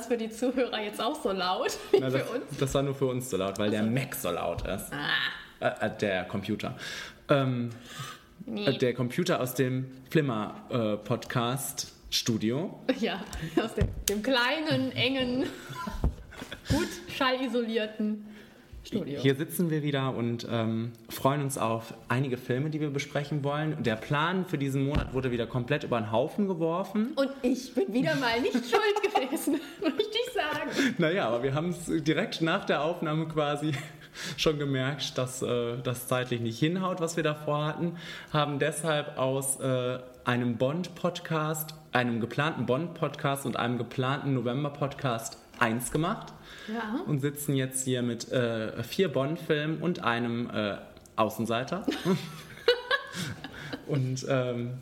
[0.00, 2.44] Das für die Zuhörer jetzt auch so laut wie Na, für das, uns?
[2.58, 4.90] das war nur für uns so laut, weil der Mac so laut ist.
[5.60, 6.74] Äh, äh, der Computer.
[7.28, 7.68] Ähm,
[8.46, 12.80] äh, der Computer aus dem Flimmer-Podcast-Studio.
[12.98, 13.22] Ja,
[13.62, 15.44] aus dem, dem kleinen, engen,
[16.70, 18.24] gut schallisolierten
[18.90, 19.20] Studio.
[19.20, 23.80] Hier sitzen wir wieder und ähm, freuen uns auf einige Filme, die wir besprechen wollen.
[23.84, 27.12] Der Plan für diesen Monat wurde wieder komplett über den Haufen geworfen.
[27.14, 30.94] Und ich bin wieder mal nicht schuld gewesen, möchte ich sagen.
[30.98, 33.74] Naja, aber wir haben es direkt nach der Aufnahme quasi
[34.36, 37.96] schon gemerkt, dass äh, das zeitlich nicht hinhaut, was wir davor hatten.
[38.32, 46.32] Haben deshalb aus äh, einem Bond-Podcast, einem geplanten Bond-Podcast und einem geplanten November-Podcast eins gemacht.
[46.72, 47.02] Ja.
[47.06, 50.76] Und sitzen jetzt hier mit äh, vier Bond-Filmen und einem äh,
[51.16, 51.84] Außenseiter.
[53.86, 54.78] und ähm,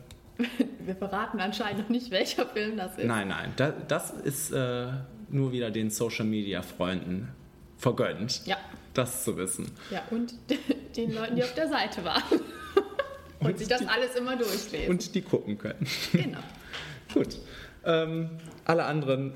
[0.85, 3.05] Wir verraten anscheinend noch nicht, welcher Film das ist.
[3.05, 4.87] nein, nein, da, das ist äh,
[5.29, 7.29] nur wieder den Social-Media-Freunden
[7.77, 8.57] vergönnt, Ja.
[8.93, 9.71] das zu wissen.
[9.91, 10.33] Ja, und
[10.97, 12.23] den Leuten, die auf der Seite waren.
[13.39, 14.89] Und, Und sich das die- alles immer durchlesen.
[14.89, 15.87] Und die gucken können.
[16.11, 16.39] genau.
[17.13, 17.37] Gut.
[17.85, 18.29] Ähm,
[18.65, 19.33] alle anderen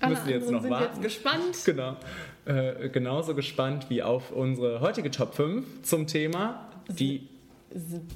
[0.00, 0.84] Alle müssen jetzt noch sind warten.
[0.86, 1.64] jetzt gespannt.
[1.64, 1.96] Genau.
[2.46, 7.28] Äh, genauso gespannt wie auf unsere heutige Top 5 zum Thema die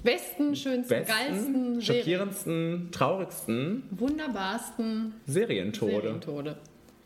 [0.02, 5.92] Besten, schönsten, besten, geilsten, Serien, schockierendsten, traurigsten wunderbarsten Serientode.
[5.92, 6.56] Serientode.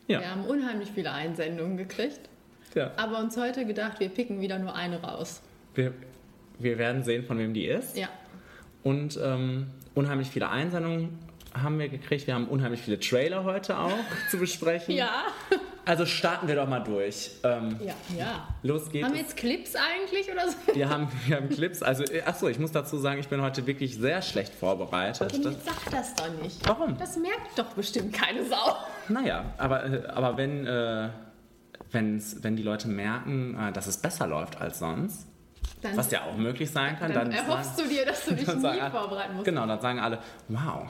[0.07, 0.21] Ja.
[0.21, 2.21] Wir haben unheimlich viele Einsendungen gekriegt,
[2.73, 2.91] ja.
[2.97, 5.43] aber uns heute gedacht, wir picken wieder nur eine raus.
[5.75, 5.93] Wir,
[6.57, 7.95] wir werden sehen, von wem die ist.
[7.95, 8.09] Ja.
[8.81, 11.19] Und ähm, unheimlich viele Einsendungen
[11.53, 12.27] haben wir gekriegt.
[12.27, 13.91] Wir haben unheimlich viele Trailer heute auch
[14.29, 14.95] zu besprechen.
[14.95, 15.23] Ja.
[15.85, 17.31] Also starten wir doch mal durch.
[17.43, 18.47] Ähm, Ja, ja.
[18.61, 19.05] Los geht's.
[19.05, 20.75] Haben wir jetzt Clips eigentlich oder so?
[20.75, 21.81] Wir haben, wir haben Clips.
[21.81, 25.31] Also, äh, achso, ich muss dazu sagen, ich bin heute wirklich sehr schlecht vorbereitet.
[25.31, 26.59] Das, Jetzt sag das doch nicht.
[26.67, 26.95] Warum?
[26.97, 28.75] Das merkt doch bestimmt keine Sau.
[29.07, 31.09] naja, aber, äh, aber wenn, äh,
[31.91, 35.27] wenn die Leute merken, äh, dass es besser läuft als sonst,
[35.81, 38.47] Dann, was ja auch möglich sein kann, dann dann, erhoffst du dir, dass du dich
[38.47, 39.45] nie sagen vorbereiten musst.
[39.45, 40.19] Genau, dann sagen alle,
[40.49, 40.87] wow,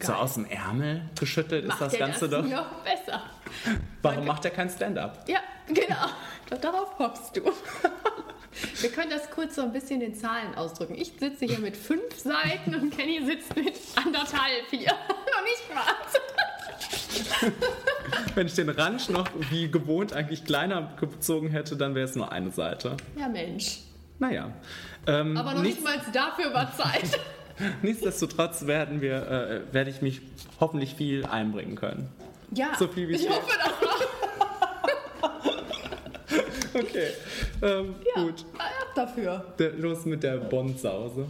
[0.00, 0.20] so Geil.
[0.20, 2.50] aus dem Ärmel geschüttelt Macht ist das Ganze das doch.
[2.50, 3.22] noch besser.
[4.02, 5.24] Warum macht er kein Stand-up?
[5.28, 6.58] Ja, genau.
[6.60, 7.42] Darauf hoffst du.
[8.80, 10.94] Wir können das kurz so ein bisschen in Zahlen ausdrücken.
[10.94, 14.92] Ich sitze hier mit fünf Seiten und Kenny sitzt mit anderthalb hier.
[15.08, 17.52] Noch nicht mal.
[18.34, 22.30] Wenn ich den Ranch noch wie gewohnt eigentlich kleiner gezogen hätte, dann wäre es nur
[22.32, 22.96] eine Seite.
[23.18, 23.80] Ja, Mensch.
[24.18, 24.50] Naja.
[25.06, 27.18] Ähm, Aber noch nichts- nicht mal dafür war Zeit.
[27.82, 29.16] Nichtsdestotrotz werden wir,
[29.68, 30.20] äh, werde ich mich
[30.60, 32.08] hoffentlich viel einbringen können.
[32.52, 35.34] Ja, So viel wie es ich hoffe das auch.
[36.74, 37.06] Okay,
[37.62, 38.44] ähm, Ja, gut.
[38.58, 39.44] ab dafür.
[39.78, 41.26] Los mit der Bondsause.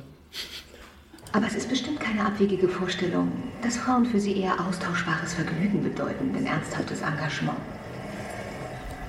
[1.32, 3.30] Aber es ist bestimmt keine abwegige Vorstellung,
[3.62, 7.58] dass Frauen für sie eher austauschbares Vergnügen bedeuten, denn ernsthaftes Engagement.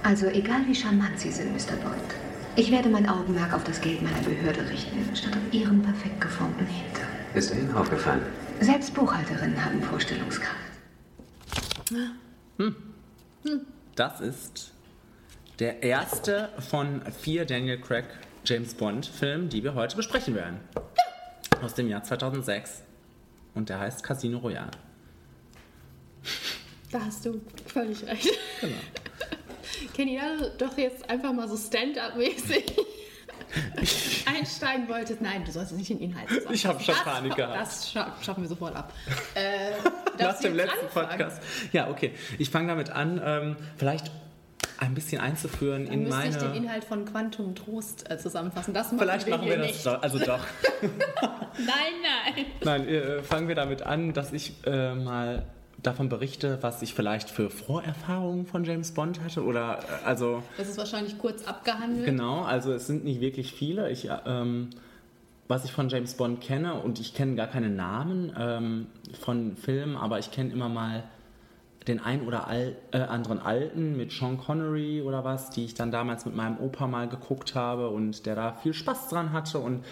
[0.04, 1.78] Also egal wie charmant Sie sind, Mr.
[1.78, 1.96] Bond,
[2.56, 6.66] ich werde mein Augenmerk auf das Geld meiner Behörde richten, statt auf Ihren perfekt geformten
[6.66, 7.08] Hintern.
[7.34, 8.22] Ist Ihnen aufgefallen?
[8.62, 10.56] Selbst Buchhalterinnen haben Vorstellungskraft.
[13.96, 14.72] Das ist
[15.60, 18.06] der erste von vier Daniel Craig
[18.46, 20.60] James Bond Filmen, die wir heute besprechen werden.
[21.62, 22.84] Aus dem Jahr 2006.
[23.54, 24.72] Und der heißt Casino Royale.
[26.92, 28.30] Da hast du völlig recht.
[28.62, 28.76] Genau.
[29.96, 32.66] Kenny, du doch jetzt einfach mal so Stand-up-mäßig
[34.26, 35.22] einsteigen wolltest.
[35.22, 36.54] Nein, du sollst nicht den Inhalt sagen.
[36.54, 37.56] Ich hab schon Panik gehabt.
[37.56, 38.92] Das scha schaffen wir sofort ab.
[39.36, 39.72] Äh,
[40.18, 41.10] Nach dem letzten anfangen?
[41.10, 41.42] Podcast.
[41.74, 42.14] Ja, okay.
[42.38, 44.12] Ich fange damit an, ähm, vielleicht
[44.80, 46.58] ein bisschen einzuführen Dann in müsste ich den meine.
[46.58, 48.74] Inhalt von Quantum Trost äh, zusammenfassen.
[48.74, 49.86] Das machen Vielleicht wir machen wir das nicht.
[49.86, 50.02] doch.
[50.02, 50.40] Also doch.
[51.58, 51.94] Nein,
[52.36, 52.46] nein.
[52.64, 55.46] Nein, äh, fangen wir damit an, dass ich äh, mal
[55.86, 59.44] davon berichte, was ich vielleicht für Vorerfahrungen von James Bond hatte.
[59.44, 62.06] Oder äh, also Das ist wahrscheinlich kurz abgehandelt.
[62.06, 63.92] genau, also es sind nicht wirklich viele.
[63.92, 64.70] Ich, äh, ähm,
[65.48, 68.88] was ich von James Bond kenne, und ich kenne gar keine Namen ähm,
[69.20, 71.04] von Filmen, aber ich kenne immer mal
[71.88, 75.92] den ein oder al äh, anderen alten mit Sean Connery oder was, die ich dann
[75.92, 79.60] damals mit meinem Opa mal geguckt habe und der da viel Spaß dran hatte.
[79.60, 79.84] Und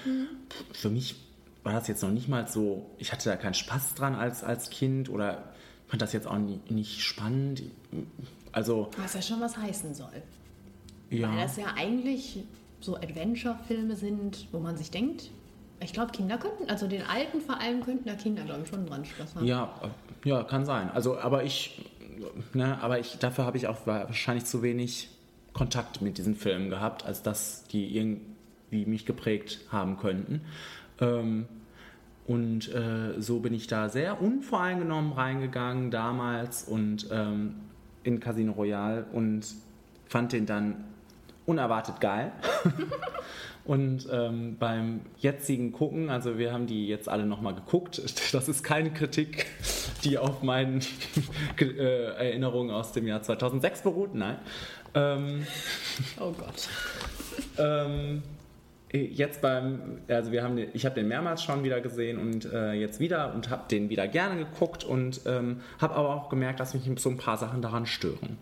[0.71, 1.15] für mich
[1.63, 4.71] war das jetzt noch nicht mal so, ich hatte da keinen Spaß dran als, als
[4.71, 5.52] Kind oder
[5.87, 7.63] fand das jetzt auch nie, nicht spannend.
[8.51, 10.21] Also, Was ja schon was heißen soll.
[11.09, 11.29] ja.
[11.29, 12.43] Weil das ja eigentlich
[12.79, 15.29] so Adventure-Filme sind, wo man sich denkt,
[15.79, 18.85] ich glaube, Kinder könnten, also den alten vor allem könnten da Kinder, glaube ich, schon
[18.85, 19.45] dran Spaß haben.
[19.45, 20.89] Ja, äh, ja, kann sein.
[20.91, 21.81] Also, aber ich,
[22.53, 25.09] ne, aber ich, dafür habe ich auch wahrscheinlich zu wenig
[25.53, 30.41] Kontakt mit diesen Filmen gehabt, als dass die irgendwie mich geprägt haben könnten.
[30.99, 31.47] Ähm,
[32.25, 37.55] Und äh, so bin ich da sehr unvoreingenommen reingegangen damals und ähm,
[38.03, 39.45] in Casino Royale und
[40.07, 40.85] fand den dann
[41.45, 42.31] unerwartet geil.
[43.65, 48.01] und ähm, beim jetzigen Gucken, also wir haben die jetzt alle nochmal geguckt,
[48.33, 49.47] das ist keine Kritik,
[50.03, 50.79] die auf meinen
[51.59, 54.37] äh, Erinnerungen aus dem Jahr 2006 beruht, nein.
[54.95, 55.45] Ähm,
[56.19, 56.69] oh Gott.
[57.57, 58.21] Ähm,
[58.93, 62.73] jetzt beim, also wir haben, den, ich habe den mehrmals schon wieder gesehen und äh,
[62.73, 66.73] jetzt wieder und habe den wieder gerne geguckt und ähm, habe aber auch gemerkt, dass
[66.73, 68.37] mich so ein paar Sachen daran stören.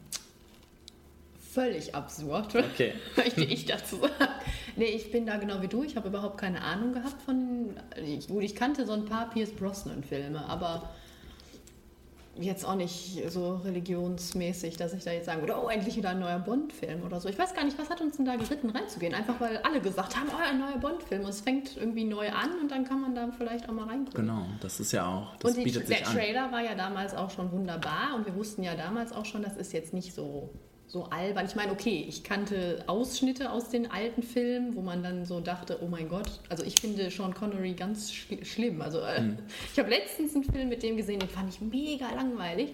[1.53, 2.93] Völlig absurd, okay.
[3.15, 4.13] möchte ich dazu sagen.
[4.75, 5.83] Nee, ich bin da genau wie du.
[5.83, 7.75] Ich habe überhaupt keine Ahnung gehabt von.
[8.27, 10.89] Gut, ich kannte so ein paar Pierce Brosnan-Filme, aber
[12.39, 16.19] jetzt auch nicht so religionsmäßig, dass ich da jetzt sagen würde, oh, endlich wieder ein
[16.19, 17.27] neuer Bond-Film oder so.
[17.27, 19.13] Ich weiß gar nicht, was hat uns denn da geritten, reinzugehen?
[19.13, 21.23] Einfach weil alle gesagt haben, oh, ein neuer Bond-Film.
[21.23, 24.25] Und es fängt irgendwie neu an und dann kann man da vielleicht auch mal reingucken.
[24.25, 26.13] Genau, das ist ja auch, das und die, bietet sich der an.
[26.13, 29.57] Trailer war ja damals auch schon wunderbar und wir wussten ja damals auch schon, das
[29.57, 30.49] ist jetzt nicht so
[30.91, 31.45] so albern.
[31.45, 35.79] Ich meine, okay, ich kannte Ausschnitte aus den alten Filmen, wo man dann so dachte,
[35.81, 38.81] oh mein Gott, also ich finde Sean Connery ganz sch schlimm.
[38.81, 39.37] Also äh, Hm.
[39.71, 42.73] ich habe letztens einen Film mit dem gesehen, den fand ich mega langweilig.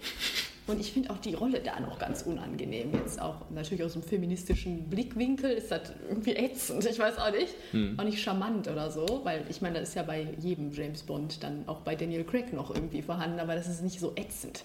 [0.66, 2.92] Und ich finde auch die Rolle da noch ganz unangenehm.
[2.94, 6.84] Jetzt auch natürlich aus dem feministischen Blickwinkel ist das irgendwie ätzend.
[6.86, 7.54] Ich weiß auch nicht.
[7.72, 7.98] Hm.
[7.98, 11.42] Auch nicht charmant oder so, weil ich meine, das ist ja bei jedem James Bond
[11.44, 14.64] dann auch bei Daniel Craig noch irgendwie vorhanden, aber das ist nicht so ätzend.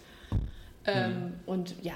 [0.85, 1.95] Ähm, und ja,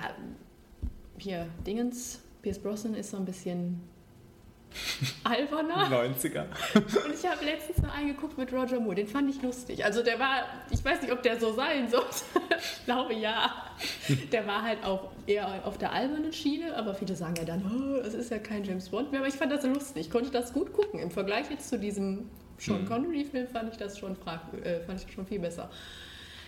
[1.19, 3.81] hier, Dingens, Pierce Brosnan ist so ein bisschen
[5.25, 5.89] alberner.
[5.89, 6.45] 90er.
[6.75, 9.85] Und ich habe letztens noch einen geguckt mit Roger Moore, den fand ich lustig.
[9.85, 12.25] Also der war, ich weiß nicht, ob der so sein sollte.
[12.59, 13.51] ich glaube ja.
[14.33, 18.01] Der war halt auch eher auf der albernen Schiene, aber viele sagen ja dann, oh,
[18.01, 19.21] es ist ja kein James Bond mehr.
[19.21, 21.01] Aber ich fand das lustig, ich konnte das gut gucken.
[21.01, 22.29] Im Vergleich jetzt zu diesem
[22.59, 25.71] Sean Connery-Film fand ich das schon, frag, äh, fand ich schon viel besser.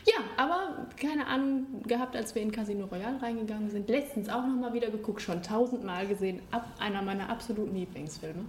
[0.08, 3.88] Ja, aber keine Ahnung gehabt, als wir in Casino Royale reingegangen sind.
[3.90, 6.40] Letztens auch nochmal wieder geguckt, schon tausendmal gesehen.
[6.50, 8.44] Ab einer meiner absoluten Lieblingsfilme.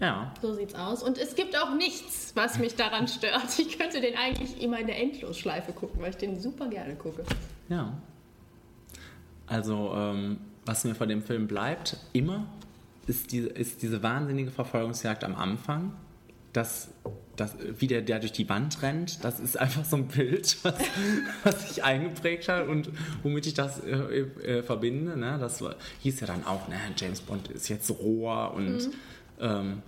[0.00, 0.32] Ja.
[0.42, 1.02] So sieht's aus.
[1.02, 3.58] Und es gibt auch nichts, was mich daran stört.
[3.58, 7.24] Ich könnte den eigentlich immer in der Endlosschleife gucken, weil ich den super gerne gucke.
[7.68, 7.92] Ja.
[9.46, 12.46] Also, ähm, was mir von dem Film bleibt, immer,
[13.06, 15.92] ist, die, ist diese wahnsinnige Verfolgungsjagd am Anfang.
[16.52, 16.88] Das,
[17.36, 20.74] das, wie der, der durch die Wand rennt, das ist einfach so ein Bild, was,
[21.44, 22.90] was sich eingeprägt hat und
[23.22, 25.16] womit ich das äh, äh, verbinde.
[25.16, 25.36] Ne?
[25.38, 28.90] Das war, hieß ja dann auch, ne, James Bond ist jetzt roher und
[29.40, 29.82] ähm,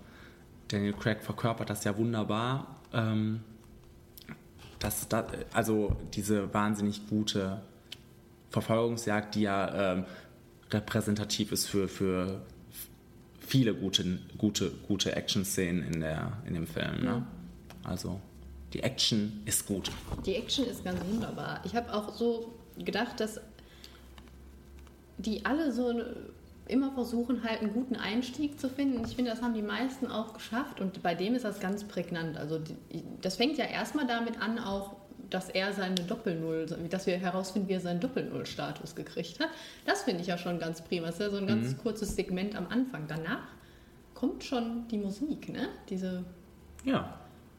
[0.68, 2.76] Daniel Craig verkörpert das ja wunderbar.
[2.92, 3.40] Ähm,
[4.78, 7.62] das, das, also diese wahnsinnig gute
[8.50, 10.04] Verfolgungsjagd, die ja ähm,
[10.70, 12.42] repräsentativ ist für, für
[13.40, 17.02] viele gute, gute, gute Action-Szenen in, der, in dem Film.
[17.02, 17.26] Ne?
[17.88, 18.20] Also
[18.72, 19.90] die Action ist gut.
[20.26, 21.60] Die Action ist ganz wunderbar.
[21.64, 23.40] Ich habe auch so gedacht, dass
[25.16, 25.92] die alle so
[26.68, 29.02] immer versuchen, halt einen guten Einstieg zu finden.
[29.06, 32.36] Ich finde, das haben die meisten auch geschafft und bei dem ist das ganz prägnant.
[32.36, 32.60] Also
[33.22, 34.96] das fängt ja erstmal damit an, auch
[35.30, 39.48] dass er seine Doppel-Null, dass wir herausfinden, wie er seinen Doppel-Null-Status gekriegt hat.
[39.84, 41.06] Das finde ich ja schon ganz prima.
[41.06, 43.06] Das ist ja so ein ganz kurzes Segment am Anfang.
[43.08, 43.48] Danach
[44.14, 45.68] kommt schon die Musik, ne?
[45.88, 46.24] Diese
[46.84, 47.18] Ja.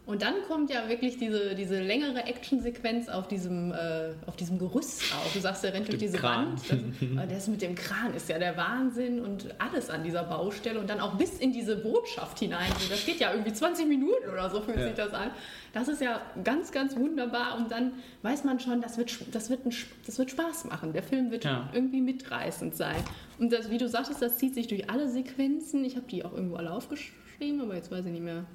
[0.09, 5.03] Und dann kommt ja wirklich diese, diese längere Actionsequenz auf diesem, äh, auf diesem Gerüst
[5.13, 5.31] auch.
[5.33, 6.47] Du sagst, er rennt durch diese Kran.
[6.47, 6.61] Wand.
[7.15, 10.89] Das, das mit dem Kran ist ja der Wahnsinn und alles an dieser Baustelle und
[10.89, 12.71] dann auch bis in diese Botschaft hinein.
[12.89, 14.87] Das geht ja irgendwie 20 Minuten oder so, fühlt Ja.
[14.87, 15.29] sich das an.
[15.73, 17.91] Das ist ja ganz, ganz wunderbar und dann
[18.23, 19.73] weiß man schon, das wird, das wird, ein,
[20.07, 20.91] das wird Spaß machen.
[20.91, 21.69] Der Film wird Ja.
[21.71, 22.97] irgendwie mitreißend sein.
[23.37, 25.85] Und das, wie du sagtest, das zieht sich durch alle Sequenzen.
[25.85, 28.45] Ich habe die auch irgendwo alle aufgeschrieben, aber jetzt weiß ich nicht mehr,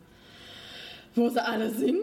[1.14, 1.98] wo sie alle sind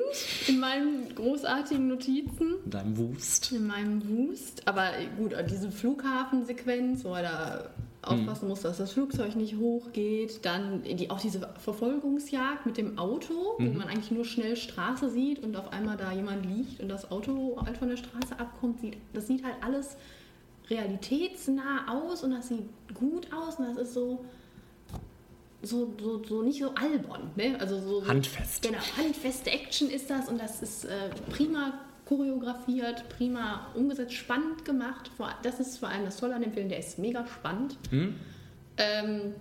[0.48, 3.52] in meinen großartigen Notizen, In deinem Wust.
[3.52, 4.68] in meinem Wust.
[4.68, 7.70] Aber gut, diese Flughafensequenz, wo er da
[8.04, 10.44] aufpassen muss, dass das Flugzeug nicht hochgeht.
[10.44, 15.44] Dann die, auch diese Verfolgungsjagd mit dem Auto, wo man eigentlich nur schnell Straße sieht
[15.44, 18.80] und auf einmal da jemand liegt und das Auto halt von der Straße abkommt.
[18.82, 19.98] Sieht, das sieht halt alles
[20.70, 22.64] realitätsnah aus und das sieht
[22.96, 24.26] gut aus und das ist so
[25.62, 27.56] so, so, so nicht so albern, ne?
[27.60, 28.62] Also so, Handfest.
[28.62, 31.74] Genau, handfeste Action ist das und das ist äh, prima
[32.06, 35.12] choreografiert, prima umgesetzt, spannend gemacht.
[35.44, 37.78] Das ist vor allem das Tolle an dem Film, der ist mega spannend.
[38.78, 39.34] Ähm,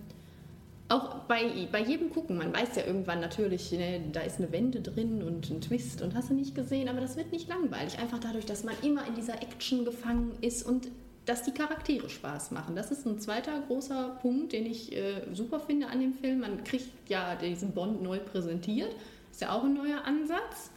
[0.89, 4.81] auch bei, bei jedem Gucken, man weiß ja irgendwann natürlich, ne, da ist eine Wende
[4.81, 7.99] drin und ein Twist und hast du nicht gesehen, aber das wird nicht langweilig.
[7.99, 10.89] Einfach dadurch, dass man immer in dieser Action gefangen ist und
[11.27, 12.75] dass die Charaktere Spaß machen.
[12.75, 16.41] Das ist ein zweiter großer Punkt, den ich äh, super finde an dem Film.
[16.41, 18.95] Man kriegt ja diesen Bond neu präsentiert.
[19.31, 20.71] Ist ja auch ein neuer Ansatz.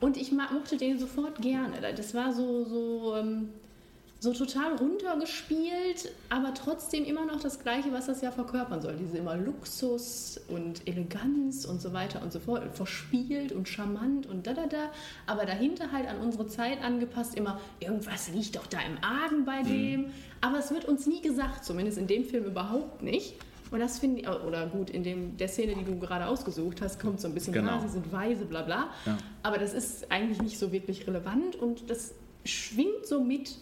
[0.00, 1.80] Und ich mochte den sofort gerne.
[1.94, 3.50] Das war so, so, ähm,
[4.26, 8.96] so total runtergespielt, aber trotzdem immer noch das Gleiche, was das ja verkörpern soll.
[8.96, 12.64] Diese immer Luxus und Eleganz und so weiter und so fort.
[12.76, 14.90] Verspielt und charmant und da, da, da.
[15.26, 19.62] Aber dahinter halt an unsere Zeit angepasst immer, irgendwas liegt doch da im Argen bei
[19.62, 20.00] dem.
[20.00, 20.12] Mhm.
[20.40, 23.36] Aber es wird uns nie gesagt, zumindest in dem Film überhaupt nicht.
[23.70, 27.00] Und das finde ich, oder gut, in dem, der Szene, die du gerade ausgesucht hast,
[27.00, 27.80] kommt so ein bisschen, genau.
[27.80, 28.90] sie sind weise, bla bla.
[29.04, 29.18] Ja.
[29.42, 32.14] Aber das ist eigentlich nicht so wirklich relevant und das
[32.44, 33.56] schwingt so mit.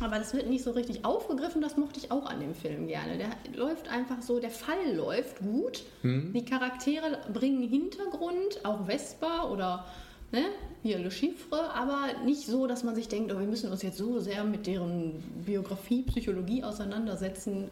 [0.00, 3.18] Aber das wird nicht so richtig aufgegriffen, das mochte ich auch an dem Film gerne.
[3.18, 5.82] Der läuft einfach so, der Fall läuft gut.
[6.02, 6.32] Mhm.
[6.32, 9.86] Die Charaktere bringen Hintergrund, auch Vespa oder
[10.30, 10.44] ne,
[10.82, 13.98] hier Le Chiffre, aber nicht so, dass man sich denkt, oh, wir müssen uns jetzt
[13.98, 17.70] so sehr mit deren Biografie, Psychologie auseinandersetzen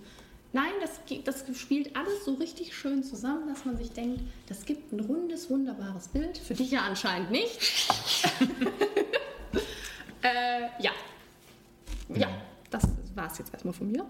[0.57, 4.91] Nein, das, das spielt alles so richtig schön zusammen, dass man sich denkt, das gibt
[4.91, 6.39] ein rundes, wunderbares Bild.
[6.39, 7.89] Für dich ja anscheinend nicht.
[10.23, 10.93] äh, ja.
[12.15, 12.29] Ja,
[12.71, 14.05] das war es jetzt erstmal von mir.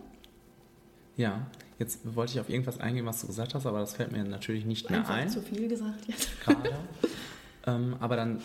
[1.16, 1.46] Ja,
[1.78, 4.64] jetzt wollte ich auf irgendwas eingehen, was du gesagt hast, aber das fällt mir natürlich
[4.64, 5.30] nicht mehr Einfach ein.
[5.30, 6.40] zu viel gesagt jetzt.
[6.42, 6.74] Gerade.
[7.66, 8.40] ähm, aber dann äh,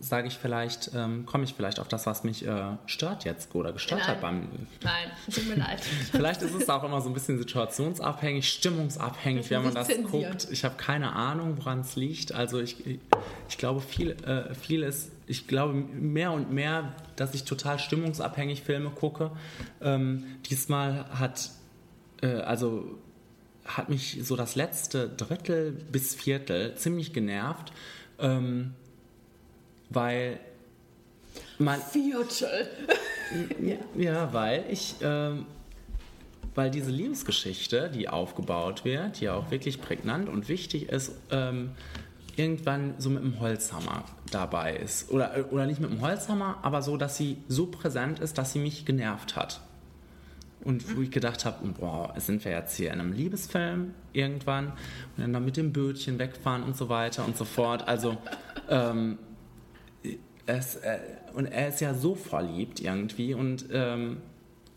[0.00, 3.72] sage ich vielleicht, ähm, komme ich vielleicht auf das, was mich äh, stört jetzt oder
[3.72, 4.08] gestört Nein.
[4.08, 4.48] hat beim.
[4.82, 5.80] Nein, tut mir leid.
[6.10, 10.10] vielleicht ist es auch immer so ein bisschen situationsabhängig, stimmungsabhängig, wenn man das zensiert.
[10.10, 10.48] guckt.
[10.50, 12.32] Ich habe keine Ahnung, woran es liegt.
[12.32, 12.98] Also ich,
[13.48, 18.62] ich glaube, viel, äh, viel ist, ich glaube mehr und mehr, dass ich total stimmungsabhängig
[18.62, 19.30] Filme gucke.
[19.80, 21.50] Ähm, diesmal hat,
[22.22, 22.98] äh, also
[23.64, 27.72] hat mich so das letzte Drittel bis Viertel ziemlich genervt.
[28.18, 28.74] Ähm,
[29.90, 30.40] weil
[31.58, 31.80] man.
[31.80, 32.68] Viertel.
[33.60, 33.76] ja.
[33.96, 34.96] ja, weil ich.
[35.02, 35.46] Ähm,
[36.54, 41.70] weil diese Liebesgeschichte, die aufgebaut wird, die ja auch wirklich prägnant und wichtig ist, ähm,
[42.38, 45.10] irgendwann so mit dem Holzhammer dabei ist.
[45.10, 48.58] Oder, oder nicht mit dem Holzhammer, aber so, dass sie so präsent ist, dass sie
[48.58, 49.60] mich genervt hat.
[50.64, 54.72] Und wo ich gedacht habe, boah, sind wir jetzt hier in einem Liebesfilm irgendwann
[55.16, 57.86] und dann mit dem Bötchen wegfahren und so weiter und so fort.
[57.86, 58.16] Also
[58.68, 59.18] ähm,
[60.46, 60.98] es, äh,
[61.34, 64.18] und er ist ja so verliebt irgendwie und, ähm,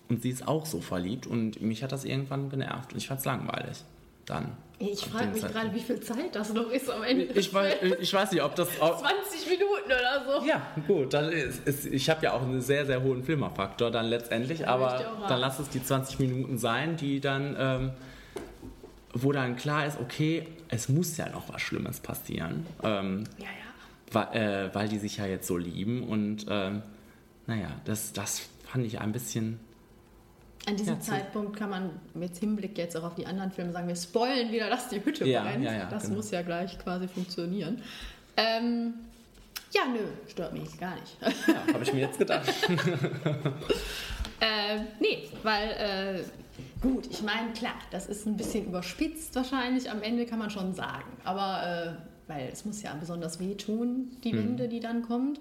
[0.09, 3.21] und sie ist auch so verliebt und mich hat das irgendwann genervt und ich fand
[3.21, 3.83] es langweilig.
[4.25, 4.51] Dann.
[4.81, 7.25] Ich frage mich gerade, wie viel Zeit das noch ist am Ende.
[7.25, 8.67] Ich, weiß, ich weiß nicht, ob das.
[8.81, 10.45] Auch 20 Minuten oder so.
[10.45, 11.13] Ja, gut.
[11.13, 15.05] Dann ist, ist, ich habe ja auch einen sehr, sehr hohen Filmerfaktor dann letztendlich, aber
[15.27, 17.55] dann lass es die 20 Minuten sein, die dann.
[17.59, 17.91] Ähm,
[19.13, 22.65] wo dann klar ist, okay, es muss ja noch was Schlimmes passieren.
[22.81, 23.61] Ähm, ja, ja
[24.11, 26.03] weil, äh, weil die sich ja jetzt so lieben.
[26.03, 26.81] Und ähm,
[27.47, 29.59] naja, das, das fand ich ein bisschen.
[30.67, 33.87] An diesem ja, Zeitpunkt kann man mit Hinblick jetzt auch auf die anderen Filme sagen,
[33.87, 35.63] wir spoilen wieder, dass die Hütte ja, brennt.
[35.63, 36.17] Ja, ja, das genau.
[36.17, 37.81] muss ja gleich quasi funktionieren.
[38.37, 38.93] Ähm,
[39.71, 41.17] ja, nö, stört mich gar nicht.
[41.47, 42.47] Ja, habe ich mir jetzt gedacht.
[44.39, 46.23] äh, nee, weil, äh,
[46.81, 50.75] gut, ich meine, klar, das ist ein bisschen überspitzt wahrscheinlich, am Ende kann man schon
[50.75, 51.11] sagen.
[51.23, 54.37] Aber äh, weil es muss ja besonders wehtun, die mhm.
[54.37, 55.39] Wende, die dann kommt.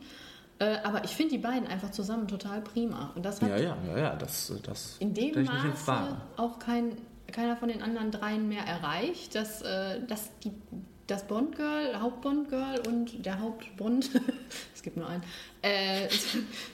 [0.61, 3.13] Äh, aber ich finde die beiden einfach zusammen total prima.
[3.15, 6.99] Und das hat ja, ja, ja, ja, das, das in dem Maße auch kein,
[7.33, 10.53] keiner von den anderen dreien mehr erreicht, dass, äh, dass die
[11.11, 14.11] das Bond-Girl, Haupt-Bond-Girl und der Haupt-Bond,
[14.75, 15.25] es gibt nur einen,
[15.63, 16.09] äh,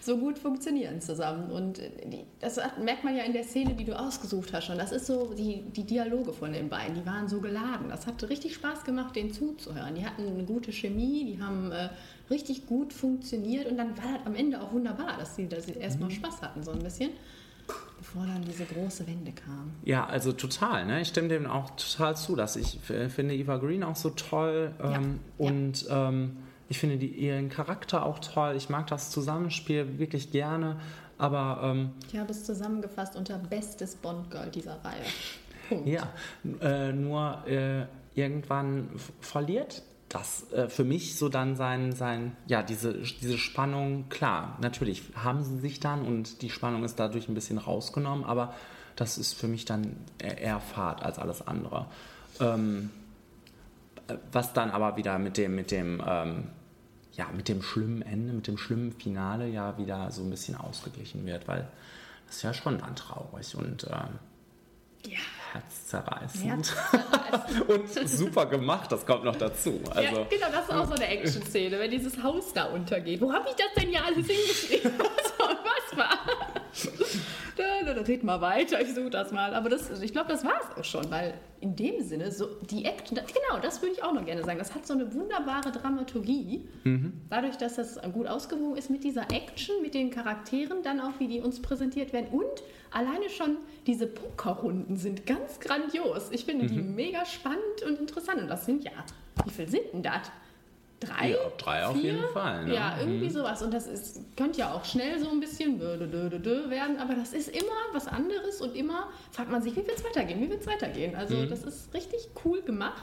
[0.03, 1.51] so gut funktionieren zusammen.
[1.51, 4.77] Und die, das merkt man ja in der Szene, die du ausgesucht hast schon.
[4.77, 7.89] Das ist so, die, die Dialoge von den beiden, die waren so geladen.
[7.89, 9.95] Das hat richtig Spaß gemacht, denen zuzuhören.
[9.95, 11.89] Die hatten eine gute Chemie, die haben äh,
[12.31, 15.73] richtig gut funktioniert und dann war das am Ende auch wunderbar, dass sie, dass sie
[15.73, 16.15] erstmal mhm.
[16.15, 17.11] Spaß hatten, so ein bisschen
[17.99, 19.73] bevor dann diese große Wende kam.
[19.85, 20.87] Ja, also total.
[20.87, 21.01] Ne?
[21.01, 25.21] Ich stimme dem auch total zu, dass ich finde Eva Green auch so toll ähm,
[25.39, 25.47] ja.
[25.47, 26.09] und ja.
[26.09, 26.37] Ähm,
[26.69, 28.55] ich finde die, ihren Charakter auch toll.
[28.57, 30.81] Ich mag das Zusammenspiel wirklich gerne,
[31.17, 31.61] aber...
[31.63, 35.03] Ähm, ich habe es zusammengefasst unter bestes Bond-Girl dieser Reihe.
[35.69, 35.89] Punkt.
[35.89, 36.09] Ja,
[36.61, 38.89] äh, nur äh, irgendwann
[39.21, 45.03] verliert das äh, für mich so dann sein, sein ja, diese, diese Spannung, klar, natürlich
[45.17, 48.55] haben sie sich dann und die Spannung ist dadurch ein bisschen rausgenommen, aber
[48.95, 51.87] das ist für mich dann eher Fahrt als alles andere.
[52.41, 52.91] Ähm,
[54.33, 56.45] was dann aber wieder mit dem, mit dem, ähm,
[57.13, 61.27] ja, mit dem schlimmen Ende, mit dem schlimmen Finale ja wieder so ein bisschen ausgeglichen
[61.27, 61.69] wird, weil
[62.27, 64.19] das ist ja schon dann traurig und ähm,
[65.11, 65.19] ja.
[65.57, 66.45] Herzzerreißend.
[66.45, 67.69] herzzerreißend.
[67.69, 69.81] und super gemacht, das kommt noch dazu.
[69.91, 73.21] Also, ja, genau, das ist auch so eine Action-Szene, wenn dieses Haus da untergeht.
[73.21, 74.93] Wo habe ich das denn ja alles hingeschrieben?
[75.39, 76.19] was war?
[77.57, 78.09] Was war?
[78.09, 79.55] red mal weiter, ich suche das mal.
[79.55, 82.85] Aber das, ich glaube, das war es auch schon, weil in dem Sinne, so die
[82.85, 84.59] Action, genau, das würde ich auch noch gerne sagen.
[84.59, 86.69] Das hat so eine wunderbare Dramaturgie.
[87.31, 91.29] Dadurch, dass das gut ausgewogen ist mit dieser Action, mit den Charakteren, dann auch, wie
[91.29, 92.29] die uns präsentiert werden.
[92.31, 96.31] Und alleine schon diese Pokerrunden sind ganz grandios.
[96.31, 98.43] Ich finde die mega spannend und interessant.
[98.43, 98.93] Und das sind ja,
[99.45, 100.31] wie viel sind denn das?
[101.01, 101.31] Drei?
[101.33, 102.13] Ja, drei auf Vier?
[102.15, 102.75] jeden Fall, ne?
[102.75, 103.61] Ja, irgendwie sowas.
[103.63, 107.73] Und das ist, könnte ja auch schnell so ein bisschen werden, aber das ist immer
[107.93, 111.15] was anderes und immer fragt man sich, wie wird es weitergehen, wie wird es weitergehen.
[111.15, 111.51] Also Mhm.
[111.51, 113.03] das ist richtig cool gemacht.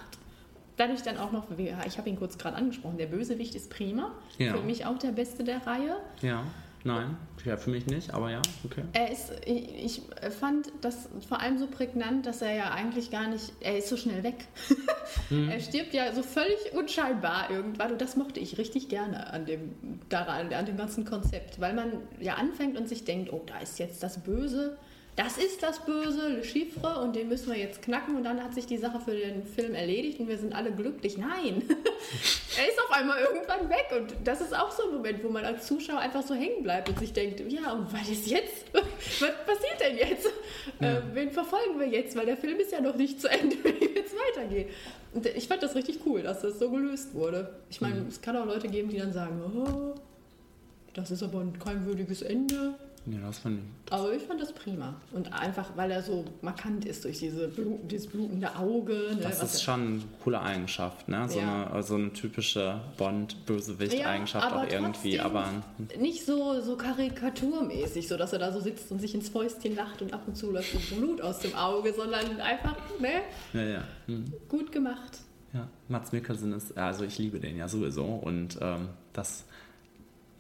[0.76, 1.46] Dadurch dann auch noch,
[1.86, 4.12] ich habe ihn kurz gerade angesprochen, der Bösewicht ist prima.
[4.40, 4.54] Ja.
[4.56, 5.98] Für mich auch der Beste der Reihe.
[6.24, 6.44] Ja,
[6.84, 8.84] nein, ja, für mich nicht, aber ja, okay.
[8.94, 10.02] Er ist, ich, ich
[10.40, 13.98] fand das vor allem so prägnant, dass er ja eigentlich gar nicht, er ist so
[13.98, 14.46] schnell weg.
[15.30, 19.74] Er stirbt ja so völlig unscheinbar irgendwann und das mochte ich richtig gerne an dem,
[20.10, 23.80] daran, an dem ganzen Konzept, weil man ja anfängt und sich denkt, oh, da ist
[23.80, 24.78] jetzt das Böse,
[25.16, 28.56] das ist das Böse, Le Chiffre und den müssen wir jetzt knacken und dann hat
[28.56, 31.18] sich die Sache für den Film erledigt und wir sind alle glücklich.
[31.18, 31.62] Nein,
[32.58, 35.46] er ist auf einmal irgendwann weg und das ist auch so ein Moment, wo man
[35.46, 38.66] als Zuschauer einfach so hängen bleibt und sich denkt, ja, und was ist jetzt?
[38.74, 40.26] Was passiert denn jetzt?
[40.80, 42.16] Äh, wen verfolgen wir jetzt?
[42.16, 44.70] Weil der Film ist ja noch nicht zu Ende, wie wird es weitergehen?
[45.14, 47.56] Und ich fand das richtig cool, dass das so gelöst wurde.
[47.70, 49.94] Ich meine, es kann auch Leute geben, die dann sagen, oh,
[50.94, 52.76] das ist aber kein würdiges Ende.
[53.06, 53.94] Ja, das fand ich.
[53.94, 54.96] Aber ich fand das prima.
[55.12, 58.94] Und einfach, weil er so markant ist durch diese Blu dieses blutende Auge.
[58.94, 61.28] Ne, Das was ist schon eine coole Eigenschaft, ne?
[61.28, 61.68] So, Ja.
[61.68, 65.50] eine, so eine typische Bond-Bösewicht-Eigenschaft aber auch irgendwie, aber
[66.00, 70.02] Nicht so, so karikaturmäßig, so dass er da so sitzt und sich ins Fäustchen lacht
[70.02, 73.22] und ab und zu läuft Blut aus dem Auge, sondern einfach ne,
[73.54, 73.84] ja, ja.
[74.08, 74.32] Hm.
[74.48, 75.20] gut gemacht.
[75.54, 79.44] Ja, Mats Mikkelsen ist, also ich liebe den ja sowieso und ähm, das,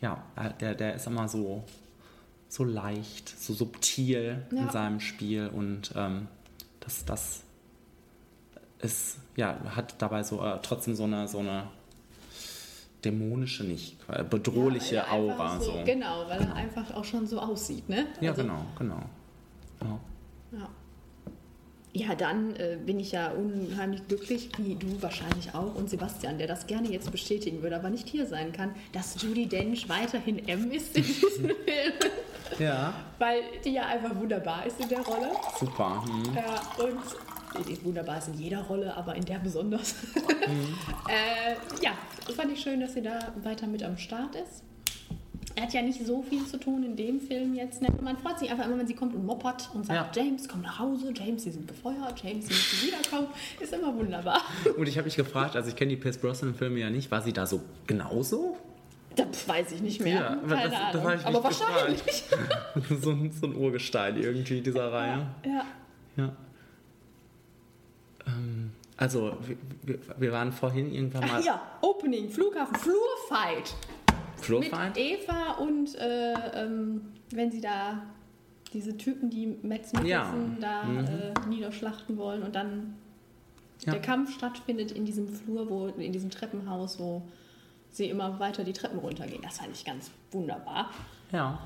[0.02, 0.24] ja,
[0.60, 1.64] der, der ist immer so,
[2.54, 4.72] so leicht, so subtil in Ja.
[4.72, 6.28] seinem Spiel und ähm,
[6.82, 7.42] das, das
[8.80, 11.64] ist, ja, hat dabei so äh, trotzdem so eine, so eine
[13.04, 15.54] dämonische, nicht, äh, bedrohliche Ja, Aura.
[15.56, 15.82] einfach So.
[15.84, 18.06] Genau, weil er einfach auch schon so aussieht, ne?
[18.22, 19.02] Ja, Also, genau, genau.
[19.82, 20.00] Ja.
[20.60, 20.70] Ja.
[21.96, 26.48] Ja, dann äh, bin ich ja unheimlich glücklich, wie du wahrscheinlich auch und Sebastian, der
[26.48, 30.72] das gerne jetzt bestätigen würde, aber nicht hier sein kann, dass Judy Dench weiterhin M
[30.72, 31.94] ist in diesem Film,
[32.58, 35.32] ja, weil die ja einfach wunderbar ist in der Rolle.
[35.60, 36.04] super.
[36.04, 36.34] Hm.
[36.34, 39.94] Ja, und wunderbar ist in jeder Rolle, aber in der besonders.
[40.16, 40.76] Mhm.
[41.08, 41.92] äh, ja,
[42.36, 44.64] fand ich schön, dass sie da weiter mit am Start ist.
[45.56, 47.82] Er hat ja nicht so viel zu tun in dem Film jetzt.
[47.82, 47.88] Ne?
[48.02, 50.24] Man freut sich einfach immer, wenn sie kommt und moppert und sagt, Ja.
[50.24, 53.28] James, komm nach Hause, James, sie sind gefeuert, James, sie müssen wiederkommen.
[53.60, 54.42] Ist immer wunderbar.
[54.78, 57.34] Und ich habe mich gefragt, also ich kenne die Pierce Brosnan-Filme ja nicht, war sie
[57.34, 58.58] da so genauso?
[59.16, 60.16] Das weiß ich nicht mehr.
[60.22, 61.18] Ja, aber Keine das- das Ahnung.
[61.18, 62.04] mich aber wahrscheinlich.
[63.02, 65.28] so, ein, so ein Urgestein irgendwie dieser Reihe.
[65.46, 65.66] Ja.
[66.18, 66.32] Ja.
[68.26, 71.40] Ähm, also, wir, wir, wir waren vorhin irgendwann mal.
[71.42, 73.76] Ach ja, Opening, Flughafen, Flurfight.
[74.46, 74.96] Flurfight?
[74.96, 77.02] Mit Eva und äh, ähm,
[77.32, 78.02] wenn sie da
[78.74, 80.34] diese Typen, die Metz Ja.
[80.60, 81.06] da Mhm.
[81.06, 82.96] äh, niederschlachten wollen und dann
[83.86, 83.92] Ja.
[83.94, 87.22] der Kampf stattfindet in diesem Flur, wo, in diesem Treppenhaus, wo
[87.92, 89.42] sie immer weiter die Treppen runtergehen.
[89.44, 90.90] Das fand ich ganz wunderbar.
[91.32, 91.60] Ja.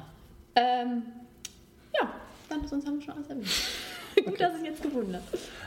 [0.56, 1.04] Ähm,
[1.94, 2.10] ja,
[2.50, 3.48] dann sonst haben wir schon alles erwähnt.
[4.26, 5.22] Gut, dass ich jetzt gewundert.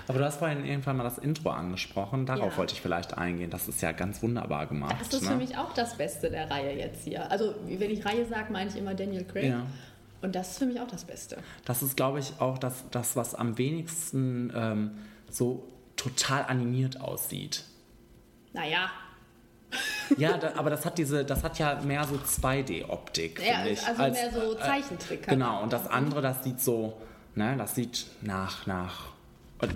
[0.09, 2.27] Aber du hast vorhin irgendwann mal das Intro angesprochen.
[2.27, 2.59] Darauf Ja.
[2.59, 3.51] wollte ich vielleicht eingehen.
[3.51, 4.97] Das ist ja ganz wunderbar gemacht.
[4.99, 5.31] Das ist ne?
[5.31, 7.31] für mich auch das Beste der Reihe jetzt hier.
[7.31, 9.45] Also, wenn ich Reihe sage, meine ich immer Daniel Craig.
[9.45, 9.67] Ja.
[10.23, 11.39] Und das ist für mich auch das Beste.
[11.65, 14.91] Das ist, glaube ich, auch das, das was am wenigsten ähm,
[15.31, 15.65] so
[15.97, 17.65] total animiert aussieht.
[18.53, 18.91] Naja,
[20.19, 23.87] Ja, da, aber das hat diese, das hat ja mehr so 2D-Optik, Ja, finde ich.
[23.87, 25.27] also als- mehr so äh, Zeichentrick.
[25.29, 27.01] Genau, und das andere, das sieht so,
[27.35, 29.07] ne, das sieht nach, nach,
[29.63, 29.69] äh,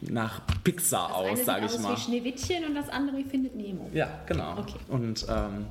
[0.00, 1.96] nach Pixar Das aus, sage ich aus mal.
[1.96, 3.90] wie Schneewittchen und das andere Findet Nemo.
[3.92, 4.58] Ja, genau.
[4.58, 4.78] Okay.
[4.88, 5.66] Und ähm,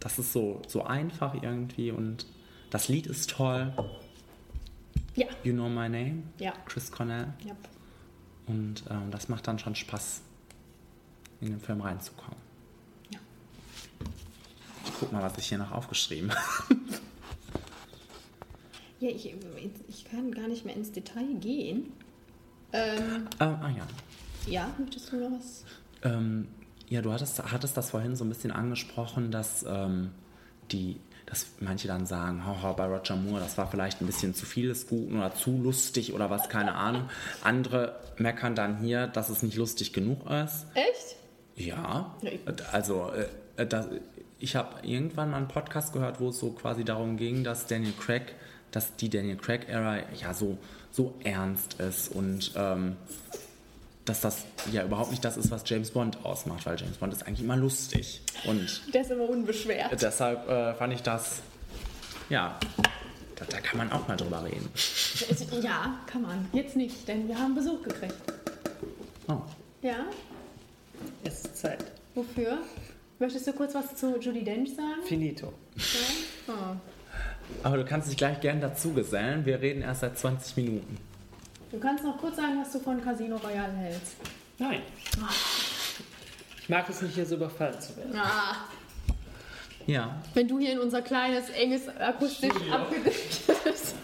[0.00, 2.26] das ist so, so einfach irgendwie und
[2.70, 3.72] das Lied ist toll.
[5.14, 7.32] Ja, You Know My Name, ja, Chris Cornell.
[7.46, 7.54] ja.
[8.46, 10.20] Und ähm, das macht dann schon Spaß,
[11.40, 12.36] in den Film reinzukommen.
[13.10, 13.20] Ja.
[14.84, 16.76] Ich guck mal, was ich hier noch aufgeschrieben habe.
[19.02, 19.34] Ja, ich,
[19.88, 21.92] ich kann gar nicht mehr ins Detail gehen.
[22.72, 23.86] Ähm, Ähm, ah ja.
[24.46, 25.64] ja, möchtest du noch was?
[26.04, 26.46] Ähm,
[26.88, 30.12] ja, du hattest, hattest das vorhin so ein bisschen angesprochen, dass ähm,
[30.70, 34.46] die, dass manche dann sagen, haha, bei Roger Moore, das war vielleicht ein bisschen zu
[34.46, 37.10] viel des Guten oder zu lustig oder was, keine Ahnung.
[37.42, 40.66] Andere meckern dann hier, dass es nicht lustig genug ist.
[40.74, 41.16] Echt?
[41.56, 42.16] Ja,
[42.70, 43.10] also
[43.56, 43.88] äh, das,
[44.38, 47.94] ich habe irgendwann mal einen Podcast gehört, wo es so quasi darum ging, dass Daniel
[47.98, 48.34] Craig
[48.72, 50.58] dass die Daniel Craig-Ära ja so,
[50.90, 52.96] so ernst ist und ähm,
[54.04, 57.24] dass das ja überhaupt nicht das ist, was James Bond ausmacht, weil James Bond ist
[57.26, 58.20] eigentlich immer lustig.
[58.44, 60.02] Und Der ist immer unbeschwert.
[60.02, 61.40] deshalb äh, fand ich das,
[62.28, 62.58] ja,
[63.36, 64.68] da, da kann man auch mal drüber reden.
[65.62, 66.48] Ja, kann man.
[66.52, 68.14] Jetzt nicht, denn wir haben Besuch gekriegt.
[69.28, 69.38] Oh.
[69.82, 70.06] Ja?
[71.22, 71.84] Es ist Zeit.
[72.14, 72.58] Wofür?
[73.18, 75.02] Möchtest du kurz was zu Judy Dench sagen?
[75.06, 75.52] Finito.
[75.76, 75.84] Ja?
[76.48, 76.76] Oh.
[77.62, 79.46] Aber du kannst dich gleich gern dazu gesellen.
[79.46, 80.98] Wir reden erst seit 20 Minuten.
[81.70, 84.14] Du kannst noch kurz sagen, was du von Casino Royale hältst.
[84.58, 84.82] Nein.
[86.60, 88.14] Ich mag es nicht, hier so überfallen zu werden.
[88.16, 88.56] Ah,
[89.86, 90.20] Ja.
[90.34, 93.94] wenn du hier in unser kleines, enges, akustisch abgedämmtes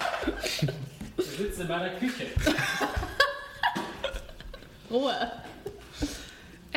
[1.16, 2.26] Wir sitzen in meiner Küche.
[4.90, 5.14] Ruhe.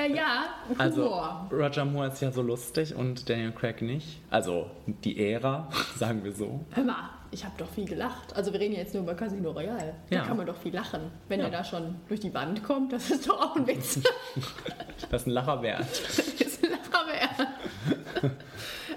[0.02, 0.46] Äh, ja,
[0.78, 1.50] Also, Humor.
[1.52, 4.20] Roger Moore ist ja so lustig und Daniel Craig nicht.
[4.30, 6.62] Also, die Ära, sagen wir so.
[6.72, 8.36] Hör mal, ich habe doch viel gelacht.
[8.36, 9.96] Also wir reden jetzt nur über Casino Royale.
[10.10, 10.24] Da Ja.
[10.24, 11.02] kann man doch viel lachen.
[11.30, 11.46] Wenn Ja.
[11.46, 14.00] er da schon durch die Wand kommt, das ist doch auch ein Witz.
[15.10, 15.82] Das ist ein Lacher wert.
[16.08, 17.48] Das ist ein Lacher wert.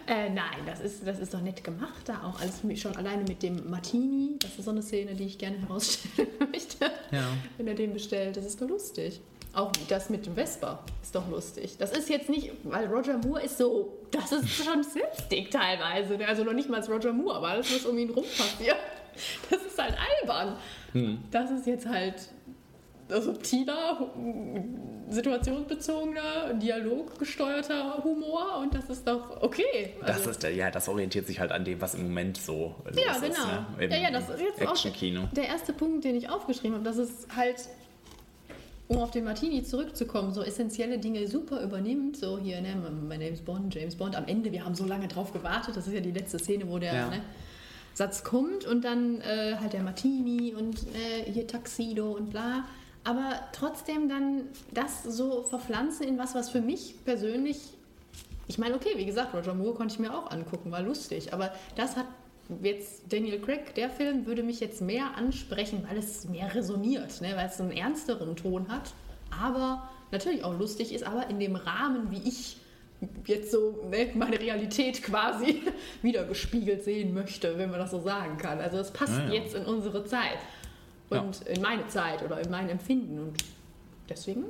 [0.06, 2.40] äh, nein, das ist, das ist doch nett gemacht da auch.
[2.40, 4.36] Alles schon alleine mit dem Martini.
[4.40, 6.86] Das ist so eine Szene, die ich gerne herausstellen möchte.
[7.10, 7.24] Ja.
[7.56, 9.20] Wenn er den bestellt, das ist doch lustig.
[9.54, 11.76] Auch das mit dem Vespa ist doch lustig.
[11.78, 16.18] Das ist jetzt nicht, weil Roger Moore ist so, das ist schon Slapstick teilweise.
[16.26, 18.76] Also noch nicht mal als Roger Moore, aber alles, was um ihn rum passiert,
[19.50, 20.56] das ist halt albern.
[21.30, 22.14] Das ist jetzt halt
[23.08, 24.08] subtiler,
[25.08, 29.94] situationsbezogener, dialoggesteuerter Humor und das ist doch okay.
[30.00, 32.74] Das Also- ist der, ja, das orientiert sich halt an dem, was im Moment so
[32.84, 33.22] los ja, ist.
[33.22, 33.46] genau.
[33.46, 33.66] Ne?
[33.84, 36.84] Im ja, ja, das ist jetzt auch der erste Punkt, den ich aufgeschrieben habe.
[36.84, 37.68] Das ist halt,
[38.88, 42.16] um auf den Martini zurückzukommen, so essentielle Dinge super übernimmt.
[42.16, 44.14] So hier, ne, my name's Bond, James Bond.
[44.16, 45.76] Am Ende, wir haben so lange drauf gewartet.
[45.76, 47.08] Das ist ja die letzte Szene, wo der Ja.
[47.08, 47.20] ne,
[47.94, 52.64] Satz kommt und dann äh, halt der Martini und äh, hier Taxido und bla.
[53.04, 54.42] Aber trotzdem dann
[54.72, 57.58] das so verpflanzen in was, was für mich persönlich
[58.46, 61.32] ich meine, okay, wie gesagt, Roger Moore konnte ich mir auch angucken, war lustig.
[61.32, 62.06] Aber das hat
[62.62, 67.34] jetzt Daniel Craig, der Film, würde mich jetzt mehr ansprechen, weil es mehr resoniert, ne?
[67.36, 68.92] weil es einen ernsteren Ton hat.
[69.30, 72.58] Aber natürlich auch lustig ist, aber in dem Rahmen, wie ich
[73.26, 75.62] jetzt so ne, meine Realität quasi
[76.02, 78.60] wiedergespiegelt sehen möchte, wenn man das so sagen kann.
[78.60, 79.32] Also es passt Ja, ja.
[79.34, 80.38] jetzt in unsere Zeit
[81.10, 83.18] und in meine Zeit oder in mein Empfinden.
[83.18, 83.44] Und
[84.08, 84.44] deswegen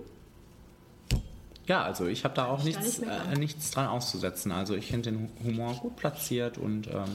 [1.66, 4.52] Ja, also ich habe da auch nichts, nicht äh, nichts dran auszusetzen.
[4.52, 7.07] Also ich finde den Humor gut platziert und ähm, ja.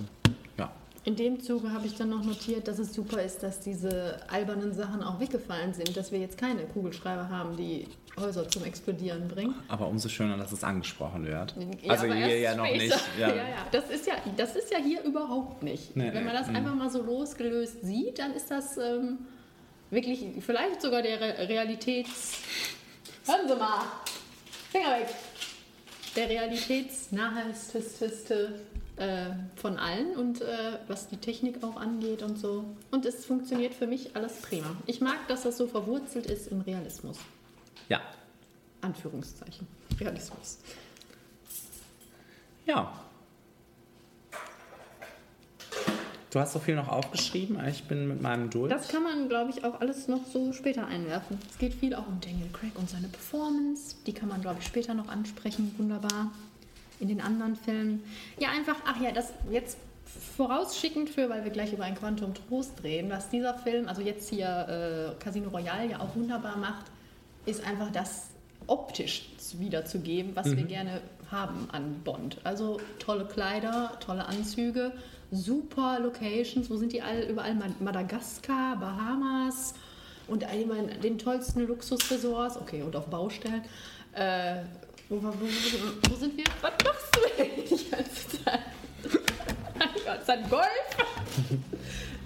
[1.05, 4.73] In dem Zuge habe ich dann noch notiert, dass es super ist, dass diese albernen
[4.73, 7.87] Sachen auch weggefallen sind, dass wir jetzt keine Kugelschreiber haben, die
[8.19, 9.55] Häuser zum Explodieren bringen.
[9.69, 11.55] Aber umso schöner, dass es angesprochen wird.
[11.81, 12.83] Ja, also aber hier ja noch später.
[12.83, 12.99] nicht.
[13.17, 13.29] Ja.
[13.29, 13.65] ja, ja.
[13.71, 15.95] Das ist ja, das ist ja hier überhaupt nicht.
[15.95, 16.55] Nee, Wenn man nee, das mm.
[16.55, 19.19] einfach mal so losgelöst sieht, dann ist das ähm,
[19.89, 22.39] wirklich vielleicht sogar der Re Realitäts...
[23.25, 23.83] Hören Sie mal!
[24.71, 25.07] Finger weg!
[26.15, 28.59] Der realitätsnahesteste
[28.99, 32.65] äh, von allen und äh, was die Technik auch angeht und so.
[32.91, 34.75] Und es funktioniert für mich alles prima.
[34.85, 37.17] Ich mag, dass das so verwurzelt ist im Realismus.
[37.87, 38.01] ja.
[38.81, 39.67] Anführungszeichen.
[39.99, 40.59] Realismus.
[42.65, 42.93] Ja.
[46.31, 48.71] Du hast so viel noch aufgeschrieben, ich bin mit meinem durch.
[48.71, 51.39] Das kann man, glaube ich, auch alles noch so später einwerfen.
[51.49, 53.95] Es geht viel auch um Daniel Craig und seine Performance.
[54.05, 55.73] Die kann man, glaube ich, später noch ansprechen.
[55.77, 56.31] Wunderbar.
[56.99, 58.03] In den anderen Filmen.
[58.39, 59.77] Ja, einfach, ach ja, das jetzt
[60.35, 64.29] vorausschickend für, weil wir gleich über ein Quantum Trost reden, was dieser Film, also jetzt
[64.29, 66.85] hier äh, Casino Royale ja auch wunderbar macht,
[67.45, 68.27] ist einfach das
[68.67, 72.37] optisch wiederzugeben, was wir gerne haben an Bond.
[72.43, 74.91] Also tolle Kleider, tolle Anzüge,
[75.31, 76.69] super Locations.
[76.69, 77.55] Wo sind die all, überall?
[77.55, 79.73] Ma- Madagaskar, Bahamas
[80.27, 82.57] und all immer in den tollsten Luxusresorts.
[82.57, 83.63] Okay, und auf Baustellen.
[84.13, 84.57] Äh,
[85.09, 86.45] wo, wo, wo, wo, sind wir?
[86.61, 87.49] Was machst du denn
[90.05, 90.97] das Golf?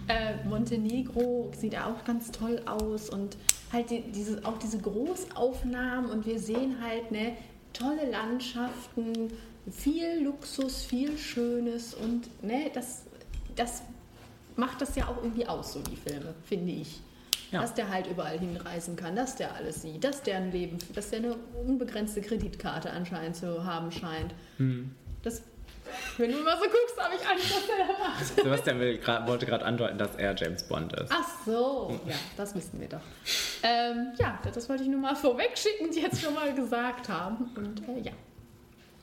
[0.10, 3.38] Äh, Montenegro sieht auch ganz toll aus und
[3.72, 7.38] halt die, diese, auch diese Großaufnahmen und wir sehen halt ne,
[7.72, 9.32] tolle Landschaften,
[9.72, 13.04] viel Luxus, viel Schönes und ne, das,
[13.56, 13.84] das
[14.58, 17.00] macht das ja auch irgendwie aus, so die Filme, finde ich.
[17.53, 17.61] Ja.
[17.61, 21.11] Dass der halt überall hinreisen kann, dass der alles sieht, dass der ein Leben, dass
[21.11, 21.35] der eine
[21.65, 24.33] unbegrenzte Kreditkarte anscheinend zu haben scheint.
[25.21, 25.43] Das,
[26.17, 28.25] wenn du immer so guckst, habe ich Angst, was der da macht.
[28.25, 31.11] Sebastian will grad, wollte gerade andeuten, dass er James Bond ist.
[31.13, 33.01] Ach so, ja, das wissen wir doch.
[33.61, 37.51] Ähm, ja, das wollte ich nur mal vorwegschickend jetzt schon mal gesagt haben.
[37.55, 38.13] Und äh, ja,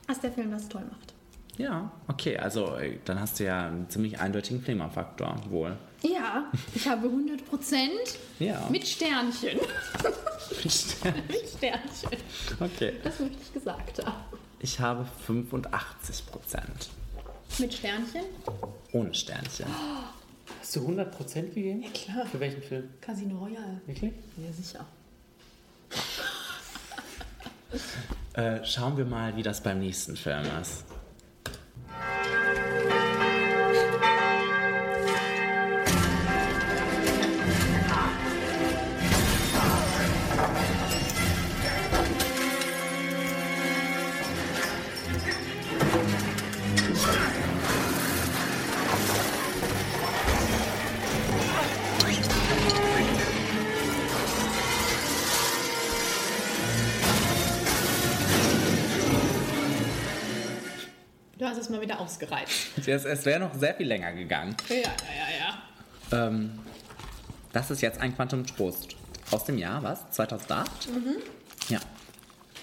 [0.07, 1.13] was der Film das toll macht.
[1.57, 5.77] Ja, okay, also äh, dann hast du ja einen ziemlich eindeutigen Flimmerfaktor wohl.
[6.01, 7.91] Ja, ich habe 100 Prozent
[8.39, 8.65] Ja.
[8.71, 9.59] mit Sternchen.
[10.63, 12.17] mit Sternchen.
[12.59, 12.93] Okay.
[13.03, 14.13] Das möchte ich gesagt haben.
[14.59, 16.89] Ich habe 85 Prozent.
[17.59, 18.23] Mit Sternchen?
[18.93, 19.65] Ohne Sternchen.
[20.59, 21.83] Hast du 100% gegeben?
[21.83, 22.25] Ja, klar.
[22.25, 22.89] Für welchen Film?
[23.01, 23.81] Casino Royale.
[23.85, 24.13] Wirklich?
[24.37, 24.85] Ja, sicher.
[28.33, 30.85] Äh, schauen wir mal, wie das beim nächsten Film ist.
[32.01, 33.10] Música
[61.41, 62.67] Du hast es mal wieder ausgereizt.
[62.85, 64.55] Es, es wäre noch sehr viel länger gegangen.
[64.69, 66.27] Ja, ja, ja, ja.
[66.27, 66.59] Ähm,
[67.51, 68.95] das ist jetzt ein Quantum Trost.
[69.31, 70.07] Aus dem Jahr, was?
[70.11, 70.89] 2008?
[71.69, 71.79] Ja.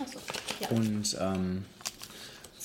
[0.01, 0.21] Achso.
[0.61, 0.69] Ja.
[0.69, 1.65] Und ähm,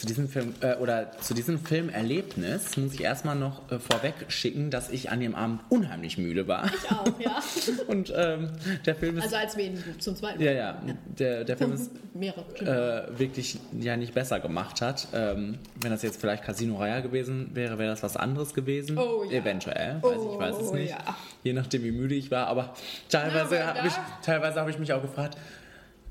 [0.04, 4.70] zu diesem Film äh, oder zu diesem Filmerlebnis muss ich erstmal noch äh, vorweg schicken,
[4.70, 6.66] dass ich an dem Abend unheimlich müde war.
[6.66, 7.42] Ich auch, ja.
[7.88, 8.50] Und ähm,
[8.86, 10.82] der Film ist Also als wir ihn zum zweiten ja ja
[11.18, 13.08] der, der Film ist mehrere.
[13.14, 15.08] äh, wirklich ja nicht besser gemacht hat.
[15.14, 18.98] Ähm, wenn das jetzt vielleicht Casino Royale gewesen wäre, wäre das was anderes gewesen.
[18.98, 19.40] Oh ja.
[19.40, 20.90] Eventuell, weiß ich, ich weiß es Oh nicht.
[20.92, 21.16] ja.
[21.44, 22.48] Je nachdem, wie müde ich war.
[22.48, 22.74] Aber
[23.08, 25.38] teilweise habe ich, teilweise hab ich mich auch gefragt,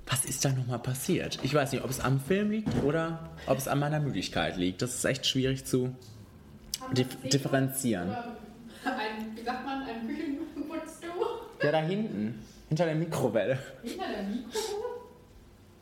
[0.07, 1.39] was ist da nochmal passiert?
[1.43, 4.83] Ich weiß nicht, ob es am Film liegt oder ob es an meiner Müdigkeit liegt.
[4.83, 5.95] Das ist echt schwierig zu
[6.93, 8.11] dif differenzieren.
[8.85, 11.07] Ein, wie sagt man, ein Küchenputzdu?
[11.63, 13.59] Ja, da hinten, hinter der Mikrowelle.
[13.83, 14.61] Hinter der Mikro?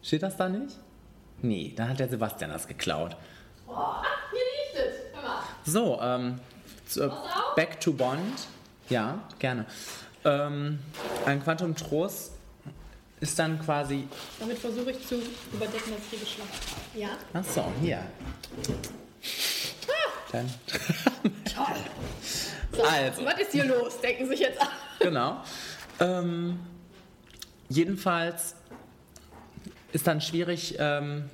[0.03, 0.77] Steht das da nicht?
[1.43, 3.17] Nee, dann hat der Sebastian das geklaut.
[3.69, 5.15] Ach, hier liegt es.
[5.15, 5.43] Hör mal.
[5.65, 6.41] So, ähm,
[6.87, 7.55] zu, auf.
[7.57, 8.49] Back to Bond.
[8.91, 9.65] Ja, gerne.
[10.25, 10.81] Ähm,
[11.25, 12.33] ein Quantum Trost
[13.21, 14.09] ist dann quasi.
[14.39, 15.17] Damit versuche ich zu
[15.53, 17.01] überdecken, dass ich hier geschlafen habe.
[17.01, 17.09] Ja?
[17.35, 17.99] Ach so, hier.
[20.33, 20.49] Dann,
[21.55, 21.65] Toll.
[22.73, 23.25] So, Also.
[23.25, 24.01] was ist hier los?
[24.01, 24.69] Denken sich jetzt an.
[25.01, 25.43] genau.
[25.99, 26.61] Ähm,
[27.69, 28.55] jedenfalls
[29.93, 31.29] ist dann schwierig, ähm,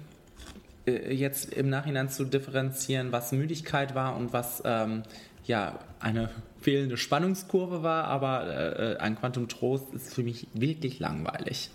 [0.86, 5.02] äh, jetzt im Nachhinein zu differenzieren, was Müdigkeit war und was ähm,
[5.44, 6.30] ja eine
[6.66, 11.70] fehlende Spannungskurve war, aber äh, ein Quantum Trost ist für mich wirklich langweilig.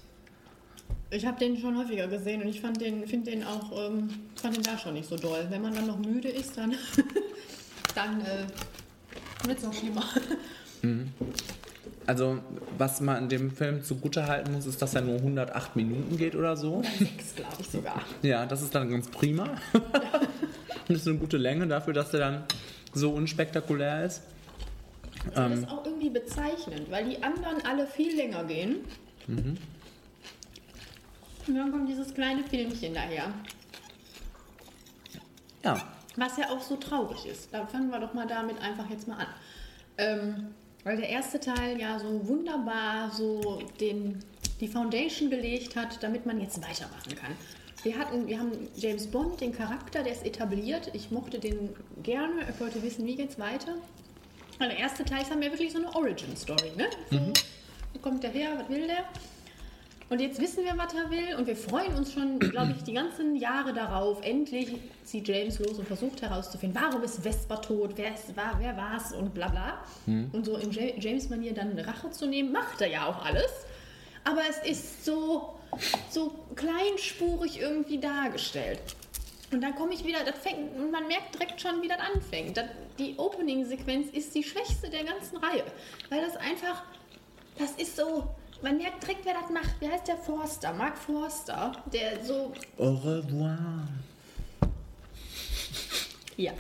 [1.11, 4.57] Ich habe den schon häufiger gesehen und ich fand den, finde den auch, ähm, fand
[4.57, 5.47] den da schon nicht so doll.
[5.49, 6.75] Wenn man dann noch müde ist, dann,
[7.95, 10.03] dann äh, wird es noch schlimmer.
[12.05, 12.39] Also,
[12.77, 16.57] was man dem Film zugute halten muss, ist, dass er nur 108 Minuten geht oder
[16.57, 16.83] so.
[16.99, 18.01] Sechs, glaube ich sogar.
[18.23, 19.51] Ja, das ist dann ganz prima.
[20.89, 22.43] das ist eine gute Länge dafür, dass der dann
[22.93, 24.23] so unspektakulär ist.
[25.33, 28.77] Das ist auch irgendwie bezeichnend, weil die anderen alle viel länger gehen.
[29.27, 29.57] Und
[31.55, 33.33] dann kommt dieses kleine Filmchen daher,
[35.63, 35.81] Ja,
[36.15, 37.53] was ja auch so traurig ist.
[37.53, 39.27] Da fangen wir doch mal damit einfach jetzt mal an.
[39.97, 40.47] Ähm,
[40.83, 44.19] weil der erste Teil ja so wunderbar so den,
[44.59, 47.31] die Foundation gelegt hat, damit man jetzt weitermachen kann.
[47.83, 50.89] Wir, hatten, wir haben James Bond, den Charakter, der ist etabliert.
[50.93, 51.69] Ich mochte den
[52.01, 52.47] gerne.
[52.49, 53.75] Ich wollte wissen, wie geht's weiter.
[54.61, 56.73] Weil der erste Teil ist dann ja wirklich so eine Origin-Story.
[56.77, 56.87] Ne?
[57.09, 57.17] So,
[57.93, 58.51] Wo kommt der her?
[58.59, 59.05] Was will der?
[60.09, 62.93] Und jetzt wissen wir, was er will und wir freuen uns schon, glaube ich, die
[62.93, 64.21] ganzen Jahre darauf.
[64.23, 68.77] Endlich zieht James los und versucht herauszufinden, warum ist Vesper tot, wer, ist, war, wer
[68.77, 69.83] war's und bla bla.
[70.05, 73.51] Und so Ja- James-Manier dann Rache zu nehmen, macht er ja auch alles.
[74.25, 75.55] Aber es ist so,
[76.11, 78.79] so kleinspurig irgendwie dargestellt.
[79.51, 82.55] Und dann komme ich wieder, das fängt, und man merkt direkt schon, wie das anfängt.
[82.55, 82.65] Das,
[82.97, 85.65] die Opening-Sequenz ist die schwächste der ganzen Reihe.
[86.09, 86.83] Weil das einfach,
[87.57, 89.81] das ist so, man merkt direkt, wer das macht.
[89.81, 90.73] Wie heißt der Forster?
[90.73, 93.87] Mark Forster, der so, au revoir.
[96.37, 96.53] ja,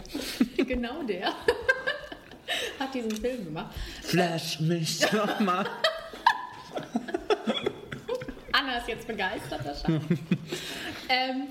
[0.57, 1.27] genau der,
[2.79, 3.73] hat diesen Film gemacht.
[4.01, 5.65] Flash mich nochmal.
[8.51, 10.19] Anna ist jetzt begeistert wahrscheinlich.
[11.07, 11.47] ähm,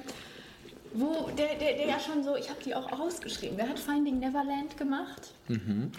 [0.94, 4.18] wo der, der, der ja schon so, ich habe die auch ausgeschrieben, der hat Finding
[4.18, 5.32] Neverland gemacht,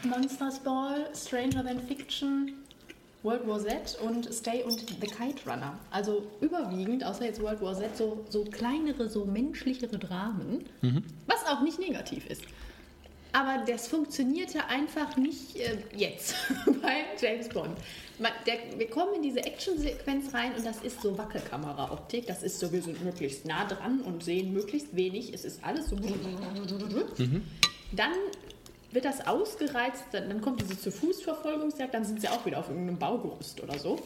[0.04, 2.54] Monsters Ball, Stranger Than Fiction,
[3.24, 5.78] World War Z und Stay und The Kite Runner.
[5.92, 10.66] Also überwiegend, außer jetzt World War Z, so, so kleinere, so menschlichere Dramen,
[11.28, 12.44] was auch nicht negativ ist.
[13.34, 16.36] Aber das funktionierte einfach nicht äh, jetzt
[16.82, 17.78] bei James Bond.
[18.20, 22.28] Man, der, wir kommen in diese Actionsequenz rein und das ist so Wackelkamera-Optik.
[22.28, 25.34] Das ist so, wir sind möglichst nah dran und sehen möglichst wenig.
[25.34, 25.96] Es ist alles so.
[27.94, 28.12] Dann
[28.92, 32.68] wird das ausgereizt, dann, dann kommt diese zu Fußverfolgungsjagd, dann sind sie auch wieder auf
[32.70, 33.98] irgendeinem Baugerüst oder so.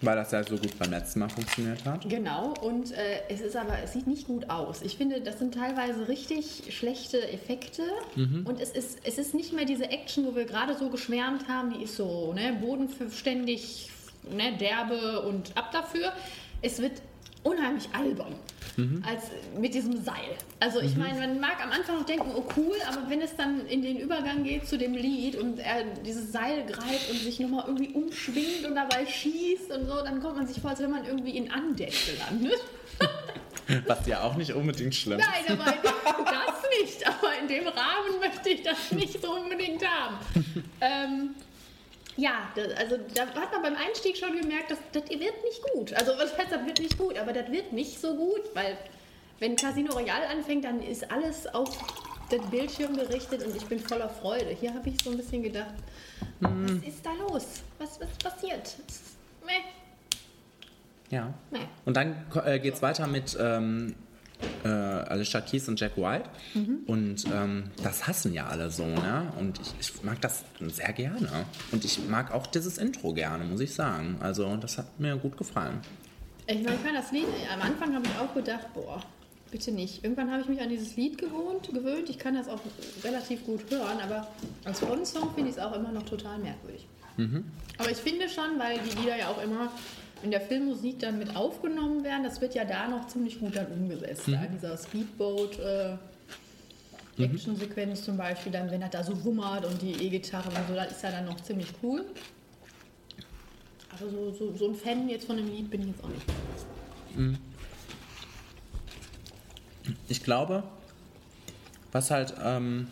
[0.00, 2.08] Weil das ja so gut beim letzten Mal funktioniert hat.
[2.08, 4.82] Genau, und äh, es ist aber, es sieht nicht gut aus.
[4.82, 7.82] Ich finde, das sind teilweise richtig schlechte Effekte
[8.44, 11.72] und es ist, es ist nicht mehr diese Action, wo wir gerade so geschwärmt haben,
[11.72, 13.90] die ist so ne, bodenständig,
[14.30, 16.12] ne, derbe und ab dafür.
[16.62, 17.02] Es wird
[17.42, 18.34] unheimlich albern.
[19.04, 19.24] Als
[19.58, 20.36] mit diesem Seil.
[20.60, 23.66] Also ich meine, man mag am Anfang noch denken, oh cool, aber wenn es dann
[23.66, 27.64] in den Übergang geht zu dem Lied und er dieses Seil greift und sich nochmal
[27.66, 31.04] irgendwie umschwingt und dabei schießt und so, dann kommt man sich vor, als wenn man
[31.04, 32.60] irgendwie in Andecke landet.
[33.86, 35.26] Was ja auch nicht unbedingt schlimm ist.
[35.26, 37.06] Nein, aber das nicht.
[37.06, 40.18] Aber in dem Rahmen möchte ich das nicht so unbedingt haben.
[40.80, 41.34] Ähm,
[42.18, 45.94] ja, das, also da hat man beim Einstieg schon gemerkt, dass das wird nicht gut.
[45.94, 48.76] Also was heißt, das wird nicht gut, aber das wird nicht so gut, weil
[49.38, 51.70] wenn Casino Royale anfängt, dann ist alles auf
[52.32, 54.50] den Bildschirm gerichtet und ich bin voller Freude.
[54.50, 55.74] Hier habe ich so ein bisschen gedacht,
[56.40, 57.62] was ist da los?
[57.78, 58.74] Was, was passiert?
[59.46, 59.52] Meh.
[61.10, 61.32] Ja.
[61.52, 61.68] Nee.
[61.84, 63.94] Und dann äh, geht es weiter mit ähm,
[64.64, 66.28] äh, Alicia Keys und Jack White.
[66.86, 69.32] Und ähm, das hassen ja alle so, ne?
[69.38, 71.46] Und ich, ich mag das sehr gerne.
[71.72, 74.16] Und ich mag auch dieses Intro gerne, muss ich sagen.
[74.20, 75.80] Also das hat mir gut gefallen.
[76.46, 79.02] Ich meine, ich kann das Lied, am Anfang habe ich auch gedacht, boah,
[79.50, 80.02] bitte nicht.
[80.02, 82.08] Irgendwann habe ich mich an dieses Lied gewohnt, gewöhnt.
[82.08, 82.60] Ich kann das auch
[83.04, 84.28] relativ gut hören, aber
[84.64, 86.86] als Bond-Song finde ich es auch immer noch total merkwürdig.
[87.78, 89.72] Aber ich finde schon, weil die Lieder ja auch immer
[90.22, 93.66] in der Filmmusik dann mit aufgenommen werden, das wird ja da noch ziemlich gut dann
[93.66, 94.22] umgesetzt.
[94.26, 95.58] Da in dieser Speedboat.
[95.58, 95.96] Äh,
[97.18, 100.92] Action-Sequenz zum Beispiel, dann wenn er da so wummert und die E-Gitarre und so, das
[100.92, 102.04] ist ja dann noch ziemlich cool.
[103.90, 107.38] Aber so, so, so ein Fan jetzt von dem Lied bin ich jetzt auch nicht.
[110.08, 110.62] Ich glaube,
[111.90, 112.88] was halt ähm,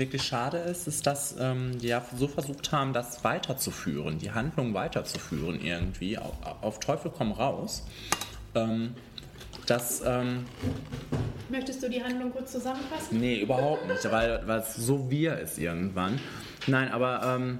[0.00, 4.74] wirklich schade ist, ist, dass ähm, die ja so versucht haben, das weiterzuführen, die Handlung
[4.74, 6.32] weiterzuführen irgendwie, auf,
[6.62, 7.86] auf Teufel komm raus.
[8.56, 8.94] Ähm,
[9.66, 10.46] dass, ähm,
[11.48, 13.20] Möchtest du die Handlung kurz zusammenfassen?
[13.20, 16.18] nee, überhaupt nicht, weil, weil es so wir ist irgendwann.
[16.66, 17.58] Nein, aber ähm,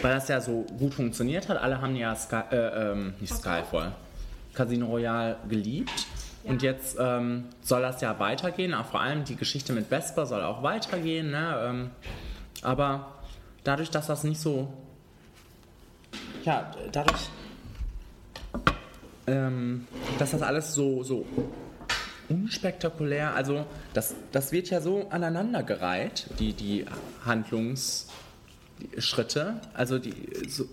[0.00, 3.92] weil das ja so gut funktioniert hat, alle haben ja Sky, äh, ähm, nicht Skyfall,
[4.54, 6.06] Casino Royale geliebt.
[6.44, 10.42] Und jetzt ähm, soll das ja weitergehen, auch vor allem die Geschichte mit Vesper soll
[10.42, 11.30] auch weitergehen.
[11.30, 11.60] Ne?
[11.62, 11.90] Ähm,
[12.62, 13.18] aber
[13.64, 14.72] dadurch, dass das nicht so.
[16.44, 17.28] Ja, dadurch.
[19.26, 19.86] Ähm,
[20.18, 21.26] dass das alles so, so
[22.30, 26.86] unspektakulär, also das, das wird ja so aneinandergereiht, die, die
[27.26, 30.14] Handlungsschritte, also die,
[30.48, 30.64] so,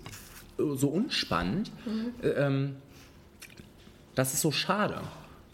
[0.56, 1.70] so unspannend.
[2.22, 2.76] Ähm,
[4.14, 5.02] das ist so schade,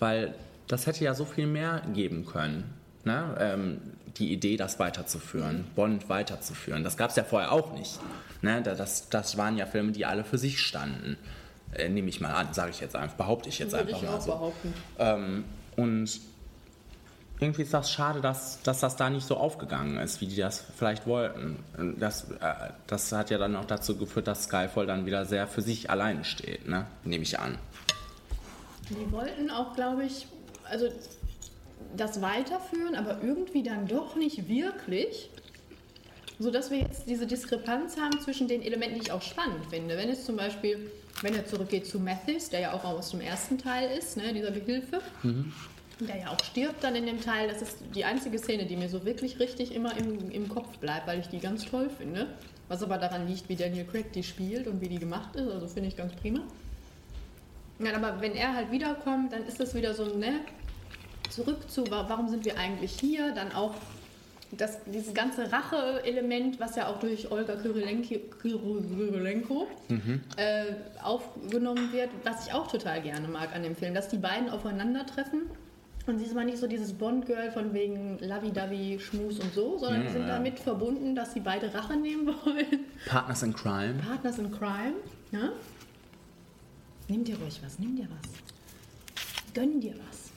[0.02, 0.34] weil
[0.68, 2.74] das hätte ja so viel mehr geben können.
[3.04, 3.36] Ne?
[3.40, 3.80] Ähm,
[4.18, 6.84] die Idee, das weiterzuführen, Bond weiterzuführen.
[6.84, 7.98] Das gab es ja vorher auch nicht.
[8.42, 8.60] Ne?
[8.62, 11.16] Da- Das, das waren ja Filme, die alle für sich standen.
[11.74, 14.14] Äh, Nehme ich mal an, sage ich jetzt einfach, behaupte ich jetzt einfach ich mal
[14.16, 14.32] auch so.
[14.32, 14.74] behaupten.
[14.98, 15.44] Ähm,
[15.76, 16.20] und
[17.40, 20.62] irgendwie ist das schade, dass, dass das da nicht so aufgegangen ist, wie die das
[20.76, 21.56] vielleicht wollten.
[21.98, 25.62] Das, äh, das hat ja dann auch dazu geführt, dass Skyfall dann wieder sehr für
[25.62, 26.86] sich alleine steht, ne?
[27.04, 27.58] nehme ich an.
[28.98, 30.26] Die wollten auch, glaube ich,
[30.68, 30.88] also
[31.96, 35.30] das weiterführen, aber irgendwie dann doch nicht wirklich.
[36.38, 39.96] Sodass wir jetzt diese Diskrepanz haben zwischen den Elementen, die ich auch spannend finde.
[39.96, 43.58] Wenn es zum Beispiel, wenn er zurückgeht zu Mathis, der ja auch aus dem ersten
[43.58, 45.00] Teil ist, ne, dieser Gehilfe,
[46.00, 48.88] der ja auch stirbt dann in dem Teil, das ist die einzige Szene, die mir
[48.88, 52.26] so wirklich richtig immer im, im Kopf bleibt, weil ich die ganz toll finde.
[52.68, 55.68] Was aber daran liegt, wie Daniel Craig die spielt und wie die gemacht ist, also
[55.68, 56.40] finde ich ganz prima.
[57.84, 60.40] Ja, aber wenn er halt wiederkommt, dann ist das wieder so, ne,
[61.30, 63.32] zurück zu, wa- warum sind wir eigentlich hier?
[63.32, 63.74] Dann auch
[64.52, 69.66] das, dieses ganze Rache-Element, was ja auch durch Olga Kyrilenko, Kyrilenko
[70.36, 70.64] äh,
[71.02, 75.42] aufgenommen wird, was ich auch total gerne mag an dem Film, dass die beiden aufeinandertreffen.
[76.06, 80.00] Und sie ist mal nicht so dieses Bond-Girl von wegen Lovey-Dovey, Schmus und so, sondern
[80.02, 80.34] Ja, die sind ja.
[80.36, 82.66] damit verbunden, dass sie beide Rache nehmen wollen.
[83.06, 83.94] Partners in Crime.
[84.06, 84.94] Partners in Crime.
[85.30, 85.50] Ja?
[87.12, 89.52] Nimm dir ruhig was, nimm dir was.
[89.52, 90.30] Gönn dir was.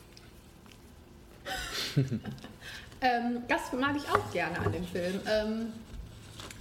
[2.99, 5.21] ähm, das mag ich auch gerne an dem Film.
[5.25, 5.67] Ähm,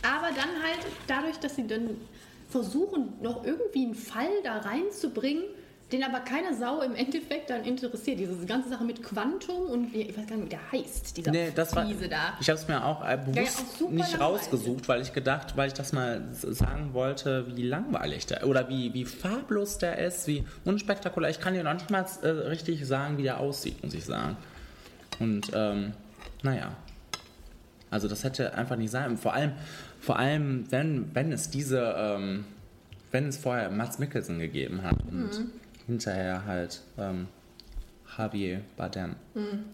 [0.04, 1.96] aber dann halt dadurch, dass sie dann
[2.48, 5.42] versuchen, noch irgendwie einen Fall da reinzubringen,
[5.92, 8.18] den aber keine Sau im Endeffekt dann interessiert.
[8.18, 11.30] Diese ganze Sache mit Quantum und wie, ich weiß gar nicht, wie der heißt, dieser
[11.30, 12.36] Nee, das war, da.
[12.40, 15.56] ich habe es mir auch äh, bewusst Ja, ja, auch nicht rausgesucht, weil ich gedacht,
[15.56, 20.26] weil ich das mal sagen wollte, wie langweilig der oder wie, wie farblos der ist,
[20.26, 21.30] wie unspektakulär.
[21.30, 24.36] Ich kann dir noch nicht mal äh, richtig sagen, wie der aussieht, muss ich sagen.
[25.20, 25.92] Und ähm,
[26.42, 26.74] naja,
[27.90, 29.16] also das hätte einfach nicht sein.
[29.18, 29.52] Vor allem,
[30.00, 32.44] vor allem, wenn, wenn es diese, ähm,
[33.12, 35.50] wenn es vorher Mats Mikkelsen gegeben hat und Mhm.
[35.86, 37.28] Hinterher halt ähm,
[38.16, 39.64] Javier Bardem, Mhm.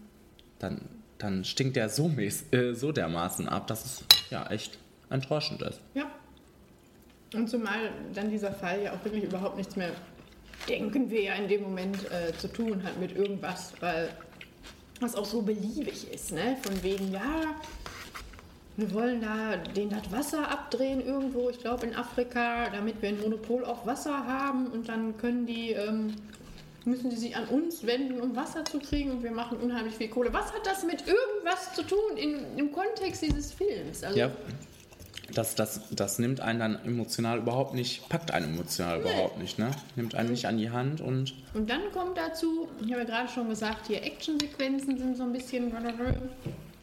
[0.59, 0.81] dann,
[1.17, 2.09] dann stinkt der so,
[2.51, 4.77] äh, so dermaßen ab, dass es ja echt
[5.09, 5.79] enttäuschend ist.
[5.93, 6.05] Ja.
[7.33, 9.91] Und zumal dann dieser Fall ja auch wirklich überhaupt nichts mehr,
[10.67, 14.09] denken wir ja in dem Moment, äh, zu tun hat mit irgendwas, weil
[14.99, 16.57] was auch so beliebig ist, ne?
[16.61, 17.55] Von wegen, ja,
[18.81, 23.21] wir wollen da den das Wasser abdrehen irgendwo, ich glaube in Afrika, damit wir ein
[23.21, 26.15] Monopol auf Wasser haben und dann können die, ähm,
[26.83, 30.09] müssen die sich an uns wenden, um Wasser zu kriegen und wir machen unheimlich viel
[30.09, 30.33] Kohle.
[30.33, 34.03] Was hat das mit irgendwas zu tun in, im Kontext dieses Films?
[34.03, 34.31] Also, Ja,
[35.33, 39.71] das, das, das nimmt einen dann emotional überhaupt nicht, packt einen emotional überhaupt nicht, ne?
[39.95, 43.29] Nimmt einen nicht an die Hand und Und dann kommt dazu, ich habe ja gerade
[43.29, 45.71] schon gesagt, hier Actionsequenzen sind so ein bisschen.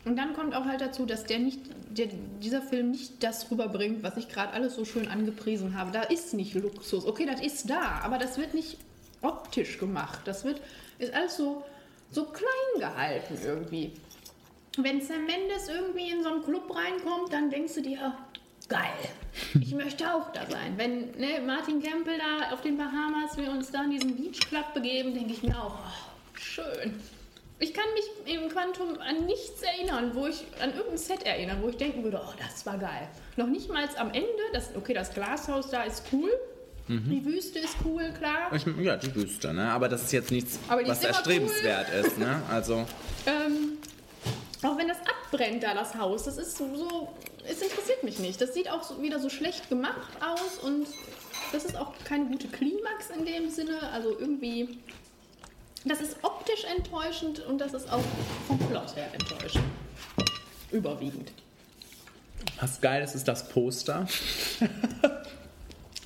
[0.04, 2.08] Und dann kommt auch halt dazu, dass der nicht, der,
[2.40, 5.90] dieser Film nicht das rüberbringt, was ich gerade alles so schön angepriesen habe.
[5.90, 7.04] Da ist nicht Luxus.
[7.04, 8.78] Okay, das ist da, aber das wird nicht
[9.20, 10.20] optisch gemacht.
[10.24, 10.60] Das wird,
[10.98, 11.64] ist alles so,
[12.10, 13.92] so klein gehalten irgendwie.
[14.78, 18.14] Wenn Sam Mendes irgendwie in so einen Club reinkommt, dann denkst du dir,
[18.68, 18.94] geil,
[19.60, 20.74] ich möchte auch da sein.
[20.76, 24.72] Wenn ne, Martin Campbell da auf den Bahamas, wir uns da in diesen Beach Club
[24.74, 27.00] begeben, denke ich mir auch, oh, schön.
[27.60, 31.68] Ich kann mich im Quantum an nichts erinnern, wo ich an irgendein Set erinnern, wo
[31.68, 33.08] ich denken würde, oh, das war geil.
[33.36, 36.30] Noch nicht mal am Ende, das, okay, das Glashaus da ist cool,
[36.88, 38.50] die Wüste ist cool, klar.
[38.54, 39.70] ich, ja, die Wüste, ne?
[39.70, 42.42] Aber das ist jetzt nichts, was ist immer erstrebenswert ist, ne?
[42.50, 42.86] Also,
[43.26, 43.76] Ähm,
[44.62, 47.08] auch wenn das abbrennt da, das Haus, das ist so, so,
[47.46, 48.40] es interessiert mich nicht.
[48.40, 50.86] Das sieht auch so, wieder so schlecht gemacht aus und
[51.52, 53.78] das ist auch keine gute Klimax in dem Sinne.
[53.92, 54.78] Also irgendwie,
[55.88, 58.02] das ist optisch enttäuschend und das ist auch
[58.46, 59.64] vom Plot her enttäuschend.
[60.70, 61.32] Überwiegend.
[62.60, 64.06] was geil ist, ist das Poster.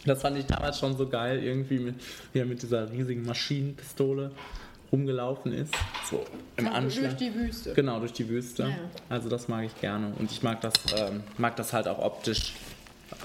[0.04, 1.96] das fand ich damals schon so geil, irgendwie, mit,
[2.32, 4.30] wie er mit dieser riesigen Maschinenpistole
[4.92, 5.74] rumgelaufen ist.
[6.10, 6.24] So
[6.56, 7.16] im Auch Anschlag.
[7.18, 7.72] Durch die Wüste.
[7.72, 8.64] Genau, durch die Wüste.
[8.64, 8.76] Ja.
[9.08, 10.12] Also das mag ich gerne.
[10.18, 12.52] Und ich mag das, ähm, mag das halt auch optisch,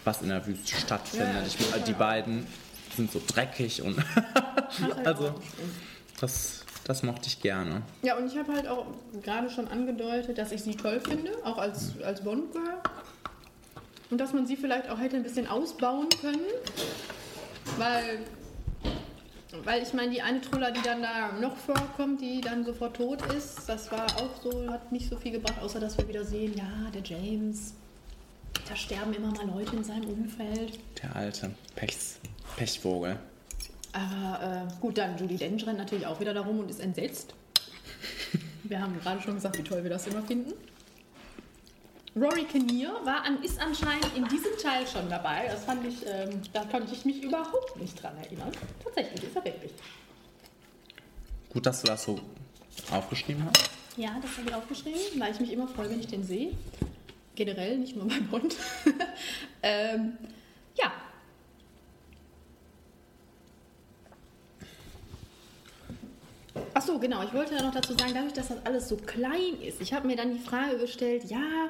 [0.05, 1.35] was in der Wüste stattfindet.
[1.59, 2.47] Ja, ich, die beiden
[2.95, 3.97] sind so dreckig und
[5.03, 5.35] also
[6.19, 7.83] das, das mochte ich gerne.
[8.01, 8.87] Ja, und ich habe halt auch
[9.23, 12.81] gerade schon angedeutet, dass ich sie toll finde, auch als, als Bond-Girl.
[14.09, 16.39] Und dass man sie vielleicht auch hätte ein bisschen ausbauen können.
[17.77, 18.19] Weil,
[19.63, 23.21] weil ich meine, die eine Truller, die dann da noch vorkommt, die dann sofort tot
[23.33, 26.55] ist, das war auch so, hat nicht so viel gebracht, außer dass wir wieder sehen,
[26.55, 27.73] ja, der James,
[28.67, 30.79] da sterben immer mal Leute in seinem Umfeld.
[31.03, 32.19] Der alte Pechs,
[32.55, 33.19] Pechvogel.
[33.97, 37.33] Aber äh, gut, dann Judy Dench rennt natürlich auch wieder darum und ist entsetzt.
[38.63, 40.53] Wir haben gerade schon gesagt, wie toll wir das immer finden.
[42.15, 45.47] Rory Kinnear war an, ist anscheinend in diesem Teil schon dabei.
[45.49, 48.51] Das fand ich, ähm, da konnte ich mich überhaupt nicht dran erinnern.
[48.83, 49.71] Tatsächlich ist er wirklich.
[51.49, 52.19] Gut, dass du das so
[52.91, 53.69] aufgeschrieben hast.
[53.95, 56.51] Ja, das habe ich aufgeschrieben, weil ich mich immer freue, wenn ich den sehe.
[57.35, 58.55] Generell, nicht nur bei Bond.
[59.63, 60.17] ähm,
[60.75, 60.91] ja.
[66.73, 67.23] Ach so, genau.
[67.23, 70.07] Ich wollte ja noch dazu sagen, dadurch, dass das alles so klein ist, ich habe
[70.07, 71.69] mir dann die Frage gestellt, ja,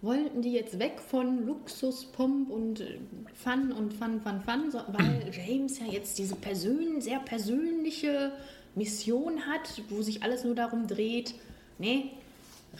[0.00, 2.98] wollten die jetzt weg von Luxus, Pomp und äh,
[3.34, 8.32] Fun und Fun, Fun, Fun, so, weil James ja jetzt diese persön sehr persönliche
[8.74, 11.34] Mission hat, wo sich alles nur darum dreht,
[11.78, 12.10] ne,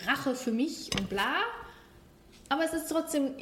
[0.06, 1.34] Rache für mich und bla.
[2.50, 3.32] Aber es ist trotzdem,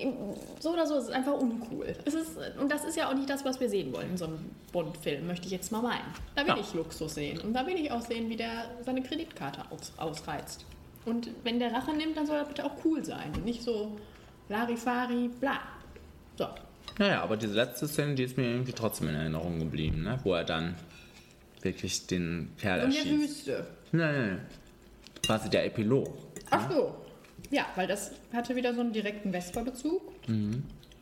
[0.59, 1.94] so oder so, es ist einfach uncool.
[2.04, 2.30] Es ist,
[2.61, 4.38] und das ist ja auch nicht das, was wir sehen wollen in so einem
[4.72, 6.02] Bond-Film, möchte ich jetzt mal meinen.
[6.34, 6.59] Da will Ja.
[6.61, 7.40] ich Luxus sehen.
[7.40, 10.64] Und da will ich auch sehen, wie der seine Kreditkarte aus, ausreizt.
[11.04, 13.30] Und wenn der Rache nimmt, dann soll er bitte auch cool sein.
[13.36, 13.96] Und nicht so
[14.48, 15.61] Larifari, bla.
[16.36, 16.48] So.
[16.98, 20.18] Naja, aber diese letzte Szene, die ist mir irgendwie trotzdem in Erinnerung geblieben, ne?
[20.24, 20.74] wo er dann
[21.62, 23.20] wirklich den Kerl Und der erschießt.
[23.46, 23.66] Wüste.
[23.92, 24.46] Nein, nein, nein.
[25.24, 26.12] Quasi der Epilog.
[26.50, 26.94] Ach so.
[27.51, 30.03] Ja, weil das hatte wieder so einen direkten Vesper-Bezug.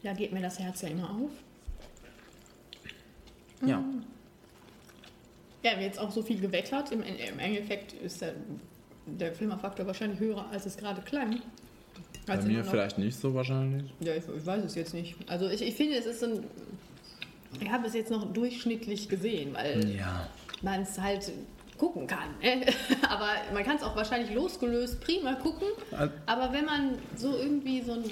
[0.03, 1.31] Da geht mir das Herz ja immer auf.
[3.67, 3.83] Ja.
[5.63, 6.93] Ja, wir jetzt auch so viel gewettert.
[6.93, 8.35] Im, Im Endeffekt ist der,
[9.07, 11.41] der Filmerfaktor wahrscheinlich höher, als es gerade klang.
[12.27, 13.91] Bei mir noch- vielleicht nicht so wahrscheinlich.
[14.01, 15.15] Ja, ich, ich weiß es jetzt nicht.
[15.27, 16.45] Also ich, ich finde, es ist ein...
[17.61, 20.29] Ich habe es jetzt noch durchschnittlich gesehen, weil Ja.
[20.61, 21.31] man es halt
[21.79, 22.35] gucken kann.
[22.43, 22.67] ne?
[23.09, 25.69] Aber man kann es auch wahrscheinlich losgelöst prima gucken.
[26.27, 28.05] Aber wenn man so irgendwie so ein,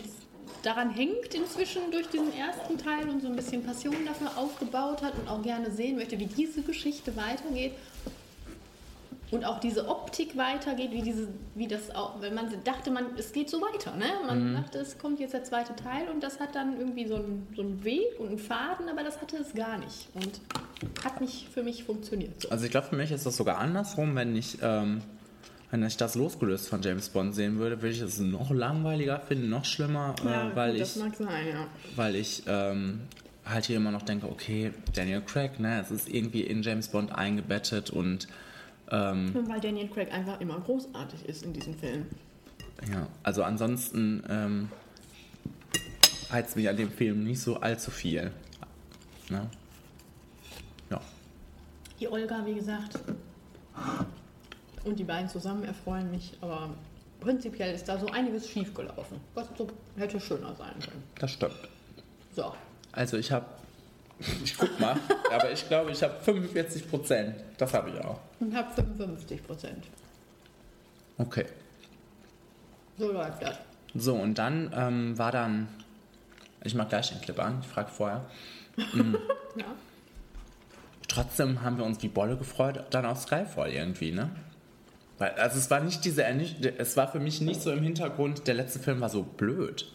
[0.62, 5.14] daran hängt inzwischen durch diesen ersten Teil und so ein bisschen Passion dafür aufgebaut hat
[5.18, 7.72] und auch gerne sehen möchte, wie diese Geschichte weitergeht
[9.32, 13.32] und auch diese Optik weitergeht, wie diese, wie das auch, wenn man dachte, man, es
[13.32, 14.04] geht so weiter, ne?
[14.26, 17.48] Man dachte, es kommt jetzt der zweite Teil und das hat dann irgendwie so einen,
[17.56, 20.40] so einen Weg und einen Faden, aber das hatte es gar nicht und
[21.04, 22.42] hat nicht für mich funktioniert.
[22.42, 22.50] So.
[22.50, 25.02] Also ich glaube, für mich ist das sogar andersrum, wenn ich, ähm,
[25.70, 29.48] wenn ich das losgelöst von James Bond sehen würde, würde ich es noch langweiliger finden,
[29.48, 31.66] noch schlimmer, äh, weil, gut, ich, das mag sein, ja.
[31.96, 33.00] weil ich ähm,
[33.44, 37.12] halt hier immer noch denke, okay, Daniel Craig, ne, es ist irgendwie in James Bond
[37.12, 38.28] eingebettet und
[38.90, 42.06] ähm, weil Daniel Craig einfach immer großartig ist in diesem Film.
[42.90, 44.68] ja, also ansonsten ähm,
[46.30, 48.30] reizt mich an dem Film nicht so allzu viel.
[49.30, 49.48] Ne?
[52.02, 52.98] Die Olga, wie gesagt,
[54.82, 56.70] und die beiden zusammen erfreuen mich, aber
[57.20, 61.04] prinzipiell ist da so einiges schiefgelaufen, was so hätte schöner sein können.
[61.20, 61.54] Das stimmt.
[62.34, 62.52] So,
[62.90, 63.46] Also ich habe,
[64.42, 64.98] ich guck mal,
[65.30, 67.36] aber ich glaube, ich habe 45 Prozent.
[67.56, 68.18] Das habe ich auch.
[68.40, 69.84] und habe 55 Prozent.
[71.18, 71.46] Okay.
[72.98, 73.58] So läuft das.
[73.94, 75.68] So, und dann ähm, war dann,
[76.64, 78.24] ich mach gleich den Clip an, ich frage vorher.
[79.54, 79.66] Ja.
[81.12, 84.30] Trotzdem haben wir uns wie Bolle gefreut, dann auf Skyfall irgendwie, ne?
[85.18, 88.54] Weil, also es war nicht diese, es war für mich nicht so im Hintergrund, der
[88.54, 89.90] letzte Film war so blöd.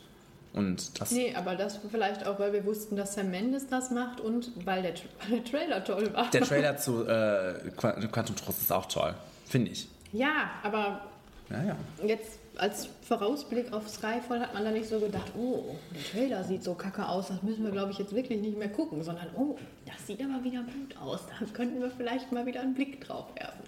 [0.53, 4.19] Und das, Nee, aber das vielleicht auch, weil wir wussten, dass Sam Mendes das macht
[4.21, 4.93] und weil der,
[5.31, 6.29] der Trailer toll war.
[6.31, 9.13] der Trailer zu äh, Qua- Quantum Trost ist auch toll,
[9.45, 9.87] finde ich.
[10.13, 11.01] ja, aber
[11.49, 11.75] Ja, ja.
[12.05, 16.63] jetzt als Vorausblick auf Skyfall hat man da nicht so gedacht, oh, der Trailer sieht
[16.63, 19.57] so kacke aus, das müssen wir, glaube ich, jetzt wirklich nicht mehr gucken, sondern, oh,
[19.85, 23.27] das sieht aber wieder gut aus, da könnten wir vielleicht mal wieder einen Blick drauf
[23.35, 23.63] werfen.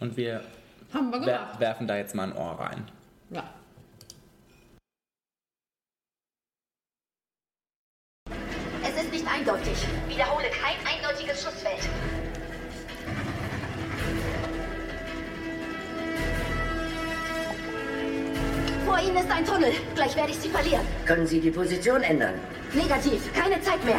[0.00, 0.42] Und wir
[0.92, 1.60] Haben wir wer gemacht.
[1.60, 2.84] werfen da jetzt mal ein Ohr rein.
[3.30, 3.44] Ja.
[8.84, 9.78] Es ist nicht eindeutig.
[10.08, 11.61] Wiederhole kein eindeutiges Schussfeld.
[18.92, 19.72] Vor Ihnen ist ein Tunnel.
[19.94, 20.86] Gleich werde ich Sie verlieren.
[21.06, 22.34] Können Sie die Position ändern?
[22.74, 23.32] Negativ.
[23.32, 23.98] Keine Zeit mehr.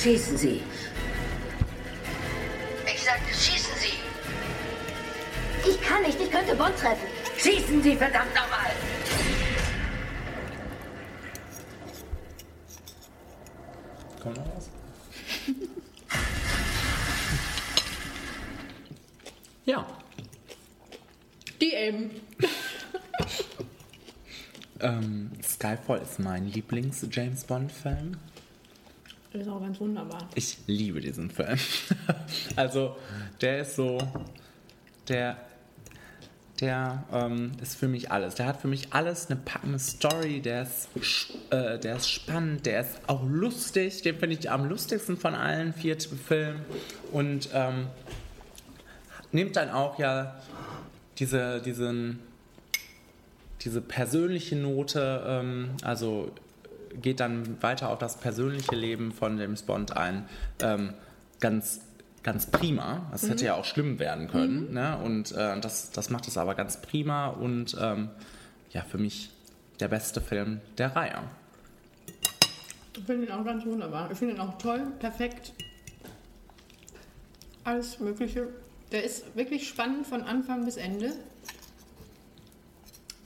[0.00, 0.62] Schießen Sie.
[2.86, 3.94] Ich sagte, schießen Sie.
[5.68, 6.20] Ich kann nicht.
[6.20, 7.08] Ich könnte Bond treffen.
[7.36, 8.70] Schießen Sie, verdammt nochmal!
[14.22, 14.70] Komm noch was?
[19.64, 19.84] ja.
[21.60, 22.27] Die eben.
[24.80, 28.16] Ähm, Skyfall ist mein Lieblings-James Bond-Film.
[29.32, 30.28] Ist auch ganz wunderbar.
[30.34, 31.58] Ich liebe diesen Film.
[32.56, 32.96] also,
[33.40, 33.98] der ist so.
[35.08, 35.36] Der.
[36.60, 38.34] Der ähm, ist für mich alles.
[38.34, 40.40] Der hat für mich alles eine packende Story.
[40.40, 40.88] Der ist,
[41.50, 42.66] äh, der ist spannend.
[42.66, 44.02] Der ist auch lustig.
[44.02, 46.64] Den finde ich am lustigsten von allen vier Filmen.
[47.12, 47.86] Und ähm,
[49.30, 50.34] nimmt dann auch ja
[51.18, 52.18] diese, diesen,
[53.68, 56.30] diese persönliche Note, ähm, also
[57.02, 60.26] geht dann weiter auf das persönliche Leben von James Bond ein.
[60.60, 60.94] Ähm,
[61.38, 61.82] ganz,
[62.22, 63.06] ganz prima.
[63.10, 64.72] Das hätte ja auch schlimm werden können.
[64.72, 64.96] Ne?
[64.96, 68.08] Und äh, das, das macht es aber ganz prima und ähm,
[68.70, 69.30] ja, für mich
[69.80, 71.18] der beste Film der Reihe.
[72.96, 74.10] Ich finde ihn auch ganz wunderbar.
[74.10, 75.52] Ich finde ihn auch toll, perfekt.
[77.64, 78.48] Alles Mögliche.
[78.92, 81.12] Der ist wirklich spannend von Anfang bis Ende.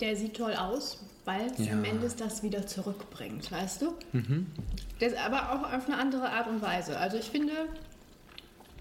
[0.02, 1.66] Der sieht toll aus, weil Ja.
[1.70, 3.94] Sam Mendes das wieder zurückbringt, weißt du?
[5.00, 6.98] Der ist aber auch auf eine andere Art und Weise.
[6.98, 7.52] Also ich finde,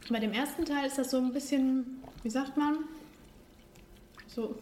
[0.10, 2.78] bei dem ersten Teil ist das so ein bisschen, wie sagt man,
[4.28, 4.56] so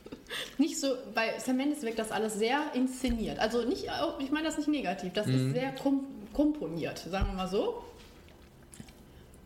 [0.58, 3.38] nicht so, bei Sam Mendes wirkt das alles sehr inszeniert.
[3.38, 3.86] Also nicht,
[4.20, 7.84] ich meine das nicht negativ, das ist sehr kom komponiert, sagen wir mal so.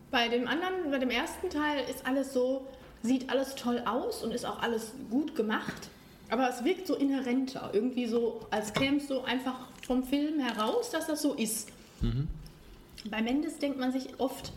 [0.09, 2.65] Bei dem anderen, bei dem ersten Teil ist alles so,
[3.01, 5.89] sieht alles toll aus und ist auch alles gut gemacht.
[6.29, 10.89] Aber es wirkt so inhärenter, irgendwie so, als käme es so einfach vom Film heraus,
[10.91, 11.69] dass das so ist.
[13.09, 14.51] Bei Mendes denkt man sich oft,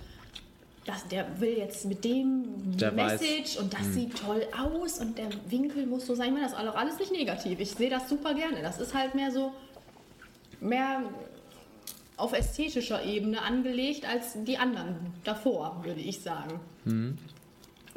[0.87, 3.21] dass der will jetzt mit dem Der weiß.
[3.21, 6.29] Message und das sieht toll aus und der Winkel muss so sein.
[6.29, 7.61] Ich meine, das ist auch alles nicht negativ.
[7.61, 8.63] Ich sehe das super gerne.
[8.63, 9.53] Das ist halt mehr so,
[10.61, 11.03] mehr
[12.17, 16.59] auf ästhetischer Ebene angelegt als die anderen davor, würde ich sagen.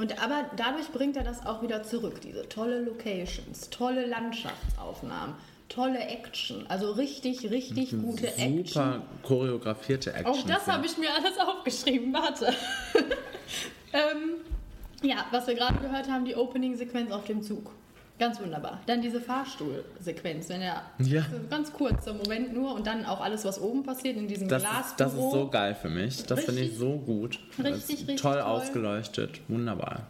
[0.02, 2.22] Und aber dadurch bringt er das auch wieder zurück.
[2.22, 5.36] Diese tolle Locations, tolle Landschaftsaufnahmen,
[5.70, 6.66] tolle Action.
[6.70, 8.66] Also richtig, richtig gute Action.
[8.66, 10.34] Super choreografierte Action.
[10.34, 12.12] Auch das habe ich mir alles aufgeschrieben.
[12.14, 12.48] Warte.
[13.94, 14.38] ähm,
[15.04, 17.72] ja, was wir gerade gehört haben, die Opening-Sequenz auf dem Zug.
[18.22, 18.80] Ganz wunderbar.
[18.86, 21.26] Dann diese Fahrstuhlsequenz, wenn er Ja.
[21.50, 24.70] ganz kurzer Moment nur und dann auch alles, was oben passiert in diesem Das ist,
[24.70, 25.32] das ist Glasbüro.
[25.32, 26.24] so geil für mich.
[26.26, 27.40] Das finde ich so gut.
[27.58, 28.42] Richtig, richtig toll toll.
[28.42, 29.40] ausgeleuchtet.
[29.48, 30.04] Wunderbar.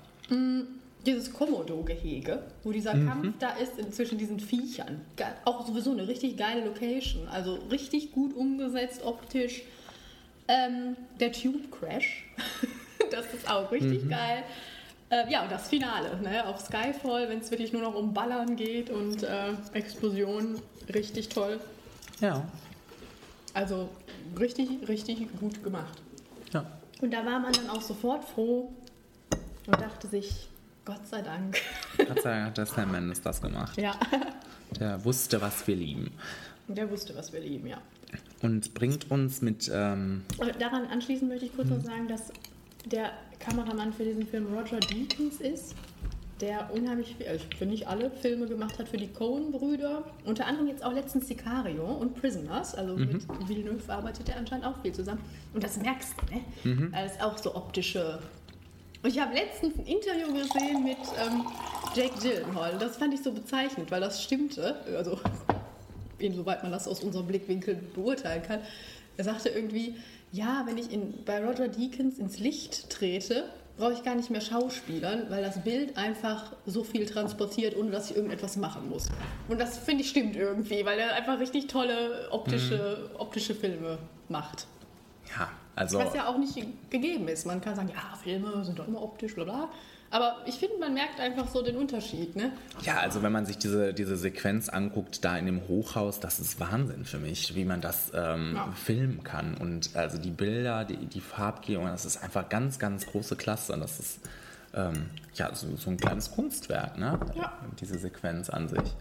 [1.05, 3.07] dieses Komodo-Gehege, wo dieser Mhm.
[3.07, 5.01] Kampf da ist zwischen diesen Viechern.
[5.45, 7.28] Auch sowieso eine richtig geile Location.
[7.30, 9.62] Also richtig gut umgesetzt optisch.
[10.49, 12.26] Ähm, der Tube Crash,
[13.12, 14.09] das ist auch richtig Mhm.
[14.09, 14.43] geil.
[15.12, 18.55] Äh, ja, und das Finale ne, auf Skyfall, wenn es wirklich nur noch um Ballern
[18.55, 20.57] geht und äh, Explosionen.
[20.93, 21.59] Richtig toll.
[22.22, 22.43] Ja.
[23.53, 23.89] Also
[24.39, 26.01] richtig, richtig gut gemacht.
[26.53, 26.66] Ja.
[27.01, 28.72] Und da war man dann auch sofort froh
[29.68, 30.47] und dachte sich,
[30.86, 31.57] Gott sei Dank.
[31.97, 33.78] Gott sei Dank hat der Sam Mendes das gemacht.
[33.78, 33.95] Ja.
[34.80, 36.12] Der wusste, was wir lieben.
[36.70, 37.78] Der wusste, was wir lieben, ja.
[38.41, 39.70] Und bringt uns mit.
[39.74, 42.32] Ähm, Und daran anschließend möchte ich kurz noch sagen, dass
[42.86, 45.76] der Kameramann für diesen Film Roger Deakins ist,
[46.42, 50.04] der unheimlich viel, also ich finde nicht alle Filme gemacht hat für die Coen-Brüder.
[50.26, 52.74] Unter anderem jetzt auch letztens Sicario und Prisoners.
[52.74, 55.22] Also mit Villeneuve arbeitet er anscheinend auch viel zusammen.
[55.54, 56.42] Und das merkst du, ne?
[56.92, 58.20] Das ist auch so optische.
[59.04, 61.46] Und ich habe letztens ein Interview gesehen mit ähm,
[61.96, 62.78] Jake Gyllenhaal.
[62.80, 64.76] Das fand ich so bezeichnend, weil das stimmte.
[64.98, 65.20] Also
[66.20, 68.60] insoweit man das aus unserem Blickwinkel beurteilen kann.
[69.18, 69.96] Er sagte irgendwie,
[70.32, 73.46] ja, wenn ich in, bei Roger Deakins ins Licht trete,
[73.78, 78.12] brauche ich gar nicht mehr Schauspielern, weil das Bild einfach so viel transportiert, ohne dass
[78.12, 79.08] ich irgendetwas machen muss.
[79.48, 83.98] Und das finde ich stimmt irgendwie, weil er einfach richtig tolle optische, optische Filme
[84.30, 84.68] macht.
[85.36, 86.00] ja, also.
[86.00, 86.56] Was ja auch nicht
[86.90, 87.46] gegeben ist.
[87.46, 89.70] Man kann sagen, ja, Filme sind doch immer optisch, bla bla.
[90.12, 92.51] Aber ich finde, man merkt einfach so den Unterschied, ne?
[92.84, 96.59] Ja, also wenn man sich diese, diese Sequenz anguckt, da in dem Hochhaus, das ist
[96.59, 98.72] Wahnsinn für mich, wie man das ähm, Ja.
[98.74, 99.55] filmen kann.
[99.55, 103.78] Und also die Bilder, die, die Farbgebung, das ist einfach ganz, ganz große Klasse.
[103.80, 104.20] Das ist
[104.74, 107.18] ähm, ja so, so ein kleines Kunstwerk, ne?
[107.36, 107.53] Ja.
[107.80, 108.93] Diese Sequenz an sich.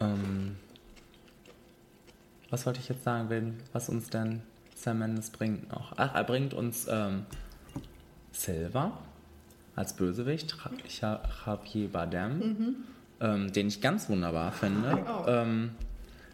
[0.00, 0.56] Ähm,
[2.50, 4.42] was wollte ich jetzt sagen, wenn, was uns denn
[4.74, 5.94] Sam Mendes bringt noch?
[5.96, 7.24] Ach, er bringt uns ähm,
[8.32, 8.92] Silver
[9.76, 10.56] als Bösewicht,
[11.00, 12.76] Ja- Javier Bardem,
[13.20, 14.98] ähm, den ich ganz wunderbar finde.
[15.28, 15.70] Ähm,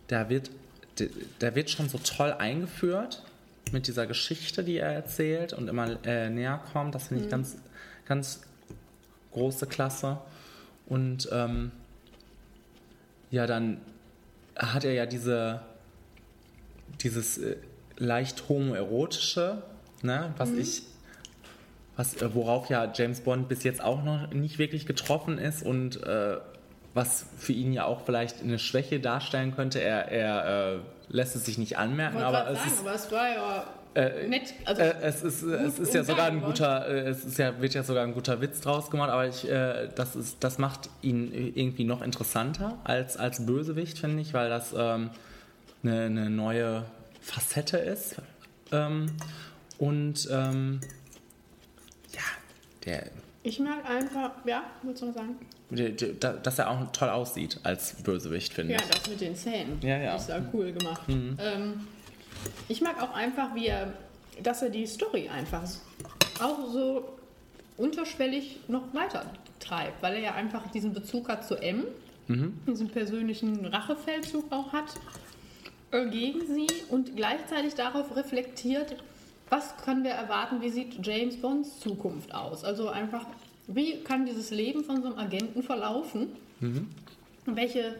[0.09, 0.51] der, wird,
[0.99, 1.09] der,
[1.41, 3.23] der wird schon so toll eingeführt
[3.73, 6.95] mit dieser Geschichte, die er erzählt und immer äh, näher kommt.
[6.95, 7.57] Das finde ich ganz,
[8.07, 8.43] ganz
[9.33, 10.19] große Klasse.
[10.87, 11.73] Und ähm,
[13.31, 13.81] ja, dann
[14.57, 15.63] hat er ja diese,
[17.01, 17.57] dieses äh,
[17.97, 19.63] leicht homoerotische,
[20.03, 20.83] ne, was ich
[21.97, 26.03] was, äh, worauf ja James Bond bis jetzt auch noch nicht wirklich getroffen ist und
[26.03, 26.37] äh,
[26.95, 29.81] was für ihn ja auch vielleicht eine Schwäche darstellen könnte.
[29.81, 30.79] Er, er äh,
[31.09, 33.65] lässt es sich nicht anmerken, aber es sagen, ist, aber es war ja
[33.95, 34.55] äh, nett.
[34.65, 37.75] Also, äh, es ist, es ist ja sogar ein guter, äh, es ist ja, wird
[37.75, 41.33] ja sogar ein guter Witz draus gemacht, aber ich, äh, das, ist, das macht ihn
[41.33, 45.11] irgendwie noch interessanter als, als Bösewicht, finde ich, weil das ähm,
[45.83, 46.85] eine, eine neue
[47.21, 48.17] Facette ist.
[48.71, 49.13] Ähm,
[49.79, 50.81] und ähm,
[52.85, 53.05] der,
[53.43, 55.37] ich mag einfach, ja, du noch sagen?
[55.71, 58.89] der, der, dass er auch toll aussieht als Bösewicht, finde Ja, ich.
[58.91, 59.79] das mit den Zähnen.
[59.83, 60.17] Ja, ja.
[60.17, 61.03] Ist ja cool gemacht.
[61.09, 61.87] Ähm,
[62.69, 63.93] ich mag auch einfach, wie er,
[64.43, 65.63] dass er die Story einfach
[66.41, 67.09] auch so
[67.77, 69.25] unterschwellig noch weiter
[69.61, 71.85] treibt, weil er ja einfach diesen Bezug hat zu M,
[72.67, 74.85] diesen persönlichen Rachefeldzug auch hat
[75.91, 78.97] äh, gegen sie und gleichzeitig darauf reflektiert,
[79.53, 82.65] was können wir erwarten, wie sieht James Bonds Zukunft aus?
[82.65, 83.27] Also einfach,
[83.67, 86.29] wie kann dieses Leben von so einem Agenten verlaufen?
[87.45, 87.97] Und welche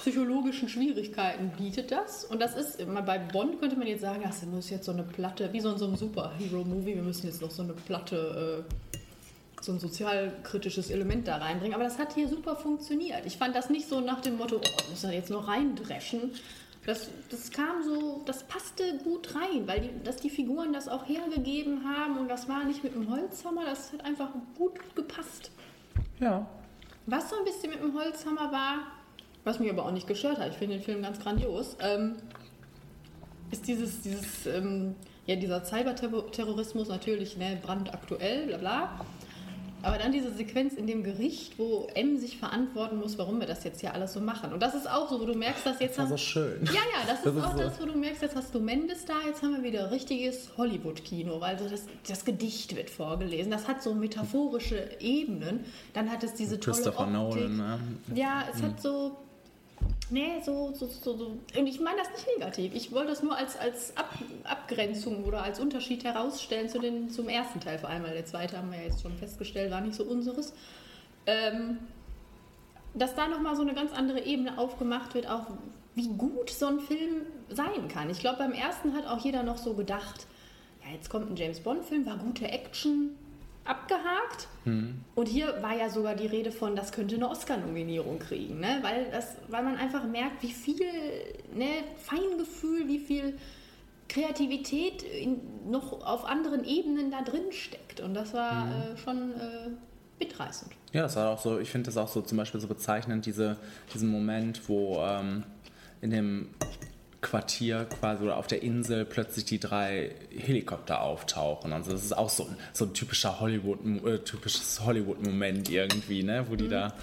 [0.00, 2.26] psychologischen Schwierigkeiten bietet das?
[2.26, 5.02] Und das ist immer bei Bond könnte man jetzt sagen, das muss jetzt so eine
[5.02, 9.62] Platte, wie so in so einem Superhero-Movie, wir müssen jetzt noch so eine Platte, äh,
[9.62, 11.74] so ein sozialkritisches Element da reinbringen.
[11.74, 13.24] Aber das hat hier super funktioniert.
[13.24, 16.32] Ich fand das nicht so nach dem Motto, oh, müssen wir jetzt noch reindreschen.
[16.90, 21.08] Das, das kam so, das passte gut rein, weil die, dass die Figuren das auch
[21.08, 25.52] hergegeben haben und das war nicht mit dem Holzhammer, das hat einfach gut gepasst.
[26.18, 26.48] Ja.
[27.06, 28.78] Was so ein bisschen mit dem Holzhammer war,
[29.44, 32.16] was mich aber auch nicht gestört hat, ich finde den Film ganz grandios, ähm,
[33.52, 39.00] ist dieses, dieses ähm, ja, dieser Cyberterrorismus natürlich ne, brandaktuell, bla bla.
[39.82, 43.64] Aber dann diese Sequenz in dem Gericht, wo M sich verantworten muss, warum wir das
[43.64, 44.52] jetzt hier alles so machen.
[44.52, 45.98] Und das ist auch so, wo du merkst, dass jetzt...
[45.98, 46.64] Das war so schön.
[46.66, 47.58] ja, ja, das, Das ist ist auch so.
[47.58, 51.40] das, wo du merkst, jetzt hast du Mendes da, jetzt haben wir wieder richtiges Hollywood-Kino,
[51.40, 53.50] weil so das, das Gedicht wird vorgelesen.
[53.50, 55.64] Das hat so metaphorische Ebenen.
[55.94, 57.42] Dann hat es diese tolle Christopher Optik.
[57.42, 57.56] Nolan.
[57.56, 57.78] Ne?
[58.14, 59.16] Ja, es hat so
[60.10, 61.26] Nee, so, so, so, so.
[61.56, 62.74] Und ich meine das nicht negativ.
[62.74, 67.28] Ich wollte das nur als, als Ab Abgrenzung oder als Unterschied herausstellen zu den, zum
[67.28, 69.94] ersten Teil vor allem, weil der zweite haben wir ja jetzt schon festgestellt, war nicht
[69.94, 70.52] so unseres.
[71.26, 71.78] Ähm,
[72.94, 75.46] dass da nochmal so eine ganz andere Ebene aufgemacht wird, auch
[75.94, 78.10] wie gut so ein Film sein kann.
[78.10, 80.26] Ich glaube, beim ersten hat auch jeder noch so gedacht,
[80.84, 83.16] ja, jetzt kommt ein James Bond-Film, war gute Action,
[83.64, 84.48] abgehakt.
[85.14, 88.78] Und hier war ja sogar die Rede von, das könnte eine Oscar-Nominierung kriegen, ne?
[88.82, 90.86] weil, das, weil man einfach merkt, wie viel
[91.54, 93.38] ne, Feingefühl, wie viel
[94.08, 95.40] Kreativität in,
[95.70, 98.00] noch auf anderen Ebenen da drin steckt.
[98.00, 99.70] Und das war äh, schon äh,
[100.18, 100.72] mitreißend.
[100.92, 103.56] Ja, das war auch so, ich finde das auch so zum Beispiel so bezeichnend, diese,
[103.94, 105.44] diesen Moment, wo ähm,
[106.00, 106.48] in dem
[107.22, 111.72] Quartier quasi oder auf der Insel plötzlich die drei Helikopter auftauchen.
[111.72, 116.46] Also das ist auch so, ein- so ein typischer Hollywood, äh, typisches Hollywood-Moment irgendwie, ne?
[116.48, 116.94] wo die da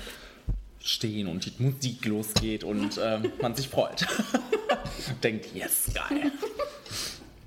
[0.83, 4.05] stehen und die Musik losgeht und ähm, man sich freut.
[5.23, 6.31] Denkt, yes, geil.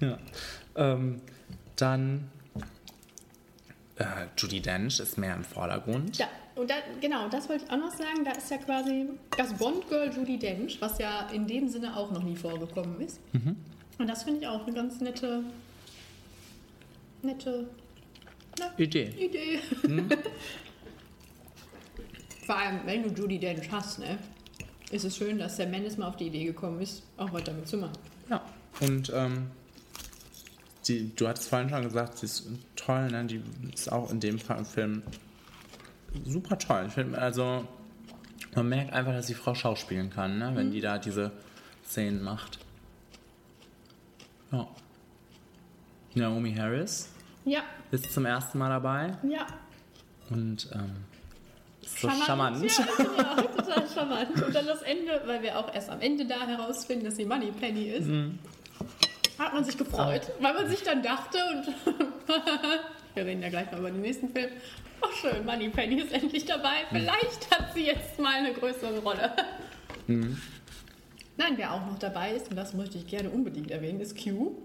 [0.00, 0.18] ja.
[0.76, 1.20] ähm,
[1.76, 2.30] dann
[4.00, 6.18] äh, Judy Dench ist mehr im Vordergrund.
[6.18, 8.24] Ja, und da, genau, das wollte ich auch noch sagen.
[8.24, 12.22] Da ist ja quasi das Bond-Girl Judy Dench, was ja in dem Sinne auch noch
[12.22, 13.20] nie vorgekommen ist.
[13.98, 15.44] Und das finde ich auch eine ganz nette,
[17.22, 17.68] nette
[18.58, 19.10] na, Idee.
[19.18, 19.60] Idee.
[22.46, 24.18] Vor allem, wenn du Judy Dench hast, ne,
[24.90, 27.68] ist es schön, dass der Mendes mal auf die Idee gekommen ist, auch was damit
[27.68, 27.98] zu machen.
[28.28, 28.42] Ja.
[28.80, 29.50] Und ähm,
[30.88, 33.24] die, du hattest vorhin schon gesagt, sie ist toll, ne?
[33.24, 35.02] die ist auch in dem Film
[36.24, 36.84] super toll.
[36.88, 37.66] Ich finde, also
[38.54, 40.52] man merkt einfach, dass die Frau schauspielen kann, ne?
[40.54, 41.32] wenn die da diese
[41.86, 42.58] Szenen macht.
[44.52, 44.66] Ja.
[46.14, 47.08] Naomi Harris
[47.44, 47.60] Ja,
[47.92, 49.46] ist zum ersten Mal dabei ja.
[50.30, 50.90] und ähm,
[51.82, 52.64] ist so charmant.
[52.64, 52.84] Ja,
[53.16, 54.42] ja, total charmant.
[54.44, 57.90] Und dann das Ende, weil wir auch erst am Ende da herausfinden, dass sie Moneypenny
[57.90, 58.38] ist, Mhm.
[59.40, 61.96] Hat man sich gefreut, weil man sich dann dachte und
[63.14, 64.50] wir reden ja gleich mal über den nächsten Film.
[65.00, 66.84] Ach schön, Moneypenny ist endlich dabei.
[66.90, 69.32] Vielleicht hat sie jetzt mal eine größere Rolle.
[70.06, 70.38] Mhm.
[71.38, 74.58] Nein, wer auch noch dabei ist, und das möchte ich gerne unbedingt erwähnen, ist Q.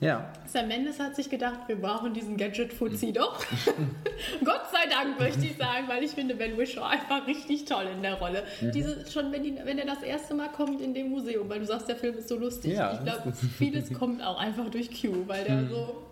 [0.00, 0.30] Ja.
[0.46, 3.38] Sam Mendes hat sich gedacht, wir brauchen diesen Gadget-Fuzzi doch.
[4.44, 8.02] Gott sei Dank, möchte ich sagen, weil ich finde Ben Whishaw einfach richtig toll in
[8.02, 8.42] der Rolle.
[8.60, 8.72] Mhm.
[8.72, 11.66] Diese, schon wenn, die, wenn er das erste Mal kommt in dem Museum, weil du
[11.66, 12.74] sagst, der Film ist so lustig.
[12.74, 16.02] Ja, ich glaube, vieles kommt auch einfach durch Q, weil der so,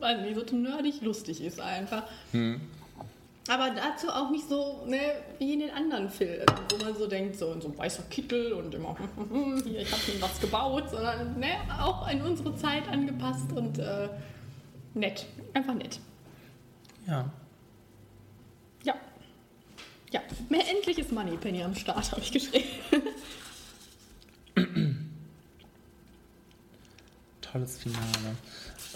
[0.00, 2.04] weiß nicht, so nerdig lustig ist einfach.
[3.48, 5.00] Aber dazu auch nicht so ne,
[5.38, 8.72] wie in den anderen Filmen, wo man so denkt, so, so ein weißer Kittel und
[8.72, 8.96] immer,
[9.64, 14.08] hier, ich habe mir was gebaut, sondern ne, auch in unsere Zeit angepasst und äh,
[14.94, 15.26] nett.
[15.54, 15.98] Einfach nett.
[17.06, 17.32] Ja.
[18.84, 18.94] Ja.
[20.12, 22.68] Ja, mehr endlich ist Moneypenny am Start, habe ich geschrieben.
[27.40, 28.36] Tolles Finale.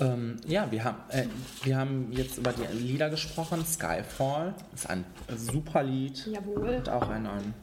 [0.01, 1.24] Ähm, ja, wir haben, äh,
[1.62, 3.64] wir haben jetzt über die Lieder gesprochen.
[3.64, 5.05] Skyfall ist ein
[5.36, 6.26] super Lied.
[6.26, 6.76] Jawohl.
[6.76, 7.55] Und auch ein, ein,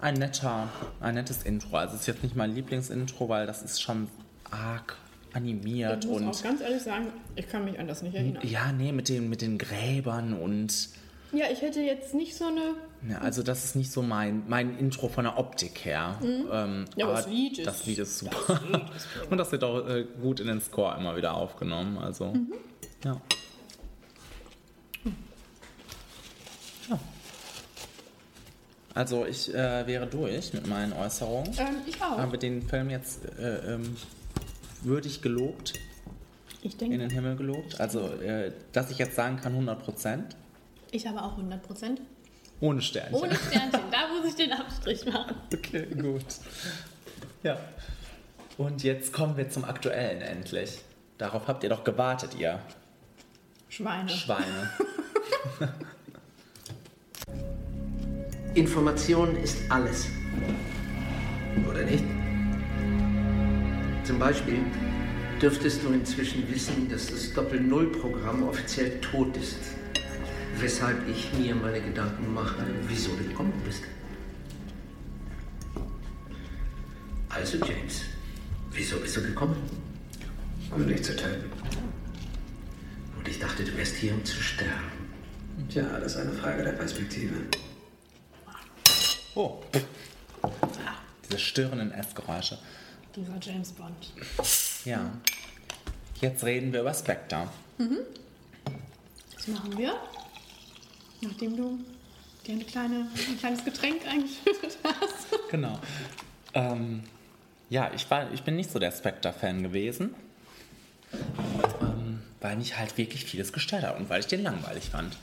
[0.00, 0.68] ein netter,
[1.00, 1.76] ein nettes Intro.
[1.76, 4.08] Also es ist jetzt nicht mein Lieblingsintro, weil das ist schon
[4.50, 4.96] arg
[5.32, 8.46] animiert Ich muss und auch ganz ehrlich sagen, ich kann mich an das nicht erinnern.
[8.46, 10.88] ja, nee, mit den, mit den Gräbern und
[11.32, 12.74] Ja, ich hätte jetzt nicht so eine.
[13.08, 16.18] ja, also das ist nicht so mein, mein Intro von der Optik her.
[16.22, 16.84] Ähm, Mhm.
[16.96, 18.60] Ja, aber das Lied ist- das Lied ist super.
[19.30, 21.98] und das wird auch äh, gut in den Score immer wieder aufgenommen.
[21.98, 22.52] Also Mhm.
[23.04, 23.20] ja.
[26.88, 26.98] ja.
[28.94, 31.52] Also ich äh, wäre durch mit meinen Äußerungen.
[31.58, 32.18] Ähm, ich auch.
[32.18, 33.96] Haben wir den Film jetzt äh, ähm,
[34.82, 35.74] würdig gelobt,
[36.62, 37.78] Ich in denke, den Himmel gelobt?
[37.80, 40.36] Also, äh, dass ich jetzt sagen kann 100 Prozent.
[40.90, 42.00] Ich habe auch 100 Prozent.
[42.60, 43.14] Ohne Sternchen.
[43.14, 45.36] Ohne Sternchen, da muss ich den Abstrich machen.
[45.52, 46.24] Okay, gut.
[47.42, 47.58] Ja.
[48.56, 50.80] Und jetzt kommen wir zum Aktuellen endlich.
[51.18, 52.60] Darauf habt ihr doch gewartet, ihr
[53.68, 54.08] Schweine.
[54.08, 54.72] Schweine.
[58.54, 60.06] Information ist alles.
[61.68, 62.04] Oder nicht?
[64.04, 64.58] Zum Beispiel
[65.40, 69.77] dürftest du inzwischen wissen, dass das Doppel-Null-Programm offiziell tot ist.
[70.60, 73.84] Weshalb ich mir meine Gedanken mache, wieso du gekommen bist.
[77.28, 78.02] Also, James,
[78.72, 79.56] wieso bist du gekommen?
[80.74, 81.50] Um dich zu töten.
[83.16, 84.90] Und ich dachte, du wärst hier, um zu sterben.
[85.68, 87.36] Tja, das ist eine Frage der Perspektive.
[89.36, 89.62] Oh.
[91.28, 92.58] Diese störenden Essgeräusche.
[93.14, 94.12] Dieser James Bond.
[94.84, 95.12] Ja.
[96.20, 97.48] Jetzt reden wir über Spectre.
[99.36, 99.94] Was machen wir?
[101.20, 101.78] Nachdem du
[102.46, 105.50] dir eine kleine, ein kleines Getränk eingeschüttet hast.
[105.50, 105.78] Genau.
[106.54, 107.02] Ähm,
[107.70, 110.14] ja, ich, war, ich bin nicht so der Spectre-Fan gewesen,
[111.82, 115.16] ähm, weil mich halt wirklich vieles gestört hat und weil ich den langweilig fand.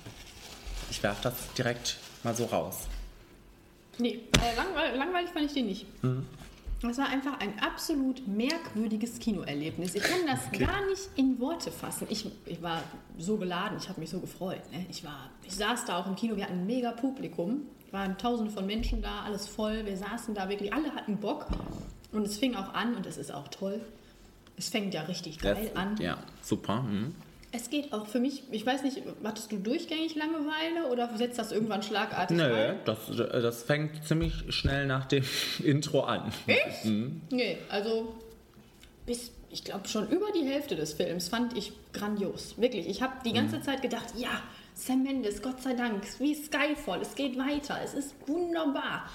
[0.91, 2.87] Ich werfe das direkt mal so raus.
[3.97, 5.85] Nee, äh, langweil langweilig fand ich den nicht.
[6.81, 9.95] Das war einfach ein absolut merkwürdiges Kinoerlebnis.
[9.95, 12.05] Ich kann das gar nicht in Worte fassen.
[12.09, 12.83] Ich, ich war
[13.17, 14.61] so geladen, ich habe mich so gefreut.
[14.71, 14.85] Ne?
[14.89, 17.61] Ich, war, ich saß da auch im Kino, wir hatten ein mega Publikum.
[17.91, 19.85] waren tausende von Menschen da, alles voll.
[19.85, 21.47] Wir saßen da wirklich, alle hatten Bock.
[22.11, 23.81] Und es fing auch an, und es ist auch toll.
[24.57, 25.97] Es fängt ja richtig geil Das- an.
[25.97, 26.81] Ja, super.
[26.83, 27.15] Mhm.
[27.55, 31.53] Es geht auch für mich, ich weiß nicht, hattest du durchgängig Langeweile oder setzt das
[31.53, 32.79] irgendwann schlagartig Nö, ein?
[32.83, 35.23] das, das fängt ziemlich schnell nach dem
[35.63, 36.33] Intro an.
[36.47, 36.85] Echt?
[37.29, 38.13] Nee, also
[39.05, 42.55] bis, ich glaube schon über die Hälfte des Films fand ich grandios.
[42.57, 44.41] Wirklich, ich habe die ganze Zeit gedacht, ja,
[44.73, 49.09] Sam Mendes, Gott sei Dank, wie Skyfall, es geht weiter, es ist wunderbar.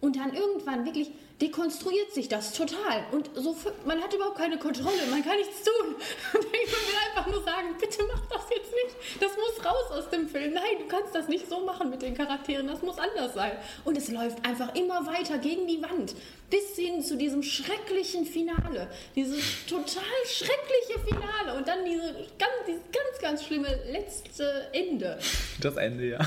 [0.00, 1.10] Und dann irgendwann wirklich
[1.40, 3.04] dekonstruiert sich das total.
[3.12, 5.94] Und so, man hat überhaupt keine Kontrolle, man kann nichts tun.
[6.34, 9.22] Und ich will einfach nur sagen, bitte mach das jetzt nicht.
[9.22, 10.54] Das muss raus aus dem Film.
[10.54, 13.52] Nein, du kannst das nicht so machen mit den Charakteren, das muss anders sein.
[13.84, 16.14] Und es läuft einfach immer weiter gegen die Wand.
[16.48, 18.88] Bis hin zu diesem schrecklichen Finale.
[19.14, 21.58] Dieses total schreckliche Finale.
[21.58, 25.18] Und dann diese ganz, dieses ganz, ganz schlimme letzte Ende
[25.60, 26.18] Das Ende, ja.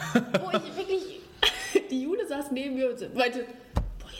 [0.42, 1.22] wo ich wirklich,
[1.90, 3.46] die Jule saß neben mir und meinte,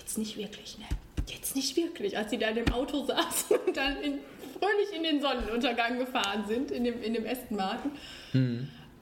[0.10, 0.86] jetzt nicht wirklich, ne?
[1.28, 4.20] Jetzt nicht wirklich, als sie da in dem Auto saßen und dann in,
[4.60, 7.92] fröhlich in den Sonnenuntergang gefahren sind, in dem, in dem Aston Martin.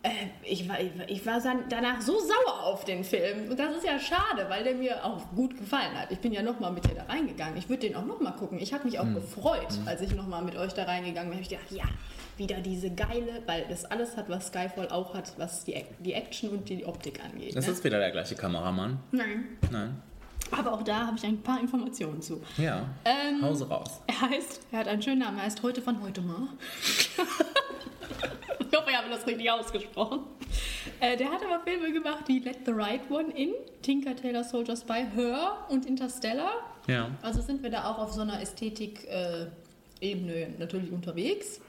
[0.03, 0.10] Äh,
[0.43, 0.76] ich, war,
[1.08, 3.49] ich, war, danach so sauer auf den Film.
[3.49, 6.12] Und das ist ja schade, weil der mir auch gut gefallen hat.
[6.12, 7.58] Ich bin ja nochmal mit dir da reingegangen.
[7.58, 8.60] Ich würde den auch nochmal gucken.
[8.60, 11.39] Ich habe mich auch gefreut, als ich nochmal mit euch da reingegangen bin.
[11.39, 11.86] Ich gedacht, ja,
[12.36, 16.49] wieder diese geile, weil das alles hat, was Skyfall auch hat, was die, die Action
[16.49, 17.55] und die Optik angeht.
[17.55, 17.72] Das ne?
[17.72, 18.99] ist wieder der gleiche Kameramann.
[19.12, 19.45] Nein.
[19.72, 20.01] Nein.
[20.52, 22.41] Aber auch da habe ich ein paar Informationen zu.
[22.58, 22.86] Ja.
[23.06, 24.02] Ähm, Hause raus.
[24.08, 26.48] Er heißt, er hat einen schönen Namen, er heißt heute von heute mal.
[28.60, 30.22] ich hoffe, ich habe das richtig ausgesprochen.
[31.00, 34.76] Äh, der hat aber Filme gemacht wie Let the Right One In, Tinker Tailor Soldier
[34.76, 36.52] Spy, Her und Interstellar.
[36.88, 37.10] Ja.
[37.22, 41.62] Also sind wir da auch auf so einer Ästhetik-Ebene natürlich unterwegs.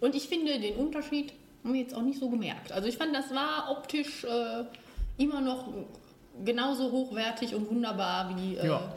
[0.00, 1.32] Und ich finde den Unterschied
[1.64, 2.72] haben wir jetzt auch nicht so gemerkt.
[2.72, 4.64] Also ich fand, das war optisch äh,
[5.16, 5.66] immer noch
[6.44, 8.92] genauso hochwertig und wunderbar wie, äh, Ja.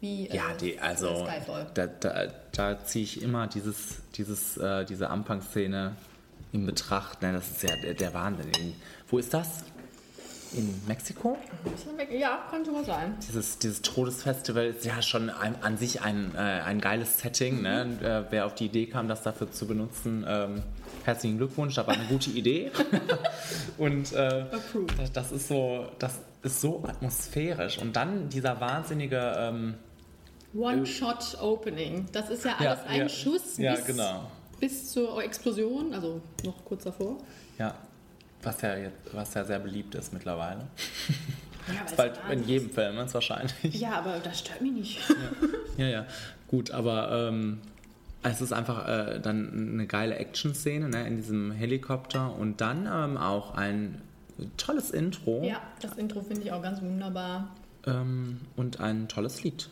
[0.00, 1.66] wie äh, Ja, die, also Skyfall.
[1.74, 5.96] da, da, da ziehe ich immer dieses, dieses, äh, diese Anfangsszene
[6.52, 7.22] in Betracht.
[7.22, 8.48] Ne, das ist ja der, der Wahnsinn.
[8.60, 8.74] In,
[9.08, 9.64] wo ist das?
[10.54, 11.38] In Mexiko?
[12.10, 13.14] Ja, könnte mal sein.
[13.26, 17.62] Dieses, dieses Todesfestival ist ja schon ein, an sich ein, äh, ein geiles Setting.
[17.62, 17.86] Ne?
[17.98, 18.04] Mhm.
[18.04, 20.62] Äh, wer auf die Idee kam, das dafür zu benutzen, ähm,
[21.04, 22.70] herzlichen Glückwunsch, das war eine gute Idee.
[23.78, 24.44] Und äh,
[25.14, 27.78] das ist so, das ist so atmosphärisch.
[27.78, 29.74] Und dann dieser wahnsinnige ähm,
[30.54, 32.06] One-Shot-Opening.
[32.12, 34.30] Das ist ja alles ein ja, Schuss Ja, bis, genau.
[34.60, 37.18] bis zur Explosion, also noch kurz davor.
[37.58, 37.74] Ja,
[38.42, 40.66] was ja, jetzt, was ja sehr beliebt ist mittlerweile.
[41.72, 43.52] Ja, Ist bald war- in jedem Film ist wahrscheinlich.
[43.80, 44.98] Ja, aber das stört mich nicht.
[45.76, 46.06] Ja, ja.
[46.48, 47.60] Gut, aber ähm,
[48.24, 53.16] es ist einfach äh, dann eine geile Action-Szene ne, in diesem Helikopter und dann ähm,
[53.16, 54.02] auch ein
[54.56, 57.54] tolles Intro Ja, das Intro finde ich auch ganz wunderbar.
[57.86, 59.68] ähm, und ein tolles Lied.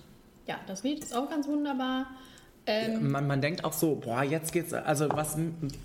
[0.46, 2.06] Ja, das Lied ist auch ganz wunderbar.
[2.66, 5.36] Ähm, Man, man denkt auch so, boah, jetzt geht's, also was,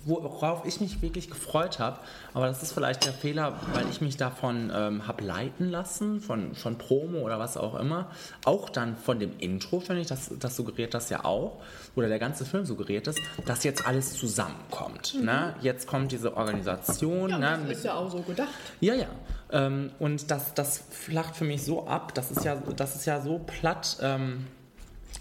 [0.04, 1.98] worauf ich mich wirklich gefreut habe,
[2.34, 6.54] aber das ist vielleicht der Fehler, weil ich mich davon ähm, habe leiten lassen, von,
[6.54, 8.10] von Promo oder was auch immer,
[8.44, 11.62] auch dann von dem Intro, finde ich, das, das suggeriert das ja auch,
[11.94, 13.16] oder der ganze Film suggeriert es,
[13.46, 15.16] dass jetzt alles zusammenkommt.
[15.22, 15.54] Ne?
[15.62, 17.30] Jetzt kommt diese Organisation.
[17.30, 18.48] ja, ne, das ist ja auch so gedacht.
[18.80, 19.08] ja, ja.
[19.50, 23.20] Ähm, und das, das flacht für mich so ab, das ist ja, das ist ja
[23.20, 24.46] so platt, ähm,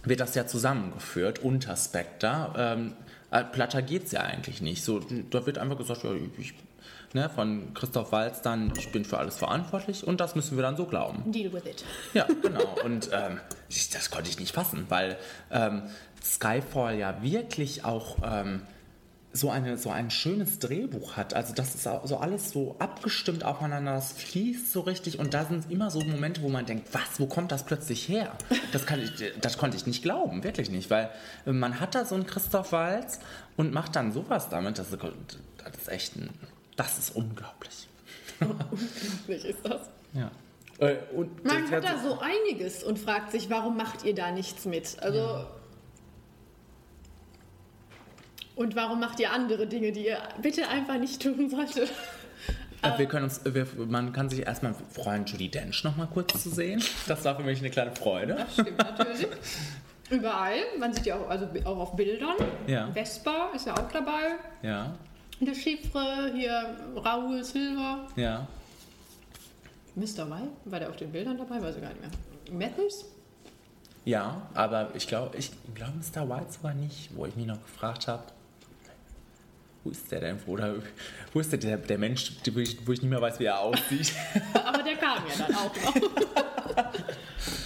[0.06, 2.54] wird das ja zusammengeführt unter Spectre.
[2.58, 2.94] Ähm,
[3.32, 4.84] äh, platter geht es ja eigentlich nicht.
[4.84, 6.54] So, da wird einfach gesagt, ja, ich,
[7.14, 10.78] ne, von Christoph Walz dann, ich bin für alles verantwortlich und das müssen wir dann
[10.78, 11.32] so glauben.
[11.32, 11.84] Deal with it.
[12.14, 12.76] Ja, genau.
[12.84, 13.40] Und ähm,
[13.70, 15.18] ich, das konnte ich nicht fassen, weil
[15.52, 15.84] ähm,
[16.24, 18.62] Skyfall ja wirklich auch ähm,
[19.36, 21.34] so, eine, so ein schönes Drehbuch hat.
[21.34, 25.46] Also das ist auch so alles so abgestimmt aufeinander, das fließt so richtig und da
[25.46, 28.32] sind immer so Momente, wo man denkt, was, wo kommt das plötzlich her?
[28.72, 29.12] Das, kann ich,
[29.42, 31.10] das konnte ich nicht glauben, wirklich nicht, weil
[31.46, 33.20] äh, man hat da so einen Christoph Waltz
[33.58, 36.30] und macht dann sowas damit, das ist, das ist echt ein,
[36.78, 37.88] das ist unglaublich.
[38.40, 39.82] Unglaublich ist das.
[40.14, 40.32] Ja.
[40.80, 44.66] Äh, und Man hat da so einiges und fragt sich, warum macht ihr da nichts
[44.66, 44.98] mit?
[45.02, 45.46] Also.
[48.56, 51.92] Und warum macht ihr andere Dinge, die ihr bitte einfach nicht tun solltet?
[52.82, 56.42] Äh, wir können uns, wir, man kann sich erstmal freuen, Judy Dench noch mal kurz
[56.44, 56.82] zu sehen.
[57.08, 58.36] Das war für mich eine kleine Freude.
[58.36, 59.28] Das stimmt natürlich.
[60.10, 60.58] Überall.
[60.80, 62.36] Man sieht die auch, also auch auf Bildern.
[62.68, 62.92] Ja.
[62.92, 64.36] Vespa ist ja auch dabei.
[64.62, 64.96] Ja,
[65.42, 68.08] De Chiffre, hier Raoul Silver.
[68.16, 68.48] ja.
[69.96, 70.30] Mr.
[70.30, 71.62] White, war der auf den Bildern dabei?
[71.62, 72.70] Weiß ich gar nicht mehr.
[72.70, 73.06] Matthews?
[74.04, 76.30] Ja, aber ich glaube, ich glaube Mr.
[76.30, 78.24] White sogar nicht, wo ich mich noch gefragt habe,
[79.86, 80.40] wo ist der denn?
[80.48, 80.76] Oder
[81.32, 83.60] wo ist der, der, der Mensch, wo ich, wo ich nicht mehr weiß, wie er
[83.60, 84.12] aussieht?
[84.54, 86.94] Aber der kam ja dann auch noch.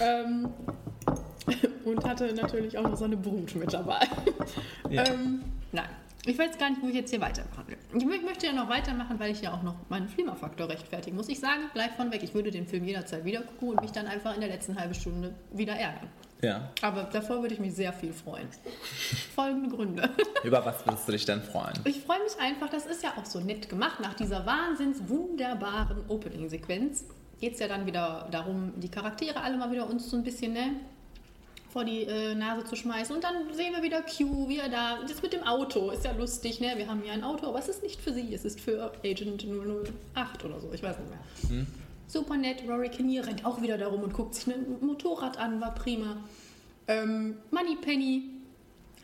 [0.00, 0.48] ähm,
[1.84, 4.06] und hatte natürlich auch noch seine Brut mit dabei.
[4.90, 5.06] Ja.
[5.08, 5.42] Ähm,
[5.72, 5.88] nein,
[6.26, 7.78] ich weiß gar nicht, wo ich jetzt hier weitermachen will.
[7.94, 11.28] Ich mö- möchte ja noch weitermachen, weil ich ja auch noch meinen Klimafaktor rechtfertigen muss.
[11.30, 14.06] Ich sage gleich von weg, ich würde den Film jederzeit wieder gucken und mich dann
[14.06, 16.08] einfach in der letzten halben Stunde wieder ärgern.
[16.42, 16.70] Ja.
[16.82, 18.48] Aber davor würde ich mich sehr viel freuen.
[19.34, 20.10] Folgende Gründe.
[20.42, 21.74] Über was würdest du dich denn freuen?
[21.84, 24.00] Ich freue mich einfach, das ist ja auch so nett gemacht.
[24.00, 27.04] Nach dieser wahnsinns wunderbaren Opening-Sequenz
[27.40, 30.52] geht es ja dann wieder darum, die Charaktere alle mal wieder uns so ein bisschen
[30.52, 30.72] ne,
[31.70, 33.14] vor die äh, Nase zu schmeißen.
[33.14, 34.98] Und dann sehen wir wieder Q, wie er da.
[35.06, 36.72] Das mit dem Auto ist ja lustig, ne?
[36.76, 39.44] Wir haben hier ein Auto, aber es ist nicht für sie, es ist für Agent
[40.14, 41.66] 008 oder so, ich weiß nicht mehr.
[42.10, 45.76] Super nett, Rory Kinnear rennt auch wieder darum und guckt sich ein Motorrad an, war
[45.76, 46.16] prima.
[46.88, 48.24] Ähm, Moneypenny,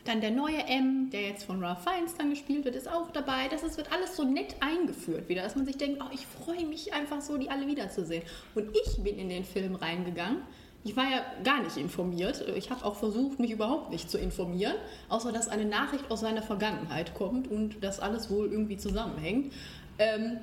[0.03, 3.47] dann der neue M, der jetzt von Ralph Fiennes dann gespielt wird, ist auch dabei.
[3.49, 6.65] Das ist, wird alles so nett eingeführt wieder, dass man sich denkt, oh, ich freue
[6.65, 8.23] mich einfach so, die alle wiederzusehen.
[8.55, 10.41] Und ich bin in den Film reingegangen.
[10.83, 12.43] Ich war ja gar nicht informiert.
[12.57, 14.75] Ich habe auch versucht, mich überhaupt nicht zu informieren,
[15.07, 19.53] außer dass eine Nachricht aus seiner Vergangenheit kommt und das alles wohl irgendwie zusammenhängt.
[19.97, 20.39] Ähm,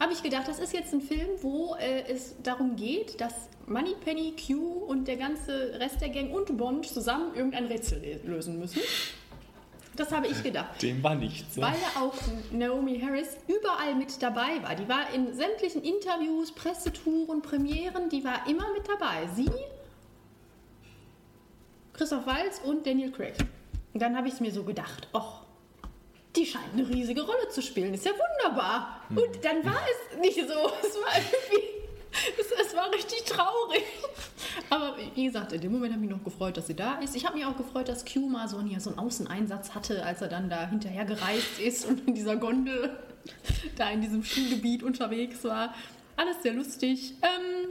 [0.00, 3.34] habe ich gedacht, das ist jetzt ein Film, wo äh, es darum geht, dass
[3.66, 8.80] Moneypenny, Q und der ganze Rest der Gang und Bond zusammen irgendein Rätsel lösen müssen.
[9.96, 10.80] Das habe ich gedacht.
[10.82, 11.60] Dem war nicht so.
[11.60, 12.14] Weil ja auch
[12.50, 14.74] Naomi Harris überall mit dabei war.
[14.74, 19.28] Die war in sämtlichen Interviews, Pressetouren, Premieren, die war immer mit dabei.
[19.34, 19.50] Sie,
[21.92, 23.34] Christoph Waltz und Daniel Craig.
[23.92, 25.39] Und dann habe ich mir so gedacht, ach,
[26.36, 27.92] die scheint eine riesige Rolle zu spielen.
[27.94, 29.00] Ist ja wunderbar.
[29.10, 29.80] Und dann war
[30.12, 30.42] es nicht so.
[30.82, 31.66] Es war irgendwie.
[32.40, 33.82] Es, es war richtig traurig.
[34.68, 37.14] Aber wie gesagt, in dem Moment habe ich mich noch gefreut, dass sie da ist.
[37.14, 40.04] Ich habe mich auch gefreut, dass Q mal so, einen- ja, so einen Außeneinsatz hatte,
[40.04, 42.96] als er dann da hinterher gereist ist und in dieser Gondel
[43.76, 45.72] da in diesem Skigebiet unterwegs war.
[46.16, 47.14] Alles sehr lustig.
[47.22, 47.68] Ähm,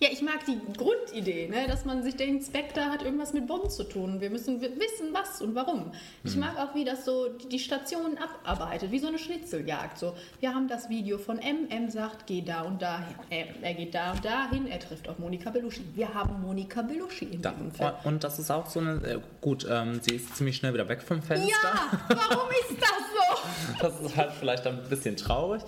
[0.00, 1.66] ja, ich mag die Grundidee, ne?
[1.66, 4.20] dass man sich denkt, Spectre hat irgendwas mit Bond zu tun.
[4.20, 5.92] Wir müssen wi- wissen, was und warum.
[6.22, 9.98] Ich mag auch, wie das so die- die Stationen abarbeitet, wie so eine Schnitzeljagd.
[9.98, 11.68] So, wir haben das Video von M.
[11.70, 13.14] M sagt, geh da und dahin.
[13.30, 14.66] M, er geht da und dahin.
[14.66, 15.82] Er trifft auf Monika Bellucci.
[15.94, 17.90] Wir haben Monika Bellucci in Da, diesem Film.
[18.04, 21.00] und das ist auch so eine, äh, gut, ähm, sie ist ziemlich schnell wieder weg
[21.02, 21.48] vom Fenster.
[21.48, 23.16] Ja, warum ist das so?
[23.80, 25.62] Das ist halt vielleicht ein bisschen traurig.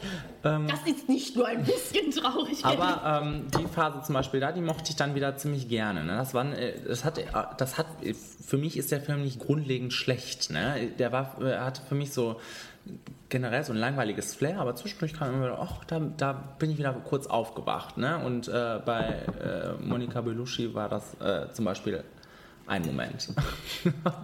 [0.44, 2.64] Ähm, Das ist nicht nur ein bisschen traurig.
[2.64, 6.04] aber ähm, die Phase zum Beispiel da, die mochte ich dann wieder ziemlich gerne.
[6.04, 6.16] Ne?
[6.16, 7.24] Das, war, äh, das, hat, äh,
[7.56, 7.86] das hat,
[8.44, 10.50] für mich ist der Film nicht grundlegend schlecht.
[10.50, 10.90] Ne?
[10.98, 12.40] Der war, äh, hatte für mich so
[13.28, 16.78] generell so ein langweiliges Flair, aber zwischendurch kam immer wieder, ach, da, da bin ich
[16.78, 17.98] wieder kurz aufgewacht.
[17.98, 18.18] Ne?
[18.18, 22.02] Und äh, bei äh, Monika Bellucci war das äh, zum Beispiel
[22.66, 23.28] ein Moment.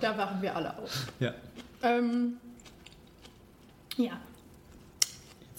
[0.01, 1.07] da wachen wir alle auf.
[1.21, 1.33] ja.
[1.83, 2.39] Ähm,
[3.97, 4.13] ja,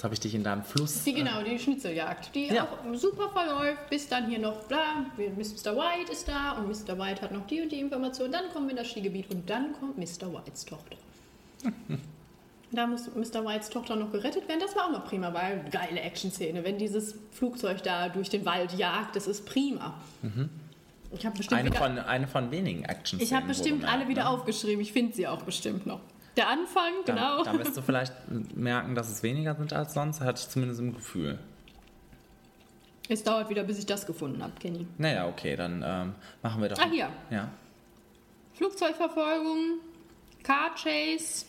[0.05, 1.03] habe ich dich in deinem Fluss.
[1.03, 2.63] Die, genau, die Schnitzeljagd, die Ja.
[2.63, 5.75] auch super verläuft, bis dann hier noch, bla, Mr.
[5.75, 6.97] White ist da und Mr.
[6.97, 8.31] White hat noch die und die Information.
[8.31, 10.31] Dann kommen wir in das Skigebiet und dann kommt Mr.
[10.31, 10.95] Whites Tochter.
[12.71, 13.45] da muss Mr.
[13.45, 14.59] Whites Tochter noch gerettet werden.
[14.61, 16.63] Das war auch noch prima, weil geile Action-Szene.
[16.63, 19.95] Wenn dieses Flugzeug da durch den Wald jagt, das ist prima.
[21.11, 24.29] Ich habe bestimmt, Eine wieder, von, eine von wenigen action ich hab bestimmt alle wieder
[24.29, 24.81] aufgeschrieben.
[24.81, 26.01] Ich finde sie auch bestimmt noch.
[26.37, 27.43] Der Anfang, genau.
[27.43, 28.13] Da, da wirst du vielleicht
[28.55, 31.39] merken, dass es weniger sind als sonst, hatte ich zumindest im Gefühl.
[33.07, 34.85] es dauert wieder, bis ich das gefunden habe, Kenny.
[34.97, 36.77] Naja, okay, dann ähm, machen wir doch.
[36.79, 37.09] Ah, hier.
[37.29, 37.49] Ja.
[38.55, 39.79] Flugzeugverfolgung,
[40.43, 41.45] Car Chase,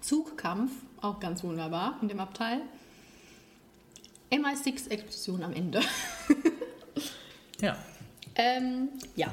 [0.00, 2.62] Zugkampf, auch ganz wunderbar in dem Abteil.
[4.30, 5.80] MI6-Explosion am Ende.
[7.60, 7.76] Ja.
[8.34, 9.28] ähm, ja,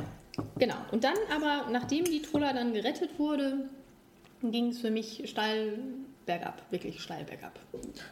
[0.57, 0.75] genau.
[0.91, 3.69] Und dann aber, nachdem die Trulla dann gerettet wurde,
[4.41, 5.79] ging es für mich steil
[6.25, 7.59] bergab, wirklich steil bergab.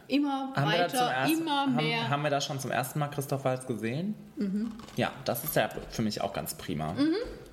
[0.08, 2.02] Immer Haben weiter, ersten, immer mehr.
[2.02, 4.14] haben, haben wir da schon zum ersten Mal Christoph Waltz gesehen?
[4.96, 6.94] Ja, das ist ja für mich auch ganz prima.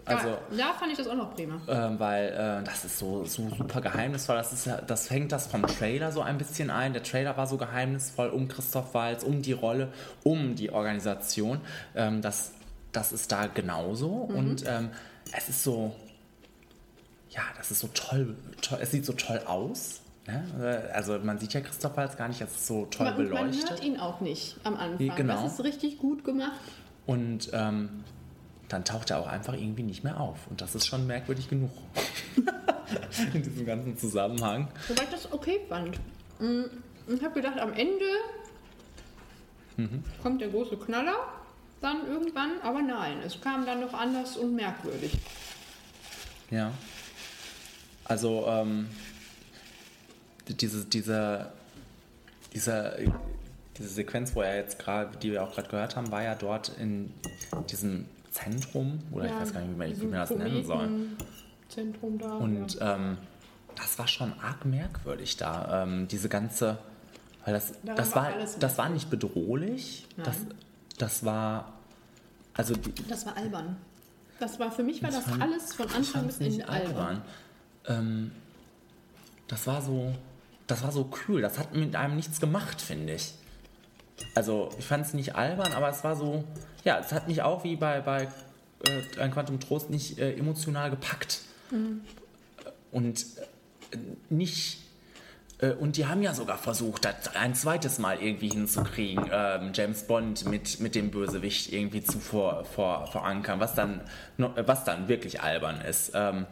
[0.06, 1.60] Also, ja, fand ich das auch noch prima.
[1.68, 4.36] ähm, weil äh, das ist so, so super geheimnisvoll.
[4.36, 6.94] Das, ist das fängt das vom Trailer so ein bisschen ein.
[6.94, 9.92] Der Trailer war so geheimnisvoll um Christoph Waltz, um die Rolle,
[10.24, 11.60] um die Organisation.
[11.96, 12.54] Ähm, das,
[12.92, 14.10] das ist da genauso.
[14.10, 14.90] Und ähm,
[15.36, 15.96] es ist so,
[17.36, 18.80] ja, das ist so toll, toll.
[18.82, 20.90] Es sieht so toll aus, Ne?
[20.92, 23.70] Also man sieht ja Christoph Waltz gar nicht als so toll man beleuchtet.
[23.70, 25.16] hört ihn auch nicht am Anfang.
[25.16, 25.44] Genau.
[25.44, 26.60] Das ist richtig gut gemacht.
[27.06, 28.04] Und ähm,
[28.68, 30.48] dann taucht er auch einfach irgendwie nicht mehr auf.
[30.50, 31.70] Und das ist schon merkwürdig genug.
[33.36, 34.68] In diesem ganzen Zusammenhang.
[34.88, 36.00] Wobei ich das okay fand.
[36.40, 36.64] Mm,
[37.14, 38.06] Ich habe gedacht, am Ende
[39.78, 40.04] Mhm.
[40.24, 41.18] kommt der große Knaller
[41.82, 45.12] dann irgendwann, aber nein, es kam dann noch anders und merkwürdig.
[46.50, 46.72] Ja.
[48.06, 48.88] Also, ähm,
[50.48, 51.48] diese, diese,
[52.54, 52.98] diese,
[53.78, 56.70] diese Sequenz, wo er jetzt gerade, die wir auch gerade gehört haben, war ja dort
[56.80, 57.12] in
[57.70, 60.90] diesem Zentrum, oder ich weiß gar nicht, wie man, wie man das nennen soll.
[61.70, 62.36] Zentrum da.
[62.36, 62.96] Und ja.
[62.96, 63.18] ähm,
[63.76, 65.84] das war schon arg merkwürdig da.
[65.84, 66.78] Ähm, diese ganze,
[67.44, 70.08] weil das, das war war, das war nicht bedrohlich.
[70.18, 70.54] Das, Nein.
[71.00, 71.74] das war,
[72.54, 73.78] also die, das war albern.
[74.40, 77.22] Das war für mich war Ich das fand- alles von Anfang bis Ende nicht albern.
[77.88, 78.32] Ähm,
[79.48, 80.14] das war so,
[80.68, 81.42] das war so kühl.
[81.42, 83.34] Das hat mit einem nichts gemacht, finde ich.
[84.34, 86.44] Also ich fand es nicht albern, aber es war so,
[86.84, 88.30] ja, es hat mich auch wie bei, bei
[88.88, 91.42] äh, ein Quantum Trost nicht äh, emotional gepackt.
[92.92, 93.26] Und
[93.92, 93.98] äh,
[94.30, 94.80] nicht.
[95.60, 100.04] äh, Und die haben ja sogar versucht, das ein zweites Mal irgendwie hinzukriegen, ähm, James
[100.04, 104.02] Bond mit, mit dem Bösewicht irgendwie zu vor, vor, verankern, was dann,
[104.38, 106.12] was dann wirklich albern ist.
[106.14, 106.46] Ähm,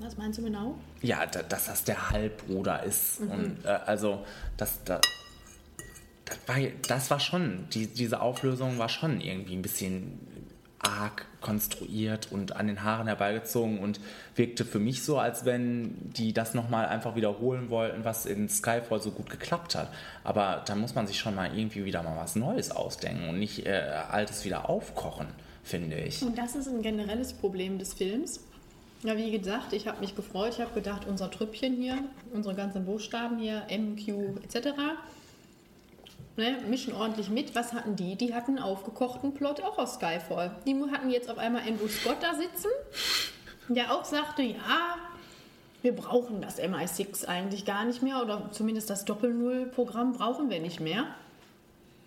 [0.00, 0.76] Was meinst du genau?
[1.02, 3.20] ja, da, dass das der Halbbruder ist.
[3.20, 4.24] Und äh, also,
[4.56, 5.00] das, da,
[6.24, 6.56] das, war,
[6.88, 10.20] das war schon, die, diese Auflösung war schon irgendwie ein bisschen
[10.78, 14.00] arg konstruiert und an den Haaren herbeigezogen und
[14.34, 19.00] wirkte für mich so, als wenn die das nochmal einfach wiederholen wollten, was in Skyfall
[19.00, 19.92] so gut geklappt hat.
[20.24, 23.64] Aber da muss man sich schon mal irgendwie wieder mal was Neues ausdenken und nicht
[23.64, 23.72] äh,
[24.10, 25.28] Altes wieder aufkochen,
[25.62, 26.22] finde ich.
[26.22, 28.40] Und das ist ein generelles Problem des Films.
[29.04, 30.54] Ja, wie gesagt, ich habe mich gefreut.
[30.54, 31.98] Ich habe gedacht, unser Trüppchen hier,
[32.32, 34.68] unsere ganzen Buchstaben hier, M, Q etc.,
[36.36, 37.54] ne, mischen ordentlich mit.
[37.56, 38.14] Was hatten die?
[38.14, 40.54] Die hatten einen aufgekochten Plot auch aus Skyfall.
[40.66, 42.70] Die hatten jetzt auf einmal Andrew Scott da sitzen,
[43.68, 44.96] der auch sagte, ja,
[45.82, 50.78] wir brauchen das MI6 eigentlich gar nicht mehr oder zumindest das Doppel-Null-Programm brauchen wir nicht
[50.78, 51.06] mehr.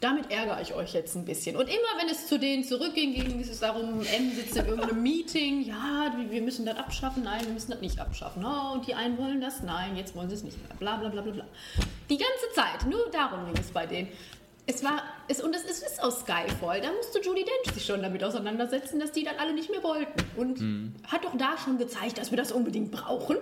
[0.01, 1.55] Damit ärgere ich euch jetzt ein bisschen.
[1.55, 5.61] Und immer wenn es zu denen zurückging, ging es darum, M sitzt in irgendeinem Meeting,
[5.63, 8.45] ja, wir- müssen das abschaffen, nein, wir müssen das nicht abschaffen.
[8.45, 10.75] Oh, und die einen wollen das, nein, jetzt wollen sie es nicht mehr.
[10.77, 11.45] Bla bla bla bla bla.
[12.09, 14.09] Die ganze Zeit, nur darum ging es bei denen.
[14.67, 18.01] Es war, es, und es ist, ist aus Skyfall, da musste Judy Dench sich schon
[18.01, 20.11] damit auseinandersetzen, dass die dann alle nicht mehr wollten.
[20.37, 20.59] Und
[21.07, 23.37] hat doch da schon gezeigt, dass wir das unbedingt brauchen.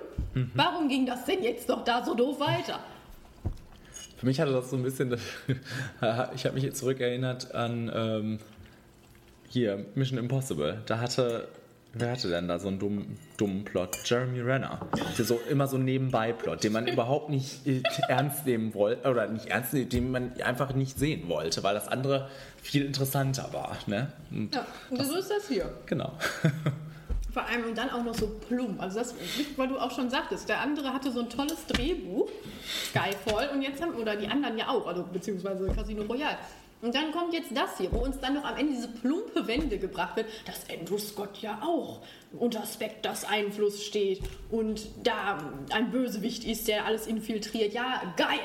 [0.54, 2.80] Warum ging das denn jetzt doch da so doof weiter?
[4.24, 5.12] Für mich hatte das so ein bisschen,
[6.34, 8.40] ich habe mich jetzt zurückerinnert an ähm,
[9.50, 10.82] hier, Mission Impossible.
[10.86, 11.50] Da hatte,
[11.92, 13.98] wer hatte denn da so einen dummen, dummen Plot?
[14.06, 14.88] Jeremy Renner.
[15.18, 19.48] So immer so einen Nebenbei-Plot, den man überhaupt nicht äh, ernst nehmen wollte, oder nicht
[19.48, 22.30] ernst nehmen, den man einfach nicht sehen wollte, weil das andere
[22.62, 23.76] viel interessanter war.
[23.88, 24.08] Ne?
[24.32, 25.70] Und Ja, und so ist das hier.
[25.86, 26.14] Genau.
[27.34, 28.80] Vor allem und dann auch noch so plump.
[28.80, 29.16] Also das,
[29.58, 32.30] weil du auch schon sagtest, der andere hatte so ein tolles Drehbuch,
[32.90, 36.38] Skyfall, und jetzt haben, oder die anderen ja auch, also beziehungsweise Casino Royale.
[36.84, 39.80] Und dann kommt jetzt das hier, wo uns dann noch am Ende diese plumpe Wende
[39.80, 42.02] gebracht wird, dass Andrew Scott ja auch
[42.38, 44.22] unter Spectres Einfluss steht
[44.52, 45.40] und da
[45.72, 47.74] ein Bösewicht ist, der alles infiltriert.
[47.74, 48.40] Ja, geil!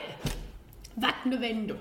[0.96, 1.80] Was eine Wendung.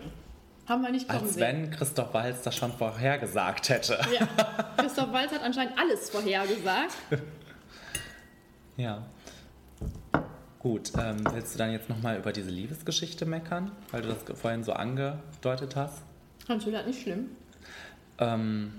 [0.68, 1.42] Haben wir nicht kommen Als sehen.
[1.42, 4.00] wenn Christoph Waltz das schon vorhergesagt hätte.
[4.18, 4.28] Ja,
[4.78, 6.96] Christoph Waltz hat anscheinend alles vorhergesagt.
[8.80, 9.08] Ja.
[10.60, 14.64] Gut, ähm, willst du dann jetzt nochmal über diese Liebesgeschichte meckern, weil du das vorhin
[14.64, 16.04] so angedeutet hast?
[16.48, 17.32] Das nicht schlimm?
[18.20, 18.72] Ähm,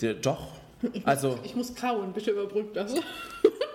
[0.00, 0.48] die, doch.
[1.04, 2.94] Also, Ich muss kauen, bitte überbrück das.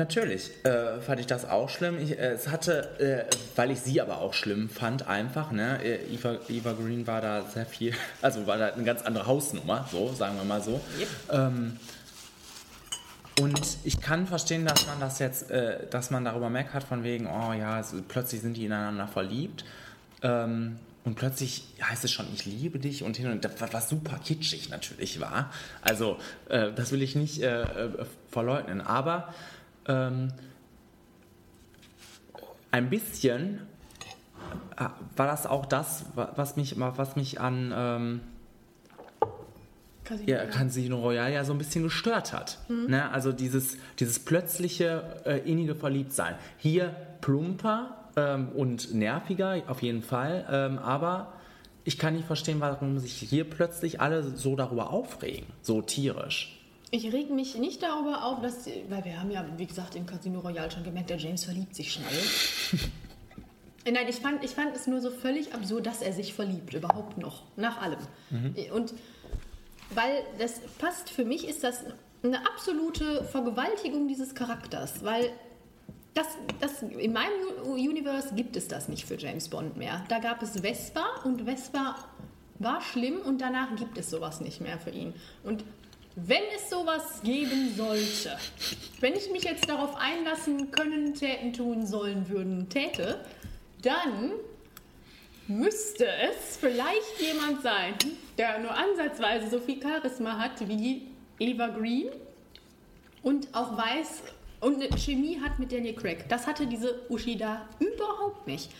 [0.00, 1.98] natürlich äh, fand ich das auch schlimm.
[2.00, 5.80] Ich, äh, es hatte, äh, weil ich sie aber auch schlimm fand, einfach, ne?
[5.84, 9.86] äh, Eva, Eva Green war da sehr viel, also war da eine ganz andere Hausnummer,
[9.92, 10.80] so, sagen wir mal so.
[11.30, 11.76] Ähm,
[13.40, 17.26] und ich kann verstehen, dass man das jetzt, äh, dass man darüber meckert, von wegen,
[17.26, 19.64] oh ja, so, plötzlich sind die ineinander verliebt.
[20.22, 24.18] Ähm, und plötzlich heißt es schon, ich liebe dich und hin und das, was super
[24.22, 25.50] kitschig natürlich war.
[25.80, 26.18] Also,
[26.50, 27.42] äh, das will ich nicht
[28.30, 28.82] verleugnen.
[28.82, 29.32] Aber
[29.90, 30.32] ähm,
[32.70, 33.60] ein bisschen
[34.76, 34.84] äh,
[35.16, 38.20] war das auch das, wa- was mich, was mich an ähm,
[40.26, 42.58] ja, Casino Royale ja so ein bisschen gestört hat.
[42.88, 43.10] Ne?
[43.10, 46.34] Also dieses, dieses plötzliche äh, innige Verliebtsein.
[46.58, 51.32] Hier plumper ähm, und nerviger auf jeden Fall, ähm, aber
[51.84, 56.59] ich kann nicht verstehen, warum sich hier plötzlich alle so darüber aufregen, so tierisch.
[56.92, 60.40] Ich reg mich nicht darüber auf, dass, weil wir haben ja, wie gesagt, im Casino
[60.40, 62.08] Royale schon gemerkt, der James verliebt sich schnell.
[63.84, 67.16] Nein, ich fand, ich fand es nur so völlig absurd, dass er sich verliebt, überhaupt
[67.16, 68.00] noch, nach allem.
[68.74, 68.92] Und
[69.94, 71.84] weil das passt, für mich ist das
[72.22, 75.30] eine absolute Vergewaltigung dieses Charakters, weil
[76.14, 76.26] das,
[76.60, 77.30] das, in meinem
[77.64, 80.04] Universe gibt es das nicht für James Bond mehr.
[80.08, 81.96] Da gab es Vespa und Vespa
[82.58, 85.14] war schlimm und danach gibt es sowas nicht mehr für ihn.
[85.44, 85.64] Und
[86.26, 88.36] wenn es sowas geben sollte,
[89.00, 93.24] wenn ich mich jetzt darauf einlassen können, täten, tun sollen, würden, täte,
[93.82, 94.32] dann
[95.46, 97.94] müsste es vielleicht jemand sein,
[98.38, 102.08] der nur ansatzweise so viel Charisma hat wie Eva Green
[103.22, 104.22] und auch weiß
[104.60, 106.28] und eine Chemie hat mit Daniel Craig.
[106.28, 108.70] Das hatte diese Uschi da überhaupt nicht.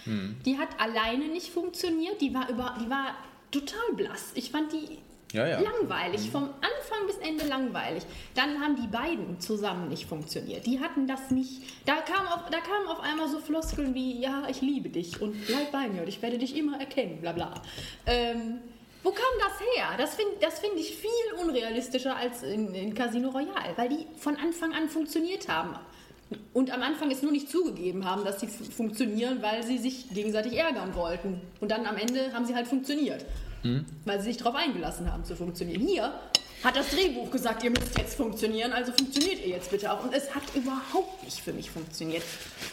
[0.45, 3.15] Die hat alleine nicht funktioniert, die war, über, die war
[3.51, 4.33] total blass.
[4.35, 4.99] Ich fand die
[5.33, 5.61] Ja, ja.
[5.61, 8.03] langweilig, vom Anfang bis Ende langweilig.
[8.35, 10.67] Dann haben die beiden zusammen nicht funktioniert.
[10.67, 11.63] Die hatten das nicht.
[11.87, 15.47] Da kamen auf, da kamen auf einmal so Floskeln wie, ja, ich liebe dich und
[15.47, 17.55] bleib bei mir und ich werde dich immer erkennen, bla bla.
[18.07, 18.59] Ähm,
[19.03, 19.87] wo kam das her?
[19.99, 24.73] Das finde find ich viel unrealistischer als in, in Casino Royale, weil die von Anfang
[24.75, 25.77] an funktioniert haben.
[26.53, 30.11] Und am Anfang es nur nicht zugegeben haben, dass sie fu- funktionieren, weil sie sich
[30.11, 31.41] gegenseitig ärgern wollten.
[31.61, 33.25] Und dann am Ende haben sie halt funktioniert.
[34.05, 35.87] Weil sie sich darauf eingelassen haben zu funktionieren.
[35.87, 36.13] Hier
[36.63, 40.05] hat das Drehbuch gesagt, ihr müsst jetzt funktionieren, also funktioniert ihr jetzt bitte auch.
[40.05, 42.23] Und es hat überhaupt nicht für mich funktioniert.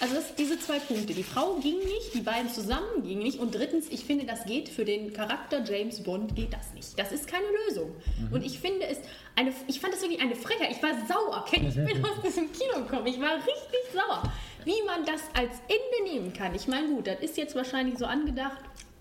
[0.01, 1.13] Also das, diese zwei Punkte.
[1.13, 3.39] Die Frau ging nicht, die beiden zusammen gingen nicht.
[3.39, 6.99] Und drittens, ich finde, das geht für den Charakter James Bond, geht das nicht.
[6.99, 7.95] Das ist keine Lösung.
[8.31, 8.97] Und ich finde es,
[9.35, 10.71] eine, ich fand es wirklich eine Frechheit.
[10.71, 11.45] Ich war sauer.
[11.49, 13.07] Ken, Ich bin aus diesem Kino gekommen.
[13.07, 14.23] Ich war richtig sauer.
[14.65, 16.53] Wie man das als Ende nehmen kann.
[16.55, 18.57] Ich meine, gut, das ist jetzt wahrscheinlich so angedacht.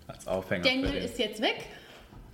[0.09, 1.67] Als Aufhänger Daniel ist jetzt weg.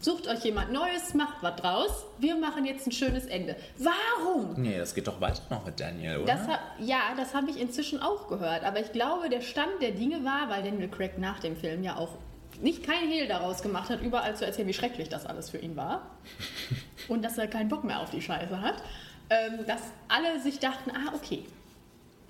[0.02, 2.04] Sucht euch jemand Neues, macht was draus.
[2.18, 3.54] Wir machen jetzt ein schönes Ende.
[3.78, 4.60] Warum?
[4.60, 6.34] Nee, das geht doch weiter noch mit Daniel, oder?
[6.34, 6.48] Das,
[6.80, 8.64] ja, das habe ich inzwischen auch gehört.
[8.64, 11.96] Aber ich glaube, der Stand der Dinge war, weil Daniel Craig nach dem Film ja
[11.96, 12.18] auch
[12.60, 15.76] nicht kein Hehl daraus gemacht hat, überall zu erzählen, wie schrecklich das alles für ihn
[15.76, 16.10] war.
[17.08, 18.82] und dass er keinen Bock mehr auf die Scheiße hat.
[19.30, 21.44] Ähm, dass alle sich dachten, ah, okay,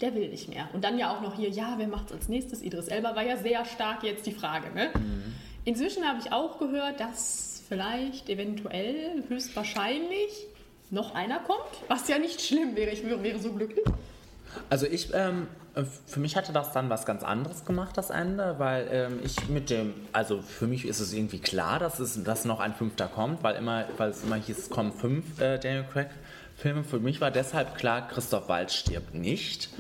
[0.02, 0.68] der will nicht mehr.
[0.74, 2.60] Und dann ja auch noch hier, ja, wer macht's als nächstes?
[2.60, 4.70] Idris Elba war ja sehr stark jetzt die Frage.
[4.74, 4.90] Ne?
[5.64, 10.46] Inzwischen habe ich auch gehört, dass vielleicht, eventuell, höchstwahrscheinlich
[10.90, 12.90] noch einer kommt, was ja nicht schlimm wäre.
[12.90, 13.84] Ich wäre, wäre so glücklich.
[14.68, 18.56] Also ich, ähm, äh, für mich hatte das dann was ganz anderes gemacht, das Ende,
[18.58, 22.44] weil ähm, ich mit dem, also für mich ist es irgendwie klar, dass es, dass
[22.44, 25.84] noch ein fünfter kommt, weil immer, weil es immer hieß, es kommen fünf äh, Daniel
[25.90, 26.10] Craig
[26.56, 26.84] Filme.
[26.84, 29.70] Für mich war deshalb klar, Christoph Waltz stirbt nicht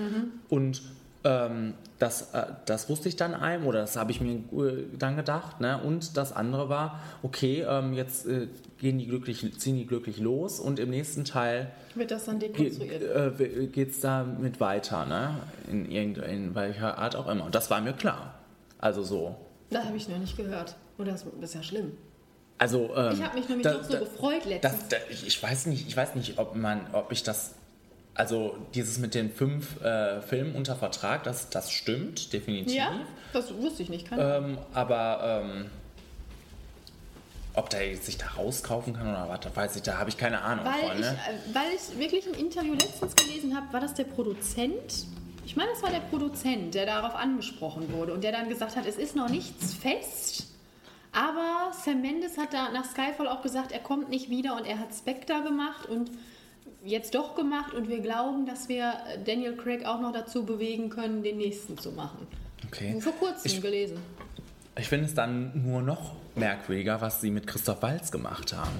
[0.48, 0.82] und
[1.24, 5.16] ähm, das, äh, das wusste ich dann einem oder das habe ich mir äh, dann
[5.16, 5.60] gedacht.
[5.60, 5.80] Ne?
[5.82, 10.58] Und das andere war, okay, ähm, jetzt äh, gehen die glücklich, ziehen die glücklich los
[10.58, 13.40] und im nächsten Teil Wird das dann Ge dekonstruiert?
[13.40, 15.36] äh, geht es da mit weiter, ne?
[15.70, 15.86] In,
[16.16, 17.44] in welcher Art auch immer.
[17.44, 18.34] Und das war mir klar.
[18.78, 19.36] Also so.
[19.70, 20.74] Das habe ich noch nicht gehört.
[20.98, 21.92] Oder das ist ja schlimm.
[22.58, 24.74] Also, ähm, Ich habe mich nämlich da- doch so da- gefreut letztens.
[24.80, 27.54] das, da, ich, ich weiß nicht, ich weiß nicht, ob man, ob ich das,
[28.14, 32.74] also dieses mit den fünf äh, Filmen unter Vertrag, das, das stimmt definitiv.
[32.76, 32.92] ja,
[33.32, 34.08] das wusste ich nicht.
[34.08, 35.70] Kann Ähm, aber ähm,
[37.54, 40.40] ob der sich da rauskaufen kann oder was, da weiß ich, da habe ich keine
[40.42, 40.92] Ahnung Weil von.
[40.98, 41.12] ich, Ne?
[41.12, 45.06] äh, weil ich wirklich im Interview letztens gelesen habe, war das der Produzent?
[45.44, 48.86] Ich meine, es war der Produzent, der darauf angesprochen wurde und der dann gesagt hat,
[48.86, 50.46] es ist noch nichts fest.
[51.12, 54.78] Aber Sam Mendes hat da nach Skyfall auch gesagt, er kommt nicht wieder und er
[54.78, 56.10] hat Spectre gemacht und
[56.84, 58.94] jetzt doch gemacht und wir glauben, dass wir
[59.24, 62.26] Daniel Craig auch noch dazu bewegen können, den nächsten zu machen.
[62.66, 63.00] Okay.
[63.00, 63.98] Vor kurzem Ich- gelesen.
[64.78, 68.72] Ich finde es dann nur noch merkwürdiger, was sie mit Christoph Waltz gemacht haben.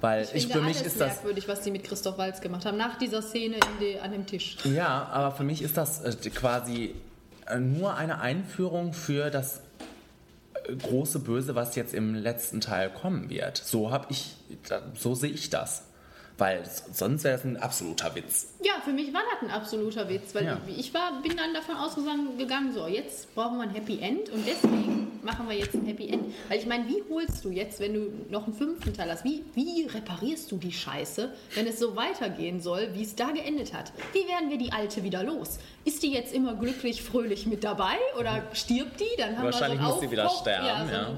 [0.00, 1.08] Weil ich, finde für mich ist das.
[1.16, 4.58] merkwürdig, was sie mit Christoph Waltz gemacht haben, nach dieser Szene die, an dem Tisch.
[4.64, 6.94] Ja, aber für mich ist das äh, quasi
[7.48, 9.60] äh, nur eine Einführung für das
[10.68, 13.56] äh, große Böse, was jetzt im letzten Teil kommen wird.
[13.58, 14.36] So habe ich,
[14.96, 15.82] so sehe ich das.
[16.40, 16.62] Weil
[16.92, 18.48] sonst wäre es ein absoluter Witz.
[18.64, 20.58] Ja, für mich war das ein absoluter Witz, weil Ja.
[20.66, 24.46] ich, ich war, bin dann davon ausgegangen, so, jetzt brauchen wir ein Happy End und
[24.46, 26.34] deswegen machen wir jetzt ein Happy End.
[26.48, 29.44] Weil ich meine, wie holst du jetzt, wenn du noch einen fünften Teil hast, wie,
[29.54, 33.92] wie reparierst du die Scheiße, wenn es so weitergehen soll, wie es da geendet hat?
[34.14, 35.58] Wie werden wir die Alte wieder los?
[35.84, 39.04] Ist die jetzt immer glücklich, fröhlich mit dabei oder stirbt die?
[39.18, 41.16] Dann haben Wahrscheinlich wir so einen muss sie wieder sterben, so ja.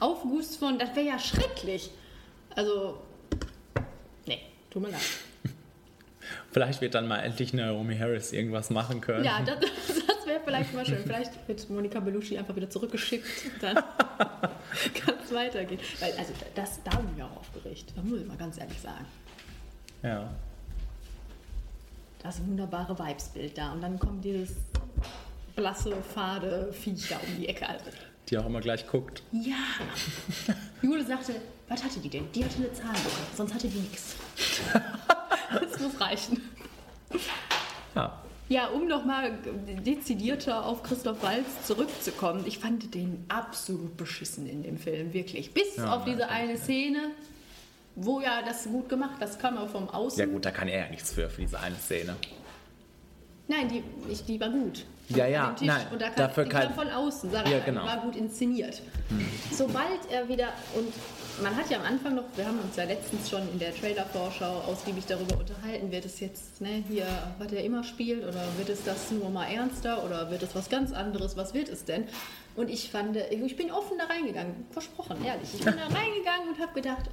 [0.00, 1.90] Aufguss von, das wäre ja schrecklich.
[2.56, 2.98] Also,
[4.72, 5.00] tut mir leid.
[6.50, 9.24] Vielleicht wird dann mal endlich Naomi Harris irgendwas machen können.
[9.24, 11.02] Ja, das, das wäre vielleicht mal schön.
[11.04, 13.26] Vielleicht wird Monika Bellucci einfach wieder zurückgeschickt.
[13.60, 13.76] Dann
[14.16, 15.80] kann es weitergehen.
[16.00, 17.92] Weil, also, das, da bin ich auch aufgeregt.
[17.96, 19.04] Da muss ich mal ganz ehrlich sagen.
[20.02, 20.30] ja.
[22.22, 23.72] das wunderbare Weibsbild da.
[23.72, 24.50] Und dann kommt dieses
[25.56, 27.68] blasse, fade Viech da um die Ecke.
[27.68, 27.86] Also,
[28.28, 29.22] Die auch immer gleich guckt.
[29.32, 29.56] ja.
[30.82, 31.34] Jule sagte,
[31.72, 32.30] was hatte die denn?
[32.32, 34.14] Die hatte eine Zahnlücke, sonst hatte die nichts.
[35.52, 36.40] Das muss reichen.
[37.94, 38.18] Ja.
[38.48, 39.32] Ja, um nochmal
[39.84, 42.44] dezidierter auf Christoph Waltz zurückzukommen.
[42.46, 45.52] Ich fand den absolut beschissen in dem Film, wirklich.
[45.52, 47.10] Bis Ja, auf diese eine Szene,
[47.96, 50.18] wo ja das gut gemacht, das kam aber vom Außen.
[50.20, 52.16] Ja gut, da kann er ja nichts für, für diese eine Szene.
[53.48, 54.86] Nein, die, ich, die war gut.
[55.08, 57.84] Ja, ja, nein, Und da kam, dafür kann- von außen, sag Ja, genau.
[57.84, 58.80] war gut inszeniert.
[59.50, 60.88] Sobald er wieder, und
[61.42, 64.62] man hat ja am Anfang noch, wir haben uns ja letztens schon in der Trailer-Vorschau
[64.66, 67.06] ausgiebig darüber unterhalten, wird es jetzt ne, hier,
[67.38, 70.70] was er immer spielt, oder wird es das nur mal ernster, oder wird es was
[70.70, 72.04] ganz anderes, was wird es denn?
[72.54, 75.48] Und ich fand, ich bin offen da reingegangen, versprochen, ehrlich.
[75.54, 77.10] Ich bin da reingegangen und habe gedacht,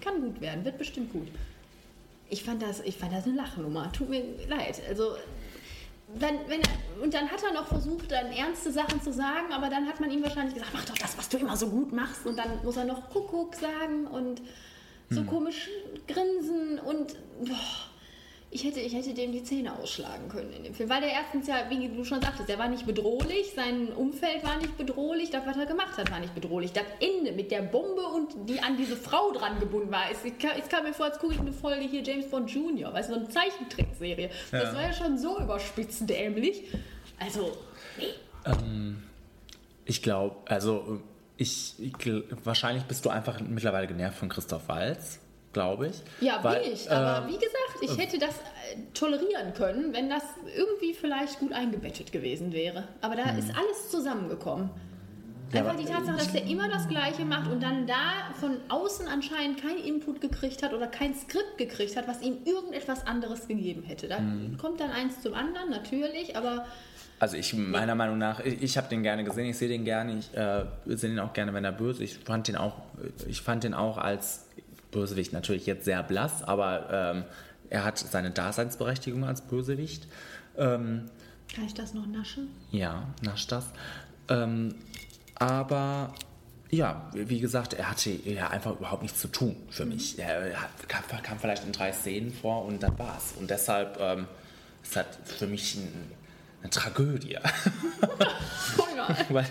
[0.00, 1.28] kann gut werden, wird bestimmt gut.
[2.28, 3.92] Ich fand das, ich fand das eine Lachnummer.
[3.92, 4.80] Tut mir leid.
[4.88, 5.16] Also
[6.14, 9.68] dann, wenn er, und dann hat er noch versucht, dann ernste Sachen zu sagen, aber
[9.68, 12.24] dann hat man ihm wahrscheinlich gesagt, mach doch das, was du immer so gut machst.
[12.26, 14.40] Und dann muss er noch Kuckuck sagen und
[15.10, 15.68] so komisch
[16.08, 17.90] grinsen und boah,
[18.56, 20.88] ich hätte, ich hätte dem die Zähne ausschlagen können in dem Film.
[20.88, 24.56] Weil der erstens ja, wie du schon sagtest, der war nicht bedrohlich, sein Umfeld war
[24.56, 26.72] nicht bedrohlich, das, was er gemacht hat, war nicht bedrohlich.
[26.72, 30.04] Das Ende mit der Bombe und die an diese Frau dran gebunden war.
[30.10, 33.10] Es, es, kam, mir vor, als gucke ich eine Folge hier James Bond Jr., weißt
[33.10, 34.30] du, so eine Zeichentrickserie.
[34.50, 36.62] Das war ja schon so überspitzt dämlich.
[37.18, 37.52] Also,
[39.84, 41.02] Ich glaube, also
[41.36, 41.92] ich, ich
[42.42, 45.20] wahrscheinlich bist du einfach mittlerweile genervt von Christoph Waltz,
[45.56, 46.02] glaube ich.
[46.20, 46.90] ja, Weil, bin ich.
[46.90, 50.22] Aber ähm, wie gesagt, ich hätte das äh, tolerieren können, wenn das
[50.54, 52.84] irgendwie vielleicht gut eingebettet gewesen wäre.
[53.00, 54.68] Aber da ist alles zusammengekommen.
[55.52, 59.06] Ja, Einfach die Tatsache, dass er immer das Gleiche macht und dann da von außen
[59.08, 63.82] anscheinend keinen Input gekriegt hat oder kein Skript gekriegt hat, was ihm irgendetwas anderes gegeben
[63.84, 64.08] hätte.
[64.08, 64.56] Da Mhm.
[64.58, 66.66] kommt dann eins zum anderen, natürlich, aber
[67.20, 70.18] Also ich meiner Meinung nach, ich, ich habe den gerne gesehen, ich sehe den gerne,
[70.18, 72.02] ich äh, sehe den auch gerne, wenn er böse.
[72.04, 72.74] Ich fand den auch,
[73.28, 74.45] ich fand den auch als
[74.90, 77.24] Bösewicht natürlich jetzt sehr blass, aber ähm,
[77.70, 80.06] er hat seine Daseinsberechtigung als Bösewicht.
[80.56, 81.10] Ähm,
[81.54, 82.48] kann ich das noch naschen?
[82.72, 83.66] ja, nasch das.
[84.28, 84.74] Ähm,
[85.34, 86.12] aber
[86.70, 90.18] ja, wie gesagt, er hatte ja einfach überhaupt nichts zu tun für mich.
[90.18, 93.34] Er hat, kam, kam vielleicht in drei Szenen vor und dann war's.
[93.38, 94.26] Und deshalb ähm,
[94.82, 96.12] ist das für mich ein,
[96.62, 97.38] eine Tragödie,
[98.78, 99.46] Oh weil,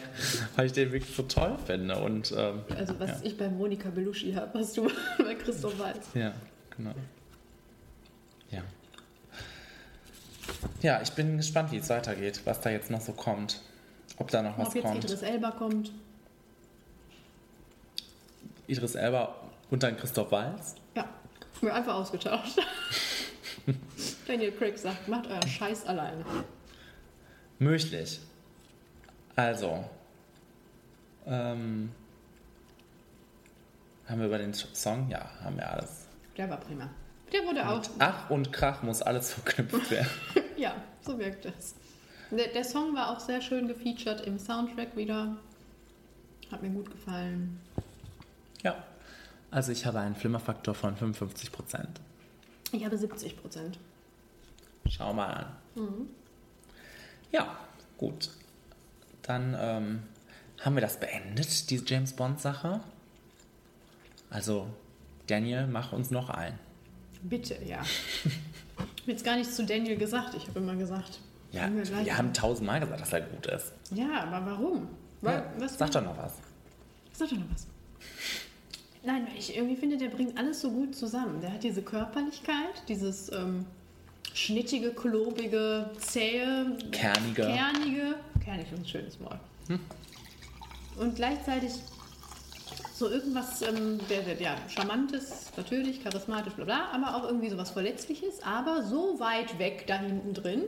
[0.55, 1.97] weil ich den wirklich so toll finde.
[1.97, 6.07] Und ähm, Also was ja, ich bei Monika Belushi habe, hast du bei Christoph Waltz.
[6.13, 6.33] ja,
[6.75, 6.93] genau.
[8.51, 8.61] Ja.
[10.81, 13.61] Ja, ich bin gespannt, wie es weitergeht, was da jetzt noch so kommt.
[14.17, 15.03] Ob da noch was Ob jetzt kommt.
[15.03, 15.91] Idris Elba kommt.
[18.67, 19.35] Idris Elba
[19.69, 20.75] und dann Christoph Waltz.
[20.95, 21.07] Ja,
[21.61, 22.59] wir einfach ausgetauscht.
[24.27, 26.23] Daniel Craig sagt, macht euren Scheiß alleine.
[27.59, 28.19] Möglich.
[29.35, 29.83] Also,
[31.25, 31.91] ähm,
[34.07, 35.09] haben wir über den Song?
[35.09, 36.05] Ja, haben wir alles.
[36.37, 36.89] Der war prima.
[37.31, 37.81] Der wurde auch.
[37.99, 40.09] Ach und Krach muss alles verknüpft werden.
[40.57, 41.75] Ja, so wirkt es.
[42.31, 45.35] Der, der Song war auch sehr schön gefeatured im Soundtrack wieder.
[46.51, 47.59] Hat mir gut gefallen.
[48.63, 48.75] ja.
[49.51, 52.01] Also ich habe einen Flimmerfaktor von 55 Prozent.
[52.73, 53.79] Ich habe 70 Prozent.
[54.89, 55.27] Schau mal
[55.75, 56.07] an.
[57.31, 57.57] Ja,
[57.97, 58.29] gut.
[59.23, 60.03] Dann ähm,
[60.61, 62.81] haben wir das beendet, die James Bond-Sache.
[64.29, 64.67] Also,
[65.27, 66.57] Daniel, mach uns noch ein.
[67.23, 67.81] Bitte, ja.
[67.83, 70.35] Ich habe jetzt gar nichts zu Daniel gesagt.
[70.35, 71.19] Ich habe immer gesagt.
[71.51, 73.71] Ja, wir wir haben tausendmal gesagt, dass er gut ist.
[73.91, 74.89] Ja, aber warum?
[75.21, 76.33] Weil, was Sag doch noch was.
[77.13, 77.67] Sag doch noch was.
[79.03, 81.39] Nein, weil ich irgendwie finde, der bringt alles so gut zusammen.
[81.39, 83.65] Der hat diese Körperlichkeit, dieses ähm,
[84.33, 87.41] schnittige, klobige, zähe, Kernige.
[87.43, 88.15] kernige.
[88.43, 89.39] Kernig ist ein schönes Wort.
[90.99, 91.71] Und gleichzeitig
[92.93, 97.71] so irgendwas, ähm, der, der, ja, charmantes, natürlich, charismatisch, bla bla, aber auch irgendwie sowas
[97.71, 100.61] Verletzliches, aber so weit weg da hinten drin,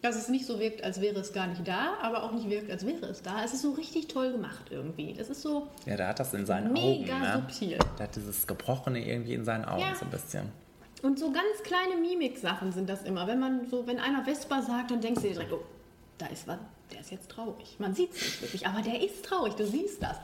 [0.00, 2.70] dass es nicht so wirkt, als wäre es gar nicht da, aber auch nicht wirkt,
[2.70, 3.42] als wäre es da.
[3.44, 5.14] Es ist so richtig toll gemacht irgendwie.
[5.18, 7.20] Es ist so Ja, der hat das in seinen mega Augen.
[7.22, 7.32] Ne?
[7.48, 7.78] subtil.
[7.98, 9.94] Der hat dieses Gebrochene irgendwie in seinen Augen Ja.
[9.94, 10.50] so ein bisschen.
[11.02, 13.26] Und so ganz kleine Mimik-Sachen sind das immer.
[13.26, 15.64] Wenn man so, wenn einer Vespa sagt, dann denkst du dir direkt, oh,
[16.16, 16.58] da ist was,
[16.92, 17.76] der ist jetzt traurig.
[17.78, 20.16] Man sieht es nicht wirklich, aber der ist traurig, du siehst das.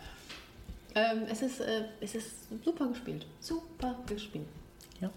[0.94, 2.30] Ähm, es, ist, äh, es ist
[2.64, 3.26] super gespielt.
[3.40, 4.46] Super gespielt.
[5.00, 5.10] Ja.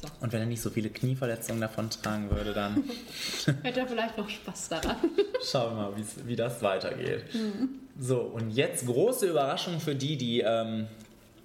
[0.00, 0.08] So.
[0.20, 2.84] Und wenn er nicht so viele Knieverletzungen davon tragen würde, dann
[3.62, 4.96] Hätte er vielleicht noch Spaß daran.
[5.42, 5.92] schauen wir mal,
[6.24, 7.34] wie das weitergeht.
[7.34, 7.80] Mhm.
[7.98, 10.86] So, und jetzt große Überraschung für die, die ähm,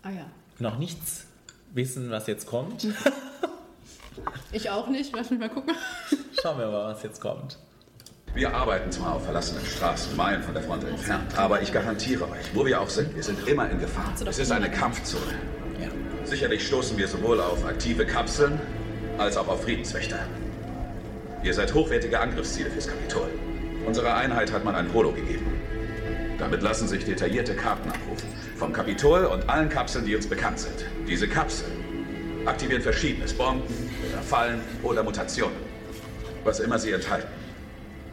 [0.04, 0.26] ah ja.
[0.60, 1.26] noch nichts
[1.74, 2.88] wissen, was jetzt kommt.
[4.52, 5.16] Ich auch nicht.
[5.16, 5.74] Lass mich mal gucken.
[6.42, 7.58] Schauen wir mal, was jetzt kommt.
[8.34, 12.54] Wir arbeiten zwar auf verlassenen Straßen, Meilen von der Front entfernt, aber ich garantiere euch,
[12.54, 14.14] wo wir auch sind, wir sind immer in Gefahr.
[14.26, 15.34] Es ist eine Kampfzone.
[15.82, 15.88] Ja.
[16.24, 18.60] Sicherlich stoßen wir sowohl auf aktive Kapseln
[19.18, 20.20] als auch auf Friedenswächter.
[21.44, 23.30] Ihr seid hochwertige Angriffsziele fürs Kapitol.
[23.86, 25.48] Unserer Einheit hat man ein Holo gegeben.
[26.38, 28.30] Damit lassen sich detaillierte Karten abrufen.
[28.56, 30.86] Vom Kapitol und allen Kapseln, die uns bekannt sind.
[31.12, 31.74] Diese Kapseln
[32.46, 33.64] aktivieren verschiedenes Bomben
[34.10, 35.58] oder Fallen oder Mutationen.
[36.46, 37.28] Was immer sie enthalten.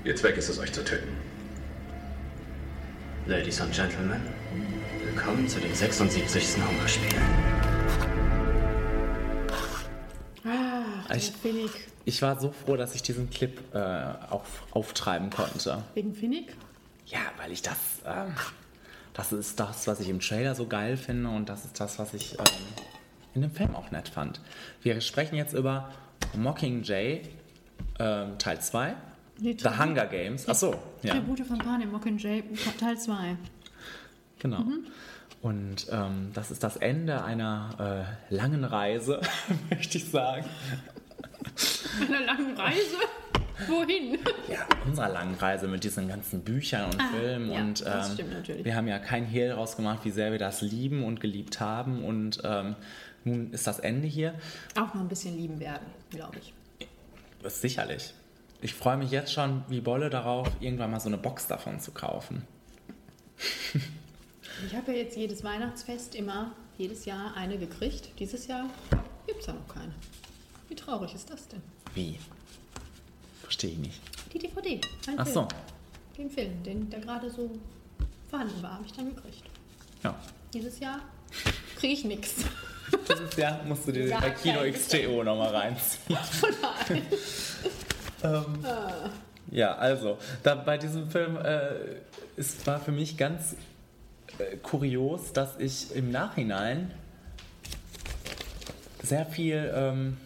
[0.02, 1.06] Ihr Zweck ist es, euch zu töten.
[3.26, 4.20] Ladies and Gentlemen,
[5.04, 6.56] willkommen zu den 76.
[6.60, 7.22] Hungerspielen.
[10.44, 11.70] Ach, Ich- Finnick.
[12.04, 13.78] Ich war so froh, dass ich diesen Clip äh,
[14.30, 15.84] auf, auftreiben konnte.
[15.94, 16.56] Wegen Finnick?
[17.06, 17.76] Ja, weil ich das.
[18.04, 18.34] ähm,
[19.18, 22.14] das ist das, was ich im Trailer so geil finde und das ist das, was
[22.14, 22.44] ich ähm,
[23.34, 24.40] in dem Film auch nett fand.
[24.80, 25.90] Wir sprechen jetzt über
[26.36, 27.22] Mockingjay
[27.98, 28.94] ähm, Teil 2.
[29.38, 30.48] Die The Hunger Games.
[30.48, 32.44] Achso, ja, Tribute von Panem Mockingjay
[32.78, 33.36] Teil 2.
[34.38, 34.60] genau.
[34.60, 34.86] Mhm.
[35.42, 39.20] Und ähm, das ist das Ende einer äh, langen Reise,
[39.70, 40.46] möchte ich sagen.
[42.06, 42.96] Einer langen Reise?
[43.66, 44.18] Wohin?
[44.48, 47.50] Ja, unserer langen Reise mit diesen ganzen Büchern und Ah, Filmen.
[47.50, 48.64] ja, und das ähm, stimmt natürlich.
[48.64, 52.04] wir haben ja kein Hehl daraus gemacht, wie sehr wir das lieben und geliebt haben.
[52.04, 52.76] Und ähm,
[53.24, 54.34] nun ist das Ende hier.
[54.76, 56.52] Auch noch ein bisschen lieben werden, glaube ich.
[57.42, 58.14] Das sicherlich.
[58.60, 61.90] Ich freue mich jetzt schon wie Bolle darauf, irgendwann mal so eine Box davon zu
[61.92, 62.42] kaufen.
[64.66, 68.10] Ich habe ja jetzt jedes Weihnachtsfest immer, jedes Jahr eine gekriegt.
[68.18, 68.68] Dieses Jahr
[69.26, 69.92] gibt es ja noch keine.
[70.68, 71.62] Wie traurig ist das denn?
[71.94, 72.18] Wie?
[73.42, 74.00] Verstehe ich nicht.
[74.32, 74.80] Die DVD.
[75.06, 75.34] Ein Ach Film.
[75.34, 75.48] so.
[76.16, 77.50] Den Film, den, der gerade so
[78.28, 79.44] vorhanden war, habe ich dann gekriegt.
[80.02, 80.14] Ja.
[80.52, 81.00] Dieses Jahr
[81.78, 82.34] kriege ich nichts.
[83.08, 86.18] Dieses Jahr musst du dir Gar bei Kino XTO nochmal reinziehen.
[88.22, 88.64] Ähm,
[89.50, 91.70] ja, also, da, bei diesem Film, äh,
[92.36, 93.54] es war für mich ganz
[94.38, 96.90] äh, kurios, dass ich im Nachhinein
[99.02, 100.16] sehr viel, ähm,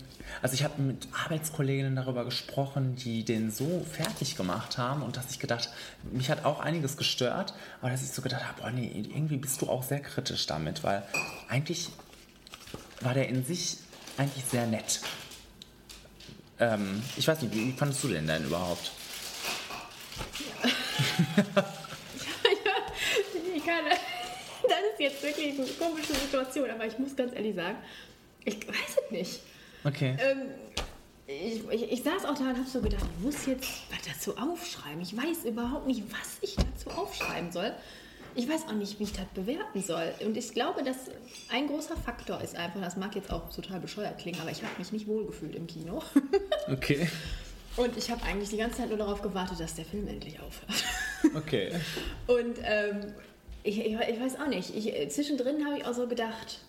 [0.43, 5.31] also ich habe mit Arbeitskolleginnen darüber gesprochen, die den so fertig gemacht haben und dass
[5.31, 5.71] ich gedacht,
[6.11, 9.63] mich hat auch einiges gestört, aber dass ich so gedacht habe, boah, nee, irgendwie bist
[9.63, 11.05] du auch sehr kritisch damit, weil
[11.49, 11.91] eigentlich
[13.01, 13.79] war der in sich
[14.19, 15.01] eigentlich sehr nett.
[16.59, 18.91] Ähm, ich weiß nicht, wie, fandest du den denn überhaupt?
[23.55, 27.77] Ich kann, das ist jetzt wirklich eine komische Situation, aber ich muss ganz ehrlich sagen,
[28.45, 29.41] ich weiß es nicht.
[29.85, 30.17] Okay.
[30.21, 30.49] Ähm,
[31.27, 34.37] ich, ich, ich saß auch da und habe so gedacht, ich muss jetzt was dazu
[34.37, 35.01] aufschreiben.
[35.01, 37.73] Ich weiß überhaupt nicht, was ich dazu aufschreiben soll.
[38.35, 40.13] Ich weiß auch nicht, wie ich das bewerten soll.
[40.25, 40.97] Und ich glaube, dass
[41.51, 44.73] ein großer Faktor ist einfach, das mag jetzt auch total bescheuert klingen, aber ich habe
[44.79, 46.03] mich nicht wohlgefühlt im Kino.
[46.71, 47.09] Okay.
[47.77, 50.85] Und ich habe eigentlich die ganze Zeit nur darauf gewartet, dass der Film endlich aufhört.
[51.37, 51.73] Okay.
[52.27, 53.15] Und ähm,
[53.63, 54.75] ich, ich, weiß auch nicht.
[54.77, 56.61] Ich, zwischendrin habe ich auch so gedacht.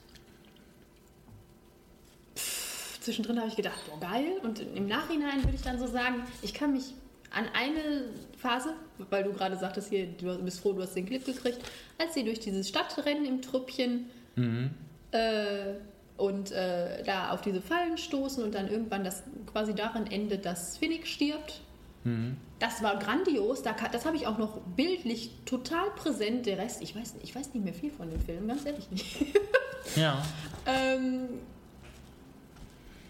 [3.03, 4.33] Zwischendrin habe ich gedacht, boah, geil.
[4.43, 6.93] Und im Nachhinein würde ich dann so sagen, ich kann mich
[7.31, 8.05] an eine
[8.37, 8.73] Phase,
[9.09, 11.59] weil du gerade sagtest, hier, du bist froh, du hast den Clip gekriegt,
[11.97, 14.09] als sie durch dieses Stadtrennen im Trüppchen
[15.11, 15.73] äh,
[16.17, 20.77] und äh, da auf diese Fallen stoßen und dann irgendwann das quasi darin endet, dass
[20.77, 21.61] Finnick stirbt.
[22.59, 23.63] Das war grandios.
[23.63, 26.45] Das habe ich auch noch bildlich total präsent.
[26.45, 29.17] Der Rest, ich weiß, ich weiß nicht mehr viel von dem Film, ganz ehrlich nicht.
[29.95, 30.23] Ja.
[30.65, 31.29] ähm,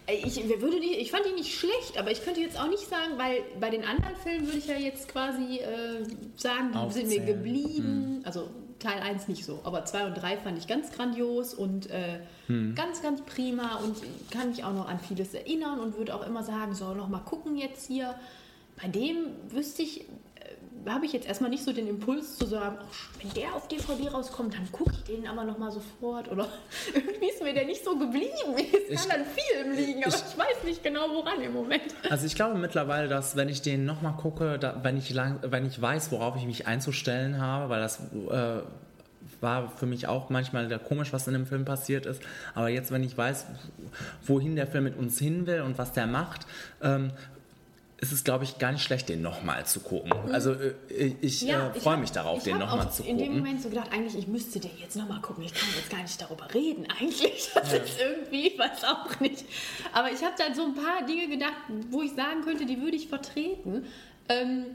[0.08, 3.18] ich, würde die, ich fand die nicht schlecht, aber ich könnte jetzt auch nicht sagen,
[3.18, 6.04] weil bei den anderen Filmen würde ich ja jetzt quasi äh,
[6.36, 7.26] sagen, die sind mir Aufzählen.
[7.26, 8.22] geblieben.
[8.26, 8.50] Also
[8.80, 12.20] Teil 1 nicht so, aber 2 und 3 fand ich ganz grandios und äh,
[12.76, 13.96] ganz, ganz prima und
[14.30, 17.20] kann mich auch noch an vieles erinnern und würde auch immer sagen, so noch mal
[17.20, 18.16] gucken jetzt hier.
[18.82, 20.06] Bei dem wüsste ich,
[20.88, 22.86] habe ich jetzt erstmal nicht so den Impuls zu sagen, oh,
[23.22, 26.48] wenn der auf DVD rauskommt, dann gucke ich den aber noch mal sofort oder
[26.94, 28.30] irgendwie ist mir der nicht so geblieben.
[28.90, 31.84] Es kann an Film liegen, aber ich- ich weiß nicht genau woran im Moment.
[32.10, 35.66] Also ich glaube mittlerweile, dass wenn ich den nochmal gucke, da, wenn, ich lang, wenn
[35.66, 38.00] ich weiß, worauf ich mich einzustellen habe, weil das
[38.30, 38.62] äh,
[39.42, 42.22] war für mich auch manchmal komisch, was in dem Film passiert ist.
[42.56, 43.46] Aber jetzt, wenn ich weiß,
[44.26, 46.46] wohin der Film mit uns hin will und was der macht,
[46.82, 47.12] ähm,
[48.04, 50.12] ist es, glaube ich, gar nicht schlecht, den nochmal zu gucken.
[50.32, 50.74] Also äh,
[51.22, 53.40] ich äh, ich freue hab- mich darauf, ich den nochmal zu in dem gucken.
[53.40, 55.44] Moment so gedacht, eigentlich, ich müsste den jetzt nochmal gucken.
[55.46, 57.50] Ich kann jetzt gar nicht darüber reden, eigentlich.
[57.56, 59.46] Das ist irgendwie, ich weiß auch nicht.
[59.94, 61.54] Aber ich habe dann so ein paar Dinge gedacht,
[61.90, 63.86] wo ich sagen könnte, die würde ich vertreten.
[64.30, 64.66] Ähm,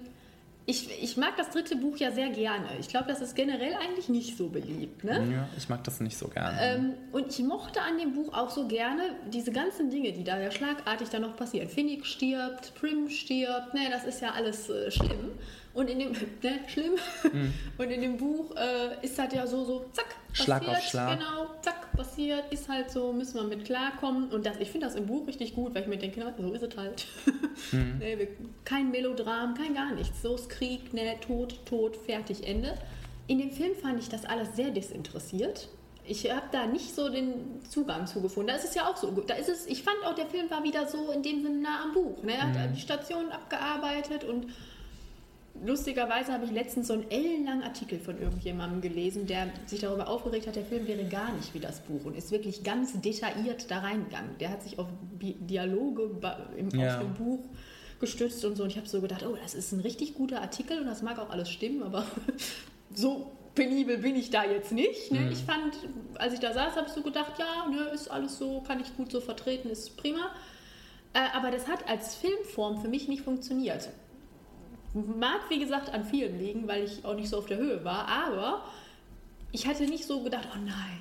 [0.68, 2.66] ich, ich mag das dritte Buch ja sehr gerne.
[2.78, 5.02] Ich glaube, das ist generell eigentlich nicht so beliebt.
[5.02, 5.26] Ne?
[5.32, 6.58] Ja, ich mag das nicht so gerne.
[6.60, 10.38] Ähm, und ich mochte an dem Buch auch so gerne diese ganzen Dinge, die da
[10.38, 11.70] ja schlagartig dann noch passieren.
[11.70, 15.38] Finnick stirbt, Prim stirbt, ne, das ist ja alles äh, schlimm.
[15.78, 16.92] Und in dem, ne, schlimm.
[17.32, 17.55] Mhm.
[17.78, 21.18] Und in dem Buch äh, ist halt ja so, so, zack, Schlag passiert, auf Schlag.
[21.18, 24.30] genau, zack, passiert, ist halt so, müssen wir mit klarkommen.
[24.30, 26.62] Und das, ich finde das im Buch richtig gut, weil ich mir denke, so ist
[26.62, 27.06] es halt.
[27.72, 27.98] Mhm.
[27.98, 28.28] ne,
[28.64, 30.22] kein Melodram, kein gar nichts.
[30.22, 32.74] So ist Krieg, ne, Tod, Tod, fertig, Ende.
[33.26, 35.68] In dem Film fand ich das alles sehr desinteressiert.
[36.05, 38.48] Ich habe da nicht so den Zugang zu gefunden.
[38.48, 39.10] Da ist es ja auch so.
[39.10, 41.82] Da ist es, ich fand auch, der Film war wieder so in dem Sinne nah
[41.82, 42.22] am Buch.
[42.22, 42.32] Ne?
[42.34, 42.74] Er hat Mhm.
[42.74, 44.46] die Station abgearbeitet und
[45.64, 50.47] lustigerweise habe ich letztens so einen ellenlangen Artikel von irgendjemandem gelesen, der sich darüber aufgeregt
[50.47, 53.80] hat, der Film wäre gar nicht wie das Buch und ist wirklich ganz detailliert da
[53.80, 54.36] reingegangen.
[54.39, 54.86] Der hat sich auf
[55.20, 56.10] Dialoge
[56.56, 56.94] im, Ja.
[56.94, 57.44] aus dem Buch
[58.01, 58.62] gestützt und so.
[58.62, 61.18] Und ich habe so gedacht, oh, das ist ein richtig guter Artikel und das mag
[61.18, 62.05] auch alles stimmen, aber
[62.94, 65.10] so penibel bin ich da jetzt nicht.
[65.10, 65.20] Ne?
[65.20, 65.32] Mhm.
[65.32, 65.74] Ich fand,
[66.14, 68.97] als ich da saß, habe ich so gedacht, ja, ne, ist alles so, kann ich
[68.97, 70.30] gut so vertreten, ist prima.
[71.12, 73.89] Äh, aber das hat als Filmform für mich nicht funktioniert.
[75.18, 78.06] Mag, wie gesagt, an vielen liegen, weil ich auch nicht so auf der Höhe war,
[78.08, 78.64] aber
[79.52, 81.00] ich hatte nicht so gedacht, oh nein,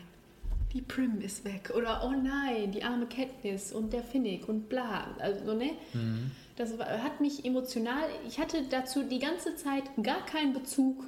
[0.73, 5.07] die Prim ist weg oder oh nein, die arme Katniss und der Finnick und bla.
[5.19, 5.71] Also, ne?
[5.93, 6.31] Mhm.
[6.55, 11.03] Das hat mich emotional, ich hatte dazu die ganze Zeit gar keinen Bezug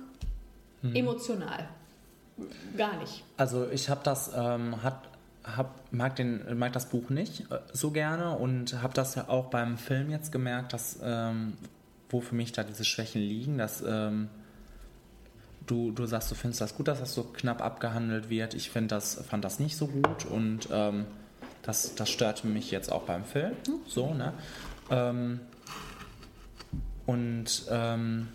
[0.82, 0.96] Mhm.
[0.96, 1.68] emotional.
[2.78, 3.24] Gar nicht.
[3.36, 5.10] Also ich habe das, ähm, hat,
[5.44, 9.48] hab, mag, den, mag das Buch nicht äh, so gerne und habe das ja auch
[9.48, 11.58] beim Film jetzt gemerkt, dass ähm,
[12.10, 14.30] wo für mich da diese Schwächen liegen, dass ähm,
[15.66, 18.54] du, du sagst, du findest das gut, dass das so knapp abgehandelt wird.
[18.54, 21.06] Ich find das, fand das nicht so gut und ähm,
[21.62, 23.54] das, das störte mich jetzt auch beim Film.
[23.86, 24.34] So, ne?
[24.90, 25.40] Ähm,
[27.06, 28.28] und ähm,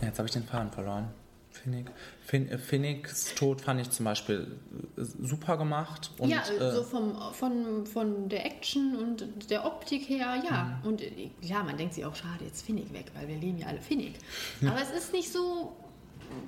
[0.00, 1.08] jetzt habe ich den Faden verloren.
[1.50, 1.86] Finnick.
[1.86, 1.94] Fin
[2.32, 4.58] äh, Finnicks Tod fand ich zum Beispiel
[4.96, 6.10] äh, super gemacht.
[6.18, 10.78] Und, ja, äh, so vom, von, von der Action und der Optik her, ja.
[10.82, 10.88] Mhm.
[10.88, 11.02] Und
[11.42, 14.14] klar, man denkt sich auch, schade, jetzt Finnick weg, weil wir lieben ja alle Finnick.
[14.66, 15.76] Aber es ist nicht so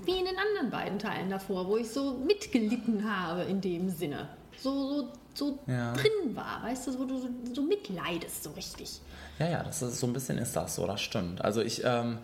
[0.05, 4.29] wie in den anderen beiden Teilen davor, wo ich so mitgelitten habe in dem Sinne.
[4.59, 5.93] So, so, so Ja.
[5.93, 9.01] drin war, weißt du, wo du so, so mitleidest, so richtig.
[9.39, 11.45] Ja, ja, das ist so ein bisschen ist das so, das stimmt.
[11.45, 12.19] Also ich, ähm,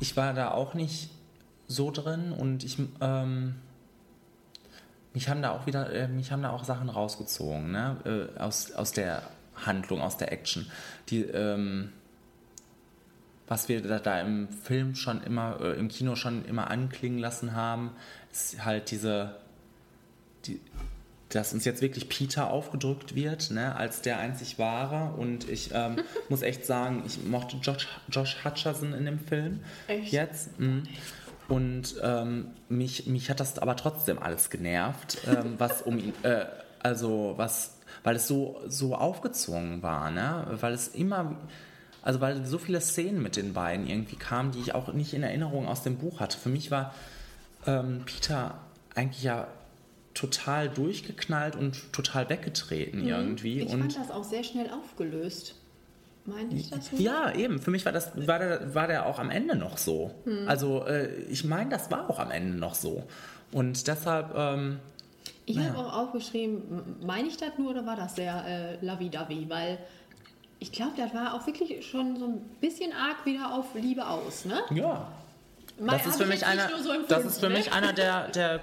[0.00, 1.10] ich war da auch nicht
[1.68, 3.54] so drin und ich, ähm,
[5.14, 8.72] mich haben da auch wieder, äh, mich haben da auch Sachen rausgezogen, ne, äh, aus,
[8.72, 9.22] aus der
[9.54, 10.70] Handlung, aus der Action,
[11.10, 11.92] die, ähm,
[13.46, 17.54] was wir da, da im Film schon immer, äh, im Kino schon immer anklingen lassen
[17.54, 17.92] haben,
[18.30, 19.36] ist halt diese,
[20.44, 20.60] die,
[21.30, 25.14] dass uns jetzt wirklich Peter aufgedrückt wird, ne, als der einzig wahre.
[25.14, 25.96] Und ich ähm,
[26.28, 29.60] muss echt sagen, ich mochte Josh, Josh Hutcherson in dem Film.
[29.88, 30.12] Echt?
[30.12, 30.58] Jetzt.
[30.58, 30.84] mhm.
[31.48, 36.44] Und ähm, mich, mich hat das aber trotzdem alles genervt, ähm, was um ihn, äh,
[36.80, 40.46] also was, weil es so, so aufgezwungen war, ne?
[40.60, 41.36] Weil es immer,
[42.02, 45.22] also weil so viele Szenen mit den beiden irgendwie kamen, die ich auch nicht in
[45.22, 46.36] Erinnerung aus dem Buch hatte.
[46.36, 46.94] Für mich war
[47.66, 48.58] ähm, Peter
[48.94, 49.48] eigentlich ja
[50.12, 53.56] total durchgeknallt und total weggetreten irgendwie.
[53.56, 53.60] Mhm.
[53.62, 55.54] Ich und fand das auch sehr schnell aufgelöst.
[56.28, 56.96] Meinte ich das so?
[56.96, 57.60] ja, eben.
[57.60, 60.14] Für mich war das war der, war der auch am Ende noch so.
[60.24, 60.46] Hm.
[60.46, 63.02] Also äh, ich meine, das war auch am Ende noch so.
[63.52, 64.78] Und deshalb, ähm,
[65.46, 65.70] Ich naja.
[65.74, 69.46] habe auch aufgeschrieben, meine ich das nur oder war das sehr äh, lavi-davi?
[69.48, 69.78] Weil
[70.58, 74.44] ich glaube, das war auch wirklich schon so ein bisschen arg wieder auf Liebe aus,
[74.44, 74.60] ne?
[74.74, 75.10] ja.
[75.80, 77.72] Mal- Das ist für ich mich nicht einer, so das ist für mich ne?
[77.72, 78.60] einer der, der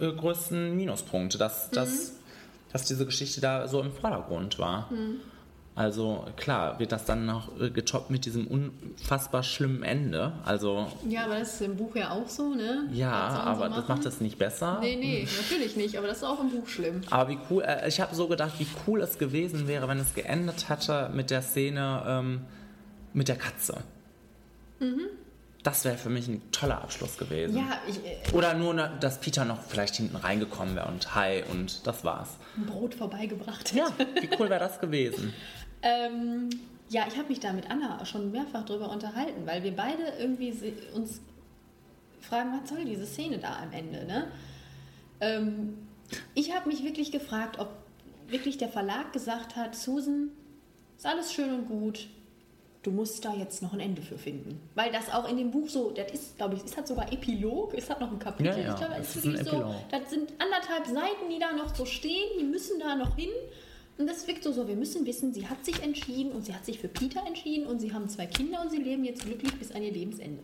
[0.00, 1.74] äh, größten Minuspunkte, dass, Mhm.
[1.74, 2.12] dass,
[2.72, 4.88] dass diese Geschichte da so im Vordergrund war.
[4.92, 5.20] Mhm.
[5.74, 10.32] Also klar, wird das dann noch äh, getoppt mit diesem unfassbar schlimmen Ende.
[10.44, 12.88] Also Ja, aber das ist im Buch ja auch so, ne?
[12.92, 13.84] ja, aber das machen?
[13.88, 14.78] macht es nicht besser.
[14.80, 17.00] Nee, nee, natürlich nicht, aber das ist auch im Buch schlimm.
[17.10, 20.12] Aber wie cool, äh, ich habe so gedacht, wie cool es gewesen wäre, wenn es
[20.14, 22.40] geendet hätte mit der Szene ähm,
[23.14, 23.78] mit der Katze.
[24.78, 25.00] Mhm.
[25.62, 27.56] Das wäre für mich ein toller Abschluss gewesen.
[27.56, 31.44] Ja, ich, äh, Oder nur, ne, dass Peter noch vielleicht hinten reingekommen wäre und hi
[31.52, 32.30] und das war's.
[32.56, 33.78] ein Brot vorbeigebracht hätte.
[33.78, 35.32] Ja, wie cool wäre das gewesen?
[35.82, 36.50] Ähm,
[36.88, 40.52] ja, ich habe mich da mit Anna schon mehrfach drüber unterhalten, weil wir beide irgendwie
[40.94, 41.20] uns
[42.20, 44.28] fragen, was soll diese Szene da am Ende, ne?
[45.20, 45.78] Ähm,
[46.34, 47.68] ich habe mich wirklich gefragt, ob
[48.28, 50.30] wirklich der Verlag gesagt hat, Susan,
[50.96, 52.08] ist alles schön und gut,
[52.82, 54.60] du musst da jetzt noch ein Ende für finden.
[54.74, 57.74] Weil das auch in dem Buch so, das ist, glaube ich, ist das sogar Epilog,
[57.74, 58.52] ist das noch ein Kapitel?
[58.52, 61.52] Ja, ja, ich glaube, es ist ist wirklich so, das sind anderthalb Seiten, die da
[61.52, 63.30] noch so stehen, die müssen da noch hin.
[63.98, 66.64] Und das wirkt so, so, wir müssen wissen, sie hat sich entschieden und sie hat
[66.64, 69.70] sich für Peter entschieden und sie haben zwei Kinder und sie leben jetzt glücklich bis
[69.72, 70.42] an ihr Lebensende.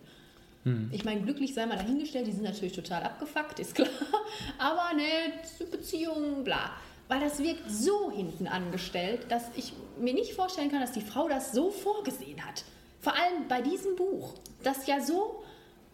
[0.65, 0.91] Hm.
[0.93, 3.89] Ich meine, glücklich sei mal dahingestellt, die sind natürlich total abgefuckt, ist klar.
[4.59, 5.33] Aber ne,
[5.71, 6.73] Beziehung, bla.
[7.09, 11.27] Weil das wirkt so hinten angestellt, dass ich mir nicht vorstellen kann, dass die Frau
[11.27, 12.65] das so vorgesehen hat.
[13.01, 15.43] Vor allem bei diesem Buch, das ja so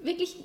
[0.01, 0.37] wirklich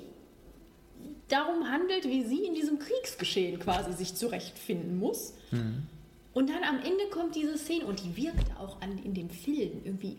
[1.28, 5.34] darum handelt, wie sie in diesem Kriegsgeschehen quasi sich zurechtfinden muss.
[5.50, 5.86] Mhm.
[6.32, 9.80] Und dann am Ende kommt diese Szene und die wirkt auch an, in dem Film
[9.84, 10.16] irgendwie.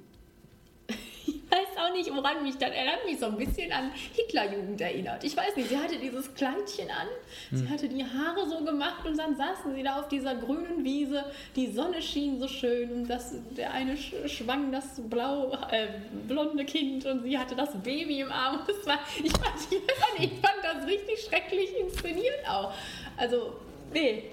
[1.28, 5.22] Ich weiß auch nicht, woran mich dann erinnert, mich so ein bisschen an Hitlerjugend erinnert.
[5.26, 7.08] Ich weiß nicht, sie hatte dieses Kleidchen an,
[7.52, 7.70] sie Hm.
[7.70, 11.26] hatte die Haare so gemacht und dann saßen sie da auf dieser grünen Wiese.
[11.58, 15.88] Die Sonne schien so schön und das, der eine sch- schwang das blau, äh,
[16.26, 18.62] blonde Kind und sie hatte das Baby im Arm.
[18.68, 19.56] Das war, ich, fand,
[20.20, 22.72] ich fand das richtig schrecklich inszeniert auch.
[23.18, 23.54] Also,
[23.94, 24.24] nee.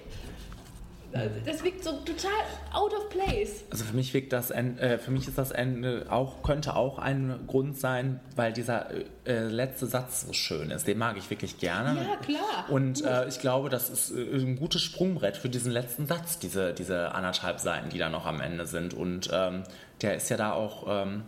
[1.13, 2.31] Das wirkt so total
[2.73, 3.65] out of place.
[3.71, 6.99] Also für mich wirkt das Ende, äh, für mich ist das Ende auch, könnte auch
[6.99, 8.91] ein Grund sein, weil dieser
[9.25, 10.87] äh, letzte Satz so schön ist.
[10.87, 11.99] Den mag ich wirklich gerne.
[12.01, 12.67] Ja, klar.
[12.69, 16.75] Und äh, ich glaube, das ist äh, ein gutes Sprungbrett für diesen letzten Satz, diese,
[16.75, 18.93] diese anderthalb Seiten, die da noch am Ende sind.
[18.93, 19.63] Und ähm,
[20.03, 21.23] der ist ja da auch, ähm,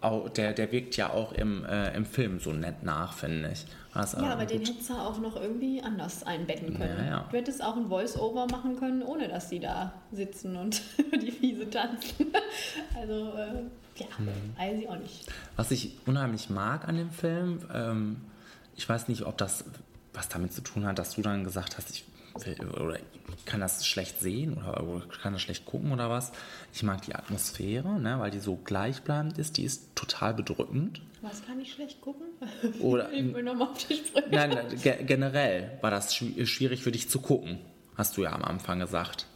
[0.00, 3.64] auch der, der wirkt ja auch im, äh, im Film so nett nach, finde ich.
[3.94, 4.68] Also, Ja, aber den gut.
[4.70, 6.98] hättest du auch noch irgendwie anders einbetten können.
[6.98, 7.28] Ja, ja.
[7.30, 10.82] Du hättest auch ein Voice-Over machen können, ohne dass die da sitzen und
[11.22, 12.26] die Wiese tanzen.
[13.00, 13.62] Also, äh,
[13.96, 14.56] ja, Mhm.
[14.58, 15.26] weiß ich auch nicht.
[15.56, 18.16] Was ich unheimlich mag an dem Film, ähm,
[18.76, 19.64] ich weiß nicht, ob das
[20.12, 22.04] was damit zu tun hat, dass du dann gesagt hast, ich
[22.36, 22.98] oder
[23.36, 26.32] ich kann das schlecht sehen oder, oder kann das schlecht gucken oder was.
[26.72, 31.00] Ich mag die Atmosphäre, ne, weil die so gleichbleibend ist, die ist total bedrückend.
[31.22, 32.26] Was kann ich schlecht gucken?
[32.80, 34.26] Oder- ich bin nochmal auf die Sprünge.
[34.30, 37.58] Nein, ge generell war das schwi- schwierig für dich zu gucken,
[37.96, 39.26] hast du ja am Anfang gesagt.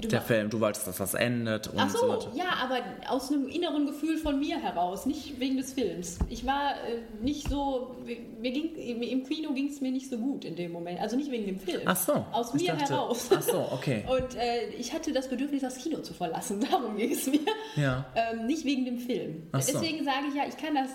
[0.00, 2.30] Du Der Film, du wolltest, dass das endet und Ach so so, weiter.
[2.36, 2.78] ja, aber
[3.12, 6.20] aus einem inneren Gefühl von mir heraus, nicht wegen des Films.
[6.28, 7.96] Ich war äh, nicht so,
[8.40, 11.32] mir ging, im Kino ging es mir nicht so gut in dem Moment, also nicht
[11.32, 11.82] wegen dem Film.
[11.84, 13.28] Ach so, Aus mir dachte- heraus.
[13.34, 14.04] ach so, okay.
[14.08, 17.40] Und äh, ich hatte das Bedürfnis, das Kino zu verlassen, darum ging es mir.
[17.74, 18.06] Ja.
[18.14, 19.48] Ähm, nicht wegen dem Film.
[19.50, 19.72] Ach so.
[19.72, 20.90] Deswegen sage ich ja, ich kann das,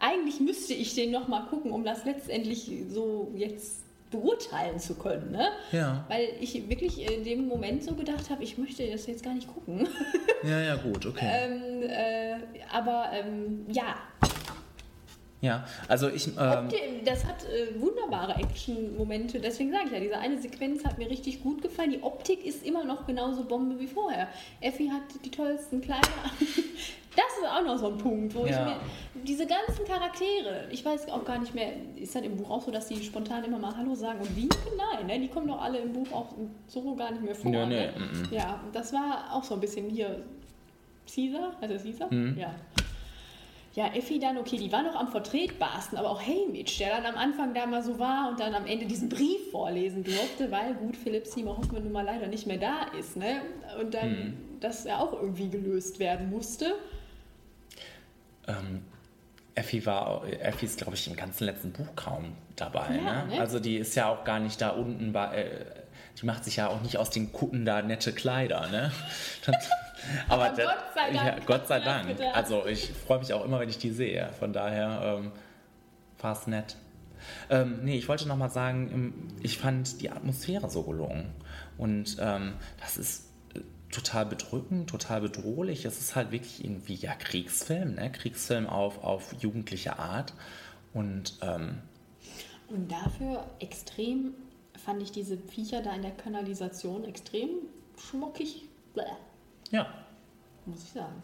[0.00, 3.83] eigentlich müsste ich den nochmal gucken, um das letztendlich so jetzt
[4.18, 5.30] beurteilen zu können.
[5.32, 5.48] Ne?
[5.72, 6.04] Ja.
[6.08, 9.48] Weil ich wirklich in dem Moment so gedacht habe, ich möchte das jetzt gar nicht
[9.52, 9.86] gucken.
[10.46, 11.26] Ja, ja, gut, okay.
[11.26, 12.34] ähm, äh,
[12.70, 13.94] aber ähm, ja,
[15.40, 16.26] Ja, also ich.
[16.28, 19.40] Ähm, Opti- das hat äh, wunderbare Action-Momente.
[19.40, 21.92] Deswegen sage ich ja, diese eine Sequenz hat mir richtig gut gefallen.
[21.92, 24.28] Die Optik ist immer noch genauso Bombe wie vorher.
[24.60, 26.08] Effi hat die tollsten Kleider.
[27.16, 28.46] Das ist auch noch so ein Punkt, wo Ja.
[28.46, 28.76] ich mir
[29.24, 32.70] diese ganzen Charaktere, ich weiß auch gar nicht mehr, ist dann im Buch auch so,
[32.70, 34.58] dass die spontan immer mal Hallo sagen und winken?
[34.76, 35.20] Nein, ne?
[35.20, 36.34] die kommen doch alle im Buch auch
[36.66, 37.50] so gar nicht mehr vor.
[37.52, 37.92] Ja, ne?
[37.96, 38.34] mm.
[38.34, 40.22] ja, das war auch so ein bisschen hier
[41.12, 42.12] Caesar, also Caesar?
[42.12, 42.36] Mhm.
[42.38, 42.54] Ja.
[43.74, 47.16] Ja, Effi dann, okay, die war noch am vertretbarsten, aber auch Haymitch, der dann am
[47.16, 50.96] Anfang da mal so war und dann am Ende diesen Brief vorlesen durfte, weil gut,
[50.96, 53.42] Philipp Seymour Hoffmann nun mal leider nicht mehr da ist, ne?
[53.80, 54.36] Und dann Mhm.
[54.60, 56.76] das ja auch irgendwie gelöst werden musste.
[58.48, 58.84] Ähm,
[59.56, 62.86] Effi war, Effi ist, glaube ich, im ganzen letzten Buch kaum dabei.
[62.96, 63.34] Ja, ne?
[63.36, 63.40] ne?
[63.40, 65.36] Also die ist ja auch gar nicht da unten bei.
[65.42, 65.64] Äh,
[66.20, 68.92] die macht sich ja auch nicht aus den Kutten da nette Kleider, ne?
[70.28, 71.26] Aber Aber das- Gott sei Dank.
[71.26, 72.20] Ja, Gott sei Dank.
[72.34, 74.28] Also ich freue mich auch immer, wenn ich die sehe.
[74.38, 75.32] Von daher ähm,
[76.20, 76.76] war es nett.
[77.48, 81.32] Ähm, nee, ich wollte noch mal sagen, ich fand die Atmosphäre so gelungen.
[81.78, 83.23] Und ähm, das ist
[83.94, 85.84] total bedrückend, total bedrohlich.
[85.84, 88.10] Es ist halt wirklich irgendwie ja Kriegsfilm, ne?
[88.10, 90.34] Kriegsfilm auf, auf jugendliche Art.
[90.92, 91.78] Und ähm,
[92.68, 94.34] Und dafür extrem
[94.84, 97.50] fand ich diese Viecher da in der Kanalisation extrem
[97.96, 98.64] schmuckig.
[98.94, 99.02] Bäh,
[99.70, 99.86] ja,
[100.66, 101.22] muss ich sagen.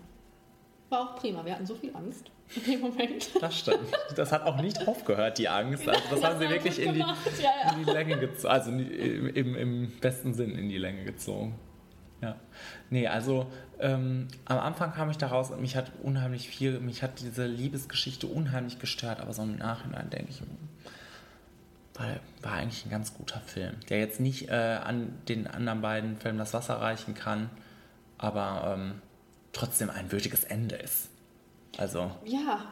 [0.88, 1.44] War auch prima.
[1.44, 3.30] Wir hatten so viel Angst in dem Moment.
[3.40, 3.92] das stimmt.
[4.16, 5.88] Das hat auch nicht aufgehört, die Angst.
[5.88, 7.72] Also das, Das haben sie wirklich in die, ja, ja.
[7.72, 8.52] in die Länge gezogen.
[8.52, 11.58] Also im, im besten Sinn in die Länge gezogen.
[12.20, 12.36] Ja.
[12.90, 13.46] Nee, also
[13.78, 17.46] ähm, am Anfang kam ich da raus und mich hat unheimlich viel, mich hat diese
[17.46, 20.42] Liebesgeschichte unheimlich gestört, aber so im Nachhinein denke ich,
[21.94, 22.06] war,
[22.42, 26.38] war eigentlich ein ganz guter Film, der jetzt nicht äh, an den anderen beiden Filmen
[26.38, 27.50] das Wasser reichen kann,
[28.18, 29.02] aber ähm,
[29.52, 31.08] trotzdem ein würdiges Ende ist.
[31.78, 32.64] Also, Ja,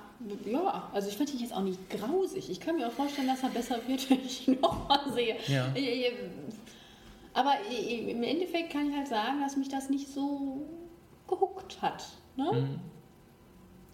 [0.44, 2.50] ja, also ich fand ihn jetzt auch nicht grausig.
[2.50, 5.36] Ich kann mir auch vorstellen, dass er besser wird, wenn ich ihn nochmal sehe.
[5.46, 5.68] Ja.
[5.74, 6.12] Äh, äh,
[7.38, 10.66] Aber im Endeffekt kann ich halt sagen, dass mich das nicht so
[11.28, 12.04] gehuckt hat.
[12.34, 12.50] Ne?
[12.52, 12.80] Mhm.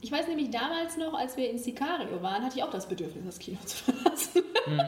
[0.01, 3.23] Ich weiß nämlich damals noch, als wir in Sicario waren, hatte ich auch das Bedürfnis,
[3.27, 4.43] das Kino zu verlassen.
[4.67, 4.81] Mhm.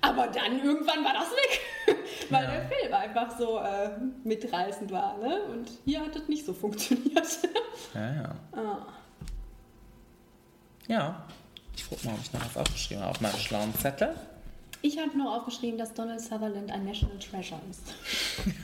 [0.00, 1.96] Aber dann irgendwann war das weg.
[2.30, 2.50] weil Ja.
[2.50, 3.90] der Film einfach so äh,
[4.24, 5.18] mitreißend war.
[5.18, 5.42] Ne?
[5.44, 7.26] Und hier hat es nicht so funktioniert.
[7.94, 8.34] Ja, ja.
[8.52, 8.86] ah.
[10.88, 11.22] Ja.
[11.76, 14.14] Ich guck mal, ob ich noch was aufgeschrieben habe auf meinem schlauen Zettel.
[14.80, 17.82] Ich habe nur aufgeschrieben, dass Donald Sutherland ein National Treasure ist.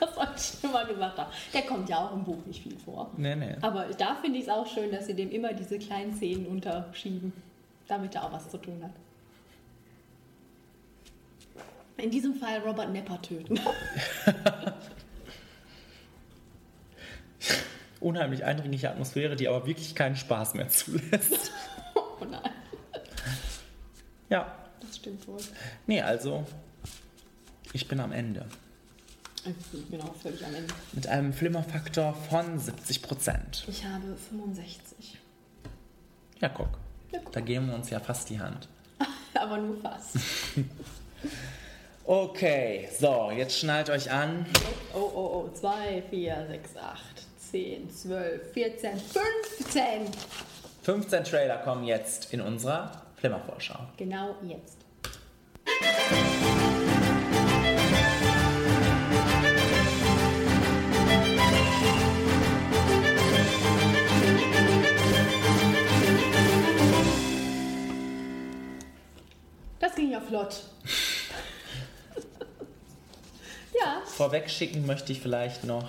[0.00, 1.32] das wollte ich schon mal gesagt haben.
[1.52, 3.10] Der kommt ja auch im Buch nicht viel vor.
[3.16, 3.56] Nee, nee.
[3.60, 7.32] Aber da finde ich es auch schön, dass sie dem immer diese kleinen Szenen unterschieben,
[7.88, 8.92] damit er auch was zu tun hat.
[11.96, 13.58] In diesem Fall Robert Nepper töten.
[18.00, 21.52] Unheimlich eindringliche Atmosphäre, die aber wirklich keinen Spaß mehr zulässt.
[21.94, 22.50] oh nein,
[24.28, 24.63] Ja.
[25.04, 25.40] Stimmt wohl.
[25.86, 26.44] Nee, also.
[27.74, 28.46] Ich bin am Ende.
[29.44, 30.72] Ich bin auch völlig am Ende.
[30.92, 33.68] Mit einem Flimmerfaktor von 70%.
[33.68, 35.18] Ich habe 65.
[36.40, 36.68] Ja, guck.
[37.12, 37.32] Ja, guck.
[37.32, 38.68] Da geben wir uns ja fast die Hand.
[39.34, 40.16] Aber nur fast.
[42.06, 44.44] Okay, so, jetzt schnallt euch an.
[44.92, 45.50] Oh, oh, oh.
[45.54, 47.00] 2, 4, 6, 8,
[47.50, 49.80] 10, 12, 14, 15.
[50.82, 53.78] 15 Trailer kommen jetzt in unserer Flimmervorschau.
[53.96, 54.83] Genau jetzt.
[69.84, 70.62] Das ging ja flott.
[73.78, 75.88] ja, Vorweg schicken möchte ich vielleicht noch,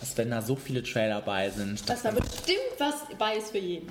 [0.00, 3.50] dass wenn da so viele Trailer bei sind, dass dass da bestimmt was bei ist
[3.50, 3.90] für jeden.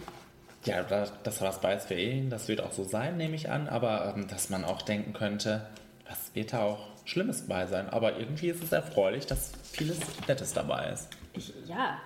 [0.65, 3.35] Ja, da- dass da was bei ist für ihn, das wird auch so sein, nehme
[3.35, 3.67] ich an.
[3.67, 5.65] Aber ähm, dass man auch denken könnte,
[6.07, 7.89] was wird da auch Schlimmes bei sein.
[7.89, 9.97] Aber irgendwie ist es erfreulich, dass vieles
[10.27, 11.07] Nettes dabei ist.
[11.33, 11.97] Ich, ja,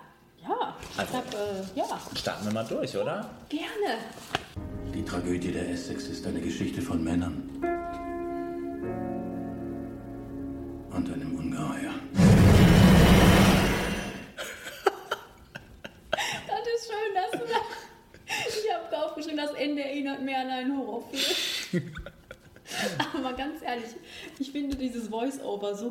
[0.47, 0.75] ja.
[0.93, 1.37] Ich Also- hab, äh,
[1.79, 3.29] ja, Starten wir mal durch, oder?
[3.49, 3.97] gerne.
[4.93, 7.49] Die Tragödie der Essex ist eine Geschichte von Männern.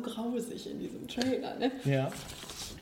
[0.05, 1.55] Grausig in diesem Trailer.
[1.55, 1.71] Ne?
[1.85, 2.09] Ja.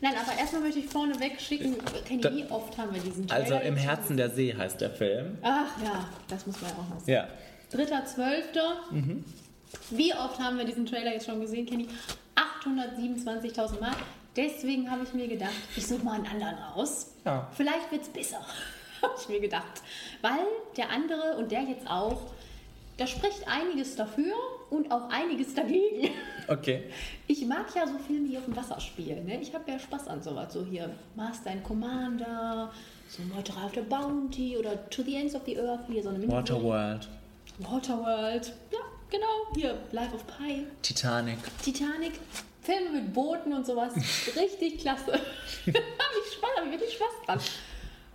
[0.01, 1.75] Nein, aber erstmal möchte ich vorne wegschicken,
[2.05, 3.43] Kenny, Da- wie oft haben wir diesen Trailer?
[3.55, 5.37] Also im Herzen der See heißt der Film.
[5.41, 7.11] Ach ja, das muss man ja auch noch sagen.
[7.11, 7.27] Ja.
[7.71, 8.75] Dritter, zwölfter.
[8.91, 9.23] Mhm.
[9.89, 11.87] Wie oft haben wir diesen Trailer jetzt schon gesehen, Kenny?
[12.65, 13.91] 827.000 Mal.
[14.35, 17.13] Deswegen habe ich mir gedacht, ich suche mal einen anderen aus.
[17.25, 17.47] Ja.
[17.55, 18.39] Vielleicht wird es besser,
[19.01, 19.81] habe ich mir gedacht.
[20.21, 20.39] Weil
[20.75, 22.21] der andere und der jetzt auch,
[22.97, 24.33] da spricht einiges dafür
[24.73, 26.09] und auch einiges dagegen.
[26.47, 26.83] Okay.
[27.27, 29.25] Ich mag ja so Filme, die auf dem Wasser spielen.
[29.25, 29.39] Ne?
[29.41, 30.51] Ich habe ja Spaß an sowas.
[30.53, 32.71] So hier Master and Commander,
[33.07, 35.81] so Meuterei auf der Bounty oder To the Ends of the Earth.
[35.87, 36.27] Hier so eine.
[36.29, 37.07] Waterworld,
[37.59, 38.53] Waterworld.
[38.71, 38.79] Ja,
[39.09, 39.55] genau.
[39.55, 40.65] Hier Life of Pi.
[40.81, 41.37] Titanic.
[41.61, 42.13] Titanic.
[42.61, 43.93] Filme mit Booten und sowas.
[44.35, 45.13] Richtig klasse.
[45.13, 45.19] habe
[45.67, 47.39] ich Spaß, habe ich wirklich Spaß dran.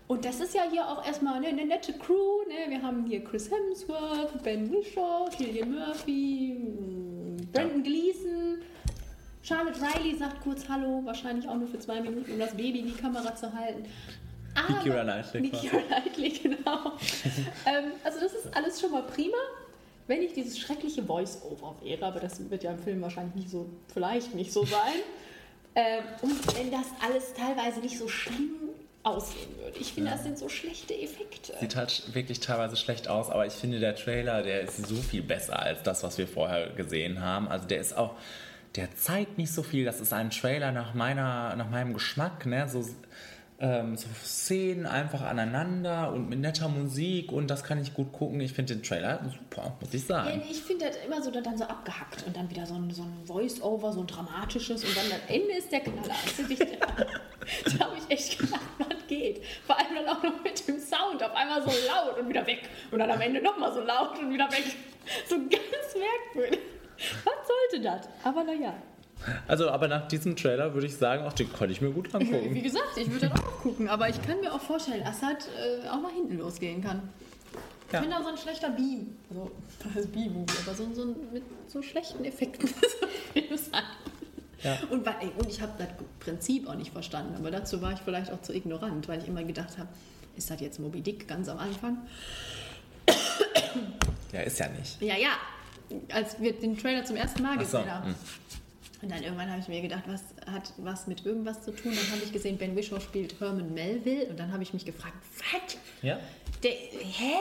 [0.08, 2.42] Und das ist ja hier auch erstmal eine, eine nette Crew.
[2.48, 2.70] Ne?
[2.70, 8.62] Wir haben hier Chris Hemsworth, Ben Whishaw, Killian Murphy, mh, Brandon Gleeson.
[9.42, 12.86] Charlotte Riley sagt kurz Hallo, wahrscheinlich auch nur für zwei Minuten, um das Baby in
[12.86, 13.84] die Kamera zu halten.
[14.54, 15.68] Aber, Keira Knightley quasi.
[15.68, 16.92] Keira Knightley, genau.
[17.66, 19.36] ähm, also das ist alles schon mal prima,
[20.06, 23.66] wenn nicht dieses schreckliche Voice-Over wäre, aber das wird ja im Film wahrscheinlich nicht so,
[23.92, 24.94] vielleicht nicht so sein.
[25.74, 28.67] ähm, und wenn das alles teilweise nicht so schlimm
[29.08, 29.78] aussehen würde.
[29.78, 31.54] Ich finde, das sind so schlechte Effekte.
[31.60, 35.22] Sieht halt wirklich teilweise schlecht aus, aber ich finde, der Trailer, der ist so viel
[35.22, 37.48] besser als das, was wir vorher gesehen haben.
[37.48, 38.14] Also der ist auch,
[38.76, 39.84] der zeigt nicht so viel.
[39.84, 42.68] Das ist ein Trailer nach meiner, nach meinem Geschmack, ne?
[42.68, 42.84] So,
[43.60, 48.40] ähm, so Szenen einfach aneinander und mit netter Musik und das kann ich gut gucken.
[48.40, 50.38] Ich finde den Trailer super, muss ich Ja, sagen.
[50.44, 53.02] nee, ich finde das immer so dann so abgehackt und dann wieder so ein, so
[53.02, 56.14] ein Voice-Over, so ein dramatisches und dann am Ende ist der Knaller.
[57.78, 59.42] Da habe ich echt gedacht, was geht.
[59.66, 61.22] Vor allem dann auch noch mit dem Sound.
[61.22, 62.68] Auf einmal so laut und wieder weg.
[62.90, 64.64] Und dann am Ende nochmal so laut und wieder weg.
[65.26, 65.94] So ganz
[66.34, 66.60] merkwürdig.
[67.24, 68.06] Was sollte das?
[68.22, 68.74] Aber naja.
[69.46, 72.16] Also, aber nach diesem Trailer würde ich sagen, auch den konnte ich mir gut Wie
[72.16, 72.62] angucken.
[72.62, 73.88] gesagt, ich würde das auch gucken.
[73.88, 77.02] Aber ich kann mir auch vorstellen, dass das äh, auch nach hinten losgehen kann.
[77.88, 78.00] Ich Ja.
[78.00, 79.16] bin da so ein schlechter Beam.
[79.30, 79.50] Also,
[79.82, 82.68] das heißt B-Movie, aber so, so mit so schlechten Effekten.
[84.62, 84.76] Ja.
[84.90, 85.86] und, und ich habe das
[86.18, 89.44] Prinzip auch nicht verstanden, aber dazu war ich vielleicht auch zu ignorant, weil ich immer
[89.44, 89.88] gedacht habe,
[90.36, 91.98] ist das jetzt Moby Dick ganz am Anfang?
[94.32, 95.00] Ja, ist ja nicht.
[95.00, 95.30] Ja, ja.
[96.12, 98.06] Als wir den Trailer zum ersten Mal Ach so, gesehen haben.
[98.08, 98.14] hm.
[99.00, 100.22] Und dann irgendwann habe ich mir gedacht, was
[100.52, 101.92] hat was mit irgendwas zu tun?
[101.94, 104.26] Dann habe ich gesehen, Ben Whishaw spielt Herman Melville.
[104.26, 105.76] Und dann habe ich mich gefragt, was?
[106.02, 106.18] Ja?
[106.62, 107.36] Der, hä?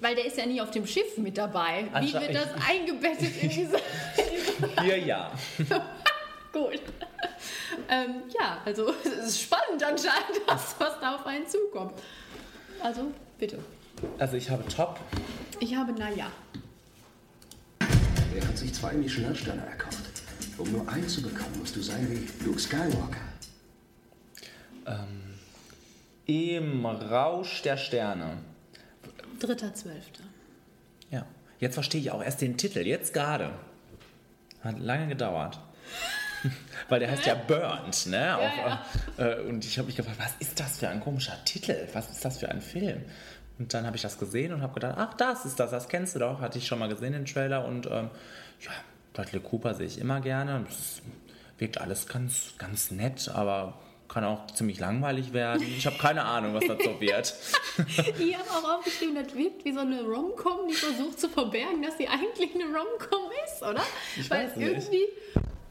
[0.00, 1.88] Weil der ist ja nie auf dem Schiff mit dabei.
[2.00, 3.76] Wie wird das eingebettet in diese,
[4.82, 5.32] Hier ja.
[6.52, 6.80] Gut.
[7.88, 11.94] Ähm, ja, also es ist spannend anscheinend, was, was da auf einen zukommt.
[12.82, 13.58] Also, bitte.
[14.18, 14.98] Also ich habe Top.
[15.60, 16.30] Ich habe Naja.
[18.34, 20.11] Er hat sich zwei Michelin-Sterne erkauft.
[20.58, 23.20] Um nur einen zu bekommen, musst du sein wie Luke Skywalker.
[24.86, 25.34] Ähm,
[26.26, 28.38] Im Rausch der Sterne.
[29.40, 30.24] Dritter, Zwölfter.
[31.10, 31.26] Ja.
[31.58, 32.80] Jetzt verstehe ich auch erst den Titel.
[32.80, 33.50] Jetzt gerade.
[34.62, 35.58] Hat lange gedauert.
[36.88, 38.36] Weil der heißt ja Burnt, ne?
[38.36, 38.86] Auf, ja.
[39.18, 41.88] Äh, und ich habe mich gefragt, was ist das für ein komischer Titel?
[41.92, 43.02] Was ist das für ein Film?
[43.58, 46.14] Und dann habe ich das gesehen und habe gedacht, ach, das ist das, das kennst
[46.14, 46.40] du doch.
[46.40, 47.64] Hatte ich schon mal gesehen, den Trailer.
[47.64, 48.10] Und ähm,
[48.60, 48.70] ja,
[49.12, 50.64] Bradley Cooper sehe ich immer gerne.
[50.68, 51.02] Es
[51.58, 53.78] wirkt alles ganz, ganz nett, aber
[54.08, 55.62] kann auch ziemlich langweilig werden.
[55.66, 57.34] Ich habe keine Ahnung, was das so wird.
[58.18, 61.96] Die haben auch aufgeschrieben, das wirkt wie so eine Rom-Com, die versucht zu verbergen, dass
[61.96, 63.82] sie eigentlich eine Rom-Com ist, oder?
[64.18, 64.68] Ich Weil weiß nicht.
[64.68, 65.08] irgendwie,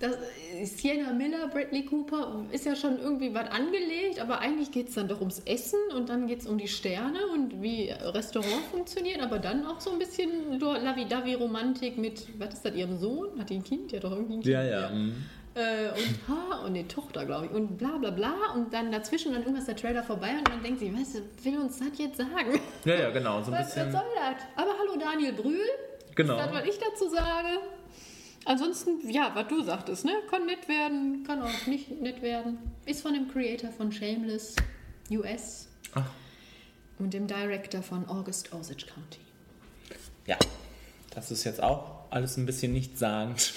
[0.02, 0.18] das,
[0.64, 5.07] Sienna Miller, Bradley Cooper, ist ja schon irgendwie was angelegt, aber eigentlich geht es dann
[5.07, 9.40] doch ums Essen und dann geht es um die Sterne und wie Restaurant funktioniert, aber
[9.40, 13.40] dann auch so ein bisschen Lavi-Davi-Romantik mit, was ist das, ihrem Sohn?
[13.40, 13.94] Hat die ein Kind?
[13.94, 14.53] Hat doch irgendwie ein Kind.
[14.53, 14.90] ja, ja.
[14.90, 15.15] mhm.
[15.53, 17.52] Äh, und ha, und die Tochter, glaube ich.
[17.52, 18.34] Und bla bla bla.
[18.56, 21.60] Und dann dazwischen dann irgendwas der Trailer vorbei und dann denkt sie, weißt du, will
[21.60, 22.60] uns das jetzt sagen?
[22.86, 23.41] Ja, ja, genau.
[23.41, 23.91] So ein Was, was bisschen.
[23.91, 24.41] soll das?
[24.56, 25.60] Aber hallo Daniel Brühl.
[26.15, 26.38] Genau.
[26.38, 27.60] Das, was ich dazu sage.
[28.45, 30.13] Ansonsten, ja, was du sagtest, ne?
[30.30, 32.57] Kann nett werden, kann auch nicht nett werden.
[32.85, 34.55] Ist von dem Creator von Shameless
[35.11, 36.09] US Ach.
[36.99, 39.19] und dem Director von August Osage County.
[40.26, 40.38] Ja,
[41.11, 43.53] das ist jetzt auch alles ein bisschen nichtssagend.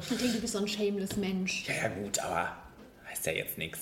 [0.00, 1.66] Ich denke, du bist so ein Shameless Mensch.
[1.68, 2.56] ja, ja, gut, aber
[3.08, 3.80] heißt ja jetzt nichts.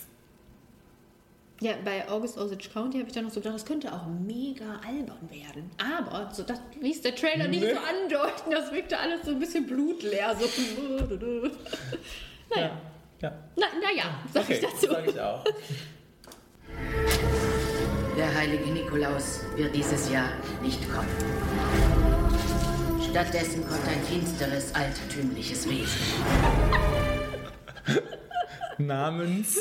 [1.60, 4.80] Ja, bei August Osage County habe ich dann noch so gedacht, das könnte auch mega
[4.86, 5.70] albern werden.
[5.78, 7.74] Aber so, das ließ der Trailer nicht Nee.
[7.74, 8.50] so andeuten.
[8.50, 10.34] Das wirkte alles so ein bisschen blutleer.
[10.36, 10.46] So.
[12.54, 12.80] naja.
[13.20, 13.32] Ja.
[13.56, 14.86] Na, naja, sag Okay, ich dazu.
[14.90, 15.44] sag ich auch.
[18.16, 20.30] Der heilige Nikolaus wird dieses Jahr
[20.62, 21.08] nicht kommen.
[23.10, 26.00] Stattdessen kommt ein finsteres, altertümliches Wesen.
[28.78, 29.58] Namens.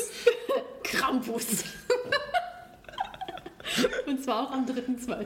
[0.90, 1.46] Krampus.
[4.06, 5.24] Und zwar auch am 3.12.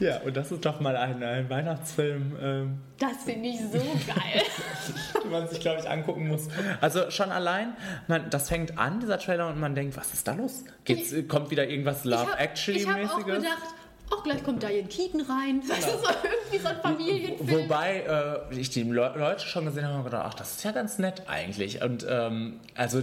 [0.00, 4.42] Ja, und das ist doch mal ein, ein Weihnachtsfilm, ähm, Das finde ich so geil.
[5.22, 6.48] den man sich, glaube ich, angucken muss.
[6.80, 7.74] Also schon allein,
[8.08, 10.64] man, das fängt an, dieser Trailer, und man denkt, was ist da los?
[10.84, 12.32] Geht's, kommt wieder irgendwas Love
[12.66, 13.62] ich habe auch gedacht,
[14.10, 15.62] auch gleich kommt Diane Keaton rein.
[15.68, 17.64] Das ist so irgendwie so ein Familienfilm.
[17.64, 20.72] Wobei äh, ich die Le Leute schon gesehen habe und gedacht, ach, das ist ja
[20.72, 21.82] ganz nett eigentlich.
[21.82, 23.02] Und ähm, also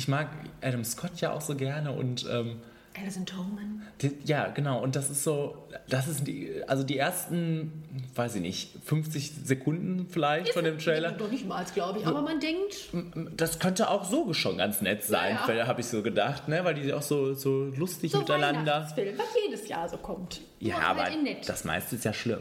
[0.00, 0.28] ich mag
[0.62, 2.56] Adam Scott ja auch so gerne und ähm,
[2.98, 3.82] Alison Tolman.
[4.00, 4.82] die, ja, genau.
[4.82, 7.70] Und das ist so, das ist die, also die ersten,
[8.14, 11.12] weiß ich nicht, 50 Sekunden vielleicht von dem Trailer.
[11.12, 12.06] Doch nicht mal, glaube ich.
[12.06, 12.88] Aber man denkt,
[13.36, 15.66] Das könnte auch so schon ganz nett sein, Ja, ja.
[15.66, 16.64] habe ich so gedacht, ne?
[16.64, 18.72] weil die auch so, so lustig so miteinander.
[18.72, 20.40] Weihnachtsfilm, was jedes Jahr so kommt.
[20.60, 22.40] Ja, Nur aber halt das meiste ist ja schlimm.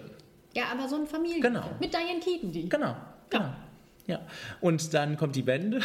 [0.55, 1.53] Ja, aber so ein Familienfilm.
[1.55, 1.69] Genau.
[1.81, 2.69] Mit Diane Keaton, die.
[2.69, 2.95] Genau,
[3.29, 3.43] genau.
[3.43, 3.57] Ja.
[4.61, 5.79] Und dann kommt die Wende.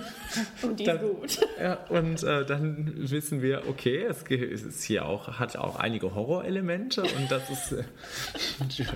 [0.62, 1.48] Und die Dann- ist gut.
[1.60, 7.02] Ja, und äh, dann wissen wir, okay, es, ist hier auch, hat auch einige Horrorelemente
[7.02, 7.84] und das ist äh,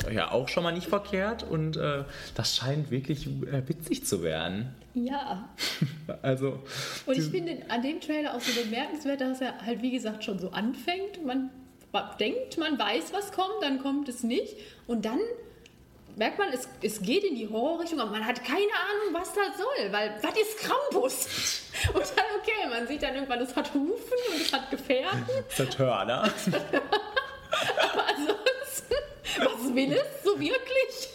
[0.13, 2.03] ja auch schon mal nicht verkehrt und äh,
[2.35, 4.75] das scheint wirklich äh, witzig zu werden.
[4.95, 5.49] Ja.
[6.23, 6.63] Also,
[7.05, 10.39] Und ich finde an dem Trailer auch so bemerkenswert, dass er halt, wie gesagt, schon
[10.39, 11.25] so anfängt.
[11.25, 11.51] Man
[12.19, 14.57] denkt, man weiß, was kommt, dann kommt es nicht.
[14.87, 15.19] Und dann
[16.19, 19.57] merkt man, es, es geht in die Horrorrichtung, aber man hat keine Ahnung, was das
[19.57, 21.62] soll, weil was ist Krampus?
[21.95, 25.24] Und dann, okay, man sieht dann irgendwann, es hat Hufen und es hat Gefährten,
[25.59, 26.23] der Hörner.
[26.23, 28.95] aber ansonsten,
[29.39, 31.09] was will es so wirklich?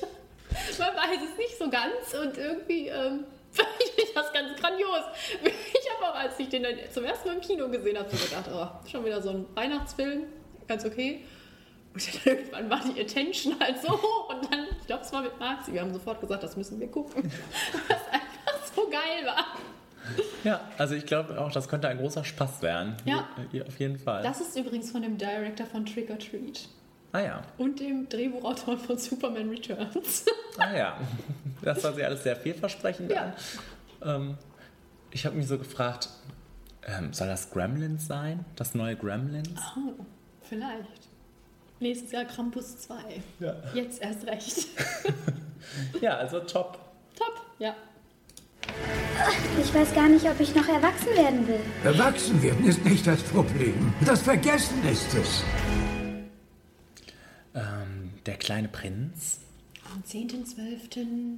[0.80, 3.26] Man weiß es nicht so ganz und irgendwie ähm,
[3.80, 5.04] ich finde das ganz grandios.
[5.44, 8.24] Ich habe auch, als ich den dann zum ersten Mal im Kino gesehen habe, so
[8.24, 10.24] gedacht, oh, schon wieder so ein Weihnachtsfilm,
[10.68, 11.24] ganz okay.
[11.96, 15.22] Und dann irgendwann war die Attention halt so hoch und dann, ich glaube, es war
[15.22, 17.24] mit Maxi, wir haben sofort gesagt, das müssen wir gucken.
[17.88, 19.46] Was einfach so geil war.
[20.44, 22.96] Ja, also ich glaube auch, das könnte ein großer Spaß werden.
[23.06, 23.28] Ja.
[23.52, 24.24] Je- Auf jeden Fall.
[24.24, 26.68] Das ist übrigens von dem Director von Trick or Treat
[27.12, 30.26] ah ja, und dem Drehbuchautor von Superman Returns.
[30.58, 30.98] ah ja.
[31.62, 33.34] Das war sie alles sehr vielversprechend Ja.
[34.02, 34.22] an.
[34.22, 34.38] Ähm,
[35.12, 36.10] ich habe mich so gefragt,
[36.88, 38.44] ähm, soll das Gremlins sein?
[38.56, 39.62] Das neue Gremlins?
[39.78, 40.04] Oh,
[40.42, 41.08] vielleicht.
[41.84, 42.96] Nächstes Jahr Krampus 2.
[43.42, 43.56] Ja.
[43.74, 44.68] Jetzt erst recht.
[46.02, 46.78] Ja, also top.
[47.16, 47.74] Top, ja.
[49.60, 51.62] Ich weiß gar nicht, ob ich noch erwachsen werden will.
[51.86, 53.94] Erwachsen werden ist nicht das Problem.
[54.06, 55.44] Das Vergessen ist es.
[57.56, 59.40] Ähm, der kleine Prinz.
[59.86, 61.38] Am 10.12.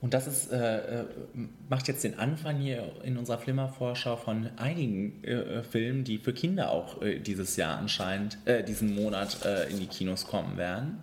[0.00, 1.04] Und das ist, äh, äh,
[1.68, 6.70] macht jetzt den Anfang hier in unserer Flimmervorschau von einigen äh, Filmen, die für Kinder
[6.70, 11.02] auch äh, dieses Jahr anscheinend, äh, diesen Monat äh, in die Kinos kommen werden.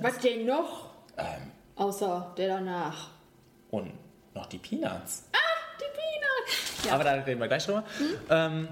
[0.00, 0.90] Was denn noch?
[1.18, 3.10] Ähm, Außer der danach.
[3.70, 3.92] und
[4.34, 5.24] noch die Peanuts.
[5.32, 5.36] Ah,
[5.78, 6.84] die Peanuts!
[6.86, 6.92] Ja.
[6.94, 7.84] Aber da reden wir gleich drüber.
[8.30, 8.68] Ähm,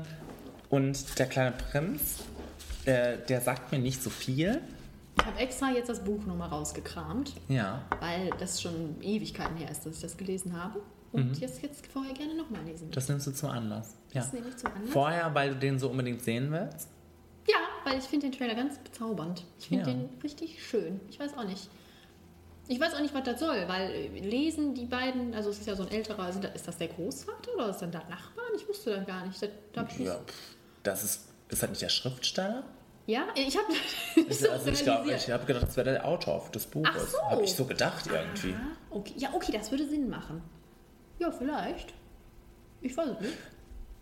[0.70, 2.20] und der kleine Prinz,
[2.86, 4.62] äh, der sagt mir nicht so viel.
[5.20, 7.82] Ich habe extra jetzt das Buch nochmal rausgekramt, Ja.
[8.00, 10.80] weil das schon Ewigkeiten her ist, dass ich das gelesen habe.
[11.12, 11.34] Und Mhm.
[11.34, 12.90] jetzt, jetzt vorher gerne nochmal lesen.
[12.92, 13.96] Das nimmst du zum Anlass.
[14.12, 14.22] Ja.
[14.22, 14.90] Das nehme ich zum Anlass.
[14.92, 16.88] Vorher, weil du den so unbedingt sehen willst?
[17.48, 19.44] Ja, weil ich finde den Trailer ganz bezaubernd.
[19.58, 19.96] Ich finde Ja.
[19.96, 21.00] den richtig schön.
[21.10, 21.68] Ich weiß auch nicht.
[22.68, 25.66] Ich weiß auch nicht, was das soll, weil äh, lesen die beiden, also es ist
[25.66, 28.46] ja so ein älterer, da- ist das der Großvater oder ist das der Nachbarn?
[28.56, 29.42] Ich wusste das gar nicht.
[29.42, 30.20] Das, da hab ich nicht Ja.
[30.84, 32.62] Das ist, ist das nicht der Schriftsteller?
[33.10, 33.66] Ja, ich habe
[34.28, 36.90] Ich, also ich glaube, ich habe gedacht, das wäre der Autor des Buches.
[36.94, 37.22] Ach so.
[37.30, 38.54] Habe ich so gedacht irgendwie.
[38.54, 39.12] Aha, okay.
[39.16, 40.42] Ja, okay, das würde Sinn machen.
[41.18, 41.92] Ja, vielleicht.
[42.80, 43.34] Ich weiß es nicht.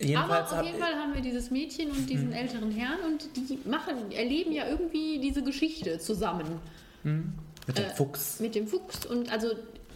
[0.00, 2.36] Jedenfalls Aber auf jeden Fall haben wir dieses Mädchen und diesen Hm.
[2.36, 6.60] älteren Herrn und die machen, erleben ja irgendwie diese Geschichte zusammen.
[7.02, 7.32] Hm,
[7.66, 8.38] mit dem Äh, Fuchs.
[8.38, 9.06] Mit dem Fuchs.
[9.06, 9.48] Und also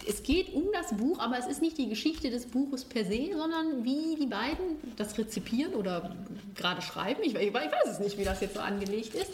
[0.08, 3.30] es geht um das Buch, aber es ist nicht die Geschichte des Buches per se,
[3.36, 6.14] sondern wie die beiden das rezipieren oder
[6.54, 7.22] gerade schreiben.
[7.22, 9.32] Ich, ich weiß es nicht, wie das jetzt so angelegt ist.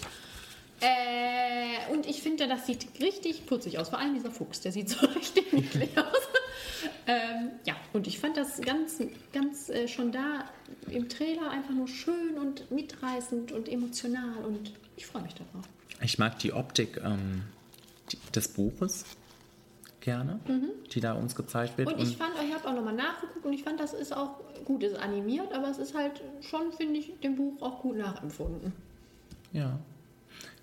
[0.80, 3.88] Äh, und ich finde, das sieht richtig putzig aus.
[3.88, 6.28] Vor allem dieser Fuchs, der sieht so richtig niedlich aus.
[7.06, 10.44] ähm, ja, und ich fand das ganz, ganz äh, schon da
[10.88, 15.64] im Trailer einfach nur schön und mitreißend und emotional und ich freue mich darauf.
[16.00, 17.42] Ich mag die Optik ähm,
[18.34, 19.04] des Buches
[20.08, 20.70] gerne, Mhm.
[20.92, 21.92] die da uns gezeigt wird.
[21.92, 24.82] Und ich fand, ich habe auch nochmal nachgeguckt und ich fand, das ist auch gut,
[24.82, 28.72] ist animiert, aber es ist halt schon, finde ich, dem Buch auch gut nachempfunden.
[29.52, 29.78] Ja.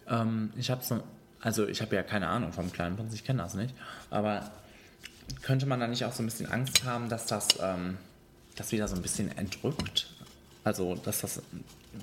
[0.08, 1.02] Ähm, ich habe so,
[1.42, 3.74] also ich habe ja keine Ahnung vom kleinen Prinz, ich kenne das nicht.
[4.10, 4.52] Aber
[5.44, 7.98] könnte man da nicht auch so ein bisschen Angst haben, dass das, ähm,
[8.56, 10.08] das wieder so ein bisschen entrückt?
[10.64, 11.42] Also, dass das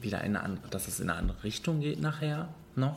[0.01, 2.97] wieder in eine, andere- dass es in eine andere Richtung geht nachher noch?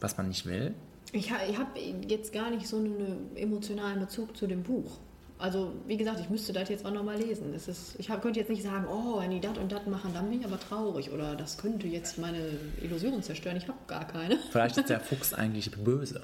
[0.00, 0.74] Was man nicht will?
[1.12, 4.98] Ich, ich habe jetzt gar nicht so einen emotionalen Bezug zu dem Buch.
[5.38, 7.54] Also, wie gesagt, ich müsste das jetzt auch nochmal lesen.
[7.54, 10.12] Es ist, ich hab, könnte jetzt nicht sagen, oh, wenn die das und das machen,
[10.12, 11.12] dann bin ich aber traurig.
[11.12, 13.56] Oder das könnte jetzt meine Illusion zerstören.
[13.56, 14.38] Ich habe gar keine.
[14.50, 16.22] Vielleicht ist der Fuchs eigentlich böse.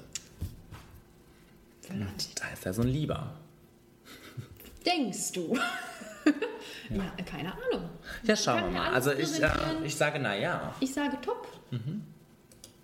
[1.89, 2.07] Und
[2.41, 3.31] da ist er so ein Lieber.
[4.85, 5.57] Denkst du?
[6.89, 7.23] ja.
[7.25, 7.89] keine Ahnung.
[8.23, 8.93] Ja, schauen wir mal.
[8.93, 9.49] Also ich, äh,
[9.83, 10.75] ich sage na ja.
[10.79, 11.47] Ich sage top.
[11.71, 12.03] Mhm.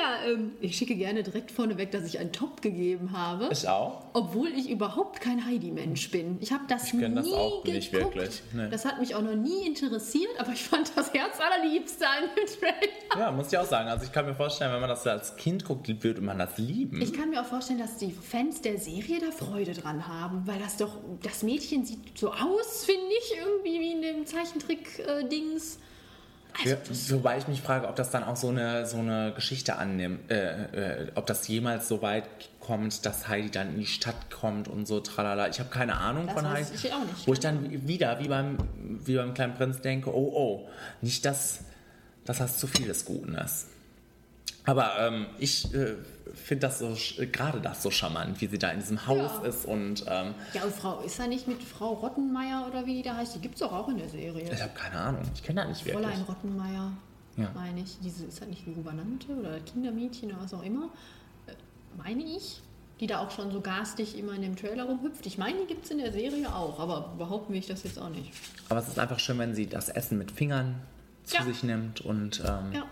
[0.00, 3.48] ja, ähm, ich schicke gerne direkt vorneweg, dass ich einen Top gegeben habe.
[3.52, 4.04] Ich auch.
[4.12, 6.38] Obwohl ich überhaupt kein Heidi-Mensch bin.
[6.40, 8.16] Ich habe das Ich kenn das nie auch nicht geguckt.
[8.16, 8.68] wirklich, nee.
[8.70, 12.46] Das hat mich auch noch nie interessiert, aber ich fand das Herz allerliebste an dem
[12.46, 13.18] Trailer.
[13.18, 13.88] Ja, muss ich auch sagen.
[13.88, 17.00] Also ich kann mir vorstellen, wenn man das als Kind guckt, würde man das lieben.
[17.02, 20.58] Ich kann mir auch vorstellen, dass die Fans der Serie da Freude dran haben, weil
[20.58, 25.78] das doch, das Mädchen sieht so aus, finde ich, irgendwie wie in dem Zeichentrick-Dings.
[26.64, 26.76] Ja,
[27.08, 31.02] wobei ich mich frage, ob das dann auch so eine, so eine Geschichte annimmt, äh,
[31.02, 32.24] äh, ob das jemals so weit
[32.60, 35.48] kommt, dass Heidi dann in die Stadt kommt und so tralala.
[35.48, 36.68] Ich habe keine Ahnung Das von Heidi.
[36.74, 37.26] ich auch nicht.
[37.26, 38.58] Wo ich dann wieder, wie beim,
[39.04, 40.68] wie beim kleinen Prinz, denke, oh oh,
[41.00, 41.60] nicht, dass,
[42.24, 43.66] dass das zu viel des Guten ist.
[44.64, 45.94] Aber ähm, ich äh,
[46.34, 49.48] finde das so, sch- gerade das so charmant, wie sie da in diesem Haus Ja.
[49.48, 53.02] ist und ähm, Ja, und Frau, ist da nicht mit Frau Rottenmeier oder wie die
[53.02, 53.34] da heißt?
[53.36, 54.50] Die gibt es doch auch in der Serie.
[54.52, 55.22] ich habe keine Ahnung.
[55.34, 56.04] Ich kenne da nicht wirklich.
[56.04, 56.92] Fräulein Rottenmeier,
[57.36, 57.50] Ja.
[57.54, 57.98] meine ich.
[58.02, 60.88] Diese ist halt nicht die Gouvernante oder Kindermädchen oder was auch immer.
[61.46, 61.52] Äh,
[61.96, 62.62] Meine ich.
[63.00, 65.24] Die da auch schon so garstig immer in dem Trailer rumhüpft.
[65.24, 67.98] Ich meine, die gibt es in der Serie auch, aber behaupten will ich das jetzt
[67.98, 68.30] auch nicht.
[68.68, 70.74] Aber es ist einfach schön, wenn sie das Essen mit Fingern
[71.24, 71.44] zu Ja.
[71.44, 72.82] sich nimmt und ähm, Ja.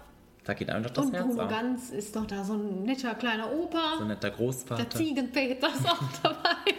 [0.49, 1.51] Da geht einfach das Und Herz Bruno auf.
[1.51, 3.97] Ganz ist doch da so ein netter kleiner Opa.
[3.99, 4.89] So ein netter der Großvater.
[4.89, 6.73] Ziegenpeter ist auch dabei.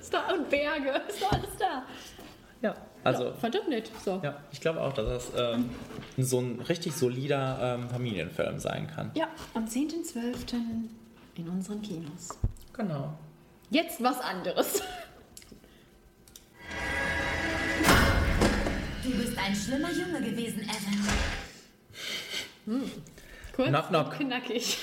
[0.00, 1.82] ist da und Berge, ist doch alles da.
[2.62, 3.90] Ja, also Ja, fand ich nett.
[4.04, 4.20] So.
[4.22, 5.70] ja, ich glaube auch, dass das ähm,
[6.18, 9.10] so ein richtig solider ähm, Familienfilm sein kann.
[9.16, 10.54] Ja, am 10.12.
[11.34, 12.28] in unseren Kinos.
[12.74, 13.12] Genau.
[13.70, 14.82] Jetzt was anderes.
[19.02, 21.08] Du bist ein schlimmer Junge gewesen, Evan.
[22.66, 22.90] Hm.
[23.56, 24.10] Kurz Knock, knock.
[24.12, 24.78] knackig.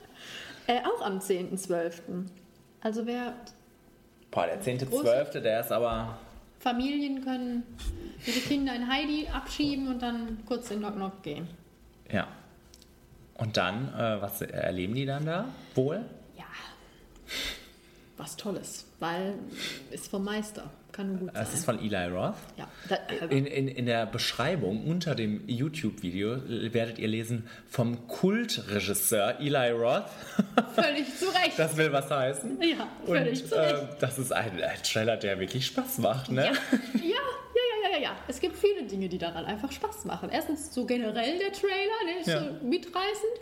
[0.66, 2.24] äh, auch am 10.12.
[2.80, 3.34] Also wer
[4.30, 6.18] Boah, der 10.12., der ist aber.
[6.58, 7.62] Familien können
[8.26, 11.48] ihre Kinder in Heidi abschieben und dann kurz in Knock Knock gehen.
[12.10, 12.26] Ja.
[13.34, 15.44] Und dann, äh, was erleben die dann da?
[15.74, 16.04] Wohl?
[18.16, 19.34] Was Tolles, weil
[19.92, 20.68] ist vom Meister.
[20.98, 21.44] Kann nur gut sein.
[21.44, 22.34] Das ist von Eli Roth.
[22.56, 26.36] Ja, äh, In, in, in der Beschreibung unter dem YouTube-Video
[26.72, 30.04] werdet ihr lesen vom Kultregisseur Eli Roth.
[30.74, 31.58] völlig zu Recht.
[31.58, 32.60] Das will was heißen.
[32.62, 33.74] ja, völlig Und zu Recht.
[33.74, 36.44] äh, das ist ein, ein Trailer, der wirklich Spaß macht, ne?
[36.94, 38.16] Ja, ja, ja, ja, ja, ja.
[38.28, 40.28] Es gibt viele Dinge, die daran einfach Spaß machen.
[40.32, 42.40] Erstens so generell der Trailer, der ist Ja.
[42.40, 43.32] so mitreißend.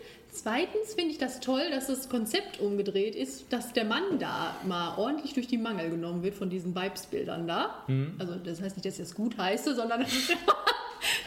[0.42, 4.96] Zweitens finde ich das toll, dass das Konzept umgedreht ist, dass der Mann da mal
[4.98, 7.82] ordentlich durch die Mangel genommen wird von diesen Vibes-Bildern da.
[7.86, 8.14] Mhm.
[8.18, 10.12] Also das heißt nicht, dass ich das gut heiße, sondern dass,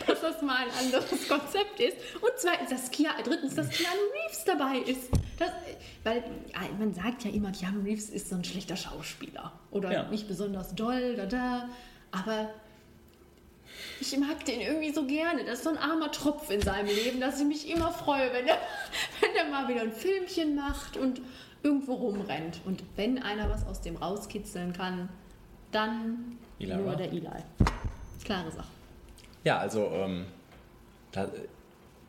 [0.08, 1.98] dass das mal ein anderes Konzept ist.
[2.22, 5.10] Und zweitens, dass Kia, drittens, dass Keanu Reeves dabei ist.
[5.38, 5.52] Das,
[6.04, 6.24] weil
[6.78, 9.52] man sagt ja immer, Keanu Reeves ist so ein schlechter Schauspieler.
[9.72, 10.04] Oder Ja.
[10.10, 11.70] nicht besonders doll, da, da.
[12.12, 12.50] Aber
[14.00, 15.44] ich mag den irgendwie so gerne.
[15.44, 18.48] Das ist so ein armer Tropf in seinem Leben, dass ich mich immer freue, wenn
[18.48, 18.58] er,
[19.22, 21.22] wenn er mal wieder ein Filmchen macht und
[21.64, 22.62] irgendwo rumrennt.
[22.66, 25.10] Und wenn einer was aus dem rauskitzeln kann,
[25.72, 27.00] dann Eli nur Roth.
[27.00, 27.30] der Eli.
[28.24, 28.68] Klare Sache.
[29.44, 30.26] Ja, also ähm,
[31.12, 31.28] da,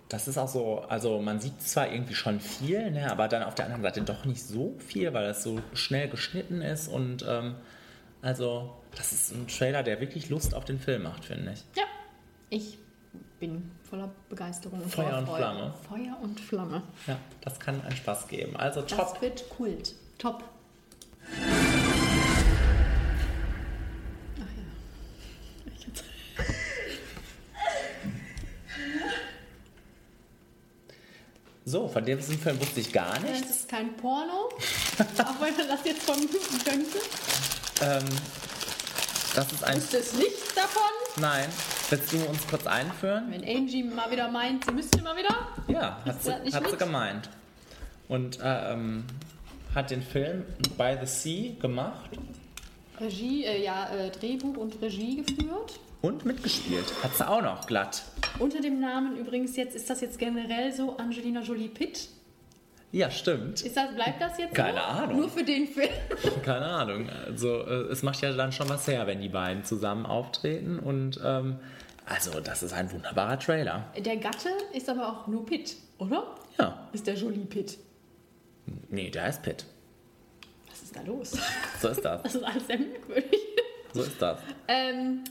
[0.08, 3.54] das ist auch so, also man sieht zwar irgendwie schon viel, ne, aber dann auf
[3.54, 7.54] der anderen Seite doch nicht so viel, weil das so schnell geschnitten ist und ähm,
[8.20, 11.64] also das ist ein Trailer, der wirklich Lust auf den Film macht, finde ich.
[11.76, 11.84] Ja,
[12.48, 12.78] ich
[13.38, 15.38] bin voller Begeisterung und Feuer und Freude.
[15.42, 15.74] Flamme.
[15.88, 16.82] Feuer und Flamme.
[17.06, 18.56] Ja, das kann einen Spaß geben.
[18.56, 19.22] Also Das top.
[19.22, 19.94] wird Kult.
[20.18, 20.44] Top.
[24.36, 25.72] Ach ja.
[25.76, 25.86] Ich
[31.64, 33.50] So, von dem Film wusste ich gar Das nichts.
[33.50, 36.98] ist kein Porno, auch wenn man das jetzt vermuten könnte.
[37.82, 38.04] Ähm,
[39.34, 39.78] das ist ein.
[39.78, 40.82] Ist es nichts davon?
[41.16, 41.48] Nein.
[41.88, 43.26] Willst du uns kurz einführen?
[43.30, 45.34] Wenn Angie mal wieder meint, sie müsste mal wieder.
[45.68, 47.28] Ja, hat sie, das hat sie gemeint.
[48.08, 49.04] Und äh, ähm,
[49.74, 50.44] hat den Film
[50.76, 52.10] By the Sea gemacht
[53.00, 55.80] Regie, äh, ja, äh, Drehbuch und Regie geführt.
[56.02, 56.84] und mitgespielt.
[57.02, 58.02] Hat sie auch noch glatt.
[58.38, 62.08] Unter dem Namen übrigens jetzt, ist das jetzt generell so Angelina Jolie Pitt?
[62.92, 63.62] Ja, stimmt.
[63.62, 64.84] Ist das, bleibt das jetzt Keine so?
[64.84, 65.16] Ahnung.
[65.20, 65.90] Nur für den Film?
[66.44, 67.08] Keine Ahnung.
[67.08, 70.78] Also äh, es macht ja dann schon was her, wenn die beiden zusammen auftreten.
[70.80, 71.60] Und ähm,
[72.06, 73.84] also das ist ein wunderbarer Trailer.
[73.96, 76.34] Der Gatte ist aber auch nur Pitt, oder?
[76.58, 76.88] Ja.
[76.92, 77.78] Ist der Jolie Pitt.
[78.88, 79.64] Nee, der ist Pitt.
[80.68, 81.32] Was ist da los?
[81.80, 82.22] So ist das.
[82.24, 83.40] Das ist alles sehr merkwürdig.
[83.92, 84.38] So ist das.
[84.66, 85.22] Ähm,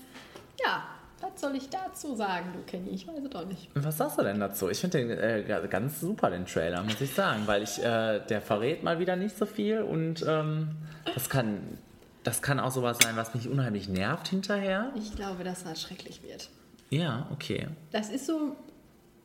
[0.63, 0.83] ja,
[1.21, 2.89] was soll ich dazu sagen, du Kenny?
[2.89, 3.69] Ich weiß es doch nicht.
[3.75, 4.69] Was sagst du denn dazu?
[4.69, 8.41] Ich finde den äh, ganz super, den Trailer, muss ich sagen, weil ich, äh, der
[8.41, 10.69] verrät mal wieder nicht so viel und ähm,
[11.13, 11.77] das kann,
[12.23, 14.91] das kann auch sowas sein, was mich unheimlich nervt hinterher.
[14.95, 16.49] Ich glaube, dass das schrecklich wird.
[16.89, 17.67] Ja, okay.
[17.91, 18.55] Das ist so.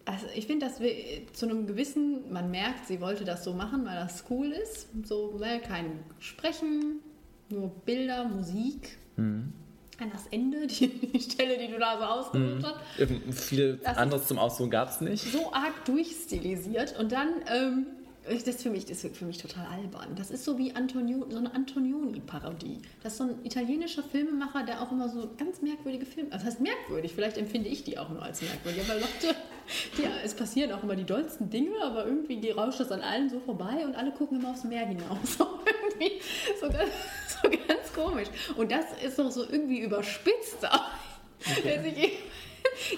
[0.06, 0.92] Also ich finde, dass wir
[1.32, 4.88] zu einem gewissen, man merkt, sie wollte das so machen, weil das cool ist.
[5.06, 7.00] So, ne, kein Sprechen,
[7.48, 8.98] nur Bilder, Musik.
[9.16, 9.54] Mhm.
[10.00, 12.66] An das Ende, die, die Stelle, die du da so ausgesucht Mhm.
[13.30, 13.44] hast.
[13.48, 15.22] Viel anderes zum Ausdruck gab es nicht.
[15.32, 17.86] so arg durchstilisiert und dann, ähm,
[18.24, 20.14] das, für mich, das wird für mich total albern.
[20.16, 22.80] Das ist so wie Antonio, so eine Antonioni-Parodie.
[23.02, 26.54] Das ist so ein italienischer Filmemacher, der auch immer so ganz merkwürdige Filme, also das
[26.54, 29.36] heißt merkwürdig, vielleicht empfinde ich die auch nur als merkwürdig, aber Leute,
[29.98, 33.28] die, es passieren auch immer die dollsten Dinge, aber irgendwie die rauscht das an allen
[33.28, 35.38] so vorbei und alle gucken immer aufs Meer hinaus.
[35.38, 35.48] So
[35.90, 36.20] irgendwie,
[36.60, 36.90] so ganz,
[37.42, 38.28] so ganz komisch.
[38.56, 40.62] Und das ist doch so irgendwie überspitzt.
[40.62, 42.18] Dass ich,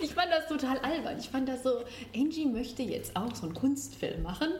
[0.02, 1.16] ich fand das total albern.
[1.18, 1.82] Ich fand das so,
[2.14, 4.50] Angie möchte jetzt auch so einen Kunstfilm machen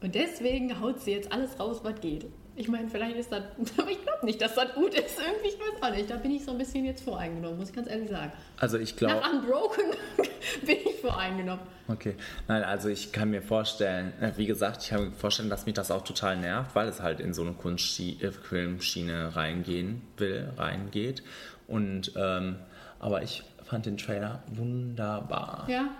[0.00, 2.26] und deswegen haut sie jetzt alles raus, was geht.
[2.54, 3.42] Ich meine, vielleicht ist das,
[3.78, 5.18] aber ich glaube nicht, dass das gut ist.
[5.18, 6.10] Irgendwie, ich weiß auch nicht.
[6.10, 8.32] Da bin ich so ein bisschen jetzt voreingenommen, muss ich ganz ehrlich sagen.
[8.58, 9.14] Also ich glaube.
[9.14, 9.84] Nach Unbroken
[10.66, 11.64] bin ich voreingenommen.
[11.86, 12.16] Okay,
[12.48, 15.74] nein, also ich kann mir vorstellen, äh, wie gesagt, ich kann mir vorstellen, dass mich
[15.74, 21.22] das auch total nervt, weil es halt in so eine Kunstfilmschiene reingehen will, reingeht.
[21.68, 22.56] Und ähm,
[22.98, 25.64] aber ich fand den Trailer wunderbar.
[25.68, 25.90] Ja,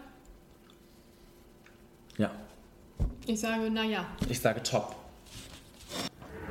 [2.17, 2.33] Ja,
[3.27, 4.07] ich sage, naja.
[4.29, 4.97] ich sage top.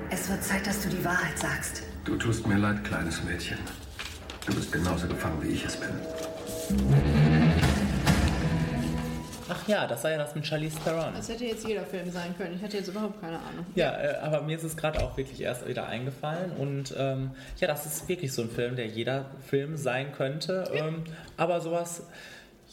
[0.09, 1.83] Es wird Zeit, dass du die Wahrheit sagst.
[2.05, 3.57] Du tust mir leid, kleines Mädchen.
[4.45, 5.89] Du bist genauso gefangen, wie ich es bin.
[9.49, 11.13] Ach ja, das war ja das mit Charlize Theron.
[11.13, 12.55] Das hätte jetzt jeder Film sein können.
[12.55, 13.65] Ich hatte jetzt überhaupt keine Ahnung.
[13.75, 16.51] Ja, äh, aber mir ist es gerade auch wirklich erst wieder eingefallen.
[16.51, 20.69] Und ähm, ja, das ist wirklich so ein Film, der jeder Film sein könnte.
[20.73, 21.03] Ähm,
[21.37, 22.03] aber sowas,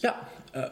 [0.01, 0.15] ja,
[0.53, 0.69] äh,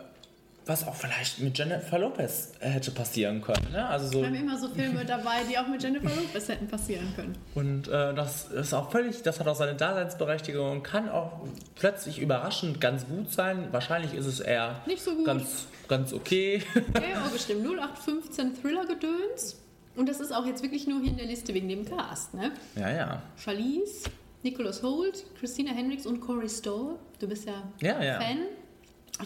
[0.67, 3.73] was auch vielleicht mit Jennifer Lopez hätte passieren können.
[3.73, 3.85] Ne?
[3.87, 7.13] Also so, Wir haben immer so Filme dabei, die auch mit Jennifer Lopez hätten passieren
[7.17, 7.37] können.
[7.55, 11.41] und äh, das ist auch völlig, das hat auch seine Daseinsberechtigung und kann auch
[11.75, 13.69] plötzlich überraschend ganz gut sein.
[13.73, 15.25] Wahrscheinlich ist es eher Nicht so gut.
[15.25, 16.63] ganz, ganz okay.
[16.95, 19.59] Okay, oh, bestimmt 0815 Thriller-Gedöns.
[19.97, 22.53] Und das ist auch jetzt wirklich nur hier in der Liste wegen dem Cast, ne?
[22.77, 23.23] ja, ja.
[23.37, 24.09] Charlize,
[24.43, 26.95] Nicholas Holt, Christina Hendricks und Corey Stoll.
[27.19, 28.19] Du bist ja, Ja, ja.
[28.21, 28.39] Fan.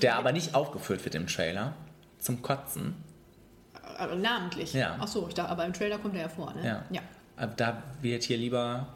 [0.02, 1.74] Der aber nicht aufgeführt wird im Trailer.
[2.18, 2.94] Zum Kotzen.
[3.98, 4.72] Aber namentlich.
[4.72, 4.96] Ja.
[5.00, 6.66] Ach so, ich dachte, aber im Trailer kommt er ja vor, ne?
[6.66, 6.84] Ja.
[6.90, 7.00] ja.
[7.36, 8.86] Aber da wird hier lieber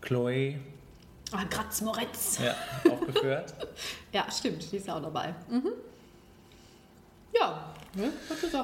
[0.00, 0.56] Chloe
[1.32, 2.38] Ah, Gratz Moretz.
[2.38, 2.54] ja,
[2.90, 3.52] aufgeführt.
[4.12, 5.34] Ja, stimmt, die ist auch dabei.
[5.50, 5.72] Mhm.
[7.38, 8.12] Ja, ne?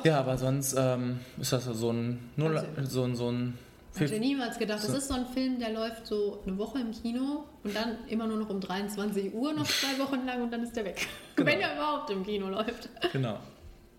[0.05, 3.59] Ja, aber sonst ähm, ist das so ein, Null, so ein, so ein
[3.95, 4.89] Ich hätte niemals gedacht, So.
[4.89, 8.27] das ist so ein Film, der läuft so eine Woche im Kino und dann immer
[8.27, 11.07] nur noch um 23 Uhr, noch zwei Wochen lang und dann ist der weg.
[11.37, 11.51] Genau.
[11.51, 12.89] Wenn er überhaupt im Kino läuft.
[13.13, 13.39] Genau.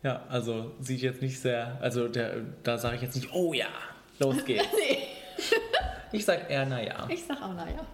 [0.02, 3.68] Ja, also sieht jetzt nicht sehr, also der, da sage ich jetzt nicht, oh ja,
[4.20, 4.66] los geht's.
[4.76, 4.98] nee.
[6.12, 7.08] Ich sag eher, naja.
[7.10, 7.86] Ich sag auch, naja.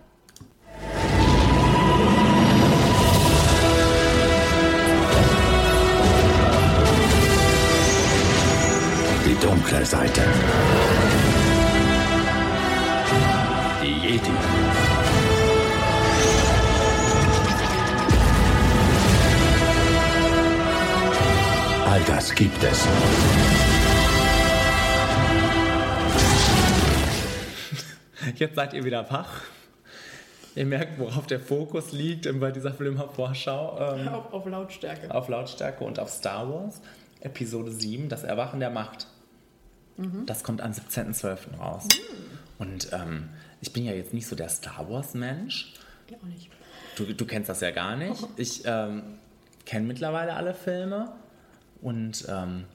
[9.25, 10.21] Die dunkle Seite.
[14.09, 14.31] Jedi.
[21.85, 22.87] All das gibt es.
[28.35, 29.41] Jetzt seid ihr wieder wach.
[30.55, 33.95] Ihr merkt, worauf der Fokus liegt bei dieser Filmvorschau.
[33.95, 35.13] Ähm, Auf, auf Lautstärke.
[35.13, 36.81] auf Lautstärke und auf Star Wars.
[37.21, 39.07] Episode 7, das Erwachen der Macht.
[39.97, 40.25] Mhm.
[40.25, 41.57] Das kommt am 17.12.
[41.59, 41.87] raus.
[42.57, 43.29] Und ähm,
[43.61, 45.73] ich bin ja jetzt nicht so der Star Wars-Mensch.
[46.09, 46.49] Ja, auch nicht.
[46.95, 48.27] Du, du kennst das ja gar nicht.
[48.37, 49.03] Ich ähm,
[49.65, 51.11] kenne mittlerweile alle Filme
[51.81, 52.65] und ähm,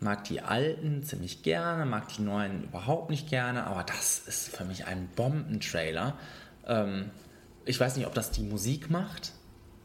[0.00, 4.64] mag die alten ziemlich gerne, mag die neuen überhaupt nicht gerne, aber das ist für
[4.64, 6.14] mich ein Bombentrailer.
[6.66, 7.10] Ähm,
[7.64, 9.32] ich weiß nicht, ob das die Musik macht,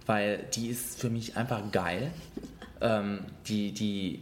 [0.06, 2.12] weil die ist für mich einfach geil.
[2.82, 4.22] Ähm, die, die,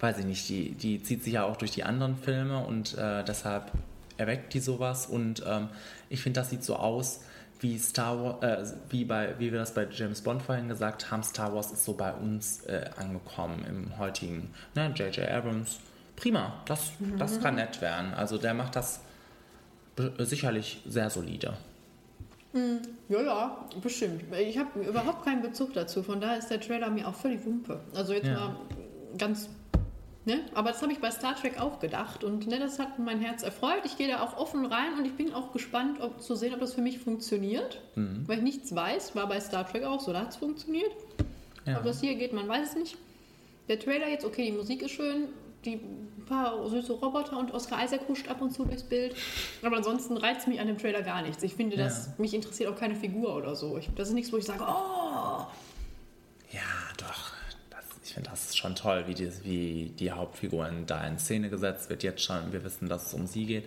[0.00, 3.24] weiß ich nicht, die, die zieht sich ja auch durch die anderen Filme und äh,
[3.24, 3.72] deshalb
[4.18, 5.68] erweckt die sowas und ähm,
[6.10, 7.20] ich finde, das sieht so aus
[7.60, 11.22] wie Star Wars, äh, wie, bei, wie wir das bei James Bond vorhin gesagt haben,
[11.24, 15.28] Star Wars ist so bei uns äh, angekommen im heutigen, ne, J.J.
[15.28, 15.78] Abrams.
[16.14, 18.12] Prima, das, das kann nett werden.
[18.14, 19.00] Also der macht das
[20.18, 21.56] sicherlich sehr solide.
[22.52, 22.78] Hm,
[23.08, 24.22] Ja, ja, bestimmt.
[24.36, 27.80] Ich habe überhaupt keinen Bezug dazu, von daher ist der Trailer mir auch völlig Wumpe.
[27.94, 28.34] Also jetzt Ja.
[28.34, 28.56] mal
[29.16, 29.48] ganz.
[30.28, 30.40] Ne?
[30.54, 33.42] Aber das habe ich bei Star Trek auch gedacht und ne, das hat mein Herz
[33.42, 33.80] erfreut.
[33.84, 36.60] Ich gehe da auch offen rein und ich bin auch gespannt, ob, zu sehen, ob
[36.60, 37.80] das für mich funktioniert.
[37.94, 38.24] Mhm.
[38.28, 40.90] Weil ich nichts weiß, war bei Star Trek auch so, da hat es funktioniert.
[41.64, 41.78] Ja.
[41.78, 42.98] Ob das hier geht, man weiß es nicht.
[43.68, 45.28] Der Trailer jetzt, okay, die Musik ist schön,
[45.64, 45.80] die
[46.26, 49.16] paar süße Roboter und Oscar Isaac huscht ab und zu durchs Bild.
[49.62, 51.42] Aber ansonsten reizt mich an dem Trailer gar nichts.
[51.42, 52.12] Ich finde, dass Ja.
[52.18, 53.78] mich interessiert auch keine Figur oder so.
[53.78, 55.46] Ich, das ist nichts, wo ich sage, oh,
[56.52, 56.60] Ja,
[56.98, 57.27] doch.
[58.24, 61.50] Das, ich finde das ist schon toll, wie die, wie die Hauptfiguren da in Szene
[61.50, 62.02] gesetzt wird.
[62.02, 63.64] Jetzt schon, wir wissen, dass es um sie geht.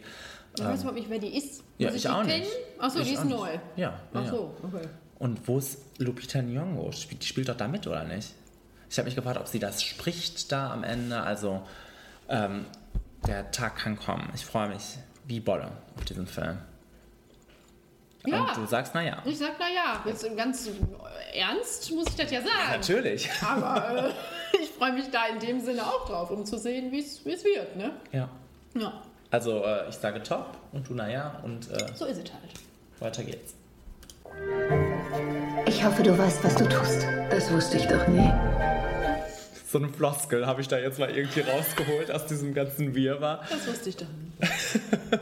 [0.57, 1.63] ich weiß überhaupt nicht, wer die ist.
[1.77, 2.39] ja, Muss ich die auch kennen?
[2.39, 2.51] nicht.
[2.79, 3.35] Achso, Ich die ist auch nicht.
[3.37, 3.49] neu.
[3.75, 4.29] Ja, Ach ja.
[4.29, 4.87] so, okay.
[5.19, 6.91] Und wo ist Lupita Nyong'o?
[6.93, 8.33] Spielt- Die spielt doch da mit, oder nicht?
[8.89, 11.21] Ich habe mich gefragt, ob sie das spricht da am Ende.
[11.21, 11.61] Also,
[12.27, 12.65] ähm,
[13.27, 14.29] der Tag kann kommen.
[14.35, 14.97] Ich freue mich
[15.27, 16.57] wie Bolle auf diesen Film.
[18.25, 18.41] Ja.
[18.43, 19.17] Und du sagst, naja.
[19.25, 20.69] Ich sag, naja, jetzt ganz
[21.33, 22.71] ernst muss ich das ja sagen.
[22.71, 23.29] Natürlich.
[23.43, 24.11] Aber äh,
[24.61, 27.31] ich freue mich da in dem Sinne auch drauf, um zu sehen, wie es wie
[27.33, 27.75] es wird.
[27.75, 27.91] Ne?
[28.11, 28.29] Ja.
[28.75, 32.51] Ja, Also, äh, ich sage top und du naja und äh, so ist es halt.
[32.99, 33.53] weiter geht's.
[35.65, 37.05] Ich hoffe, du weißt, was du tust.
[37.29, 38.31] Das wusste ich doch nie.
[39.67, 43.41] So eine Floskel habe ich da jetzt mal irgendwie rausgeholt aus diesem ganzen Wirrwarr.
[43.49, 45.21] Das wusste ich doch nicht.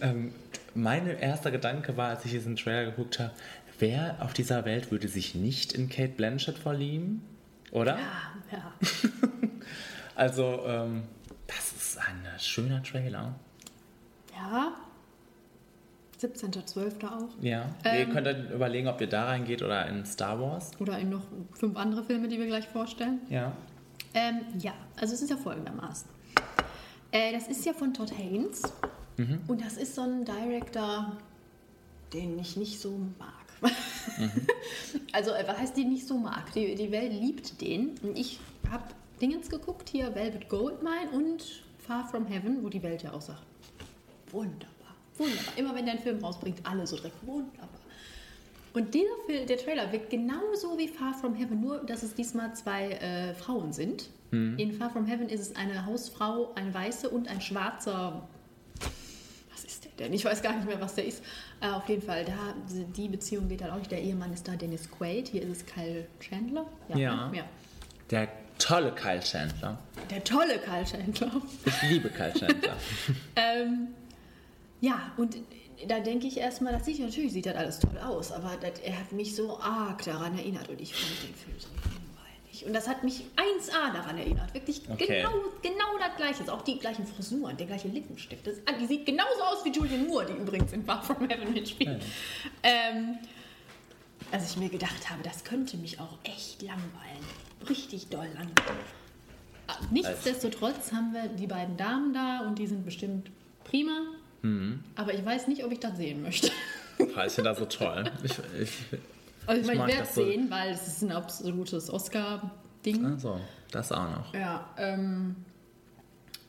[0.00, 0.34] Ähm,
[0.74, 3.32] mein erster Gedanke war, als ich diesen Trailer geguckt habe,
[3.78, 7.22] wer auf dieser Welt würde sich nicht in Kate Blanchett verlieben?
[7.70, 7.98] Oder?
[7.98, 8.72] Ja, ja.
[10.14, 11.04] Also, ähm,
[11.46, 13.34] das ist ein schöner Trailer.
[14.34, 14.74] Ja.
[16.20, 17.04] 17.12.
[17.04, 17.28] auch.
[17.40, 17.64] Ja.
[17.84, 17.98] Ähm.
[17.98, 20.70] ihr könnt dann überlegen, ob ihr da reingeht oder in Star Wars.
[20.78, 21.22] Oder in noch
[21.52, 23.20] fünf andere Filme, die wir gleich vorstellen.
[23.28, 23.52] Ja.
[24.14, 26.08] Ähm, ja, also es ist ja folgendermaßen.
[27.10, 28.62] Äh, das ist ja von Todd Haynes.
[29.16, 29.40] Mhm.
[29.46, 31.16] Und das ist so ein Director,
[32.12, 33.42] den ich nicht so mag.
[35.12, 36.52] Also, äh, was heißt, den nicht so mag?
[36.52, 37.98] Die, die Welt liebt den.
[38.02, 38.40] Und ich
[38.70, 38.84] habe
[39.20, 43.42] Dingens geguckt, hier Velvet Goldmine und Far From Heaven, wo die Welt ja auch sagt,
[44.30, 45.56] wunderbar, wunderbar.
[45.56, 47.68] Immer wenn der einen Film rausbringt, alle so direkt, wunderbar.
[48.74, 52.54] Und dieser Film, der Trailer wirkt genauso wie Far From Heaven, nur dass es diesmal
[52.54, 54.08] zwei äh, Frauen sind.
[54.30, 54.58] Mhm.
[54.58, 58.26] In Far From Heaven ist es eine Hausfrau, eine weiße und ein schwarzer.
[59.62, 60.12] Was ist der denn?
[60.12, 61.22] Ich weiß gar nicht mehr, was der ist.
[61.60, 62.54] Äh, auf jeden Fall, da,
[62.96, 63.90] die Beziehung geht dann auch nicht.
[63.90, 66.66] Der Ehemann ist da Dennis Quaid, hier ist es Kyle Chandler.
[66.94, 67.28] Ja.
[67.28, 67.38] ne?
[67.38, 67.44] ja.
[68.10, 68.28] Der
[68.58, 69.78] tolle Kyle Chandler.
[70.10, 71.30] Der tolle Kyle Chandler.
[71.64, 72.76] Ich liebe Kyle Chandler.
[73.36, 73.88] Ähm,
[74.80, 75.36] ja, und
[75.86, 78.98] da denke ich erstmal, das sieht natürlich sieht das alles toll aus, aber das, er
[78.98, 81.68] hat mich so arg daran erinnert und ich fand den Film so
[82.52, 82.66] langweilig.
[82.66, 84.52] Und das hat mich 1A daran erinnert.
[84.54, 85.06] Wirklich Okay.
[85.22, 86.52] genau, genau das gleiche.
[86.52, 88.46] Auch die gleichen Frisuren, der gleiche Lippenstift.
[88.46, 91.52] Das, ah, die sieht genauso aus wie Julian Moore, die übrigens in Far From Heaven
[91.52, 92.02] mitspielt.
[92.62, 93.18] Ähm,
[94.30, 97.24] als ich mir gedacht habe, das könnte mich auch echt langweilen.
[97.68, 98.80] Richtig doll langweilen.
[99.68, 103.30] Ah, Nichtsdestotrotz haben wir die beiden Damen da und die sind bestimmt
[103.64, 104.02] prima.
[104.42, 104.82] Mhm.
[104.96, 106.50] Aber ich weiß nicht, ob ich das sehen möchte.
[107.16, 108.10] Ah, Ich finde das so toll.
[108.24, 108.70] Ich, ich,
[109.46, 110.24] Also ich, meine, mag ich werde es so.
[110.24, 113.04] sehen, weil es ist ein absolutes Oscar-Ding.
[113.04, 113.40] Also,
[113.70, 114.34] das auch noch.
[114.34, 115.36] Ja, ähm,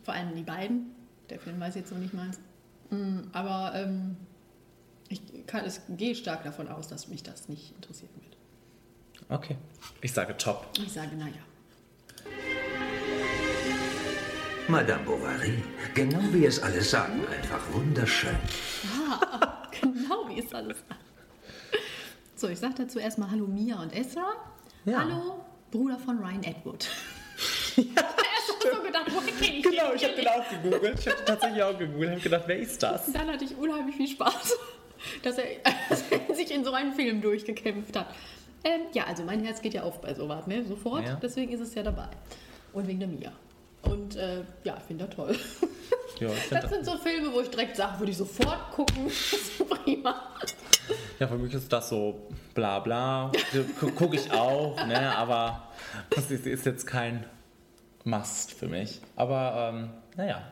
[0.04, 0.88] vor allem die beiden.
[1.30, 2.40] Der Film weiß ich jetzt noch nicht meins.
[2.90, 4.18] Mm, Aber ähm,
[5.10, 8.38] ich kann, es gehe stark davon aus, dass mich das nicht interessieren wird.
[9.30, 9.58] Okay.
[10.02, 10.68] Ich sage top.
[10.78, 11.34] Ich sage, naja.
[14.68, 15.62] Madame Bovary,
[15.94, 18.36] genau wie es alle sagen, einfach wunderschön.
[19.12, 21.03] Ah, genau wie es alles sagt.
[22.44, 24.34] So, ich sage dazu erstmal Hallo Mia und Ezra.
[24.84, 25.00] Ja.
[25.00, 26.90] Hallo, Bruder von Ryan Atwood.
[27.78, 31.00] ja, Erst so gedacht, woher kenne ich Genau, ich habe den auch gegoogelt.
[31.00, 33.08] Ich habe tatsächlich auch gegoogelt und gedacht, wer ist das?
[33.08, 34.58] Und dann hatte ich unheimlich viel Spaß,
[35.24, 35.46] dass er,
[35.88, 38.14] dass er sich in so einen Film durchgekämpft hat.
[38.66, 40.66] Ähm, ja, also mein Herz geht ja auf bei sowas, ne?
[40.66, 41.06] Sofort.
[41.06, 41.16] Ja.
[41.22, 42.10] Deswegen ist es ja dabei.
[42.74, 43.32] Und wegen der Mia.
[43.84, 45.36] Und äh, ja, ich finde das toll.
[46.20, 49.06] Ja, ich find Das sind so Filme, wo ich direkt sage, würde ich sofort gucken.
[49.06, 50.30] Das ist prima.
[51.18, 53.32] Ja, für mich ist das so bla bla.
[53.96, 55.16] Gucke ich auch, ne?
[55.16, 55.70] aber
[56.12, 57.26] das ist, ist jetzt kein
[58.04, 59.02] Must für mich.
[59.16, 60.44] Aber ähm, naja,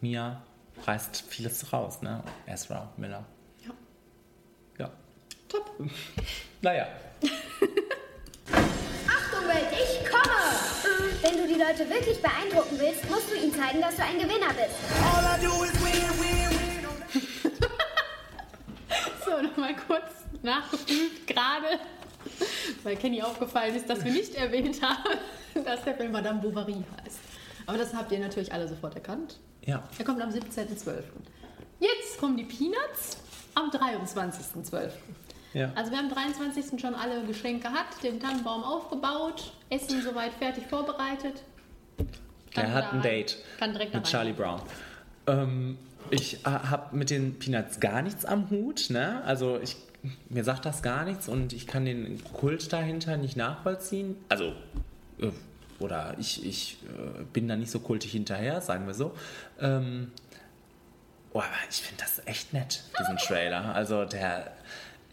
[0.00, 0.42] Mia
[0.84, 2.22] reißt vieles raus, ne?
[2.46, 3.24] Ezra Miller.
[3.64, 3.70] Ja.
[4.78, 4.90] Ja.
[5.48, 5.70] Top.
[6.60, 6.88] Naja.
[8.52, 10.25] Achtung, Welt, ich komme!
[11.56, 14.48] Wenn du die Leute wirklich beeindrucken willst, musst du ihnen zeigen, dass du ein Gewinner
[14.48, 14.76] bist.
[19.24, 20.04] So, nochmal kurz
[20.42, 21.80] nachgeprüft, gerade,
[22.84, 25.18] weil Kenny aufgefallen ist, dass wir nicht erwähnt haben,
[25.64, 27.18] dass der Film Madame Bovary heißt.
[27.66, 29.38] Aber das habt ihr natürlich alle sofort erkannt.
[29.62, 29.82] Ja.
[29.98, 31.02] Er kommt am 17.12.
[31.80, 33.16] Jetzt kommen die Peanuts
[33.54, 34.90] am 23.12.
[35.56, 35.72] Ja.
[35.74, 36.78] Also wir haben am 23.
[36.78, 41.42] schon alle Geschenke gehabt, den Tannenbaum aufgebaut, Essen soweit fertig vorbereitet.
[42.54, 43.00] Kann hat ein.
[43.00, 44.04] Date Kann direkt mit.
[44.04, 44.60] Charlie Brown.
[45.26, 45.78] Ähm,
[46.10, 48.90] ich äh, habe mit den Peanuts gar nichts am Hut.
[48.90, 49.22] Ne?
[49.24, 49.76] Also ich,
[50.28, 54.16] mir sagt das gar nichts und ich kann den Kult dahinter nicht nachvollziehen.
[54.28, 54.52] Also,
[55.18, 55.30] äh,
[55.78, 59.14] oder ich, ich äh, bin da nicht so kultig hinterher, sagen wir so.
[59.58, 60.12] Ähm,
[61.32, 63.74] oh, aber ich finde das echt nett, diesen Trailer.
[63.74, 64.52] Also der...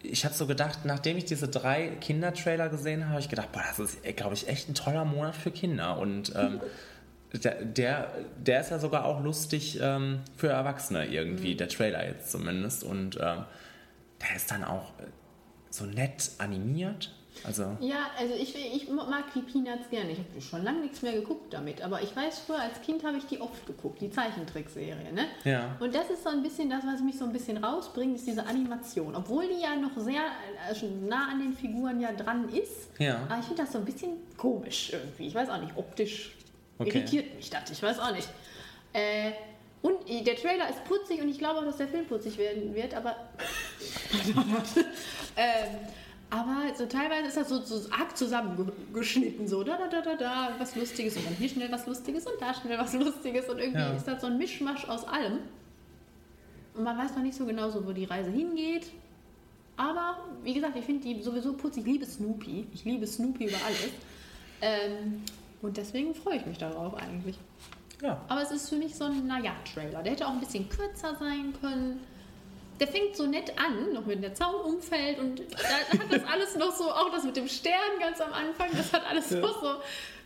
[0.04, 3.62] Ich habe so gedacht, nachdem ich diese drei Kindertrailer gesehen habe, habe ich gedacht, boah,
[3.66, 5.98] das ist, glaube ich, echt ein toller Monat für Kinder.
[5.98, 6.60] Und ähm,
[7.32, 12.30] der, der, der ist ja sogar auch lustig ähm, für Erwachsene irgendwie, der Trailer jetzt
[12.30, 12.84] zumindest.
[12.84, 13.44] Und ähm,
[14.20, 14.92] der ist dann auch
[15.70, 17.12] so nett animiert.
[17.46, 20.12] Also, Ja, also ich, ich mag die Peanuts gerne.
[20.12, 23.18] Ich habe schon lange nichts mehr geguckt damit, aber ich weiß, früher als Kind habe
[23.18, 25.12] ich die oft geguckt, die Zeichentrickserie.
[25.12, 25.26] Ne?
[25.44, 25.76] Ja.
[25.80, 28.46] Und das ist so ein bisschen das, was mich so ein bisschen rausbringt, ist diese
[28.46, 29.14] Animation.
[29.14, 30.22] Obwohl die ja noch sehr
[30.78, 32.88] schon nah an den Figuren ja dran ist.
[32.98, 33.20] Ja.
[33.28, 35.26] Aber ich finde das so ein bisschen komisch irgendwie.
[35.26, 36.32] Ich weiß auch nicht, optisch
[36.78, 36.98] Okay.
[36.98, 37.70] irritiert mich das.
[37.70, 38.28] Ich weiß auch nicht.
[38.92, 39.32] Äh,
[39.82, 42.94] und der Trailer ist putzig und ich glaube auch, dass der Film putzig werden wird,
[42.94, 43.14] aber.
[45.36, 45.68] ähm,
[46.34, 50.48] aber so teilweise ist das so, so arg zusammengeschnitten, so da, da, da, da, da,
[50.58, 53.78] was Lustiges und dann hier schnell was Lustiges und da schnell was Lustiges und irgendwie
[53.80, 53.92] Ja.
[53.92, 55.38] ist das so ein Mischmasch aus allem.
[56.74, 58.90] Und man weiß noch nicht so genau, so, wo die Reise hingeht.
[59.76, 61.84] Aber wie gesagt, ich finde die sowieso putzig.
[61.86, 62.66] Ich liebe Snoopy.
[62.74, 63.90] Ich liebe Snoopy über alles.
[64.60, 65.22] Ähm,
[65.62, 67.38] und deswegen freue ich mich darauf eigentlich.
[68.02, 68.20] Ja.
[68.28, 70.02] Aber es ist für mich so ein Naja-Trailer.
[70.02, 72.00] Der hätte auch ein bisschen kürzer sein können.
[72.80, 76.56] Der fängt so nett an, noch mit der Zaun umfällt und da hat das alles
[76.56, 79.40] noch so, auch das mit dem Stern ganz am Anfang, das hat alles Ja.
[79.40, 79.68] noch so,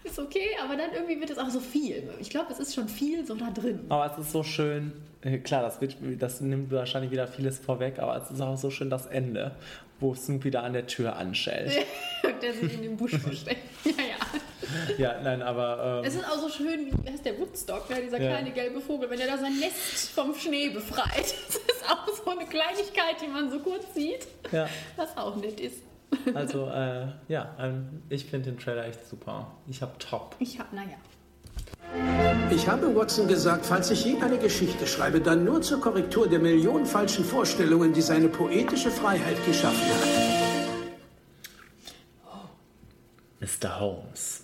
[0.04, 2.08] ist okay, aber dann irgendwie wird es auch so viel.
[2.20, 3.80] Ich glaube, es ist schon viel so da drin.
[3.90, 4.92] aber es ist so schön.
[5.22, 8.70] äh, Klar, das, wird, das nimmt wahrscheinlich wieder vieles vorweg, aber es ist auch so
[8.70, 9.54] schön das Ende,
[10.00, 11.72] wo Snoopy da an der Tür anschellt.
[12.42, 13.60] der sich in dem Busch versteckt.
[13.84, 14.40] Ja, ja.
[14.98, 16.02] ja, nein, aber.
[16.04, 17.96] Es Ähm, ist auch so schön, wie heißt der Woodstock, ne?
[18.02, 18.30] dieser Ja.
[18.30, 21.34] kleine gelbe Vogel, wenn er da sein Nest vom Schnee befreit.
[21.48, 25.58] Das ist auch so eine Kleinigkeit, die man so kurz sieht, ja, was auch nett
[25.60, 25.82] ist.
[26.34, 29.52] also, äh, ja, ähm, ich finde den Trailer echt super.
[29.66, 30.34] Ich habe top.
[30.38, 30.96] Ich hab, naja.
[32.50, 36.38] Ich habe Watson gesagt, falls ich je eine Geschichte schreibe, dann nur zur Korrektur der
[36.38, 40.28] Millionen falschen Vorstellungen, die seine poetische Freiheit geschaffen hat.
[43.40, 43.80] Mr.
[43.80, 44.37] Holmes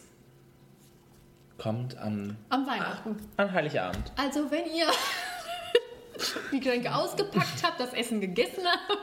[1.65, 3.17] kommt am, Am Weihnachten.
[3.39, 4.13] an Heiligabend.
[4.17, 4.85] Also wenn ihr
[6.53, 8.99] die Getränke ausgepackt habe, das Essen gegessen habe.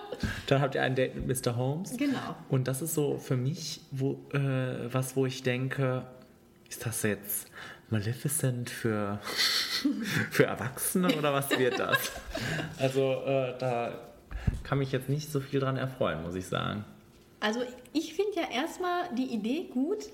[0.45, 1.55] Dann habt ihr ein Date mit Mr.
[1.55, 1.97] Holmes.
[1.97, 2.35] Genau.
[2.49, 6.05] Und das ist so für mich wo, äh, was, wo ich denke,
[6.69, 7.47] ist das jetzt
[7.89, 9.17] Maleficent für,
[10.29, 11.97] für Erwachsene oder was wird das?
[12.77, 13.93] Also äh, da
[14.63, 16.85] kann mich jetzt nicht so viel dran erfreuen, muss ich sagen.
[17.39, 17.61] Also
[17.91, 20.05] ich finde ja erstmal die Idee gut,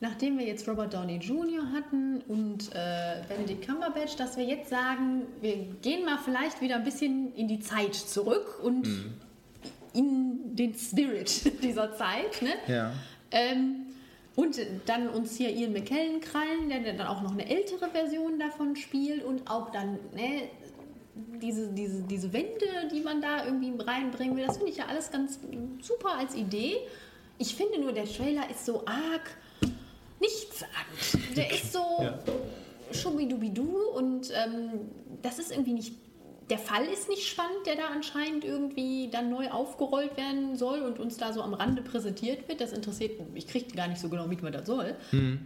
[0.00, 1.72] nachdem wir jetzt Robert Downey Jr.
[1.72, 6.84] hatten und äh, Benedict Cumberbatch, dass wir jetzt sagen, wir gehen mal vielleicht wieder ein
[6.84, 9.14] bisschen in die Zeit zurück und Mhm.
[9.94, 12.42] in den Spirit dieser Zeit.
[12.42, 12.50] Ne?
[12.68, 12.92] Ja.
[13.30, 13.86] Ähm,
[14.34, 18.76] und dann uns hier Ian McKellen krallen, der dann auch noch eine ältere Version davon
[18.76, 20.42] spielt und auch dann ne,
[21.40, 25.10] diese, diese, diese Wände, die man da irgendwie reinbringen will, das finde ich ja alles
[25.10, 25.38] ganz
[25.80, 26.76] super als Idee.
[27.38, 29.38] Ich finde nur, der Trailer ist so arg
[30.20, 31.36] nichtssagend.
[31.36, 32.18] Der ist so Ja.
[32.92, 34.70] schubidubidu und ähm,
[35.22, 35.94] das ist irgendwie nicht.
[36.48, 41.00] Der Fall ist nicht spannend, der da anscheinend irgendwie dann neu aufgerollt werden soll und
[41.00, 42.60] uns da so am Rande präsentiert wird.
[42.60, 43.44] Das interessiert mich.
[43.46, 44.94] Ich kriege gar nicht so genau mit, was das soll.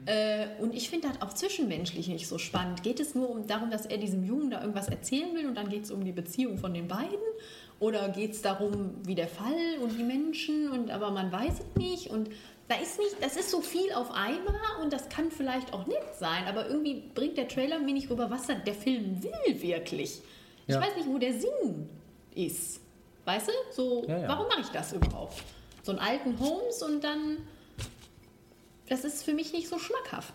[0.05, 2.83] Äh, und ich finde das auch zwischenmenschlich nicht so spannend.
[2.83, 5.71] Geht es nur um darum, dass er diesem Jungen da irgendwas erzählen will und dann
[5.71, 7.17] geht es um die Beziehung von den beiden?
[7.79, 11.77] Oder geht es darum, wie der Fall und die Menschen und aber man weiß es
[11.83, 12.29] nicht und
[12.71, 16.15] da ist nicht, das ist so viel auf einmal und das kann vielleicht auch nett
[16.19, 20.21] sein, aber irgendwie bringt der Trailer mir nicht rüber, was der Film will wirklich.
[20.69, 20.81] Ich Ja.
[20.81, 21.89] weiß nicht, wo der Sinn
[22.35, 22.81] ist.
[23.25, 23.53] Weißt du?
[23.73, 24.29] So, Ja, ja.
[24.29, 25.43] warum mache ich das überhaupt?
[25.83, 27.39] So einen alten Holmes und dann.
[28.89, 30.35] Das ist für mich nicht so schmackhaft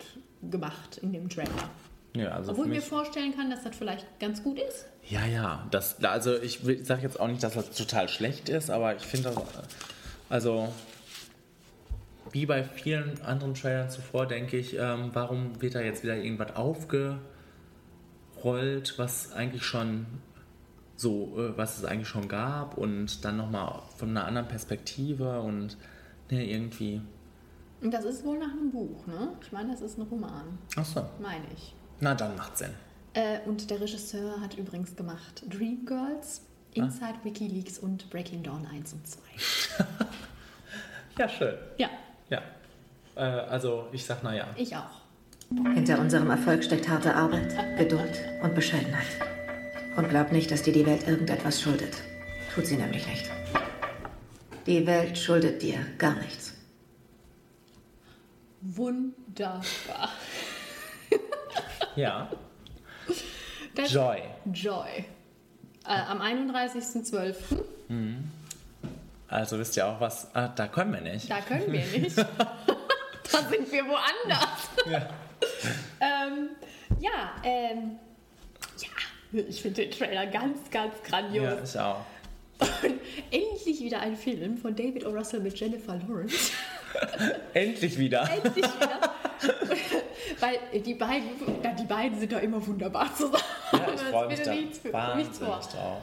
[0.49, 1.69] gemacht in dem Trailer.
[2.15, 4.85] Ja, also Obwohl ich mir vorstellen kann, dass das vielleicht ganz gut ist.
[5.09, 5.67] ja, ja.
[5.71, 9.29] Das, also ich sage jetzt auch nicht, dass das total schlecht ist, aber ich finde
[9.31, 9.43] das,
[10.29, 10.69] also
[12.35, 16.53] wie bei vielen anderen Trailern zuvor, denke ich, ähm, warum wird da jetzt wieder irgendwas
[16.57, 17.21] aufgerollt,
[18.97, 20.05] was eigentlich schon
[20.97, 25.77] so, äh, was es eigentlich schon gab und dann nochmal von einer anderen Perspektive und
[26.29, 26.99] ne, irgendwie.
[27.81, 29.29] Und das ist wohl nach einem Buch, ne?
[29.41, 31.05] Ich meine, das ist ein Roman, Achso.
[31.21, 31.73] meine ich.
[32.01, 32.71] Na, dann macht Sinn.
[33.13, 36.41] Äh, und der Regisseur hat übrigens gemacht Dreamgirls,
[36.73, 39.21] Inside WikiLeaks und Breaking Dawn 1 und 2.
[41.17, 41.55] Ja, schön.
[41.77, 41.89] Ja,
[42.29, 42.41] Ja.
[43.15, 44.47] Äh, also ich sag naja.
[44.55, 45.01] ich auch.
[45.73, 49.05] Hinter unserem Erfolg steckt harte Arbeit, Geduld und Bescheidenheit.
[49.95, 51.95] Und glaub nicht, dass dir die Welt irgendetwas schuldet.
[52.53, 53.29] Tut sie nämlich nicht.
[54.65, 56.53] Die Welt schuldet dir gar nichts.
[58.61, 59.61] Wunderbar.
[61.95, 62.29] Ja.
[63.73, 64.21] Das- Joy.
[64.51, 65.05] Joy.
[65.85, 67.35] Äh, am 31.12.
[69.27, 71.29] Also wisst ihr auch was, ah, da können wir nicht.
[71.29, 72.17] Da können wir nicht.
[72.17, 74.69] da sind wir woanders.
[74.89, 75.09] Ja.
[75.99, 76.49] ähm,
[76.99, 77.99] ja, ähm,
[78.79, 81.43] ja, ich finde den Trailer ganz, ganz grandios.
[81.43, 82.05] Ja, ich auch.
[82.83, 82.99] Und
[83.31, 85.09] endlich wieder ein Film von David O.
[85.09, 86.51] Russell mit Jennifer Lawrence.
[87.53, 88.29] Endlich wieder.
[88.31, 89.13] Endlich wieder.
[90.39, 91.29] Weil die beiden,
[91.61, 93.43] na, die beiden sind doch immer wunderbar zusammen.
[93.73, 96.01] Ja, ich freue mich da wahnsinnig drauf.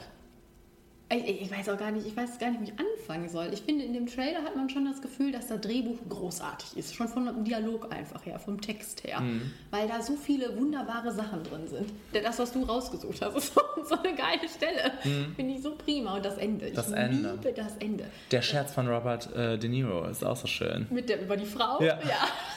[1.13, 3.49] Ich, ich weiß auch gar nicht, ich weiß gar nicht, wie ich anfangen soll.
[3.53, 6.95] Ich finde, in dem Trailer hat man schon das Gefühl, dass das Drehbuch großartig ist.
[6.95, 9.19] Schon vom Dialog einfach her, vom Text her.
[9.21, 9.51] Mhm.
[9.71, 11.91] Weil da so viele wunderbare Sachen drin sind.
[12.11, 14.91] Das, was du rausgesucht hast, ist so, eine geile Stelle.
[15.03, 15.35] Mhm.
[15.35, 16.15] Finde ich so prima.
[16.15, 16.71] Und das Ende.
[16.71, 17.31] Das ich Ende.
[17.31, 18.05] liebe das Ende.
[18.31, 20.87] Der Scherz von Robert äh, De Niro ist auch so schön.
[20.89, 21.81] Mit der, über die Frau?
[21.81, 21.99] Ja.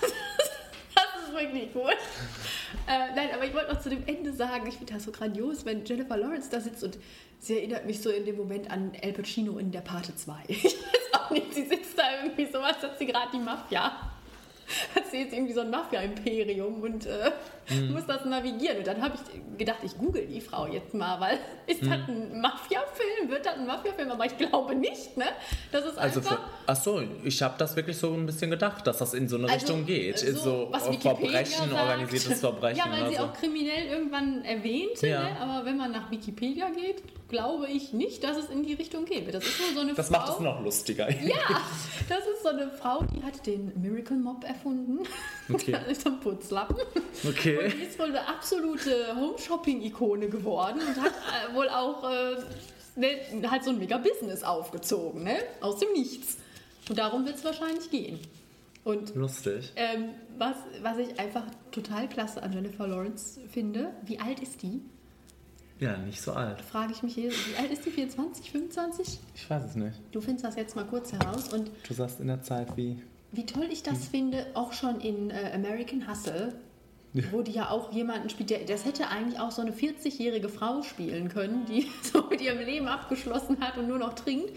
[0.00, 0.12] Das
[1.36, 1.96] wirklich gut.
[2.86, 5.64] Äh, nein, aber ich wollte noch zu dem Ende sagen, ich finde das so grandios,
[5.64, 6.98] wenn Jennifer Lawrence da sitzt und
[7.38, 10.34] sie erinnert mich so in dem Moment an El Pacino in der Pate 2.
[10.48, 14.12] Ich weiß auch nicht, sie sitzt da irgendwie so, was hat sie gerade die Mafia.
[14.96, 17.30] Hat sie jetzt irgendwie so ein Mafia-Imperium und äh,
[17.68, 17.92] Mhm.
[17.92, 18.78] muss das navigieren.
[18.78, 22.32] Und dann habe ich gedacht, ich google die Frau jetzt mal, weil ist das Mhm.
[22.34, 23.30] ein Mafia-Film?
[23.30, 24.10] Wird das ein Mafia-Film?
[24.10, 25.24] Aber ich glaube nicht, ne?
[25.72, 26.36] Das ist Also einfach...
[26.36, 29.36] für, ach so, ich habe das wirklich so ein bisschen gedacht, dass das in so
[29.36, 30.18] eine Also, Richtung geht.
[30.18, 31.72] so, so was Verbrechen, sagt.
[31.72, 35.22] organisiertes Verbrechen Ja, weil oder sie auch kriminell irgendwann erwähnte, Ja.
[35.24, 35.40] ne?
[35.40, 39.32] aber wenn man nach Wikipedia geht, glaube ich nicht, dass es in die Richtung geht.
[39.34, 40.18] Das ist nur so eine das Frau.
[40.18, 41.08] macht es noch lustiger.
[41.26, 41.34] Ja,
[42.08, 45.00] das ist so eine Frau, die hat den Miracle Mob erfunden.
[45.52, 45.72] Okay.
[45.72, 46.76] Das ist so ein Putzlappen.
[47.28, 47.55] Okay.
[47.64, 52.36] Und die ist wohl eine absolute Home-Shopping-Ikone geworden und hat äh, wohl auch äh,
[52.96, 55.36] ne, halt so ein Mega-Business aufgezogen, ne?
[55.60, 56.38] Aus dem Nichts.
[56.88, 58.18] Und darum wird es wahrscheinlich gehen.
[58.84, 59.72] Und Lustig.
[59.74, 61.42] ähm, was, was ich einfach
[61.72, 64.80] total klasse an Jennifer Lawrence finde, wie alt ist die?
[65.80, 66.62] Ja, nicht so alt.
[66.62, 67.30] Frage ich mich hier.
[67.32, 67.90] Wie alt ist die?
[67.90, 69.18] 24, 25?
[69.34, 69.98] Ich weiß es nicht.
[70.12, 71.52] Du findest das jetzt mal kurz heraus.
[71.52, 73.02] Und Du sagst in der Zeit wie.
[73.32, 73.84] wie toll ich Hm.
[73.92, 76.54] das finde, auch schon in äh, American Hustle,
[77.30, 80.82] wo die ja auch jemanden spielt, der, das hätte eigentlich auch so eine 40-jährige Frau
[80.82, 84.50] spielen können, die so mit ihrem Leben abgeschlossen hat und nur noch trinkt.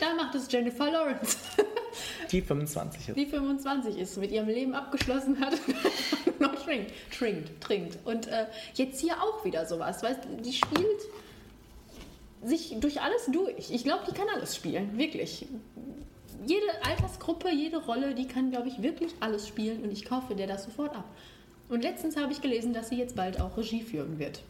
[0.00, 1.36] Da macht es Jennifer Lawrence,
[2.30, 3.16] Die 25 ist.
[3.16, 7.98] die 25 ist, mit ihrem Leben abgeschlossen hat und nur noch trinkt, trinkt, trinkt.
[8.04, 11.00] Und äh, jetzt hier auch wieder sowas, weißt die spielt
[12.42, 13.70] sich durch alles durch.
[13.70, 15.46] Ich glaube, die kann alles spielen, wirklich.
[16.44, 20.48] Jede Altersgruppe, jede Rolle, die kann, glaube ich, wirklich alles spielen und ich kaufe der
[20.48, 21.04] das sofort ab.
[21.68, 24.42] Und letztens habe ich gelesen, dass sie jetzt bald auch Regie führen wird.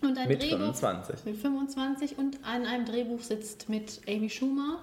[0.00, 1.24] Und ein Mit Drehbuch, 25.
[1.24, 4.80] Mit 25 und an einem Drehbuch sitzt mit Amy Schumer,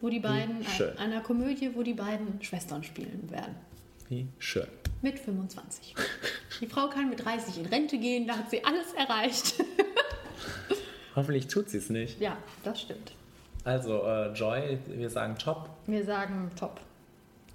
[0.00, 3.56] wo die beiden, ein, einer Komödie, wo die beiden Schwestern spielen werden.
[4.08, 4.68] Wie schön.
[5.02, 5.94] Mit 25.
[6.60, 9.62] Die Frau kann mit 30 in Rente gehen, da hat sie alles erreicht.
[11.16, 12.20] Hoffentlich tut sie es nicht.
[12.20, 13.12] ja, das stimmt.
[13.64, 15.68] Also, äh, Joy, wir sagen top.
[15.86, 16.80] Wir sagen top.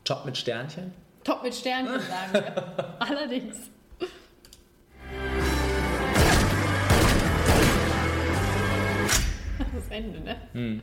[0.04, 0.94] Top mit Sternchen.
[1.24, 2.96] Top mit Sternchen sagen wir.
[3.00, 3.58] Allerdings.
[9.58, 10.36] Das ist das Ende, ne?
[10.54, 10.82] Hm.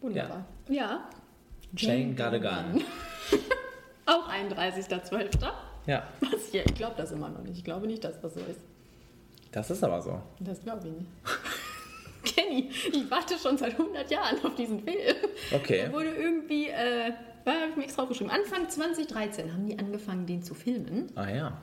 [0.00, 0.44] Wunderbar.
[0.68, 1.08] Ja.
[1.76, 2.82] Jane got a gun.
[4.06, 5.52] Auch 31.12.
[5.86, 6.64] Ja, Was hier?
[6.66, 7.58] Ich glaube das immer noch nicht.
[7.58, 8.60] Ich glaube nicht, dass das so ist.
[9.52, 10.20] das ist aber so.
[10.40, 11.06] Das glaube ich nicht.
[12.24, 15.16] Kenny, ich warte schon seit 100 Jahren auf diesen Film.
[15.52, 15.78] Okay.
[15.82, 17.12] Der wurde irgendwie, äh,
[17.44, 21.10] da habe ich mir extra aufgeschrieben, Anfang 2013 haben die angefangen, den zu filmen.
[21.14, 21.58] Ah ja.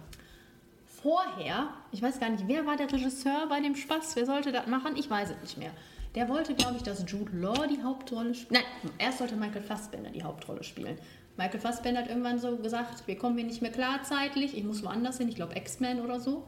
[1.02, 4.16] Vorher, ich weiß gar nicht, wer war der Regisseur bei dem Spaß?
[4.16, 4.96] Wer sollte das machen?
[4.98, 5.72] Ich weiß es nicht mehr.
[6.16, 8.64] Der wollte, glaube ich, dass Jude Law die Hauptrolle spielt.
[8.64, 10.98] Nein, erst sollte Michael Fassbender die Hauptrolle spielen.
[11.38, 14.84] Michael Fassbender hat irgendwann so gesagt, wir kommen hier nicht mehr klar zeitlich, ich muss
[14.84, 16.48] woanders hin, ich glaube X-Men oder so.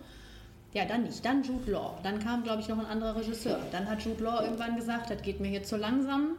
[0.74, 1.26] Ja, dann nicht.
[1.26, 1.98] Dann Jude Law.
[2.04, 3.60] Dann kam, glaube ich, noch ein anderer Regisseur.
[3.72, 6.36] Dann hat Jude Law irgendwann gesagt, das geht mir hier zu langsam.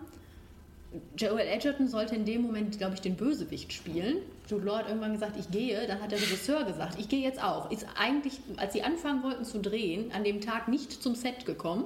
[1.17, 4.19] Joel Edgerton sollte in dem Moment, glaube ich, den Bösewicht spielen.
[4.49, 5.87] Jude Law hat irgendwann gesagt, ich gehe.
[5.87, 7.71] Dann hat der Regisseur gesagt, ich gehe jetzt auch.
[7.71, 11.85] Ist eigentlich, als sie anfangen wollten zu drehen, an dem Tag nicht zum Set gekommen.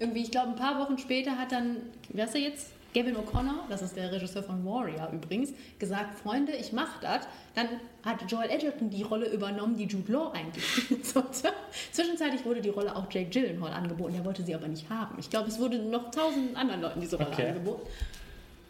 [0.00, 1.76] Irgendwie, ich glaube, ein paar Wochen später hat dann,
[2.10, 2.70] wer ist er jetzt?
[2.98, 7.28] Gavin O'Connor, das ist der Regisseur von Warrior übrigens, gesagt, Freunde, ich mach das.
[7.54, 7.68] Dann
[8.04, 10.64] hat Joel Edgerton die Rolle übernommen, die Jude Law eigentlich
[11.04, 11.52] sollte.
[11.92, 15.16] Zwischenzeitlich wurde die Rolle auch Jake Gyllenhaal angeboten, der wollte sie aber nicht haben.
[15.20, 17.48] Ich glaube, es wurde noch tausend anderen Leuten diese Rolle Okay.
[17.48, 17.86] angeboten.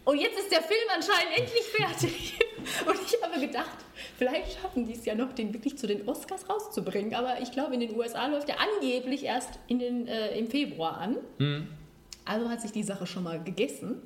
[0.04, 2.38] Und jetzt ist der Film anscheinend endlich fertig.
[2.86, 3.76] Und ich habe gedacht,
[4.16, 7.14] vielleicht schaffen die es ja noch, den wirklich zu den Oscars rauszubringen.
[7.14, 10.98] Aber ich glaube, in den USA läuft er angeblich erst in den, äh, im Februar
[10.98, 11.16] an.
[11.38, 11.68] Hm.
[12.24, 14.02] Also hat sich die Sache schon mal gegessen.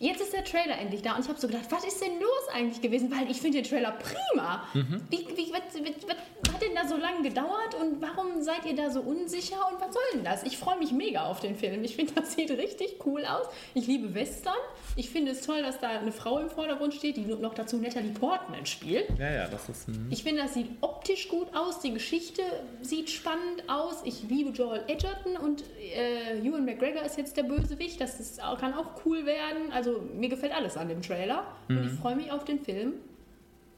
[0.00, 2.48] Jetzt ist der Trailer endlich da und ich habe so gedacht, was ist denn los
[2.54, 3.10] eigentlich gewesen?
[3.10, 4.64] Weil ich finde den Trailer prima.
[4.72, 5.02] Mhm.
[5.10, 5.60] Wie, wie, was,
[6.08, 6.16] was,
[6.54, 9.92] hat denn da so lange gedauert und warum seid ihr da so unsicher und was
[9.92, 10.42] soll denn das?
[10.44, 11.84] Ich freue mich mega auf den Film.
[11.84, 13.46] Ich finde, das sieht richtig cool aus.
[13.74, 14.54] Ich liebe Western.
[14.96, 18.12] Ich finde es toll, dass da eine Frau im Vordergrund steht, die noch dazu Natalie
[18.12, 19.06] Portman spielt.
[19.18, 20.08] Ja, ja, das ist ein.
[20.10, 21.80] Ich finde, das sieht optisch gut aus.
[21.80, 22.42] Die Geschichte
[22.80, 23.96] sieht spannend aus.
[24.04, 28.00] Ich liebe Joel Edgerton und äh, Ewan McGregor ist jetzt der Bösewicht.
[28.00, 29.72] Das ist, kann auch cool werden.
[29.72, 31.44] Also mir gefällt alles an dem Trailer.
[31.68, 31.86] Und Mhm.
[31.88, 32.94] ich freue mich auf den Film.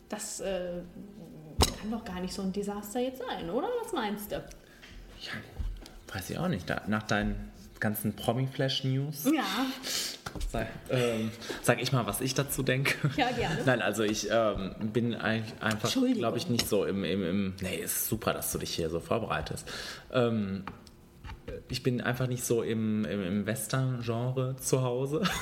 [0.09, 0.81] Das äh,
[1.81, 3.69] kann doch gar nicht so ein Desaster jetzt sein, oder?
[3.83, 4.43] Was meinst du?
[6.13, 6.67] Weiß ich auch nicht.
[6.89, 9.45] Nach deinen ganzen Promi-Flash-News Ja,
[10.51, 11.31] sag, ähm,
[11.63, 12.95] sag ich mal, was ich dazu denke.
[13.17, 13.59] Ja, gerne.
[13.65, 17.55] Nein, also ich ähm, bin einfach, glaube ich, nicht so im, im, im.
[17.61, 19.67] Nee, ist super, dass du dich hier so vorbereitest.
[20.13, 20.65] Ähm,
[21.69, 25.23] ich bin einfach nicht so im, im, im Western-Genre zu Hause.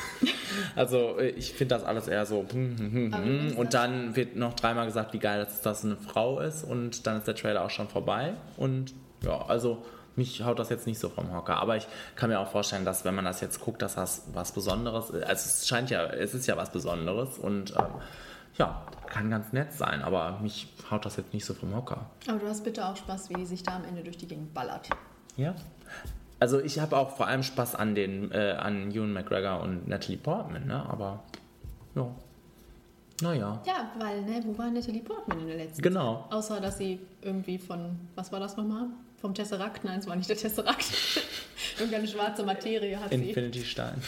[0.75, 2.45] Also ich finde das alles eher so.
[2.51, 6.41] hm, hm, hm, Und dann wird noch dreimal gesagt, wie geil dass das eine Frau
[6.41, 6.65] ist.
[6.65, 8.35] Und dann ist der Trailer auch schon vorbei.
[8.57, 9.85] Und ja, also
[10.17, 11.57] mich haut das jetzt nicht so vom Hocker.
[11.57, 11.87] Aber ich
[12.17, 15.25] kann mir auch vorstellen, dass wenn man das jetzt guckt, dass das was Besonderes ist.
[15.25, 17.39] Also es scheint ja, es ist ja was Besonderes.
[17.39, 17.87] Und ähm,
[18.57, 20.03] ja, kann ganz nett sein.
[20.03, 22.11] Aber mich haut das jetzt nicht so vom Hocker.
[22.29, 24.53] aber du hast bitte auch Spaß, wie die sich da am Ende durch die Gegend
[24.53, 24.89] ballert.
[25.37, 25.55] Ja.
[26.41, 30.17] Also ich habe auch vor allem Spaß an den äh, an Ewan McGregor und Natalie
[30.17, 30.85] Portman, ne?
[30.89, 31.23] Aber
[31.95, 32.11] ja.
[33.21, 33.63] Naja.
[33.67, 36.27] Ja, weil, ne, wo war Natalie Portman in der letzten Genau.
[36.31, 38.87] Außer, dass sie irgendwie von, was war das nochmal?
[39.21, 39.85] Vom Tesseract?
[39.85, 40.87] Nein, es war nicht der Tesseract.
[41.79, 43.17] Irgendeine schwarze Materie hat sie.
[43.17, 44.03] Infinity Stein.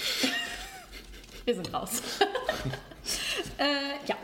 [1.44, 2.00] Wir sind raus.
[3.58, 4.16] äh, ja,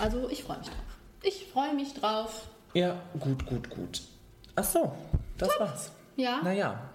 [0.00, 0.98] also ich freue mich drauf.
[1.22, 2.48] Ich freue mich drauf.
[2.72, 4.02] Ja, gut, gut, gut.
[4.56, 4.92] Ach so,
[5.38, 5.92] das war's.
[6.16, 6.40] Ja.
[6.42, 6.90] Naja.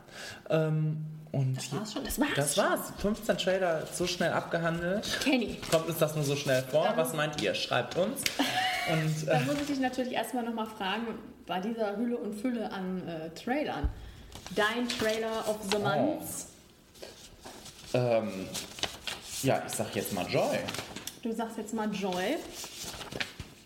[0.50, 0.98] Ähm,
[1.32, 2.04] und Das war's schon.
[2.04, 2.30] Das war's.
[2.36, 2.80] Das war's.
[3.00, 5.20] 15 Trailer so schnell abgehandelt.
[5.24, 5.60] Kenny.
[5.70, 6.92] Kommt uns das nur so schnell vor?
[6.96, 7.54] Was meint ihr?
[7.54, 8.22] Schreibt uns.
[8.92, 11.06] Und Da äh, muss ich dich natürlich erstmal nochmal fragen,
[11.46, 13.88] bei dieser Hülle und Fülle an äh, Trailern.
[14.56, 16.24] Dein Trailer of the Month.
[17.94, 18.48] ähm,
[19.44, 20.58] Ja, ich sag jetzt mal Joy.
[21.22, 22.38] Du sagst jetzt mal Joy.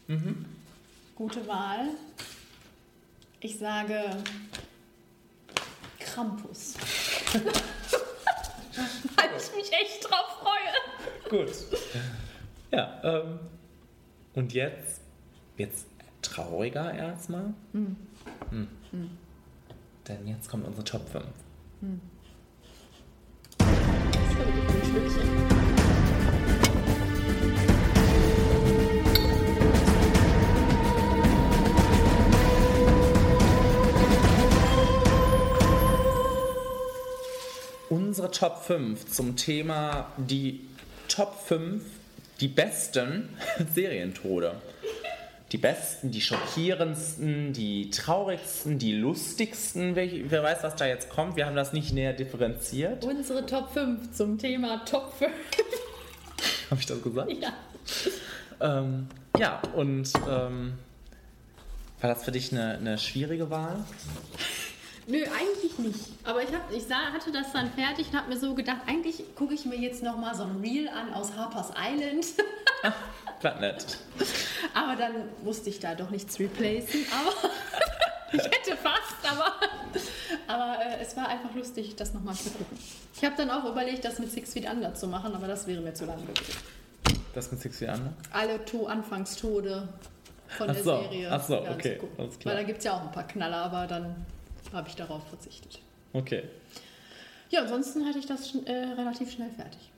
[0.07, 0.45] Mhm.
[1.15, 1.88] Gute Wahl.
[3.40, 4.02] Ich sage
[6.14, 6.76] Krampus.
[9.15, 10.73] Weil ich mich echt drauf freue.
[11.30, 11.52] Gut.
[12.72, 13.40] Ja, ähm,
[14.35, 15.02] und jetzt,
[15.57, 15.88] jetzt
[16.22, 17.53] trauriger erstmal.
[17.72, 17.95] Hm.
[18.49, 18.68] Hm.
[18.91, 19.18] Hm.
[20.07, 21.26] Denn jetzt kommt unsere Top 5.
[21.81, 22.02] Hm.
[23.57, 23.68] Das
[24.38, 25.62] wird ein Stückchen.
[37.94, 40.61] Unsere Top 5 zum Thema die
[41.07, 41.84] Top 5,
[42.40, 43.30] die besten
[43.76, 44.56] Serientode.
[45.52, 49.95] Die besten, die schockierendsten, die traurigsten, die lustigsten.
[49.95, 51.36] Wer, wer weiß, was da jetzt kommt.
[51.36, 53.06] Wir haben das nicht näher differenziert.
[53.06, 55.32] Unsere Top 5 zum Thema Top 5.
[56.72, 57.32] Habe ich das gesagt?
[57.32, 57.53] Ja.
[58.60, 59.07] Ähm,
[59.38, 60.74] ja, und ähm,
[62.02, 63.86] war das für dich eine, eine schwierige Wahl?
[65.08, 66.00] Nö, eigentlich nicht.
[66.24, 69.24] Aber ich, hab, ich sah, hatte das dann fertig und habe mir so gedacht, eigentlich
[69.36, 72.26] gucke ich mir jetzt noch mal so ein Reel an aus Harper's Island.
[73.40, 73.98] Platt nett.
[74.74, 75.14] aber dann
[75.44, 77.06] musste ich da doch nichts replacen.
[77.12, 77.50] Aber
[78.32, 79.52] ich hätte fast, aber,
[80.48, 82.78] aber äh, es war einfach lustig, das nochmal zu gucken.
[83.16, 85.82] Ich habe dann auch überlegt, das mit Six Feet Under zu machen, aber das wäre
[85.82, 86.58] mir zu lang gewesen.
[87.34, 88.14] Das mit Six Feet Under?
[88.32, 89.90] Alle to Anfangstode
[90.48, 91.30] von Ach der so, Serie.
[91.30, 92.56] ach so, ja, okay, alles klar.
[92.56, 94.26] Weil da gibt es ja auch ein paar Knaller, aber dann
[94.74, 95.80] habe ich darauf verzichtet.
[96.12, 96.44] Okay.
[97.50, 99.91] Ja, ansonsten hatte ich das äh, relativ schnell fertig.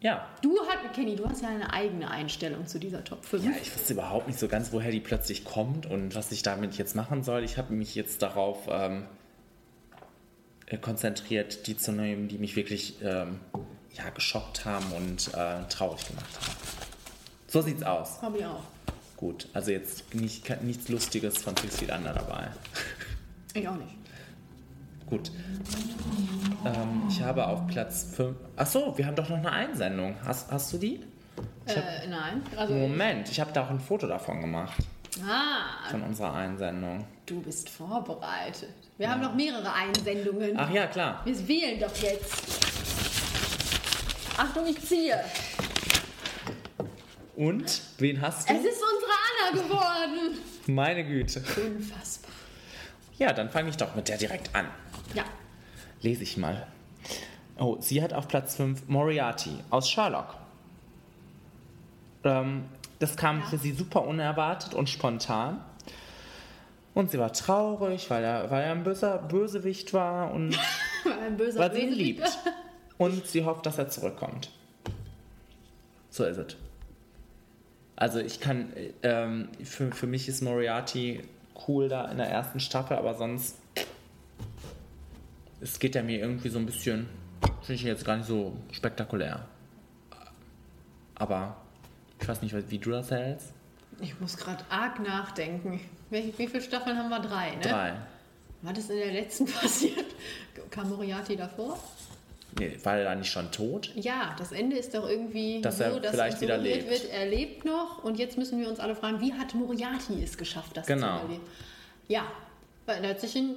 [0.00, 0.26] Ja.
[0.40, 3.44] Du hast, Kenny, du hast ja eine eigene Einstellung zu dieser Top 5.
[3.44, 6.78] Ja, ich wusste überhaupt nicht so ganz, woher die plötzlich kommt und was ich damit
[6.78, 7.44] jetzt machen soll.
[7.44, 9.06] Ich habe mich jetzt darauf ähm,
[10.66, 13.40] äh, konzentriert, die zu nehmen, die mich wirklich ähm,
[13.92, 16.56] ja, geschockt haben und äh, traurig gemacht haben.
[17.48, 18.22] So sieht's aus.
[18.22, 18.62] Habe ich auch.
[19.16, 22.48] Gut, also jetzt nicht, nichts Lustiges von Six Feet Under dabei.
[23.54, 23.96] Ich auch nicht.
[25.06, 25.32] Gut.
[26.64, 28.36] Ähm, ich habe auf Platz 5.
[28.56, 30.14] Achso, wir haben doch noch eine Einsendung.
[30.24, 31.00] Hast, hast du die?
[31.66, 32.42] Äh, nein.
[32.56, 34.76] Also, Moment, ich habe da auch ein Foto davon gemacht.
[35.26, 37.04] Ah, Von unserer Einsendung.
[37.26, 38.72] du bist vorbereitet.
[38.98, 40.52] Wir haben noch mehrere Einsendungen.
[40.56, 41.22] Ach ja, klar.
[41.24, 42.44] Wir wählen doch jetzt.
[44.36, 45.18] Achtung, ich ziehe.
[47.36, 47.82] Und?
[47.98, 48.54] Wen hast du?
[48.54, 50.38] Es ist unsere Anna geworden.
[50.66, 51.40] Meine Güte.
[51.40, 52.30] Unfassbar.
[53.20, 54.66] Ja, dann fange ich doch mit der direkt an.
[55.14, 55.24] Ja.
[56.00, 56.66] Lese ich mal.
[57.58, 60.36] Oh, sie hat auf Platz 5 Moriarty aus Sherlock.
[62.24, 62.64] Ähm,
[62.98, 65.62] das kam für sie super unerwartet und spontan.
[66.94, 70.58] Und sie war traurig, weil er, weil er ein böser Bösewicht war und
[71.22, 72.38] Ein böser weil sie ihn liebt.
[72.96, 74.50] Und sie hofft, dass er zurückkommt.
[76.08, 76.56] So ist es.
[77.96, 81.22] Also ich kann, äh, ähm, für, für mich ist Moriarty
[81.66, 83.56] cool da in der ersten Staffel, aber sonst
[85.60, 87.08] es geht er mir irgendwie so ein bisschen,
[87.62, 89.46] finde ich jetzt gar nicht so spektakulär.
[91.14, 91.56] Aber
[92.20, 93.52] ich weiß nicht, wie du das hältst.
[94.00, 95.80] Ich muss gerade arg nachdenken.
[96.08, 97.20] Wie, wie viele Staffeln haben wir?
[97.20, 97.60] Drei, ne?
[97.60, 97.96] Drei.
[98.62, 100.06] Was ist in der letzten passiert?
[100.70, 101.78] Kam Moriarty davor?
[102.58, 103.90] Nee, war er da nicht schon tot?
[103.94, 106.90] Ja, das Ende ist doch irgendwie Dass so, er dass vielleicht wieder lebt.
[106.90, 110.36] wird, er lebt noch und jetzt müssen wir uns alle fragen, wie hat Moriarty es
[110.36, 111.18] geschafft, das Genau.
[111.18, 111.44] zu überleben?
[112.08, 112.22] Ja,
[112.86, 113.54] weil er hat sich in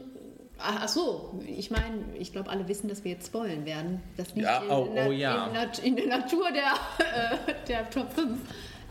[0.59, 4.01] Ach ach so, ich meine, ich glaube, alle wissen, dass wir jetzt spoilen werden.
[4.17, 5.51] Das liegt Ja, in, oh, der- oh ja.
[5.81, 6.73] in, in der Natur der,
[7.49, 8.39] äh, der Top 5.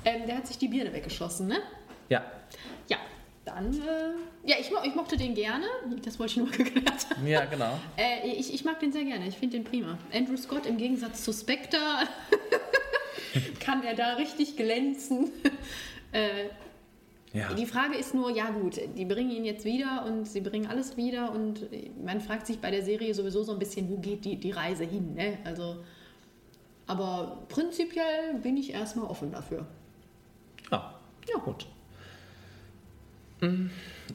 [0.05, 1.59] Ähm, der hat sich die Birne weggeschossen, ne?
[2.09, 2.23] Ja.
[3.47, 5.67] Ja, dann, äh, ja, ich, mo ich mochte den gerne.
[6.05, 7.27] Das wollte ich nur geklärt haben.
[7.27, 7.79] Ja, genau.
[7.97, 9.99] Äh, ich, ich mag den sehr gerne, ich finde den prima.
[10.13, 11.79] Andrew Scott im Gegensatz zu Spectre
[13.61, 15.31] kann er da richtig glänzen.
[16.13, 16.47] äh,
[17.33, 17.53] Ja.
[17.55, 20.97] Die Frage ist nur, ja gut, die bringen ihn jetzt wieder und sie bringen alles
[20.97, 21.67] wieder und
[22.05, 24.85] man fragt sich bei der Serie sowieso so ein bisschen, wo geht die, die Reise
[24.85, 25.39] hin, ne?
[25.45, 25.79] Also,
[26.87, 29.67] aber prinzipiell bin ich erstmal offen dafür.
[30.71, 30.95] Ja.
[31.33, 31.67] Ja, gut.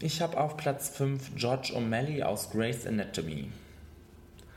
[0.02, 3.50] Ich habe auf Platz 5 George O'Malley aus Grey's Anatomy.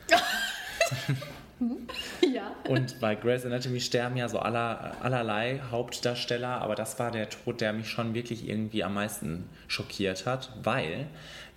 [2.32, 2.54] ja.
[2.68, 7.60] Und bei Grey's Anatomy sterben ja so aller, allerlei Hauptdarsteller, aber das war der Tod,
[7.60, 11.06] der mich schon wirklich irgendwie am meisten schockiert hat, weil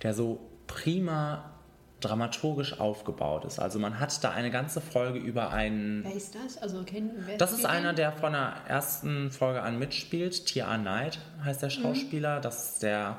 [0.02, 1.53] der so prima
[2.04, 3.58] dramaturgisch aufgebaut ist.
[3.58, 6.04] Also man hat da eine ganze Folge über einen...
[6.04, 6.58] Wer ist das?
[6.58, 10.46] Also, kennen, wer Das ist einer, der von der ersten Folge an mitspielt.
[10.46, 10.78] T.R.
[10.78, 12.40] Knight heißt der Schauspieler.
[12.40, 13.16] Das ist der,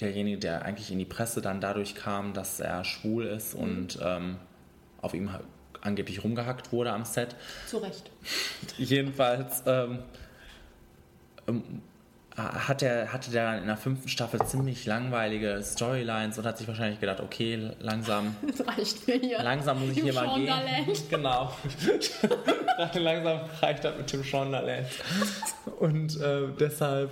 [0.00, 4.36] derjenige, der eigentlich in die Presse dann dadurch kam, dass er schwul ist und ähm,
[5.00, 5.30] auf ihm
[5.80, 7.36] angeblich rumgehackt wurde am Set.
[7.66, 8.10] Zu Recht.
[8.78, 9.98] Jedenfalls ähm,
[11.46, 11.82] ähm,
[12.36, 16.98] hat der, hatte der in der fünften Staffel ziemlich langweilige Storylines und hat sich wahrscheinlich
[16.98, 19.42] gedacht, okay, langsam, Das reicht mir hier.
[19.42, 20.52] langsam muss ich hier mal gehen.
[21.10, 21.52] Genau.
[22.94, 24.86] langsam reicht das mit dem Shondaland.
[25.78, 27.10] Und äh, deshalb,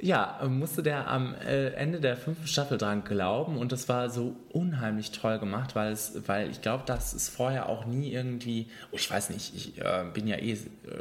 [0.00, 4.36] ja, musste der am äh, Ende der fünften Staffel dran glauben und das war so
[4.50, 8.96] unheimlich toll gemacht, weil es, weil ich glaube, dass es vorher auch nie irgendwie, oh,
[8.96, 10.56] ich weiß nicht, ich äh, bin ja eh,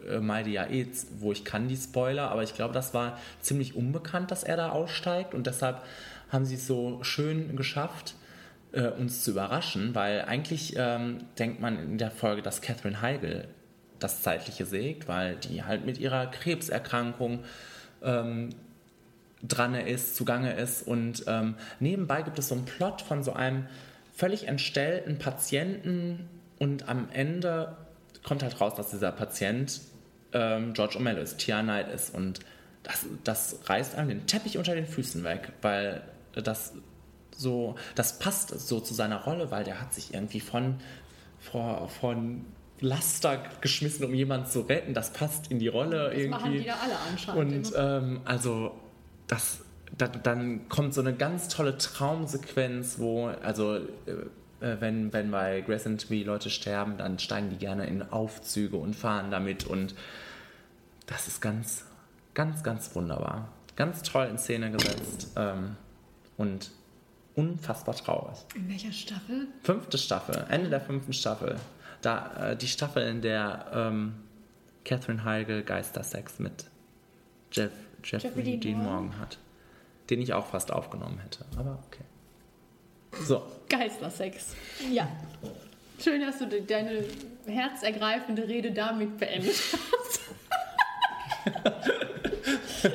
[0.09, 0.87] äh, meide ja eh,
[1.19, 4.69] wo ich kann die Spoiler, aber ich glaube, das war ziemlich unbekannt, dass er da
[4.69, 5.83] aussteigt und deshalb
[6.29, 8.15] haben sie es so schön geschafft,
[8.71, 13.47] äh, uns zu überraschen, weil eigentlich ähm, denkt man in der Folge, dass Catherine Heigl
[13.99, 17.43] das Zeitliche sägt, weil die halt mit ihrer Krebserkrankung
[18.03, 18.49] ähm,
[19.43, 20.85] dran ist, zugange ist.
[20.87, 23.67] Und ähm, nebenbei gibt es so einen Plot von so einem
[24.15, 26.27] völlig entstellten Patienten
[26.59, 27.77] und am Ende
[28.23, 29.79] kommt halt raus, dass dieser Patient
[30.33, 32.13] ähm, George O'Malley ist, Tia Knight ist.
[32.13, 32.39] Und
[32.83, 36.01] das, das reißt einem den Teppich unter den Füßen weg, weil
[36.33, 36.73] das
[37.35, 40.79] so, das passt so zu seiner Rolle, weil der hat sich irgendwie von,
[41.39, 42.45] von, von
[42.79, 44.93] Laster geschmissen, um jemanden zu retten.
[44.93, 46.29] Das passt in die Rolle Das irgendwie.
[46.29, 48.71] machen die da alle anscheinend Und ähm, also
[49.27, 49.59] das,
[49.97, 53.81] da, dann kommt so eine ganz tolle Traumsequenz, wo, also äh,
[54.59, 58.95] äh, wenn, wenn bei Grace Anatomy Leute sterben, dann steigen die gerne in Aufzüge und
[58.95, 59.93] fahren damit und
[61.05, 61.85] das ist ganz,
[62.33, 63.49] ganz, ganz wunderbar.
[63.75, 65.77] Ganz toll in Szene gesetzt ähm,
[66.35, 66.71] und
[67.35, 68.39] unfassbar traurig.
[68.55, 69.47] In welcher Staffel?
[69.61, 71.55] Fünfte Staffel, Ende der fünften Staffel.
[72.01, 74.15] Da, äh, die Staffel, in der ähm,
[74.83, 76.65] Catherine Heigl Geistersex mit
[77.51, 77.71] Jeff,
[78.07, 79.19] Jeffrey, Jeffrey Dean Morgan.
[79.19, 79.37] Hat.
[80.09, 81.45] Den ich auch fast aufgenommen hätte.
[81.57, 82.03] Aber okay.
[83.25, 84.55] So, Geistersex.
[84.91, 85.07] Ja.
[85.99, 87.03] Schön, dass du de- deine
[87.45, 90.21] herzergreifende Rede damit beendet hast.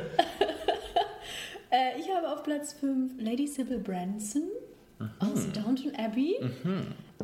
[1.71, 4.45] äh, ich habe auf Platz 5 Lady Sybil Branson
[5.19, 6.37] aus Downton Abbey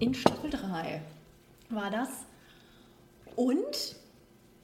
[0.00, 1.00] in Staffel 3.
[1.70, 2.08] War das?
[3.36, 3.94] Und,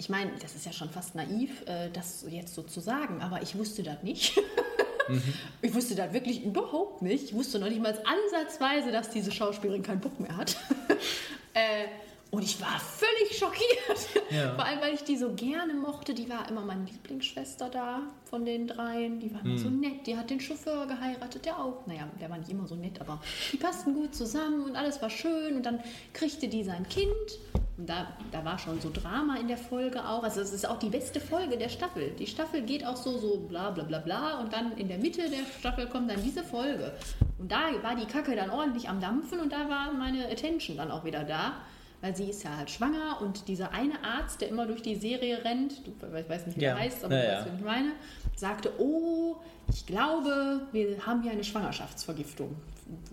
[0.04, 3.40] ich meine, das ist ja schon fast naiv, äh, das jetzt so zu sagen, aber
[3.40, 4.38] ich wusste das nicht.
[5.60, 7.24] Ich wusste das wirklich überhaupt nicht.
[7.24, 10.56] Ich wusste noch nicht mal ansatzweise, dass diese Schauspielerin keinen Bock mehr hat.
[11.52, 11.84] äh,
[12.34, 14.30] und ich war völlig schockiert.
[14.30, 14.54] Ja.
[14.56, 16.14] Vor allem, weil ich die so gerne mochte.
[16.14, 19.20] Die war immer meine Lieblingsschwester da von den dreien.
[19.20, 19.58] Die war immer Hm.
[19.58, 20.06] so nett.
[20.06, 21.86] Die hat den Chauffeur geheiratet, der auch.
[21.86, 23.20] Naja, der war nicht immer so nett, aber
[23.52, 25.56] die passten gut zusammen und alles war schön.
[25.56, 25.80] Und dann
[26.12, 27.38] kriegte die sein Kind.
[27.76, 30.22] Und da, da war schon so Drama in der Folge auch.
[30.22, 32.10] Also es ist auch die beste Folge der Staffel.
[32.18, 34.40] Die Staffel geht auch so, so bla bla bla bla.
[34.40, 36.92] Und dann in der Mitte der Staffel kommt dann diese Folge.
[37.38, 40.90] Und da war die Kacke dann ordentlich am Dampfen und da war meine Attention dann
[40.90, 41.54] auch wieder da.
[42.04, 45.42] Weil sie ist ja halt schwanger und dieser eine Arzt, der immer durch die Serie
[45.42, 46.72] rennt, du ich weiß nicht, wie Ja.
[46.74, 47.92] er heißt, aber Ja, du weißt, wen ich meine,
[48.36, 49.36] sagte, oh,
[49.72, 52.54] ich glaube, wir haben hier eine Schwangerschaftsvergiftung.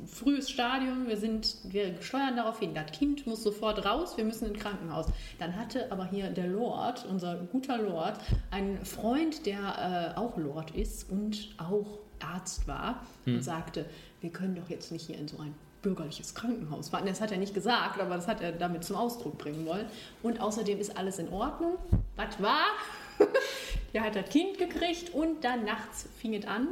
[0.07, 4.49] Frühes Stadium, wir, sind, wir steuern darauf hin, das Kind muss sofort raus, wir müssen
[4.49, 5.05] ins Krankenhaus.
[5.39, 8.15] Dann hatte aber hier der Lord, unser guter Lord,
[8.51, 13.35] einen Freund, der äh, auch Lord ist und auch Arzt war Hm.
[13.35, 13.85] und sagte,
[14.19, 16.91] wir können doch jetzt nicht hier in so ein bürgerliches Krankenhaus.
[16.91, 19.85] Das hat er nicht gesagt, aber das hat er damit zum Ausdruck bringen wollen.
[20.21, 21.77] Und außerdem ist alles in Ordnung.
[22.15, 22.65] Was war?
[23.93, 26.69] Der hat das Kind gekriegt und dann nachts fing es an,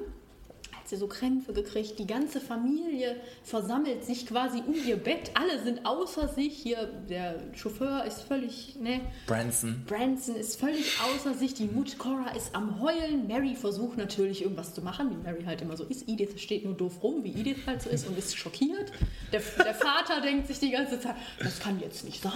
[0.89, 1.99] hat sie so Krämpfe gekriegt.
[1.99, 5.31] Die ganze Familie versammelt sich quasi um ihr Bett.
[5.35, 6.57] Alle sind außer sich.
[6.57, 9.01] Hier, der Chauffeur ist völlig, ne?
[9.27, 9.83] Branson.
[9.85, 11.53] Branson ist völlig außer sich.
[11.53, 13.27] Die Mutter Cora ist am Heulen.
[13.27, 16.09] Mary versucht natürlich irgendwas zu machen, wie Mary halt immer so ist.
[16.09, 18.91] Edith steht nur doof rum, wie Edith halt so ist und ist schockiert.
[19.31, 22.31] Der, der Vater denkt sich die ganze Zeit, das kann jetzt nicht sein.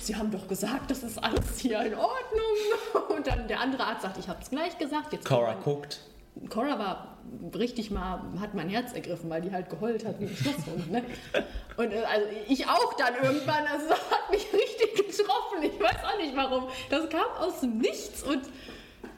[0.00, 3.16] Sie haben doch gesagt, das ist alles hier in Ordnung.
[3.16, 5.12] Und dann der andere Arzt sagt, ich habe es gleich gesagt.
[5.12, 5.98] Jetzt Cora guckt.
[6.48, 7.18] Cora war
[7.54, 10.90] richtig mal, hat mein Herz ergriffen, weil die halt geheult hat wie ein Schlosshund.
[10.90, 11.02] Ne?
[11.76, 15.62] Und äh, also ich auch dann irgendwann, also das hat mich richtig getroffen.
[15.62, 16.68] Ich weiß auch nicht warum.
[16.90, 18.42] Das kam aus dem Nichts und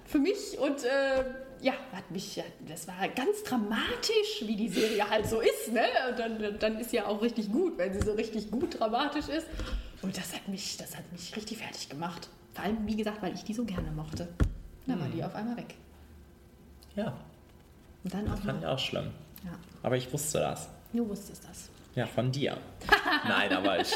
[0.05, 1.25] für mich und äh,
[1.61, 5.73] ja, hat mich, das war ganz dramatisch, wie die Serie halt so ist.
[5.73, 5.85] Ne?
[6.09, 9.47] Und dann, dann ist ja auch richtig gut, wenn sie so richtig gut dramatisch ist.
[10.01, 12.29] Und das hat mich, das hat mich richtig fertig gemacht.
[12.55, 14.29] Vor allem, wie gesagt, weil ich die so gerne mochte.
[14.87, 15.75] Dann war die auf einmal weg.
[16.99, 17.17] Ja,
[18.05, 19.11] Und dann auch fand ich auch schlimm.
[19.45, 19.53] ja,
[19.83, 20.69] Aber ich wusste das.
[20.93, 21.71] du wusstest das.
[21.95, 22.57] Ja, von dir.
[23.29, 23.93] Nein, aber ich,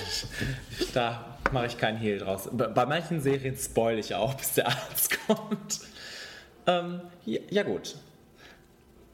[0.81, 2.49] ich, da mache ich keinen Hehl draus.
[2.53, 5.81] Bei, manchen Serien spoil ich auch, bis der Arzt kommt.
[6.67, 7.97] Ähm, ja, ja gut.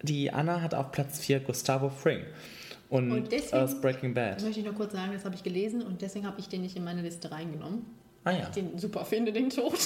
[0.02, 2.24] Die Anna hat auf Platz 4 Gustavo Fring.
[2.88, 4.36] Und, Und deswegen- aus Breaking Bad.
[4.36, 6.62] Das möchte ich noch kurz sagen, das habe ich gelesen und deswegen habe ich den
[6.62, 7.84] nicht in meine Liste reingenommen.
[8.24, 8.42] Ah ja.
[8.44, 9.78] Ich den super finde, den Tod.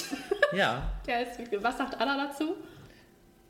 [0.53, 0.91] Ja.
[1.07, 2.55] Der ist, was sagt Anna dazu?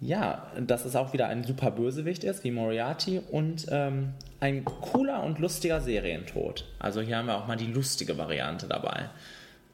[0.03, 5.23] Ja, dass es auch wieder ein super Bösewicht ist, wie Moriarty, und ähm, ein cooler
[5.23, 6.65] und lustiger Serientod.
[6.79, 9.09] Also hier haben wir auch mal die lustige Variante dabei.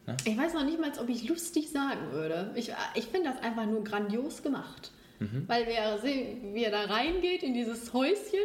[0.05, 0.15] Ne?
[0.25, 2.51] Ich weiß noch nicht mal, ob ich lustig sagen würde.
[2.55, 4.91] Ich, ich finde das einfach nur grandios gemacht.
[5.19, 5.45] Mhm.
[5.47, 8.39] Weil wir sehen, wie er da reingeht in dieses Häuschen,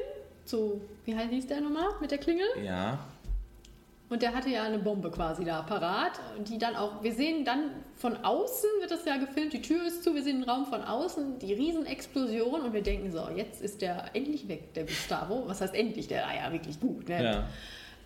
[0.45, 2.47] zu, wie heißt hieß der nochmal mit der Klingel?
[2.65, 2.99] Ja.
[4.11, 7.71] Und der hatte ja eine Bombe quasi da parat, die dann auch, wir sehen dann
[7.95, 10.83] von außen, wird das ja gefilmt, die Tür ist zu, wir sehen den Raum von
[10.83, 15.45] außen, die Riesenexplosion und wir denken so, jetzt ist der endlich weg, der Gustavo.
[15.47, 16.07] Was heißt endlich?
[16.07, 17.25] Der war ja wirklich gut, ne?
[17.25, 17.49] Ja.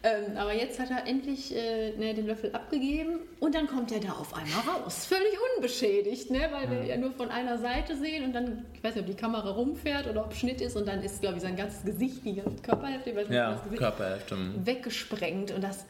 [0.05, 3.99] Ähm, aber jetzt hat er endlich äh, ne, den Löffel abgegeben und dann kommt er
[3.99, 5.07] da auf einmal raus.
[5.07, 6.49] Völlig unbeschädigt, ne?
[6.53, 9.17] weil wir ja nur von einer Seite sehen und dann, ich weiß nicht, ob die
[9.21, 12.37] Kamera rumfährt oder ob Schnitt ist und dann ist, glaube ich, sein ganzes Gesicht, die
[12.37, 14.37] ganze Körperhälfte, ich weiß nicht, Ja, Körperhälfte.
[14.37, 14.65] mhm.
[14.65, 15.85] weggesprengt und das.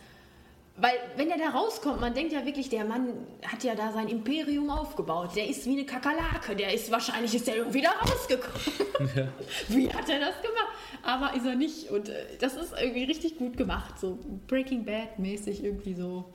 [0.81, 4.09] Weil, wenn er da rauskommt, man denkt ja wirklich, der Mann hat ja da sein
[4.09, 5.35] Imperium aufgebaut.
[5.35, 6.55] Der ist wie eine Kakerlake.
[6.55, 9.11] Der ist wahrscheinlich ist der irgendwie da rausgekommen.
[9.17, 9.29] Ja.
[9.69, 10.69] Wie hat er das gemacht?
[11.03, 11.91] Aber ist er nicht.
[11.91, 13.99] Und äh, das ist irgendwie richtig gut gemacht.
[13.99, 16.33] So Breaking Bad-mäßig irgendwie so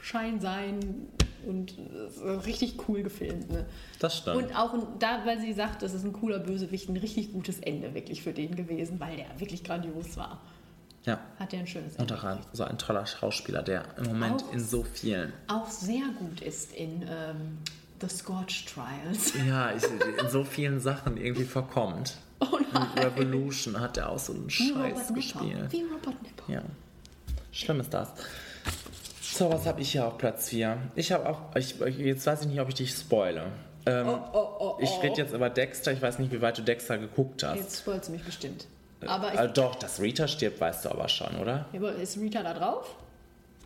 [0.00, 1.08] Schein sein
[1.46, 1.74] und
[2.24, 3.50] äh, richtig cool gefilmt.
[3.50, 3.66] Ne?
[3.98, 4.36] Das stimmt.
[4.36, 7.94] Und auch da, weil sie sagt, das ist ein cooler Bösewicht, ein richtig gutes Ende
[7.94, 10.40] wirklich für den gewesen, weil der wirklich grandios war.
[11.06, 11.18] Ja.
[11.38, 14.52] Hat er ein schönes Und auch ein- so ein toller Schauspieler, der im Moment Auch-
[14.52, 15.32] in so vielen.
[15.48, 17.58] Auch sehr gut ist in ähm,
[18.00, 19.32] The Scorch Trials.
[19.48, 22.16] Ja, ich, in so vielen Sachen irgendwie verkommt.
[22.38, 25.14] Oh In Revolution hat er auch so einen Wie Robert Scheiß Nipper.
[25.14, 25.72] gespielt.
[25.72, 26.52] Wie Robert Nipper.
[26.52, 26.62] Ja.
[27.50, 28.10] Schlimm ist das.
[29.22, 30.76] So, was habe ich hier auf Platz 4?
[30.96, 33.46] Ich habe auch, ich, jetzt weiß ich nicht, ob ich dich spoile.
[33.86, 35.00] Ähm, Oh, oh, oh, Ich oh.
[35.00, 37.56] rede jetzt über Dexter, ich weiß nicht, wie weit du Dexter geguckt hast.
[37.56, 38.66] Jetzt spoilst du mich bestimmt.
[39.06, 41.66] Aber ich, äh, doch, dass Rita stirbt, weißt du aber schon, oder?
[41.72, 42.94] Ja, aber ist Rita da drauf?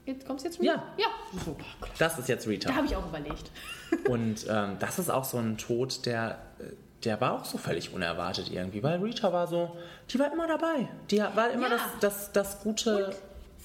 [0.06, 0.72] Jetzt kommst du jetzt Rita?
[0.72, 0.82] Ja.
[0.98, 1.06] Ja.
[1.44, 1.56] So.
[1.98, 2.68] Das ist jetzt Rita.
[2.70, 3.50] Da habe ich auch überlegt.
[4.08, 6.64] Und ähm, das ist auch so ein Tod, der, äh,
[7.04, 9.76] der war auch so völlig unerwartet irgendwie, weil Rita war so,
[10.10, 10.88] die war immer dabei.
[11.10, 11.76] Die war immer Ja.
[12.00, 13.14] das, das, das gute.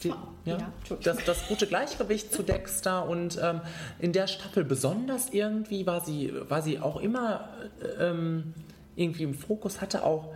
[0.03, 0.10] Die,
[0.44, 0.72] ja, Ja,
[1.02, 3.61] das, das gute Gleichgewicht zu Dexter und ähm,
[3.98, 7.48] in der Staffel besonders irgendwie war sie, war sie auch immer
[7.82, 8.53] äh, ähm,
[8.98, 10.34] irgendwie im Fokus, hatte auch,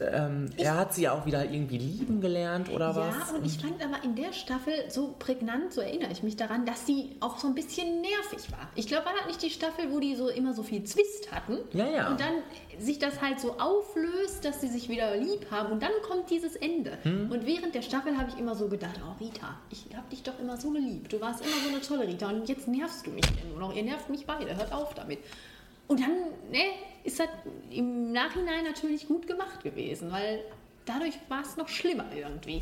[0.00, 3.14] ähm, er hat sie auch wieder irgendwie lieben gelernt oder was.
[3.14, 6.66] Ja, und ich fand aber in der Staffel so prägnant, so erinnere ich mich daran,
[6.66, 8.68] dass sie auch so ein bisschen nervig war.
[8.74, 11.58] Ich glaube, war das nicht die Staffel, wo die so immer so viel Zwist hatten?
[11.72, 12.10] Ja, ja.
[12.10, 12.34] Und dann
[12.78, 16.56] sich das halt so auflöst, dass sie sich wieder lieb haben und dann kommt dieses
[16.56, 16.98] Ende.
[17.02, 17.30] Hm.
[17.30, 20.38] Und während der Staffel habe ich immer so gedacht, oh Rita, ich habe dich doch
[20.40, 21.12] immer so geliebt.
[21.12, 23.74] Du warst immer so eine tolle Rita und jetzt nervst du mich ja nur noch.
[23.74, 25.18] Ihr nervt mich beide, hört auf damit.
[25.88, 26.12] Und dann
[26.50, 26.62] ne,
[27.04, 27.28] ist das
[27.70, 30.40] im Nachhinein natürlich gut gemacht gewesen, weil
[30.84, 32.60] dadurch war es noch schlimmer irgendwie.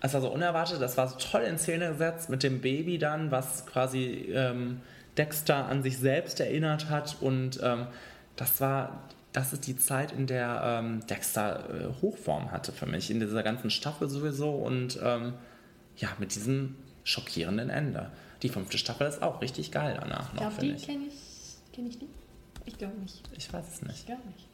[0.00, 3.30] Es war so unerwartet, das war so toll in Szene gesetzt mit dem Baby dann,
[3.30, 4.80] was quasi ähm,
[5.16, 7.16] Dexter an sich selbst erinnert hat.
[7.20, 7.86] Und ähm,
[8.36, 13.10] das war, das ist die Zeit, in der ähm, Dexter äh, Hochform hatte für mich,
[13.10, 14.50] in dieser ganzen Staffel sowieso.
[14.50, 15.34] Und ähm,
[15.96, 18.10] ja, mit diesem schockierenden Ende.
[18.42, 20.86] Die fünfte Staffel ist auch richtig geil danach Ich noch, glaube, finde die ich.
[20.86, 22.19] kenne ich, kenn ich nicht.
[22.66, 23.22] Ich glaube nicht.
[23.36, 23.98] Ich weiß es nicht.
[24.00, 24.46] Ich glaube nicht.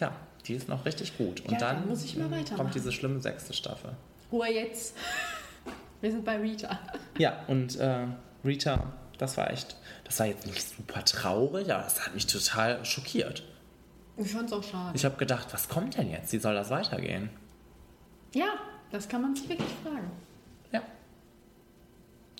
[0.00, 0.12] Ja,
[0.46, 1.40] die ist noch richtig gut.
[1.42, 2.56] Und Ja, dann muss ich mal weitermachen.
[2.56, 3.92] kommt diese schlimme sechste Staffel.
[4.32, 4.96] Ruhe jetzt.
[6.00, 6.78] Wir sind bei Rita.
[7.18, 8.06] Ja, und äh,
[8.44, 12.84] Rita, das war echt, das war jetzt nicht super traurig, aber das hat mich total
[12.84, 13.42] schockiert.
[14.16, 14.92] Ich fand es auch schade.
[14.96, 16.32] Ich habe gedacht, was kommt denn jetzt?
[16.32, 17.30] Wie soll das weitergehen?
[18.34, 18.54] Ja,
[18.90, 20.10] das kann man sich wirklich fragen.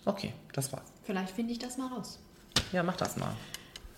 [0.07, 0.93] Okay, das war's.
[1.05, 2.19] Vielleicht finde ich das mal raus.
[2.73, 3.35] Ja, mach das mal.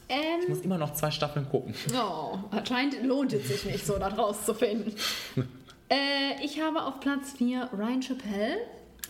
[0.09, 1.75] Ich muss Ähm, immer noch zwei Staffeln gucken.
[1.95, 4.95] oh, anscheinend lohnt es sich nicht so, das rauszufinden.
[5.91, 8.57] äh, ich habe auf Platz 4 Ryan Chappelle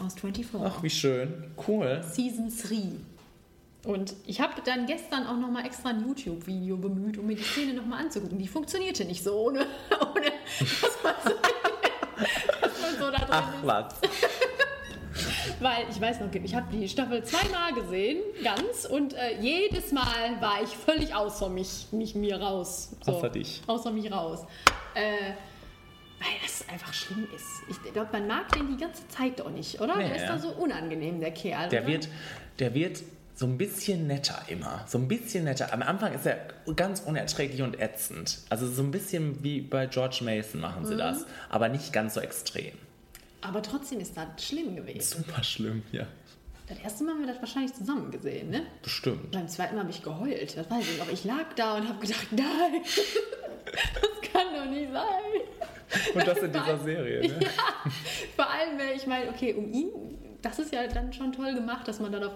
[0.05, 0.61] aus 24.
[0.65, 1.45] Ach, wie schön.
[1.69, 2.03] Cool.
[2.03, 2.51] Season
[3.85, 3.91] 3.
[3.91, 7.75] Und ich habe dann gestern auch nochmal extra ein YouTube-Video bemüht, um mir die Szene
[7.75, 8.39] nochmal anzugucken.
[8.39, 9.61] Die funktionierte nicht so, ohne,
[10.15, 11.31] ohne dass, man so,
[12.63, 13.95] dass man so da drin Ach, was.
[15.61, 20.41] Weil ich weiß noch, ich habe die Staffel zweimal gesehen, ganz, und äh, jedes Mal
[20.41, 22.91] war ich völlig außer mich, mich mir raus.
[23.07, 23.63] Außer dich.
[23.67, 24.47] Außer mich raus.
[24.95, 25.33] Äh,
[26.19, 27.45] weil das einfach schlimm ist.
[27.69, 29.97] Ich glaube, man mag den die ganze Zeit doch nicht, oder?
[29.97, 30.09] Nee.
[30.09, 31.69] Der ist da so unangenehm, der Kerl.
[31.69, 31.93] Der oder?
[31.93, 32.09] wird,
[32.59, 33.03] der wird
[33.35, 34.83] so ein bisschen netter immer.
[34.87, 35.71] So ein bisschen netter.
[35.75, 36.39] Am Anfang ist er
[36.75, 38.39] ganz unerträglich und ätzend.
[38.49, 40.99] Also so ein bisschen wie bei George Mason machen sie Mhm.
[40.99, 41.27] das.
[41.51, 42.73] Aber nicht ganz so extrem.
[43.47, 45.23] Aber trotzdem ist das schlimm gewesen.
[45.25, 46.07] Super schlimm, ja.
[46.69, 48.63] Das erste Mal haben wir das wahrscheinlich zusammen gesehen, ne?
[48.83, 49.31] Bestimmt.
[49.31, 50.57] Beim zweiten Mal habe ich geheult.
[50.57, 51.09] Das weiß ich noch.
[51.09, 52.83] Ich lag da und habe gedacht, nein,
[53.65, 56.13] das kann doch nicht sein.
[56.15, 57.39] Und das in dieser Serie, ne?
[57.41, 57.91] Ja,
[58.35, 62.01] vor allem, ich meine, okay, um ihn, das ist ja dann schon toll gemacht, dass
[62.01, 62.33] man dann auf,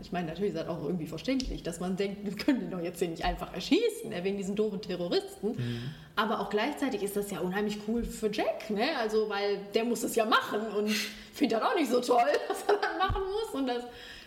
[0.00, 2.80] ich meine, natürlich ist das auch irgendwie verständlich, dass man denkt, wir können den doch
[2.80, 5.52] jetzt hier nicht einfach erschießen, ne, wegen diesen doofen Terroristen.
[5.52, 5.90] Mhm.
[6.16, 8.96] Aber auch gleichzeitig ist das ja unheimlich cool für Jack, ne?
[8.98, 10.90] Also, weil der muss es ja machen und
[11.32, 13.60] findet das auch nicht so toll, was er dann machen muss.
[13.60, 13.84] Und das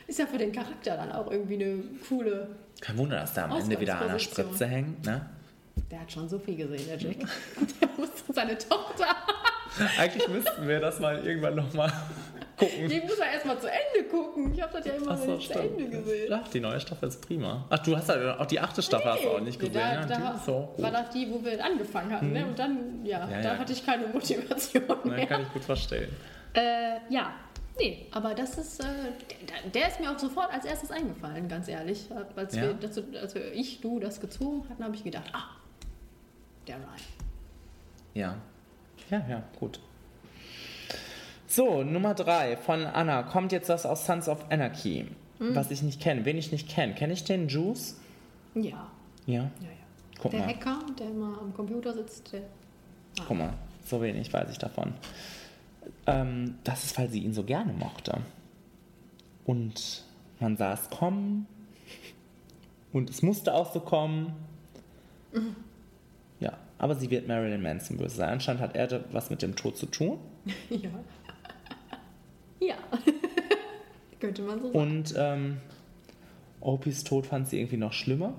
[0.08, 2.48] ist ja für den Charakter dann auch irgendwie eine coole.
[2.82, 4.20] Kein Wunder, dass der am Ende wieder an der.
[4.20, 5.30] Spritze hängt, ne?
[5.92, 7.18] Der hat schon so viel gesehen, der Jack.
[7.82, 9.08] der muss seine Tochter.
[9.98, 11.92] Eigentlich müssten wir das mal irgendwann nochmal
[12.58, 12.88] gucken.
[12.90, 14.53] Die muss er erstmal zu Ende gucken.
[14.53, 15.59] Ich habe das ja immer so, nicht zu.
[15.59, 16.34] Ende gesehen.
[16.34, 17.66] Ach, die neue Staffel ist prima.
[17.69, 19.82] Ach, du hast ja auch die achte Staffel du auch nicht Nee, gesehen.
[19.82, 22.32] da, ja, da so war das die, wo wir angefangen hatten.
[22.34, 22.42] Ne?
[22.42, 22.48] Mhm.
[22.50, 23.58] Und dann, ja, Ja, da ja.
[23.58, 25.25] hatte ich keine Motivation Nein, mehr.
[25.27, 26.09] kann ich gut verstehen.
[26.53, 27.34] Äh, ja,
[27.77, 28.85] nee, aber das ist, äh,
[29.64, 32.08] der, der ist mir auch sofort als erstes eingefallen, ganz ehrlich.
[32.35, 32.61] Als, Ja.
[32.64, 35.43] wir, dazu, als wir, ich, du das gezogen hatten, habe ich gedacht, ah,
[36.67, 36.85] der Ryan.
[38.14, 38.35] Ja.
[39.09, 39.80] Ja, ja, gut.
[41.56, 45.08] So, Nummer drei von Anna kommt jetzt das aus Sons of Anarchy,
[45.40, 45.56] Mhm.
[45.56, 46.25] was ich nicht kenne.
[46.25, 46.93] Wen ich nicht kenne.
[46.95, 47.98] Kenne ich den Juice?
[48.56, 48.61] Ja,
[49.25, 49.34] Ja.
[49.35, 49.69] ja, ja.
[50.19, 50.50] Guck der mal.
[50.50, 52.42] Hacker, der immer am Computer sitzt, der,
[53.25, 53.53] Guck mal,
[53.85, 54.93] so wenig weiß ich davon.
[56.08, 58.17] Ähm, das ist, weil sie ihn so gerne mochte.
[59.45, 60.03] Und
[60.42, 61.48] man sah es kommen.
[62.92, 64.34] Und es musste auch so kommen.
[65.34, 65.56] Mhm.
[66.42, 68.30] Ja, aber sie wird Marilyn Manson böse sein.
[68.30, 70.19] Anscheinend hat er was mit dem Tod zu tun.
[70.69, 70.90] ja.
[72.68, 72.77] Ja.
[74.19, 74.80] Könnte man so sagen.
[74.80, 75.58] Und ähm,
[76.61, 78.34] Opis Tod fand sie irgendwie noch schlimmer.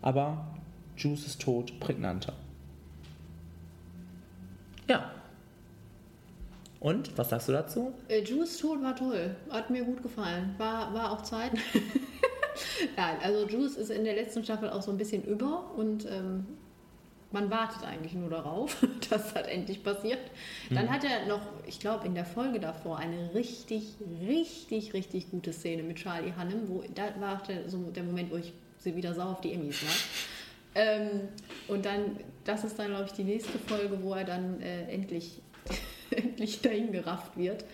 [0.00, 0.46] Aber
[0.96, 2.34] Juices Tod prägnanter.
[4.88, 5.10] Ja.
[6.80, 7.92] Und, was sagst du dazu?
[8.08, 9.36] Äh, Juice Tod war toll.
[9.50, 10.54] Hat mir gut gefallen.
[10.58, 11.52] War, war auch Zeit.
[12.96, 16.46] Nein, also Juice ist in der letzten Staffel auch so ein bisschen über und ähm,
[17.32, 18.76] man wartet eigentlich nur darauf,
[19.10, 20.18] dass das endlich passiert.
[20.70, 20.90] Dann Mhm.
[20.90, 23.94] hat er noch, ich glaube, in der Folge davor eine richtig,
[24.26, 28.36] richtig, richtig gute Szene mit Charlie Hannem, wo da war der, so der Moment, wo
[28.36, 29.92] ich sie wieder sauer auf die Emmys war.
[30.74, 31.28] Ähm,
[31.68, 35.42] und dann, das ist dann, glaube ich, die nächste Folge, wo er dann äh, endlich,
[36.10, 37.66] endlich dahin gerafft wird.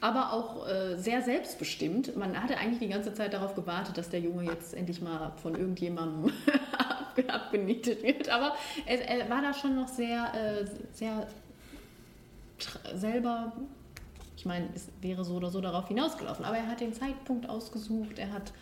[0.00, 2.16] Aber auch äh, sehr selbstbestimmt.
[2.16, 5.54] Man hatte eigentlich die ganze Zeit darauf gewartet, dass der Junge jetzt endlich mal von
[5.54, 6.32] irgendjemandem
[6.78, 8.28] ab- abgenietet wird.
[8.28, 11.26] Aber er, er war da schon noch sehr, äh, sehr
[12.94, 13.52] selber.
[14.36, 16.44] Ich meine, es wäre so oder so darauf hinausgelaufen.
[16.44, 18.18] Aber er hat den Zeitpunkt ausgesucht.
[18.18, 18.52] Er hat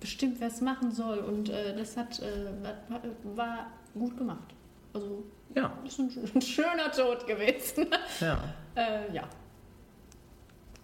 [0.00, 1.18] bestimmt, wer es machen soll.
[1.18, 2.46] Und äh, das hat, äh,
[2.88, 3.00] war,
[3.36, 4.54] war gut gemacht.
[4.92, 5.72] Also, ja.
[5.86, 7.86] ist ein, ein schöner Tod gewesen.
[8.20, 8.38] Ja.
[8.74, 9.22] äh, ja.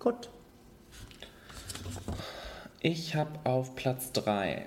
[0.05, 0.29] Gut.
[2.83, 4.67] Ich habe auf Platz 3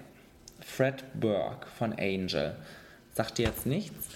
[0.62, 2.56] Fred Burke von Angel.
[3.14, 4.10] Sagt dir jetzt nichts?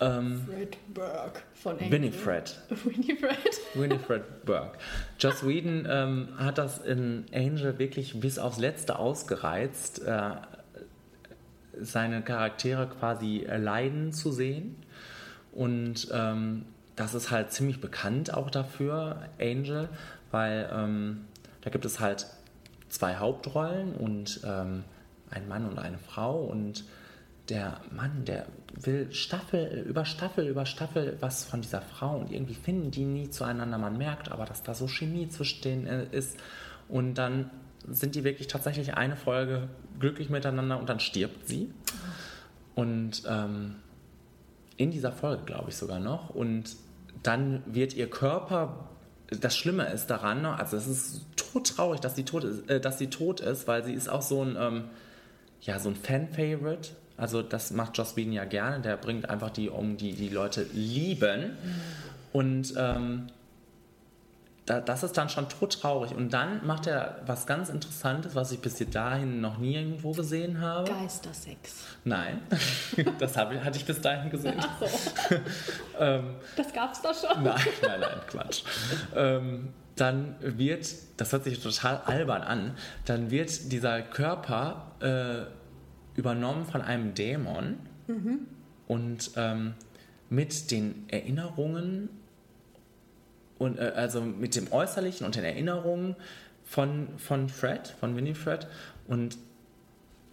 [0.00, 1.92] Ähm, Fred Burke von Angel.
[1.92, 2.60] Winifred.
[2.84, 3.60] Winifred.
[3.72, 4.76] Winifred Burke.
[5.18, 10.32] Joss Whedon ähm, hat das in Angel wirklich bis aufs Letzte ausgereizt, äh,
[11.80, 14.76] seine Charaktere quasi leiden zu sehen.
[15.52, 16.66] Und ähm,
[16.96, 19.88] das ist halt ziemlich bekannt auch dafür, Angel,
[20.34, 21.24] weil ähm,
[21.62, 22.26] da gibt es halt
[22.88, 24.84] zwei Hauptrollen und ähm,
[25.30, 26.84] ein Mann und eine Frau und
[27.48, 32.54] der Mann, der will Staffel über Staffel über Staffel was von dieser Frau und irgendwie
[32.54, 33.78] finden die nie zueinander.
[33.78, 36.36] Man merkt aber, dass da so Chemie zwischen denen äh, ist
[36.88, 37.50] und dann
[37.88, 39.68] sind die wirklich tatsächlich eine Folge
[40.00, 41.72] glücklich miteinander und dann stirbt sie.
[42.74, 43.76] Und ähm,
[44.76, 46.30] in dieser Folge, glaube ich sogar noch.
[46.30, 46.76] Und
[47.22, 48.88] dann wird ihr Körper.
[49.40, 53.08] Das Schlimme ist daran, also es ist todtraurig, dass sie tot ist, äh, dass sie
[53.08, 54.84] tot ist, weil sie ist auch so ein, ähm,
[55.62, 56.90] ja, so ein Fan-Favorite.
[57.16, 58.80] Also das macht Joss Whedon ja gerne.
[58.80, 61.56] Der bringt einfach die um, die die Leute lieben.
[62.32, 63.28] Und ähm,
[64.66, 66.14] da, das ist dann schon todtraurig.
[66.14, 70.60] Und dann macht er was ganz Interessantes, was ich bis dahin noch nie irgendwo gesehen
[70.60, 70.90] habe.
[70.90, 71.84] Geistersex.
[72.04, 72.40] Nein,
[73.18, 74.54] das habe, hatte ich bis dahin gesehen.
[74.58, 75.34] Ach so.
[75.98, 77.42] ähm, Das gab's da schon.
[77.42, 78.62] nein, nein, nein, Quatsch.
[79.14, 80.86] Ähm, dann wird,
[81.18, 87.78] das hört sich total albern an, dann wird dieser Körper äh, übernommen von einem Dämon
[88.06, 88.40] Mhm.
[88.86, 89.74] und ähm,
[90.28, 92.08] mit den Erinnerungen
[93.58, 96.16] und äh, also mit dem Äußerlichen und den Erinnerungen
[96.64, 98.66] von, von Fred, von Winifred
[99.06, 99.36] und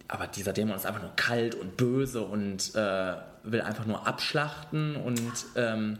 [0.08, 4.96] aber dieser Dämon ist einfach nur kalt und böse und äh, will einfach nur abschlachten
[4.96, 5.98] und ähm,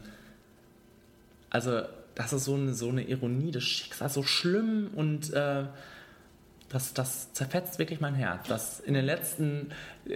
[1.49, 1.81] also
[2.15, 5.65] das ist so eine, so eine Ironie des Schicksals, so schlimm und äh,
[6.73, 8.47] das, das zerfetzt wirklich mein Herz.
[8.47, 9.69] Das in den letzten,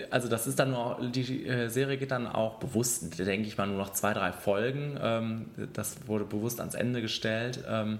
[0.09, 3.67] also das ist dann nur, die äh, Serie geht dann auch bewusst, denke ich mal,
[3.67, 4.97] nur noch zwei, drei Folgen.
[4.99, 7.63] Ähm, das wurde bewusst ans Ende gestellt.
[7.67, 7.99] Ähm,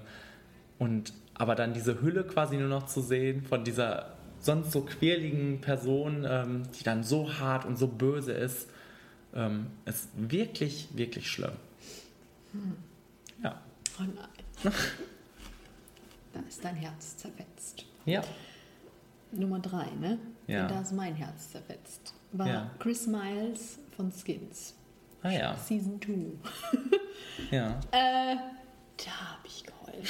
[0.76, 5.60] und aber dann diese Hülle quasi nur noch zu sehen von dieser sonst so quirligen
[5.60, 8.68] Person, ähm, die dann so hart und so böse ist,
[9.84, 11.52] ist wirklich, wirklich schlimm.
[12.52, 12.76] Hm.
[13.44, 13.60] Ja.
[14.00, 14.72] Oh nein.
[16.32, 17.84] da ist dein Herz zerfetzt.
[18.04, 18.22] Ja.
[19.32, 20.18] Nummer drei, ne?
[20.46, 20.62] Ja.
[20.62, 22.14] Und da ist mein Herz zerfetzt.
[22.32, 22.70] War Ja.
[22.78, 24.74] Chris Miles von Skins.
[25.22, 25.56] Ah ja.
[25.56, 26.12] Season 2.
[27.50, 27.78] Ja.
[27.92, 28.36] Äh,
[28.96, 30.08] da habe ich geheult.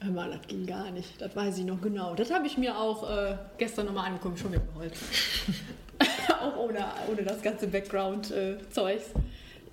[0.00, 1.20] Hör mal, das ging gar nicht.
[1.20, 2.14] Das weiß ich noch genau.
[2.14, 4.92] Das habe ich mir auch äh, gestern nochmal angeguckt, schon wieder geheult.
[6.40, 9.10] auch ohne, ohne das ganze Background-Zeugs.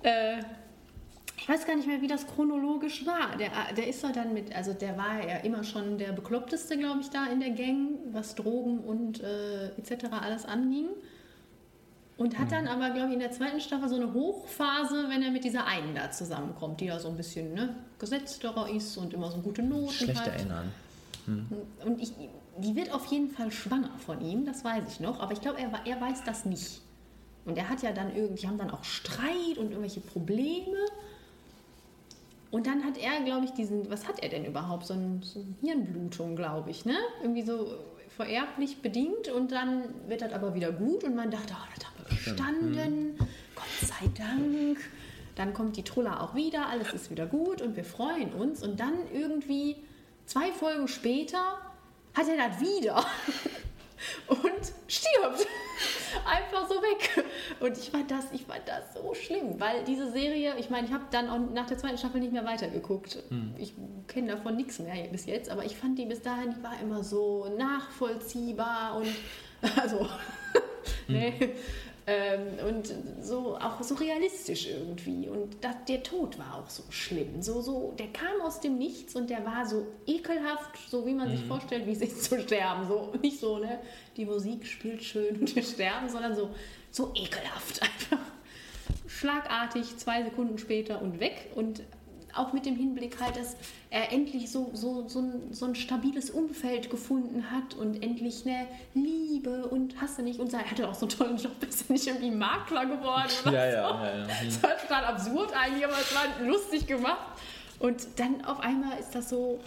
[0.02, 0.38] Äh,
[1.42, 3.36] ich weiß gar nicht mehr, wie das chronologisch war.
[3.36, 7.00] Der, der ist ja dann mit, also der war ja immer schon der Bekloppteste, glaube
[7.00, 10.04] ich, da in der Gang, was Drogen und äh, etc.
[10.12, 10.86] alles anging.
[12.16, 15.32] Und hat dann aber, glaube ich, in der zweiten Staffel so eine Hochphase, wenn er
[15.32, 19.28] mit dieser einen da zusammenkommt, die ja so ein bisschen ne, gesetzterer ist und immer
[19.28, 20.28] so gute Noten Schlecht hat.
[20.28, 20.70] erinnern.
[21.26, 21.46] Hm.
[21.84, 22.12] Und ich,
[22.58, 25.58] die wird auf jeden Fall schwanger von ihm, das weiß ich noch, aber ich glaube,
[25.58, 26.82] er, er weiß das nicht.
[27.44, 30.78] Und er hat ja dann irgendwie, die haben dann auch Streit und irgendwelche Probleme.
[32.52, 34.86] Und dann hat er, glaube ich, diesen, was hat er denn überhaupt?
[34.86, 36.96] So, ein, so eine Hirnblutung, glaube ich, ne?
[37.22, 37.66] Irgendwie so
[38.14, 41.96] vererblich bedingt und dann wird das aber wieder gut und man dachte, oh, das haben
[41.98, 43.18] wir bestanden,
[43.54, 44.78] Gott sei Dank.
[45.34, 48.62] Dann kommt die Trulla auch wieder, alles ist wieder gut und wir freuen uns.
[48.62, 49.76] Und dann irgendwie
[50.26, 51.58] zwei Folgen später
[52.12, 53.02] hat er das wieder
[54.28, 55.46] und stirbt.
[56.24, 57.24] Einfach so weg.
[57.60, 60.92] Und ich fand das, ich fand das so schlimm, weil diese Serie, ich meine, ich
[60.92, 63.18] habe dann auch nach der zweiten Staffel nicht mehr weitergeguckt.
[63.28, 63.54] Hm.
[63.58, 63.74] Ich
[64.08, 67.02] kenne davon nichts mehr bis jetzt, aber ich fand die bis dahin, die war immer
[67.02, 69.08] so nachvollziehbar und
[69.80, 70.08] also
[71.08, 71.54] nee,
[72.06, 75.28] ähm, und so auch so realistisch irgendwie.
[75.28, 77.40] Und das, der Tod war auch so schlimm.
[77.42, 81.30] So, so, der kam aus dem Nichts und der war so ekelhaft, so wie man
[81.30, 81.48] sich Mhm.
[81.48, 82.88] vorstellt, wie es ist zu sterben.
[82.88, 83.78] So nicht so, ne?
[84.16, 86.50] Die Musik spielt schön und wir sterben, sondern so,
[86.90, 88.18] so ekelhaft einfach.
[89.06, 91.50] Schlagartig, zwei Sekunden später und weg.
[91.54, 91.82] Und
[92.34, 93.56] auch mit dem Hinblick halt, dass
[93.90, 98.66] er endlich so, so, so, ein, so ein stabiles Umfeld gefunden hat und endlich eine
[98.94, 100.40] Liebe und hast du nicht.
[100.40, 103.52] Und er hatte auch so einen tollen Job, ist er nicht irgendwie Makler geworden oder
[103.52, 104.04] Ja, so.
[104.04, 104.26] ja, ja, ja.
[104.44, 107.38] Das war total absurd eigentlich, aber es war lustig gemacht.
[107.78, 109.58] Und dann auf einmal ist das so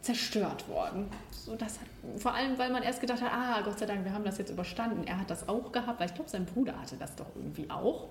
[0.00, 1.08] zerstört worden.
[1.30, 1.86] So, das hat,
[2.18, 4.50] vor allem, weil man erst gedacht hat, ah, Gott sei Dank, wir haben das jetzt
[4.50, 5.04] überstanden.
[5.06, 8.08] Er hat das auch gehabt, weil ich glaube, sein Bruder hatte das doch irgendwie auch.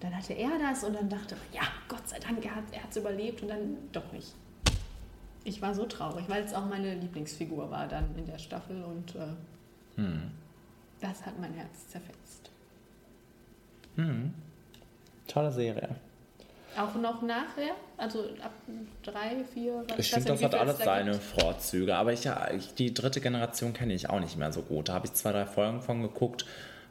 [0.00, 2.96] Dann hatte er das und dann dachte man, ja, Gott sei Dank, er hat es
[2.96, 4.34] überlebt und dann doch nicht.
[5.44, 9.14] Ich war so traurig, weil es auch meine Lieblingsfigur war dann in der Staffel und
[9.14, 9.20] äh,
[9.96, 10.30] Hm.
[11.00, 12.50] das hat mein Herz zerfetzt.
[13.96, 14.34] Hm.
[15.26, 15.88] Tolle Serie.
[16.76, 17.74] Auch noch nachher?
[17.96, 18.52] Also ab
[19.02, 19.82] drei, vier?
[19.88, 21.22] was- Ich finde, das hat alles seine gibt.
[21.24, 21.96] Vorzüge.
[21.96, 24.90] Aber ich, ja, ich, die dritte Generation kenne ich auch nicht mehr so gut.
[24.90, 26.44] Da habe ich zwei, drei Folgen von geguckt.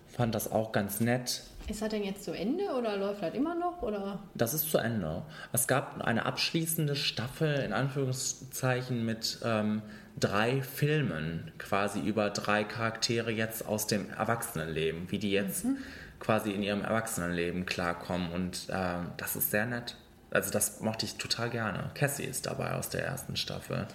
[0.08, 1.43] Fand das auch ganz nett.
[1.68, 3.82] Ist das denn jetzt zu Ende oder läuft das immer noch?
[3.82, 4.19] Oder?
[4.35, 5.24] Das ist zu Ende.
[5.52, 9.82] Es gab eine abschließende Staffel, in Anführungszeichen, mit ähm,
[10.19, 15.77] drei Filmen, quasi über drei Charaktere jetzt aus dem Erwachsenenleben, wie die jetzt Mhm.
[16.19, 18.32] quasi in ihrem Erwachsenenleben klarkommen.
[18.32, 19.95] Und ähm, das ist sehr nett.
[20.32, 21.90] Also das mochte ich total gerne.
[21.95, 23.88] Cassie ist dabei aus der ersten Staffel.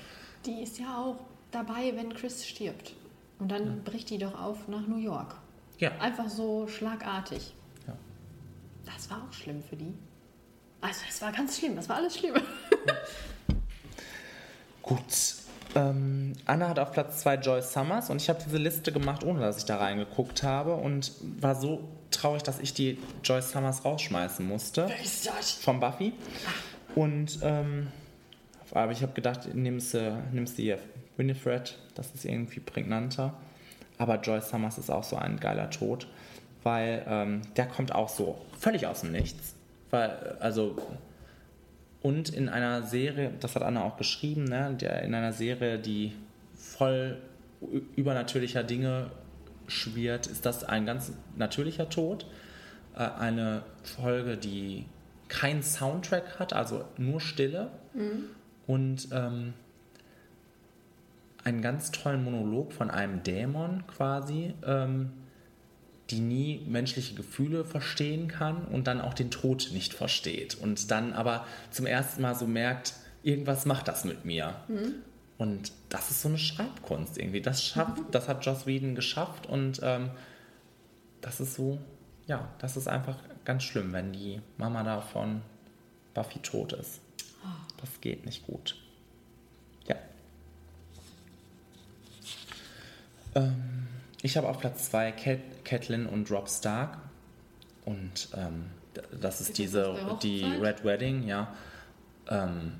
[0.47, 1.17] Die ist ja auch
[1.53, 2.95] dabei, wenn Chris stirbt.
[3.39, 5.37] Und dann bricht die doch auf nach New York.
[5.79, 5.93] Ja.
[6.01, 7.55] Einfach so schlagartig.
[8.95, 9.95] Das war auch schlimm für die.
[10.81, 11.77] Also, das war ganz schlimm.
[11.77, 12.35] Das war alles schlimm.
[14.83, 15.35] Gut.
[15.75, 19.41] Ähm, Anna hat auf Platz 2 Joyce Summers und ich habe diese Liste gemacht, ohne
[19.41, 24.47] dass ich da reingeguckt habe und war so traurig, dass ich die Joyce Summers rausschmeißen
[24.47, 24.89] musste.
[24.89, 25.53] Wer ist das?
[25.53, 26.13] Von Buffy.
[26.97, 27.89] Und ähm,
[28.73, 30.79] aber ich habe gedacht, nimmst du nimmst du hier
[31.17, 33.35] Winifred, das ist irgendwie prägnanter.
[33.99, 36.09] Aber Joyce Summers ist auch so ein geiler Tod,
[36.63, 39.55] weil ähm, der kommt auch so völlig aus dem Nichts.
[39.91, 40.77] Weil, also
[42.03, 46.13] und in einer Serie, das hat Anna auch geschrieben, ne, der, in einer Serie, die
[46.55, 47.19] voll
[47.97, 49.11] übernatürlicher Dinge
[49.67, 52.27] schwirrt, ist das ein ganz natürlicher Tod.
[52.97, 54.87] Äh, eine Folge, die
[55.29, 57.71] keinen Soundtrack hat, also nur Stille
[58.67, 59.55] und ähm,
[61.45, 65.11] einen ganz tollen Monolog von einem Dämon quasi, ähm,
[66.11, 71.13] die nie menschliche Gefühle verstehen kann und dann auch den Tod nicht versteht und dann
[71.13, 74.55] aber zum ersten Mal so merkt, irgendwas macht das mit mir.
[74.67, 74.95] Hm?
[75.39, 77.41] Und das ist so eine Schreibkunst irgendwie.
[77.41, 80.11] Das, schafft, das hat Joss Whedon geschafft und ähm,
[81.21, 81.79] das ist so,
[82.27, 85.41] ja, das ist einfach ganz schlimm, wenn die Mama da von
[86.15, 87.01] Buffy tot ist.
[87.81, 88.77] Das geht nicht gut.
[89.89, 89.97] Ja.
[93.35, 93.80] Ähm,
[94.23, 96.99] ich habe auf Platz 2 Cat, Catelyn und Rob Stark.
[97.85, 98.67] Und ähm,
[99.21, 100.45] das ist diese, der die?
[100.45, 101.55] Red Wedding, ja.
[102.29, 102.75] Ähm,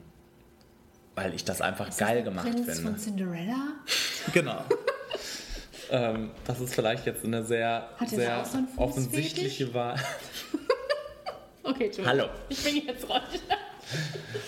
[1.15, 2.83] weil ich das einfach geil gemacht Prinz finde.
[2.83, 3.75] von Cinderella?
[4.35, 4.63] Genau.
[5.91, 9.97] ähm, das ist vielleicht jetzt eine sehr, sehr so offensichtliche Wahl.
[11.63, 11.91] Okay.
[12.05, 12.25] Hallo.
[12.49, 13.21] Ich bin jetzt raus.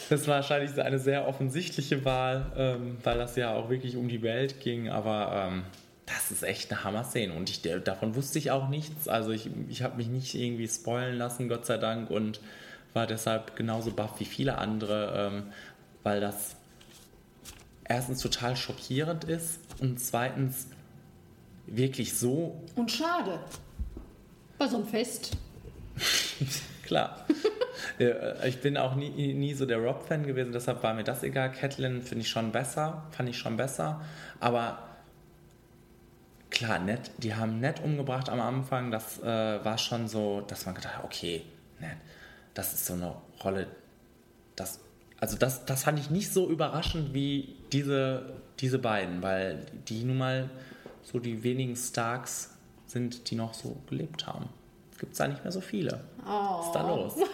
[0.09, 4.09] Das war wahrscheinlich so eine sehr offensichtliche Wahl, ähm, weil das ja auch wirklich um
[4.09, 5.63] die Welt ging, aber ähm,
[6.15, 9.09] das ist echt eine Hammer-Szene und ich, davon wusste ich auch nichts.
[9.09, 12.41] Also ich, ich habe mich nicht irgendwie spoilen lassen, Gott sei Dank, und
[12.93, 15.43] war deshalb genauso baff wie viele andere, ähm,
[16.03, 16.57] weil das
[17.85, 20.67] erstens total schockierend ist und zweitens
[21.67, 23.41] wirklich so Und schade.
[24.59, 25.37] Bei so einem Fest.
[26.85, 27.27] Klar.
[27.99, 31.53] Äh, ich bin auch nie, nie so der Rob-Fan gewesen, deshalb war mir das egal.
[31.53, 34.03] Catelyn finde ich schon besser, fand ich schon besser.
[34.41, 34.92] Aber
[36.53, 38.91] klar, nett, die haben nett umgebracht am Anfang.
[38.93, 39.25] Das äh,
[39.65, 41.43] war schon so, dass man gedacht hat, okay,
[41.81, 41.97] nett,
[42.55, 43.67] das ist so eine Rolle,
[44.55, 44.79] das,
[45.19, 50.19] also das, das fand ich nicht so überraschend wie diese, diese beiden, weil die nun
[50.19, 50.51] mal
[51.03, 52.51] so die wenigen Starks
[52.87, 54.49] sind, die noch so gelebt haben.
[54.99, 56.05] Gibt es da nicht mehr so viele.
[56.25, 56.59] Oh.
[56.59, 57.15] Was ist da los?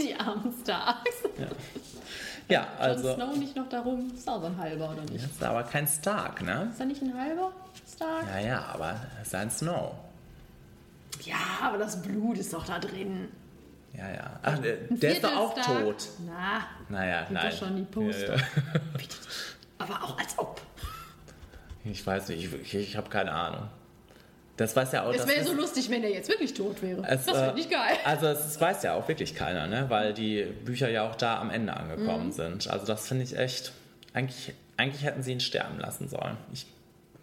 [0.00, 1.22] Die armen Starks.
[1.38, 1.48] Ja,
[2.48, 3.08] ja also.
[3.08, 4.12] Jon Snow nicht noch darum.
[4.14, 5.24] Ist auch so ein halber, oder nicht?
[5.24, 6.68] Das ist aber kein Stark, ne?
[6.72, 7.52] Ist er nicht ein halber
[7.94, 8.24] Stark?
[8.34, 9.94] Ja, ja, aber ist ein Snow.
[11.24, 13.28] Ja, aber das Blut ist doch da drin.
[13.94, 14.40] Ja, ja.
[14.42, 15.84] Ach, der, der ist doch auch Viertelstark?
[15.98, 16.08] tot.
[16.26, 17.50] Na, Naja, nein.
[17.50, 18.36] doch schon die Poster.
[18.36, 18.44] Ja, ja.
[19.78, 20.60] aber auch als ob.
[21.84, 23.68] Ich weiß nicht, ich, ich, ich habe keine Ahnung.
[24.56, 25.14] Das weiß ja auch.
[25.14, 27.02] Es wäre so lustig, wenn er jetzt wirklich tot wäre.
[27.08, 27.96] Es, das finde ich äh, geil.
[28.04, 29.86] Also es weiß ja auch wirklich keiner, ne?
[29.88, 32.32] weil die Bücher ja auch da am Ende angekommen Mhm.
[32.32, 32.68] sind.
[32.68, 33.72] Also das finde ich echt,
[34.12, 36.36] eigentlich, eigentlich hätten sie ihn sterben lassen sollen.
[36.52, 36.66] Ich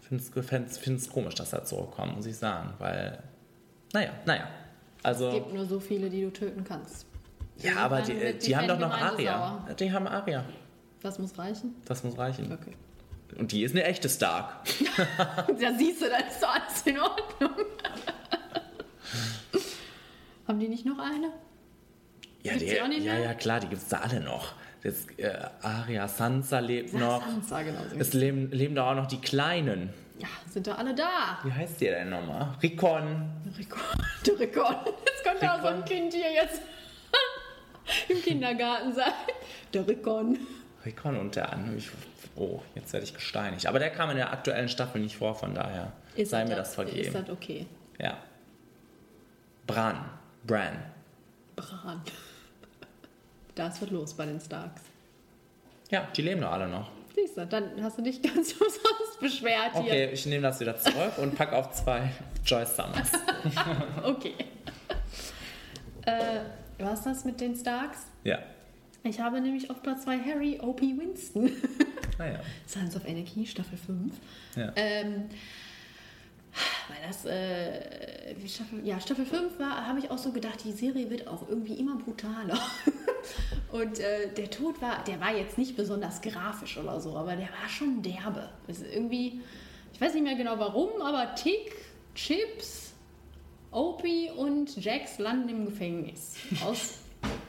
[0.08, 0.24] finde
[0.96, 3.18] es komisch, dass er zurückkommt, muss ich sagen, weil,
[3.92, 4.48] naja, naja.
[4.98, 7.06] Es Also, gibt nur so viele, die du töten kannst.
[7.58, 9.64] ja, aber die, wird die haben doch noch Aria.
[9.78, 10.44] Die haben Aria.
[11.00, 11.76] Das muss reichen.
[11.86, 12.52] Das muss reichen.
[12.52, 12.74] Okay.
[13.38, 14.54] Und die ist eine echte Stark.
[15.58, 17.50] Ja, siehst du, dann ist doch alles in Ordnung.
[20.46, 21.32] Haben die nicht noch eine?
[22.42, 23.22] Ja, Gibt's die, auch nicht ja, mehr?
[23.22, 24.54] ja, klar, die gibt es da alle noch.
[24.82, 25.30] Das, äh,
[25.62, 27.24] Aria Sansa lebt noch.
[27.26, 27.80] Sansa, genau.
[27.90, 27.98] so.
[27.98, 29.92] Es leben, leben da auch noch die Kleinen.
[30.18, 31.38] Ja, sind doch alle da.
[31.44, 32.54] Wie heißt die denn nochmal?
[32.62, 33.30] Rikon.
[34.26, 34.86] Der Rekord.
[35.06, 36.62] Jetzt könnte auch so ein Kind hier jetzt
[38.08, 39.12] im Kindergarten sein.
[39.72, 39.86] Der.
[39.86, 41.76] Rikon und der andere.
[41.76, 41.90] Ich,
[42.36, 43.66] oh, jetzt werde ich gesteinigt.
[43.66, 46.56] Aber der kam in der aktuellen Staffel nicht vor, von daher Ist sei das- mir
[46.56, 46.98] das vergeben.
[47.06, 47.66] Ist das okay?
[47.98, 48.16] ja.
[49.66, 50.04] Bran.
[50.46, 50.82] Bran.
[51.56, 52.00] Bran.
[53.56, 54.80] Das wird los bei den Starks.
[55.90, 56.88] Ja, die leben doch alle noch.
[57.14, 59.80] Siehst du, dann hast du dich ganz umsonst beschwert hier.
[59.82, 62.10] Okay, ich nehme das wieder zurück und packe auf zwei
[62.46, 63.10] Joyce Summers.
[64.04, 64.34] Okay.
[66.06, 66.40] äh,
[66.78, 68.06] was das mit den Starks?
[68.24, 68.38] ja.
[69.02, 70.96] Ich habe nämlich auf Platz 2 Harry O.P.
[70.98, 71.50] Winston.
[72.18, 72.38] Naja.
[72.66, 74.12] Sons of Anarchy, Staffel 5.
[74.54, 74.72] Ja.
[74.76, 75.30] Ähm,
[76.88, 80.72] weil das, äh, wie Staffel, ja, Staffel 5 war, habe ich auch so gedacht, die
[80.72, 82.58] Serie wird auch irgendwie immer brutaler.
[83.72, 87.48] Und äh, der Tod war, der war jetzt nicht besonders grafisch oder so, aber der
[87.48, 88.50] war schon derbe.
[88.66, 89.40] Es ist irgendwie,
[89.94, 91.74] ich weiß nicht mehr genau warum, aber Tick,
[92.14, 92.92] Chips,
[93.70, 96.34] Opie und Jax landen im Gefängnis.
[96.64, 96.99] Aus,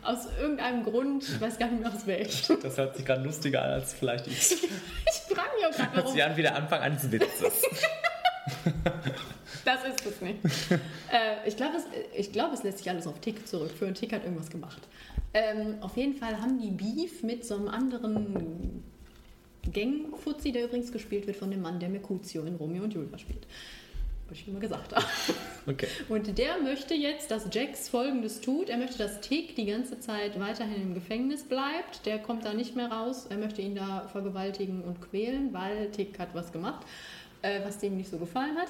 [0.04, 2.60] aus irgendeinem Grund, ich weiß gar nicht mehr aus welchem.
[2.62, 4.52] Das hört sich gerade lustiger an als vielleicht ich.
[5.32, 6.14] Ich frage mich auch gerade, Hört warum.
[6.14, 7.62] sich an wie der Anfang eines Witzes.
[9.64, 10.40] Das ist es nicht.
[11.12, 11.84] äh, ich glaube, es,
[12.18, 13.94] ich glaub, es lässt sich alles auf Tick zurückführen.
[13.94, 14.82] Tick hat irgendwas gemacht.
[15.36, 18.84] Ähm, auf jeden Fall haben die Beef mit so einem anderen
[19.72, 23.46] Gang-Fuzzi, der übrigens gespielt wird von dem Mann, der Mercutio in Romeo und Julia spielt.
[24.32, 25.06] Was ich immer gesagt habe.
[25.68, 25.86] Okay.
[26.10, 28.68] Und der möchte jetzt, dass Jax folgendes tut.
[28.68, 32.08] Er möchte, dass Tick die ganze Zeit weiterhin im Gefängnis bleibt.
[32.08, 33.28] Der kommt da nicht mehr raus.
[33.30, 36.84] Er möchte ihn da vergewaltigen und quälen, weil Tick hat was gemacht,
[37.44, 38.70] äh, was dem nicht so gefallen hat.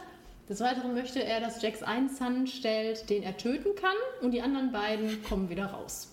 [0.50, 3.96] Des Weiteren möchte er, dass Jax einen Son stellt, den er töten kann.
[4.22, 6.12] Und die anderen beiden kommen wieder raus.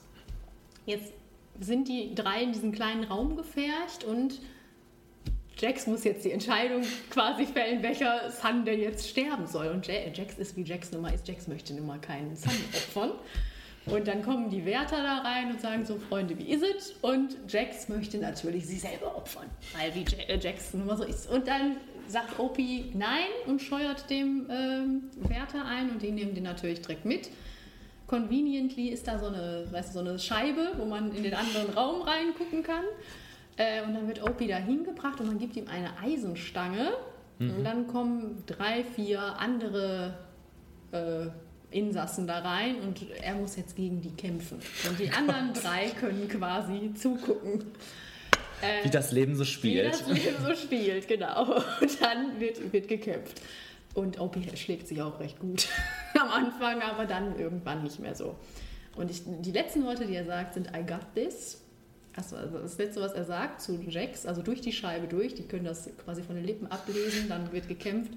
[0.86, 1.12] Jetzt
[1.58, 4.40] sind die drei in diesem kleinen Raum gefercht und
[5.60, 9.68] Jax muss jetzt die Entscheidung quasi fällen, welcher Son denn jetzt sterben soll.
[9.68, 11.26] Und Ja- Jax ist wie Jax nun mal ist.
[11.26, 13.12] Jax möchte nun mal keinen Son opfern.
[13.86, 16.92] Und dann kommen die Wärter da rein und sagen so, Freunde, wie ist es?
[17.00, 19.46] Und Jax möchte natürlich sie selber opfern,
[19.78, 21.28] weil wie Ja- Jax nun mal so ist.
[21.30, 26.44] Und dann sagt Opie nein und scheuert dem ähm, Wärter ein und die nehmen den
[26.44, 27.30] natürlich direkt mit.
[28.06, 31.70] Conveniently ist da so eine, weißt du, so eine Scheibe, wo man in den anderen
[31.74, 32.84] Raum reingucken kann.
[33.58, 36.92] Äh, und dann wird Opie da hingebracht und man gibt ihm eine Eisenstange.
[37.38, 37.56] Mhm.
[37.56, 40.14] Und dann kommen drei, vier andere
[40.92, 41.26] äh,
[41.70, 44.58] Insassen da rein und er muss jetzt gegen die kämpfen.
[44.88, 47.64] Und die anderen drei können quasi zugucken.
[48.62, 49.92] Äh, Wie das Leben so Wie spielt.
[49.92, 51.56] das Leben so spielt, genau.
[51.80, 53.42] Und dann wird, wird gekämpft.
[53.94, 55.68] Und Opie schlägt sich auch recht gut
[56.18, 58.36] am Anfang, aber dann irgendwann nicht mehr so.
[58.96, 61.62] Und ich, die letzten Worte, die er sagt, sind I got this.
[62.18, 65.44] Also also das letzte, was er sagt zu Jax, also durch die Scheibe durch, die
[65.44, 68.12] können das quasi von den Lippen ablesen, dann wird gekämpft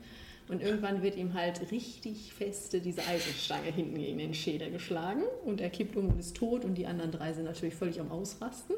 [0.49, 5.61] und irgendwann wird ihm halt richtig feste diese Eisenstange hinten gegen den Schädel geschlagen und
[5.61, 8.75] er kippt um und ist tot und die anderen drei sind natürlich völlig am Ausrasten.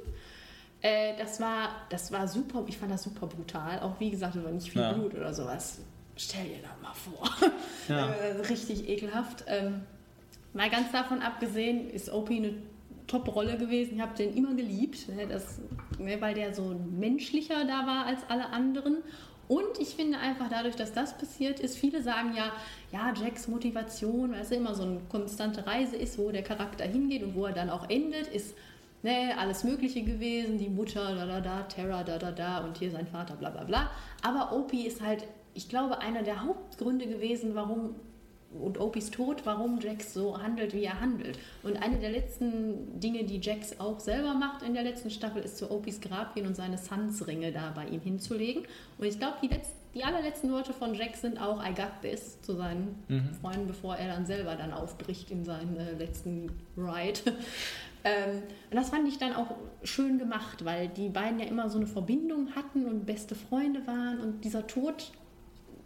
[0.82, 3.80] Äh, das, war, das war super, ich fand das super brutal.
[3.80, 4.92] Auch wie gesagt, es war nicht viel Ja.
[4.92, 5.80] Blut oder sowas.
[6.18, 7.30] Stell dir das mal vor.
[7.88, 8.14] Ja.
[8.22, 9.46] Äh, richtig ekelhaft.
[9.48, 9.82] Ähm,
[10.54, 12.54] mal ganz davon abgesehen, ist Opie eine
[13.08, 13.96] Top-Rolle gewesen.
[13.96, 15.60] Ich habe den immer geliebt, ne, das,
[16.00, 18.98] ne, weil der so menschlicher da war als alle anderen.
[19.48, 22.54] Und ich finde einfach dadurch, dass das passiert ist, viele sagen ja,
[22.92, 26.86] ja, Jacks Motivation, weil es ja immer so eine konstante Reise ist, wo der Charakter
[26.86, 28.56] hingeht und wo er dann auch endet, ist
[29.04, 32.90] ne, alles Mögliche gewesen, die Mutter, da da da, Terra, da da da und hier
[32.90, 33.92] sein Vater, bla bla bla.
[34.24, 37.96] Aber Opie ist halt, ich glaube, einer der Hauptgründe gewesen, warum
[38.62, 41.38] und Opies Tod, warum Jax so handelt, wie er handelt.
[41.64, 45.58] Und eine der letzten Dinge, die Jax auch selber macht in der letzten Staffel, ist
[45.58, 48.64] zu Opies Grab gehen und seine Suns-Ringe da bei ihm hinzulegen.
[48.98, 49.50] Und ich glaube, die,
[49.94, 53.34] die allerletzten Worte von Jax sind auch I got this zu seinen Mhm.
[53.42, 57.20] Freunden, bevor er dann selber dann aufbricht in seinen äh, letzten Ride.
[58.04, 61.78] ähm, und das fand ich dann auch schön gemacht, weil die beiden ja immer so
[61.78, 65.12] eine Verbindung hatten und beste Freunde waren und dieser Tod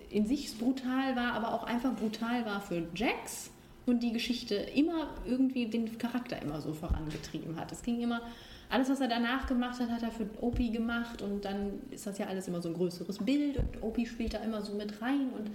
[0.10, 3.52] in sich brutal war, aber auch einfach brutal war für Jax
[3.86, 7.72] und die Geschichte immer irgendwie den Charakter immer so vorangetrieben hat.
[7.72, 8.22] Es ging immer,
[8.70, 12.18] alles, was er danach gemacht hat, hat er für Opie gemacht und dann ist das
[12.18, 15.30] ja alles immer so ein größeres Bild und Opie spielt da immer so mit rein
[15.38, 15.52] und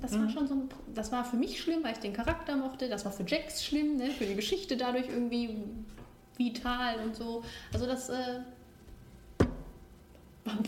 [0.00, 2.88] das war schon so ein, das war für mich schlimm, weil ich den Charakter mochte,
[2.88, 4.10] das war für Jax schlimm, ne?
[4.10, 5.56] für die Geschichte dadurch irgendwie
[6.36, 7.42] vital und so.
[7.72, 8.40] Also das äh,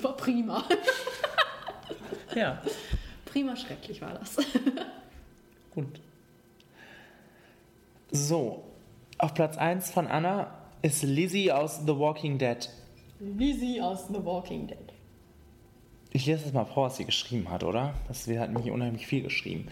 [0.03, 0.65] war prima.
[2.35, 2.63] Ja,
[3.25, 4.37] Prima schrecklich war das.
[5.75, 6.01] gut.
[8.11, 8.65] So,
[9.19, 10.53] auf Platz 1 von Anna
[10.83, 12.69] ist Lizzie aus The Walking Dead.
[13.21, 14.79] Lizzie aus The Walking Dead.
[16.13, 17.95] Ich lese das mal vor, was sie geschrieben hat, oder?
[18.09, 19.69] Das wird halt nämlich unheimlich viel geschrieben.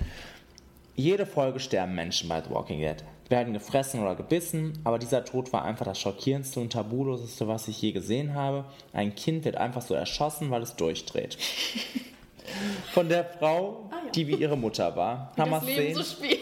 [0.94, 3.02] Jede Folge sterben Menschen bei The Walking Dead.
[3.28, 7.80] Werden gefressen oder gebissen, aber dieser Tod war einfach das schockierendste und tabuloseste, was ich
[7.82, 8.64] je gesehen habe.
[8.92, 11.36] Ein Kind wird einfach so erschossen, weil es durchdreht.
[12.92, 15.32] Von der Frau, die wie ihre Mutter war.
[15.36, 16.38] Leben so Hammer-Szene spielt.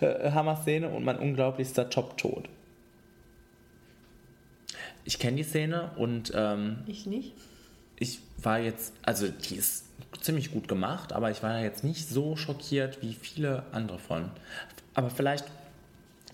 [0.00, 2.48] äh, Hammer-Szene und mein unglaublichster Top-Tod.
[5.04, 7.32] Ich kenne die Szene und ähm, Ich nicht.
[7.98, 9.86] ich war jetzt, also die ist
[10.20, 14.30] ziemlich gut gemacht, aber ich war jetzt nicht so schockiert wie viele andere von.
[14.98, 15.44] Aber vielleicht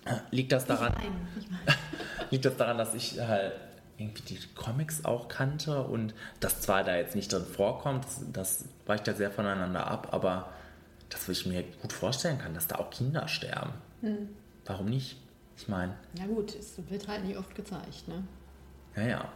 [0.06, 1.64] äh, liegt das daran, Nein, ich meine.
[2.30, 3.52] liegt das daran, dass ich halt
[3.98, 8.64] irgendwie die Comics auch kannte und das zwar da jetzt nicht drin vorkommt, das, das
[8.86, 10.50] weicht ja sehr voneinander ab, aber
[11.10, 13.74] das, wo ich mir gut vorstellen kann, dass da auch Kinder sterben.
[14.00, 14.30] Hm.
[14.64, 15.18] Warum nicht?
[15.58, 18.24] Ich meine, Ja gut, es wird halt nicht oft gezeigt, ne?
[18.96, 19.28] ja, ja,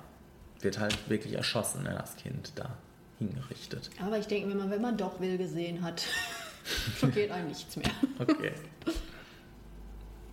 [0.62, 2.78] wird halt wirklich erschossen, ne, das Kind da
[3.18, 3.90] hingerichtet.
[4.02, 6.02] Aber ich denke, wenn man, wenn man doch Will gesehen hat,
[7.00, 7.90] schockiert einen nichts mehr.
[8.18, 8.52] Okay.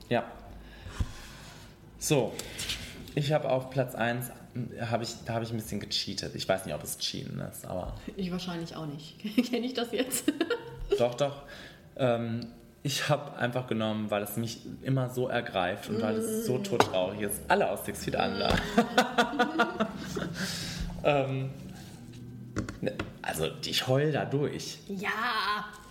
[0.09, 0.24] Ja.
[1.98, 2.34] So,
[3.16, 4.30] ich habe auf Platz 1,
[4.90, 6.35] hab ich, da habe ich ein bisschen gecheatet.
[6.35, 9.17] Ich weiß nicht, ob es Cheaten ist, aber Ich wahrscheinlich auch nicht.
[9.50, 10.32] Kenne ich das jetzt?
[11.00, 11.43] doch, doch.
[11.98, 12.48] Ähm,
[12.84, 17.22] ich habe einfach genommen, weil es mich immer so ergreift und weil es so todtraurig
[17.22, 17.42] ist.
[17.48, 18.56] Alle aus Six Feet Under.
[21.03, 21.50] ähm,
[22.82, 22.93] ne,
[23.24, 24.77] also, ich heul da durch.
[24.88, 25.09] Ja!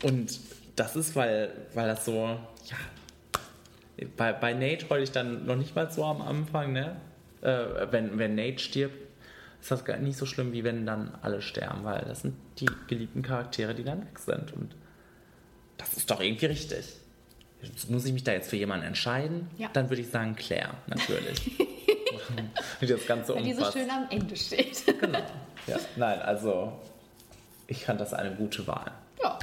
[0.04, 0.38] Und
[0.76, 2.14] das ist, weil, weil das so,
[2.66, 2.76] ja,
[4.16, 6.97] bei, bei Nate heule ich dann noch nicht mal so am Anfang, ne?
[7.42, 8.97] Äh, wenn, wenn Nate stirbt,
[9.60, 12.68] ist das gar nicht so schlimm, wie wenn dann alle sterben, weil das sind die
[12.86, 14.52] geliebten Charaktere, die dann weg sind.
[14.52, 14.74] Und
[15.78, 16.84] das ist doch irgendwie richtig.
[17.62, 19.49] Jetzt muss ich mich da jetzt für jemanden entscheiden?
[19.57, 19.68] Ja.
[19.73, 21.58] Dann würde ich sagen Claire, natürlich.
[22.81, 24.84] Wie das Ganze Weil die so schön am Ende steht.
[25.00, 25.18] Genau.
[25.66, 26.78] Ja, nein, also
[27.66, 28.92] ich fand das eine gute Wahl.
[29.23, 29.39] Ja.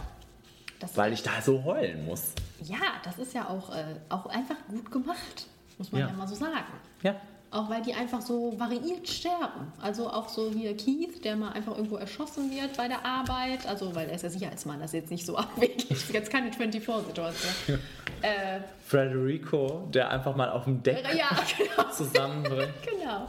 [0.96, 2.34] Weil ich da so heulen muss.
[2.64, 6.14] Ja, das ist ja auch, äh, auch einfach gut gemacht, muss man ja, Ja.
[6.14, 6.66] mal so sagen.
[7.04, 7.16] Ja.
[7.54, 9.74] Auch weil die einfach so variiert sterben.
[9.82, 13.66] Also auch so hier Keith, der mal einfach irgendwo erschossen wird bei der Arbeit.
[13.68, 15.86] Also, weil er ist ja Sicherheitsmann, das ist jetzt nicht so abwegig.
[15.90, 17.80] Das ist jetzt keine 24-Situation.
[18.22, 21.90] äh, Frederico, der einfach mal auf dem Deck ja, genau.
[21.92, 22.72] zusammenbricht.
[22.88, 23.28] genau.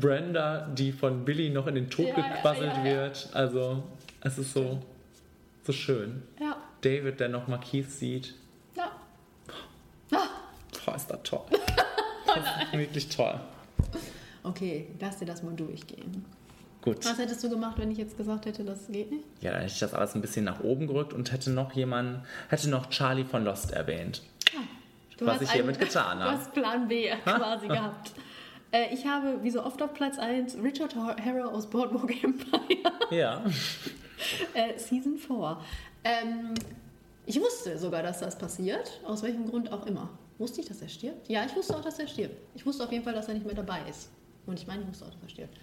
[0.00, 2.84] Brenda, die von Billy noch in den Tod Ja, ja, gequasselt ja, ja.
[2.84, 3.28] wird.
[3.34, 3.82] Also,
[4.22, 4.78] es ist so,
[5.64, 6.22] so schön.
[6.40, 6.56] Ja.
[6.80, 8.34] David, der nochmal Keith sieht.
[10.84, 11.40] Boah, ist das toll.
[12.26, 13.38] Das ist wirklich toll.
[14.42, 16.24] Okay, lass dir das mal durchgehen.
[16.80, 17.04] Gut.
[17.04, 19.24] Was hättest du gemacht, wenn ich jetzt gesagt hätte, das geht nicht?
[19.42, 22.22] Ja, dann hätte ich das alles ein bisschen nach oben gerückt und hätte noch jemanden,
[22.48, 24.22] hätte noch Charlie von Lost erwähnt.
[25.18, 26.38] Du Was ich hiermit getan Du habe.
[26.38, 28.12] hast Plan B quasi gehabt.
[28.74, 32.60] Äh, ich habe, wie so oft auf Platz 1, Richard Harrow aus Boardwalk Empire,
[33.10, 33.42] Ja.
[34.54, 35.58] äh, Season 4.
[36.04, 36.54] Ähm,
[37.26, 40.08] ich wusste sogar, dass das passiert, aus welchem Grund auch immer.
[40.38, 41.28] Wusste ich, dass er stirbt?
[41.28, 42.36] Ja, ich wusste auch, dass er stirbt.
[42.54, 44.08] Ich wusste auf jeden Fall, dass er nicht mehr dabei ist.
[44.46, 45.56] Und ich meine, ich wusste auch, dass er stirbt.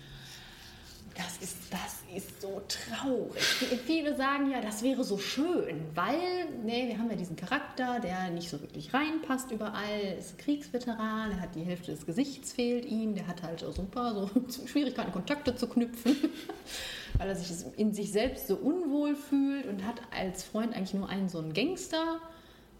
[1.15, 3.41] Das ist, das ist so traurig.
[3.85, 8.30] Viele sagen ja, das wäre so schön, weil, nee, wir haben ja diesen Charakter, der
[8.30, 13.15] nicht so wirklich reinpasst überall, ist Kriegsveteran, er hat die Hälfte des Gesichts fehlt ihm,
[13.15, 13.89] der hat halt so ein
[14.48, 16.15] so Schwierigkeiten, Kontakte zu knüpfen,
[17.17, 21.09] weil er sich in sich selbst so unwohl fühlt und hat als Freund eigentlich nur
[21.09, 22.22] einen so einen Gangster,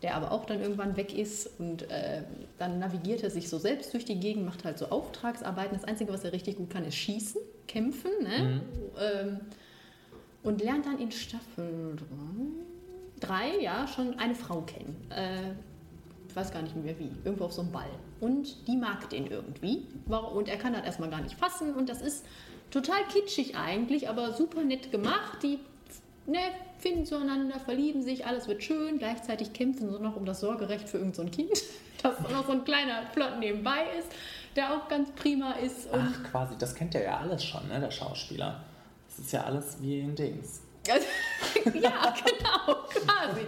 [0.02, 2.24] der aber auch dann irgendwann weg ist und äh,
[2.58, 5.78] dann navigiert er sich so selbst durch die Gegend, macht halt so Auftragsarbeiten.
[5.78, 8.61] Das Einzige, was er richtig gut kann, ist schießen, kämpfen ne?
[9.00, 9.40] ähm,
[10.44, 11.98] und lernt dann in Staffel
[13.19, 14.95] 3 ja schon eine Frau kennen.
[15.10, 15.52] Äh,
[16.30, 17.90] ich weiß gar nicht mehr wie, irgendwo auf so einem Ball.
[18.22, 19.88] Und die mag den irgendwie.
[20.08, 21.74] Und er kann das erstmal gar nicht fassen.
[21.74, 22.26] Und das ist
[22.69, 25.42] total kitschig eigentlich, aber super nett gemacht.
[25.42, 25.60] Die
[26.26, 26.40] ne,
[26.80, 28.98] finden zueinander, verlieben sich, alles wird schön.
[29.00, 31.64] Gleichzeitig kämpfen sie noch um das Sorgerecht für irgendein so Kind,
[32.04, 34.08] das noch so ein kleiner Plot nebenbei ist,
[34.56, 35.88] der auch ganz prima ist.
[35.92, 38.64] Ach, quasi, das kennt er ja alles schon, ne, der Schauspieler.
[39.08, 40.62] Das ist ja alles wie in Dings.
[40.90, 43.46] ja, genau, quasi.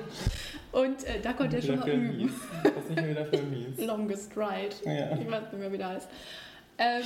[0.71, 2.33] Und äh, da konnte er schon mal üben.
[2.63, 3.77] Das ist nicht mehr wieder für mies.
[3.85, 4.75] Longest Ride.
[4.85, 5.17] Ja.
[5.17, 6.09] Ich weiß nicht mehr, wie der heißt.
[6.77, 7.03] Ähm,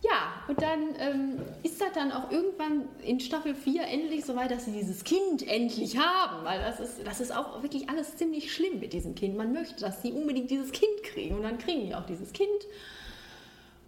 [0.00, 4.52] ja, und dann ähm, ist das dann auch irgendwann in Staffel 4 endlich so weit,
[4.52, 6.44] dass sie dieses Kind endlich haben.
[6.44, 9.36] Weil das ist, das ist auch wirklich alles ziemlich schlimm mit diesem Kind.
[9.36, 11.36] Man möchte, dass sie unbedingt dieses Kind kriegen.
[11.36, 12.48] Und dann kriegen die auch dieses Kind.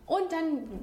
[0.06, 0.80] Und dann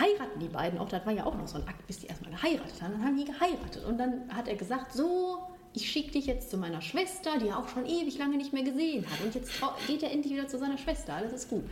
[0.00, 0.88] heiraten die beiden auch.
[0.88, 2.92] Das war ja auch noch so ein Akt, bis die erstmal geheiratet haben.
[2.92, 3.84] Dann haben die geheiratet.
[3.84, 5.40] Und dann hat er gesagt, so,
[5.74, 8.62] ich schicke dich jetzt zu meiner Schwester, die er auch schon ewig lange nicht mehr
[8.62, 9.20] gesehen hat.
[9.22, 9.52] Und jetzt
[9.86, 11.12] geht er endlich wieder zu seiner Schwester.
[11.12, 11.64] Alles ist gut.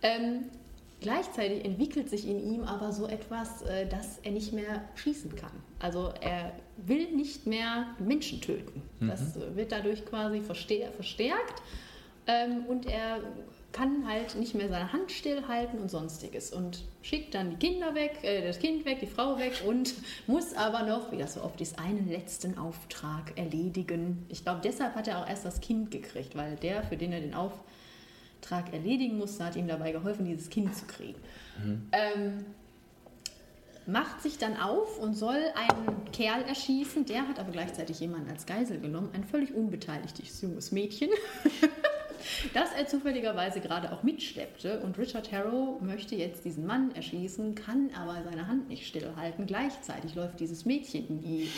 [0.00, 0.44] Ähm,
[1.00, 5.52] gleichzeitig entwickelt sich in ihm aber so etwas, äh, dass er nicht mehr schießen kann.
[5.78, 8.82] Also er will nicht mehr Menschen töten.
[9.00, 11.62] Das äh, wird dadurch quasi verstärkt.
[12.26, 13.20] Ähm, und er
[13.72, 18.18] kann halt nicht mehr seine Hand stillhalten und sonstiges und schickt dann die Kinder weg,
[18.22, 19.94] äh, das Kind weg, die Frau weg und
[20.26, 24.26] muss aber noch, wie das so oft ist, einen letzten Auftrag erledigen.
[24.28, 27.20] Ich glaube, deshalb hat er auch erst das Kind gekriegt, weil der, für den er
[27.20, 27.64] den Auftrag
[28.72, 31.20] erledigen musste, hat ihm dabei geholfen, dieses Kind zu kriegen.
[31.92, 32.44] Ähm,
[33.86, 37.06] macht sich dann auf und soll einen Kerl erschießen.
[37.06, 41.08] Der hat aber gleichzeitig jemanden als Geisel genommen, ein völlig unbeteiligtes junges Mädchen,
[42.54, 44.80] das er zufälligerweise gerade auch mitschleppte.
[44.80, 49.46] Und Richard Harrow möchte jetzt diesen Mann erschießen, kann aber seine Hand nicht stillhalten.
[49.46, 51.50] Gleichzeitig läuft dieses Mädchen in die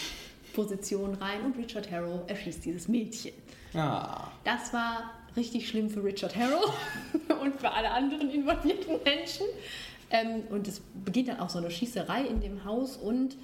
[0.54, 3.32] Position rein und Richard Harrow erschießt dieses Mädchen.
[3.74, 4.28] Ah.
[4.44, 6.72] Das war richtig schlimm für Richard Harrow
[7.42, 9.46] und für alle anderen involvierten Menschen.
[10.10, 13.36] Ähm, und es beginnt dann auch so eine Schießerei in dem Haus und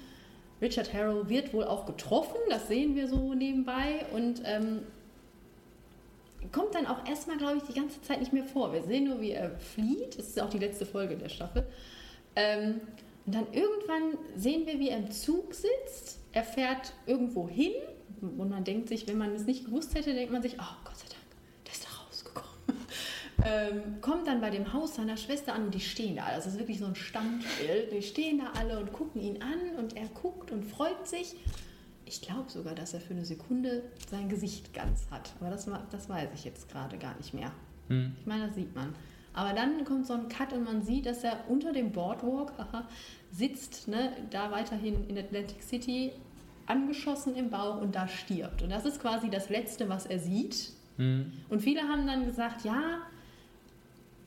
[0.61, 4.81] Richard Harrow wird wohl auch getroffen, das sehen wir so nebenbei und ähm,
[6.51, 8.73] kommt dann auch erstmal, glaube ich, die ganze Zeit nicht mehr vor.
[8.73, 10.17] Wir sehen nur, wie er flieht.
[10.17, 11.65] Das ist auch die letzte Folge der Staffel.
[12.35, 12.81] Ähm,
[13.25, 16.19] und dann irgendwann sehen wir, wie er im Zug sitzt.
[16.31, 17.73] Er fährt irgendwo hin
[18.21, 20.97] und man denkt sich, wenn man es nicht gewusst hätte, denkt man sich, oh Gott
[20.97, 22.85] sei Dank, der ist da rausgekommen.
[23.45, 26.23] Ähm, kommt dann bei dem Haus seiner Schwester an und die stehen da.
[26.23, 26.35] alle.
[26.35, 27.91] Das ist wirklich so ein Standbild.
[27.91, 31.35] Die stehen da alle und gucken ihn an und er guckt und freut sich.
[32.05, 35.31] Ich glaube sogar, dass er für eine Sekunde sein Gesicht ganz hat.
[35.39, 37.51] Aber das, das weiß ich jetzt gerade gar nicht mehr.
[37.87, 38.15] Hm.
[38.19, 38.95] Ich meine, das sieht man.
[39.33, 42.87] Aber dann kommt so ein Cut und man sieht, dass er unter dem Boardwalk haha,
[43.31, 46.11] sitzt, ne, da weiterhin in Atlantic City,
[46.65, 48.61] angeschossen im Bauch und da stirbt.
[48.61, 50.71] Und das ist quasi das Letzte, was er sieht.
[50.97, 51.31] Hm.
[51.49, 52.99] Und viele haben dann gesagt, ja,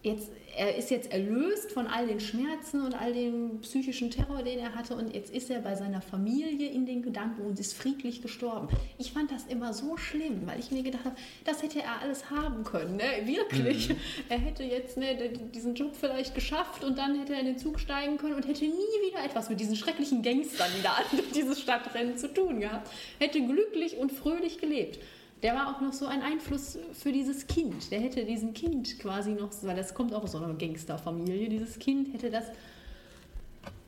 [0.02, 4.58] jetzt, er ist jetzt erlöst von all den Schmerzen und all dem psychischen Terror, den
[4.58, 8.20] er hatte und jetzt ist er bei seiner Familie in den Gedanken und ist friedlich
[8.20, 8.68] gestorben.
[8.98, 12.31] Ich fand das immer so schlimm, weil ich mir gedacht habe, das hätte er alles
[12.31, 13.05] haben können, ne?
[13.24, 13.90] wirklich.
[13.90, 13.97] Mhm.
[14.28, 17.78] Er hätte jetzt ne, diesen Job vielleicht geschafft und dann hätte er in den Zug
[17.78, 21.60] steigen können und hätte nie wieder etwas mit diesen schrecklichen Gangstern, die da durch dieses
[21.60, 22.90] Stadtrennen zu tun gehabt.
[23.18, 24.98] Hätte glücklich und fröhlich gelebt
[25.42, 27.90] der war auch noch so ein Einfluss für dieses Kind.
[27.90, 31.78] Der hätte diesem Kind quasi noch, weil das kommt auch aus so einer Gangsterfamilie, dieses
[31.78, 32.46] Kind hätte das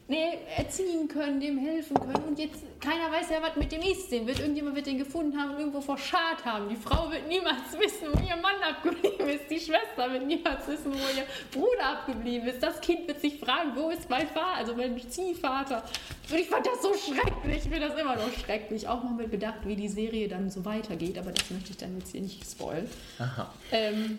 [0.08, 2.24] nee, erziehen können, dem helfen können.
[2.28, 4.10] Und jetzt, keiner weiß ja, was mit dem ist.
[4.10, 6.68] Den wird irgendjemand wird den gefunden haben und irgendwo verscharrt haben.
[6.68, 9.50] Die Frau wird niemals wissen, wo ihr Mann abgeblieben ist.
[9.50, 12.62] Die Schwester wird niemals wissen, wo ihr Bruder abgeblieben ist.
[12.62, 15.82] Das Kind wird sich fragen, wo ist mein Vater, also mein Ziehvater.
[16.30, 17.56] Und ich fand das so schrecklich.
[17.56, 18.88] Ich finde das immer noch schrecklich.
[18.88, 21.18] Auch mal mit Bedacht, wie die Serie dann so weitergeht.
[21.18, 22.88] Aber das möchte ich dann jetzt hier nicht spoilen.
[23.18, 23.52] Aha.
[23.72, 24.18] Ähm,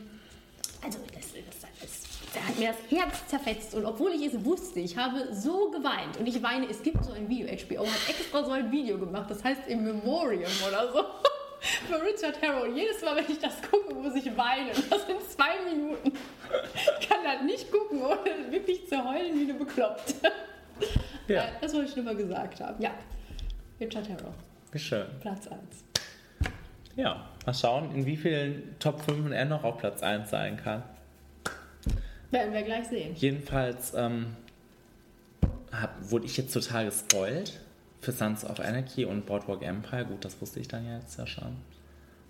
[0.83, 1.55] also, das,
[2.35, 3.73] da hat mir das Herz zerfetzt.
[3.75, 6.17] Und obwohl ich es wusste, ich habe so geweint.
[6.19, 7.47] Und ich weine, es gibt so ein Video.
[7.47, 11.03] HBO hat extra so ein Video gemacht, das heißt im Memoriam oder so.
[11.88, 12.67] Für Richard Harrow.
[12.75, 14.69] Jedes Mal, wenn ich das gucke, muss ich weinen.
[14.89, 16.11] Das sind zwei Minuten.
[16.99, 20.14] Ich kann das nicht gucken, ohne wirklich zu heulen wie eine Bekloppte.
[21.27, 21.45] Ja.
[21.45, 22.80] Äh, Das wollte ich nur mal gesagt haben.
[22.83, 22.91] Ja.
[23.80, 24.33] Richard Harrow.
[24.72, 25.05] Wie schön.
[25.22, 25.59] Platz 1.
[26.95, 30.83] Ja, mal schauen, in wie vielen Top 5 er noch auf Platz 1 sein kann.
[32.31, 33.15] Werden wir gleich sehen.
[33.15, 34.35] Jedenfalls ähm,
[35.71, 37.59] hab, wurde ich jetzt total gespoilt
[38.01, 40.05] für Sons of Anarchy und Boardwalk Empire.
[40.05, 41.55] Gut, das wusste ich dann jetzt ja schon.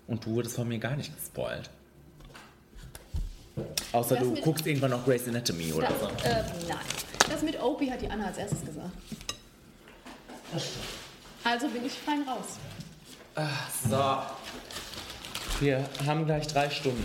[0.06, 1.70] Und du wurdest von mir gar nicht gespoilt.
[3.92, 6.06] Außer Das du guckst irgendwann noch Grey's Anatomy oder Das, so.
[6.28, 6.78] äh, nein.
[7.30, 8.90] Das mit Opie hat die Anna als erstes gesagt.
[11.42, 12.58] Also bin ich fein raus.
[13.88, 14.18] So.
[15.60, 17.02] Wir haben gleich drei Stunden.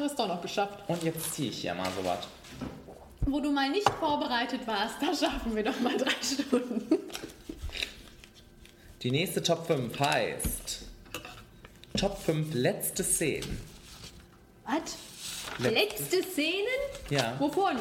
[0.00, 0.78] Ja, haben wir es doch noch geschafft.
[0.88, 2.26] Und jetzt ziehe ich hier mal so was.
[3.26, 6.86] Wo du mal nicht vorbereitet warst, da schaffen wir doch mal drei Stunden.
[9.02, 10.82] Die nächste Top 5 heißt
[11.98, 13.60] Top 5 letzte Szenen.
[14.64, 14.96] Was?
[15.58, 16.80] Letzte- Letzte Szenen?
[17.10, 17.38] Ja.
[17.38, 17.76] Wovon?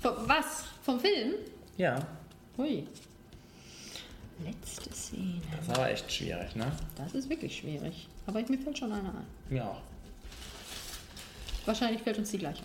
[0.00, 0.64] Von, was?
[0.82, 1.34] Vom Film?
[1.76, 2.06] Ja,
[2.56, 2.86] Hui.
[4.44, 5.40] Letzte Szene.
[5.56, 6.72] das ist aber echt schwierig, ne?
[6.96, 8.08] Das ist wirklich schwierig.
[8.26, 9.26] Aber mir fällt schon einer ein.
[9.50, 9.82] Mir auch.
[11.66, 12.62] Wahrscheinlich fällt uns die gleiche.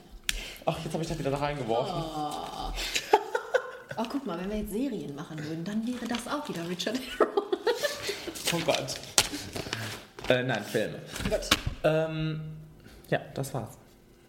[0.66, 1.94] Ach, jetzt habe ich das wieder da reingeworfen.
[1.96, 2.74] Oh.
[3.98, 7.00] oh, guck mal, wenn wir jetzt Serien machen würden, dann wäre das auch wieder Richard
[7.20, 7.44] Harrow.
[8.54, 8.96] Oh Gott.
[10.30, 11.00] Äh, nein, Filme.
[11.24, 11.50] Gut.
[11.84, 12.42] Ähm,
[13.10, 13.78] ja, das war's.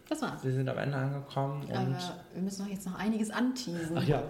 [0.09, 0.43] Das war's.
[0.43, 1.73] Wir sind am Ende angekommen und.
[1.75, 3.97] Aber wir müssen doch jetzt noch einiges anteasen.
[3.97, 4.23] Ach ja.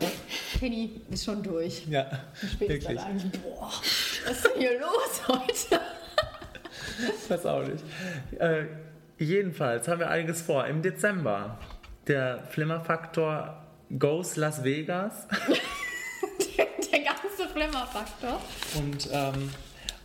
[0.60, 1.86] Penny ist schon durch.
[1.88, 3.00] Ja, Spätestens wirklich.
[3.00, 3.42] eigentlich.
[3.42, 3.72] Boah,
[4.26, 5.82] was ist denn hier los heute?
[7.24, 7.84] Ich weiß auch nicht.
[8.40, 8.66] Äh,
[9.18, 10.66] jedenfalls haben wir einiges vor.
[10.68, 11.58] Im Dezember.
[12.08, 13.64] Der Flimmerfaktor
[13.98, 15.28] Goes Las Vegas.
[16.58, 18.42] Der ganze Flimmerfaktor.
[18.78, 19.50] Und ähm,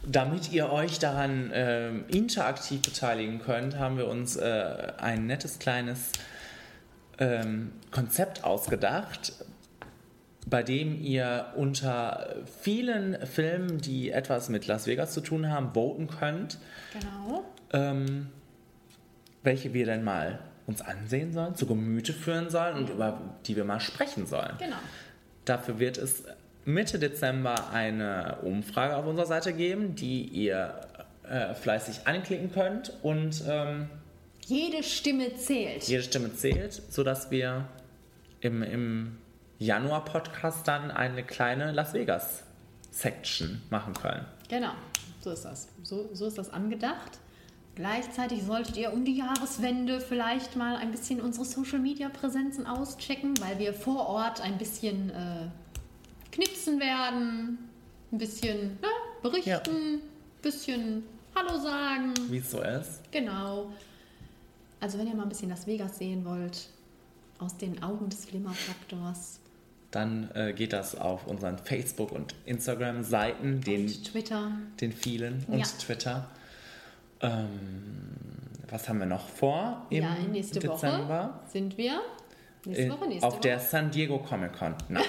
[0.04, 6.10] damit ihr euch daran ähm, interaktiv beteiligen könnt, haben wir uns äh, ein nettes kleines
[7.18, 9.32] ähm, Konzept ausgedacht,
[10.46, 16.08] bei dem ihr unter vielen Filmen, die etwas mit Las Vegas zu tun haben, voten
[16.08, 16.58] könnt,
[16.92, 17.44] Genau.
[17.72, 18.28] ähm,
[19.42, 23.64] welche wir denn mal uns ansehen sollen, zu Gemüte führen sollen und über die wir
[23.64, 24.54] mal sprechen sollen.
[24.58, 24.76] Genau.
[25.44, 26.24] Dafür wird es
[26.64, 30.80] Mitte Dezember eine Umfrage auf unserer Seite geben, die ihr
[31.24, 33.88] äh, fleißig anklicken könnt und ähm,
[34.46, 35.84] Jede Stimme zählt.
[35.84, 37.68] jede Stimme zählt, sodass wir
[38.40, 39.18] im, im
[39.58, 44.24] Januar-Podcast dann eine kleine Las Vegas-Section machen können.
[44.48, 44.72] Genau,
[45.20, 45.68] so ist das.
[45.84, 47.18] So, so ist das angedacht.
[47.74, 53.32] Gleichzeitig solltet ihr um die Jahreswende vielleicht mal ein bisschen unsere Social Media Präsenzen auschecken,
[53.40, 55.48] weil wir vor Ort ein bisschen äh,
[56.32, 57.58] knipsen werden,
[58.12, 58.88] ein bisschen ne,
[59.22, 60.00] berichten, ein
[60.42, 61.02] bisschen
[61.34, 62.12] Hallo sagen.
[62.28, 63.00] Wie es so ist.
[63.10, 63.72] Genau.
[64.80, 66.68] Also wenn ihr mal ein bisschen Las Vegas sehen wollt,
[67.38, 69.38] aus den Augen des Flimmerfaktors,
[69.92, 74.52] Dann äh, geht das auf unseren Facebook- und Instagram-Seiten, den, Twitter.
[74.80, 75.64] den vielen und Ja.
[75.78, 76.28] Twitter.
[77.22, 77.48] Ähm,
[78.68, 81.34] was haben wir noch vor im ja, nächste Dezember?
[81.44, 82.00] Woche sind wir.
[82.64, 83.42] Nächste In- Woche, nächste auf Woche.
[83.42, 84.74] der San Diego Comic Con.
[84.88, 85.04] Nein.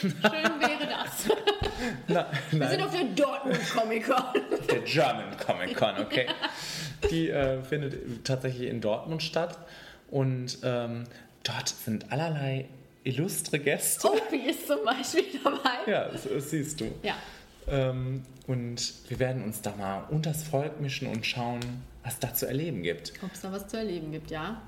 [0.00, 1.28] Schön wäre das.
[2.08, 2.70] Na, Wir nein.
[2.70, 4.16] sind auf der Dortmund Comic Con.
[4.16, 6.26] Auf der German Comic Con, okay.
[7.10, 9.58] Die äh, findet tatsächlich in Dortmund statt.
[10.10, 11.04] Und ähm,
[11.44, 12.66] dort sind allerlei
[13.04, 14.08] illustre Gäste.
[14.10, 15.90] Opie ist zum Beispiel dabei.
[15.90, 16.86] Ja, das, das siehst du.
[17.02, 17.14] Ja.
[17.70, 21.60] Ähm, und wir werden uns da mal unters Volk mischen und schauen,
[22.04, 23.12] was da zu erleben gibt.
[23.22, 24.60] Ob es da was zu erleben gibt, ja.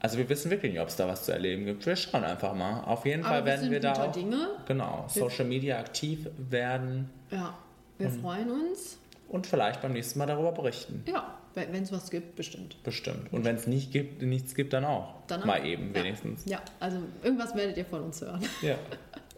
[0.00, 1.84] Also wir wissen wirklich nicht, ob es da was zu erleben gibt.
[1.86, 2.82] Wir schauen einfach mal.
[2.84, 4.48] Auf jeden Aber Fall wir werden sind wir da auch Dinge.
[4.66, 7.54] genau Wir- Social Media aktiv werden Ja,
[7.98, 8.98] wir Und- freuen uns.
[9.28, 11.02] und vielleicht beim nächsten Mal darüber berichten.
[11.08, 12.82] Ja, wenn es was gibt, bestimmt.
[12.82, 13.32] Bestimmt.
[13.32, 15.14] Und wenn es nicht gibt, nichts gibt, dann auch.
[15.26, 15.46] Dann auch.
[15.46, 16.02] mal eben Ja.
[16.02, 16.44] wenigstens.
[16.44, 18.42] Ja, also irgendwas werdet ihr von uns hören.
[18.62, 18.74] Ja.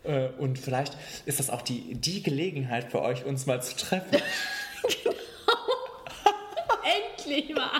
[0.06, 4.20] Äh, Und vielleicht ist das auch die, die Gelegenheit für euch, uns mal zu treffen.
[7.18, 7.70] Endlich mal!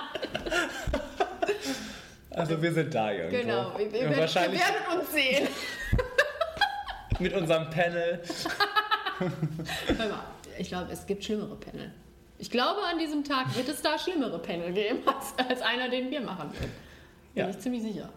[2.31, 3.37] Also wir sind da irgendwo.
[3.41, 5.47] Genau, wir, wir, wir wahrscheinlich werden uns sehen.
[7.19, 8.21] mit unserem Panel.
[9.19, 10.19] Hör mal,
[10.59, 11.91] ich glaube, es gibt schlimmere Panel.
[12.37, 16.11] Ich glaube, an diesem Tag wird es da schlimmere Panel geben, als, als einer, den
[16.11, 16.71] wir machen werden.
[17.33, 17.49] Bin Ja.
[17.49, 18.09] ich ziemlich sicher.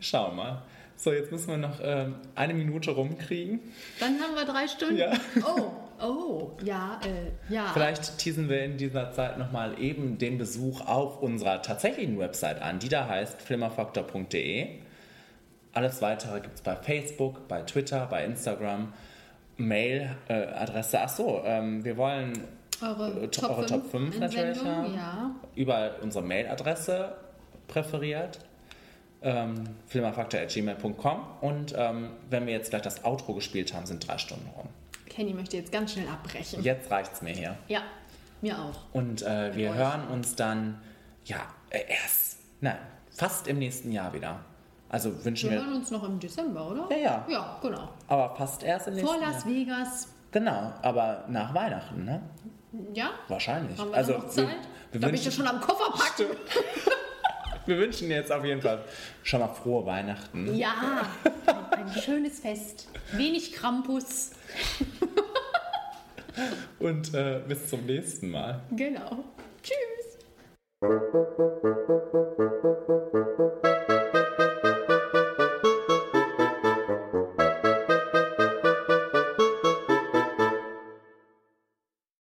[0.00, 0.62] Schauen mal.
[1.02, 3.60] So, jetzt müssen wir noch ähm, eine Minute rumkriegen.
[4.00, 4.98] Dann haben wir drei Stunden.
[4.98, 5.12] Ja.
[5.46, 5.70] Oh,
[6.04, 7.70] oh, ja, äh, ja.
[7.72, 12.80] Vielleicht teasen wir in dieser Zeit nochmal eben den Besuch auf unserer tatsächlichen Website an,
[12.80, 14.68] die da heißt flimmerfaktor.de.
[15.72, 18.92] Alles weitere gibt es bei Facebook, bei Twitter, bei Instagram,
[19.56, 20.98] Mail-Adresse.
[21.00, 22.32] Ach so, ähm, wir wollen
[22.82, 24.94] Eure äh, Top eure 5 Top 5 natürlich Einsendungen, haben.
[24.94, 25.34] ja.
[25.54, 27.16] Über unsere Mailadresse
[27.68, 28.40] präferiert.
[29.22, 34.48] Ähm, flimmerfaktor.gmail.com und ähm, wenn wir jetzt gleich das Outro gespielt haben, sind drei Stunden
[34.56, 34.68] rum.
[35.10, 36.62] Kenny möchte jetzt ganz schnell abbrechen.
[36.62, 37.56] Jetzt reicht's mir hier.
[37.68, 37.82] Ja,
[38.40, 38.84] mir auch.
[38.94, 39.76] Und äh, wir euch.
[39.76, 40.80] hören uns dann,
[41.26, 41.36] ja,
[41.68, 42.78] äh, erst, nein,
[43.10, 44.40] fast im nächsten Jahr wieder.
[44.88, 46.88] Also wünschen Wir wir, hören uns noch im Dezember, oder?
[46.90, 47.26] Ja, ja.
[47.28, 47.90] Ja, genau.
[48.08, 49.54] aber fast erst im nächsten Vor Las Jahr.
[49.54, 50.08] Vegas.
[50.32, 52.22] Genau, aber nach Weihnachten, ne?
[52.94, 53.10] Ja?
[53.28, 53.78] Wahrscheinlich.
[53.78, 54.46] Haben wir also noch Zeit?
[54.46, 56.26] wir, da wir, bin ich ja schon am Koffer packen.
[57.66, 58.84] wir wünschen jetzt auf jeden Fall
[59.22, 60.54] schon mal frohe Weihnachten.
[60.54, 61.06] Ja,
[61.46, 62.88] ein, ein schönes Fest.
[63.12, 64.32] Wenig Krampus.
[66.78, 68.60] Und äh, bis zum nächsten Mal.
[68.70, 69.24] Genau.
[69.62, 70.18] Tschüss.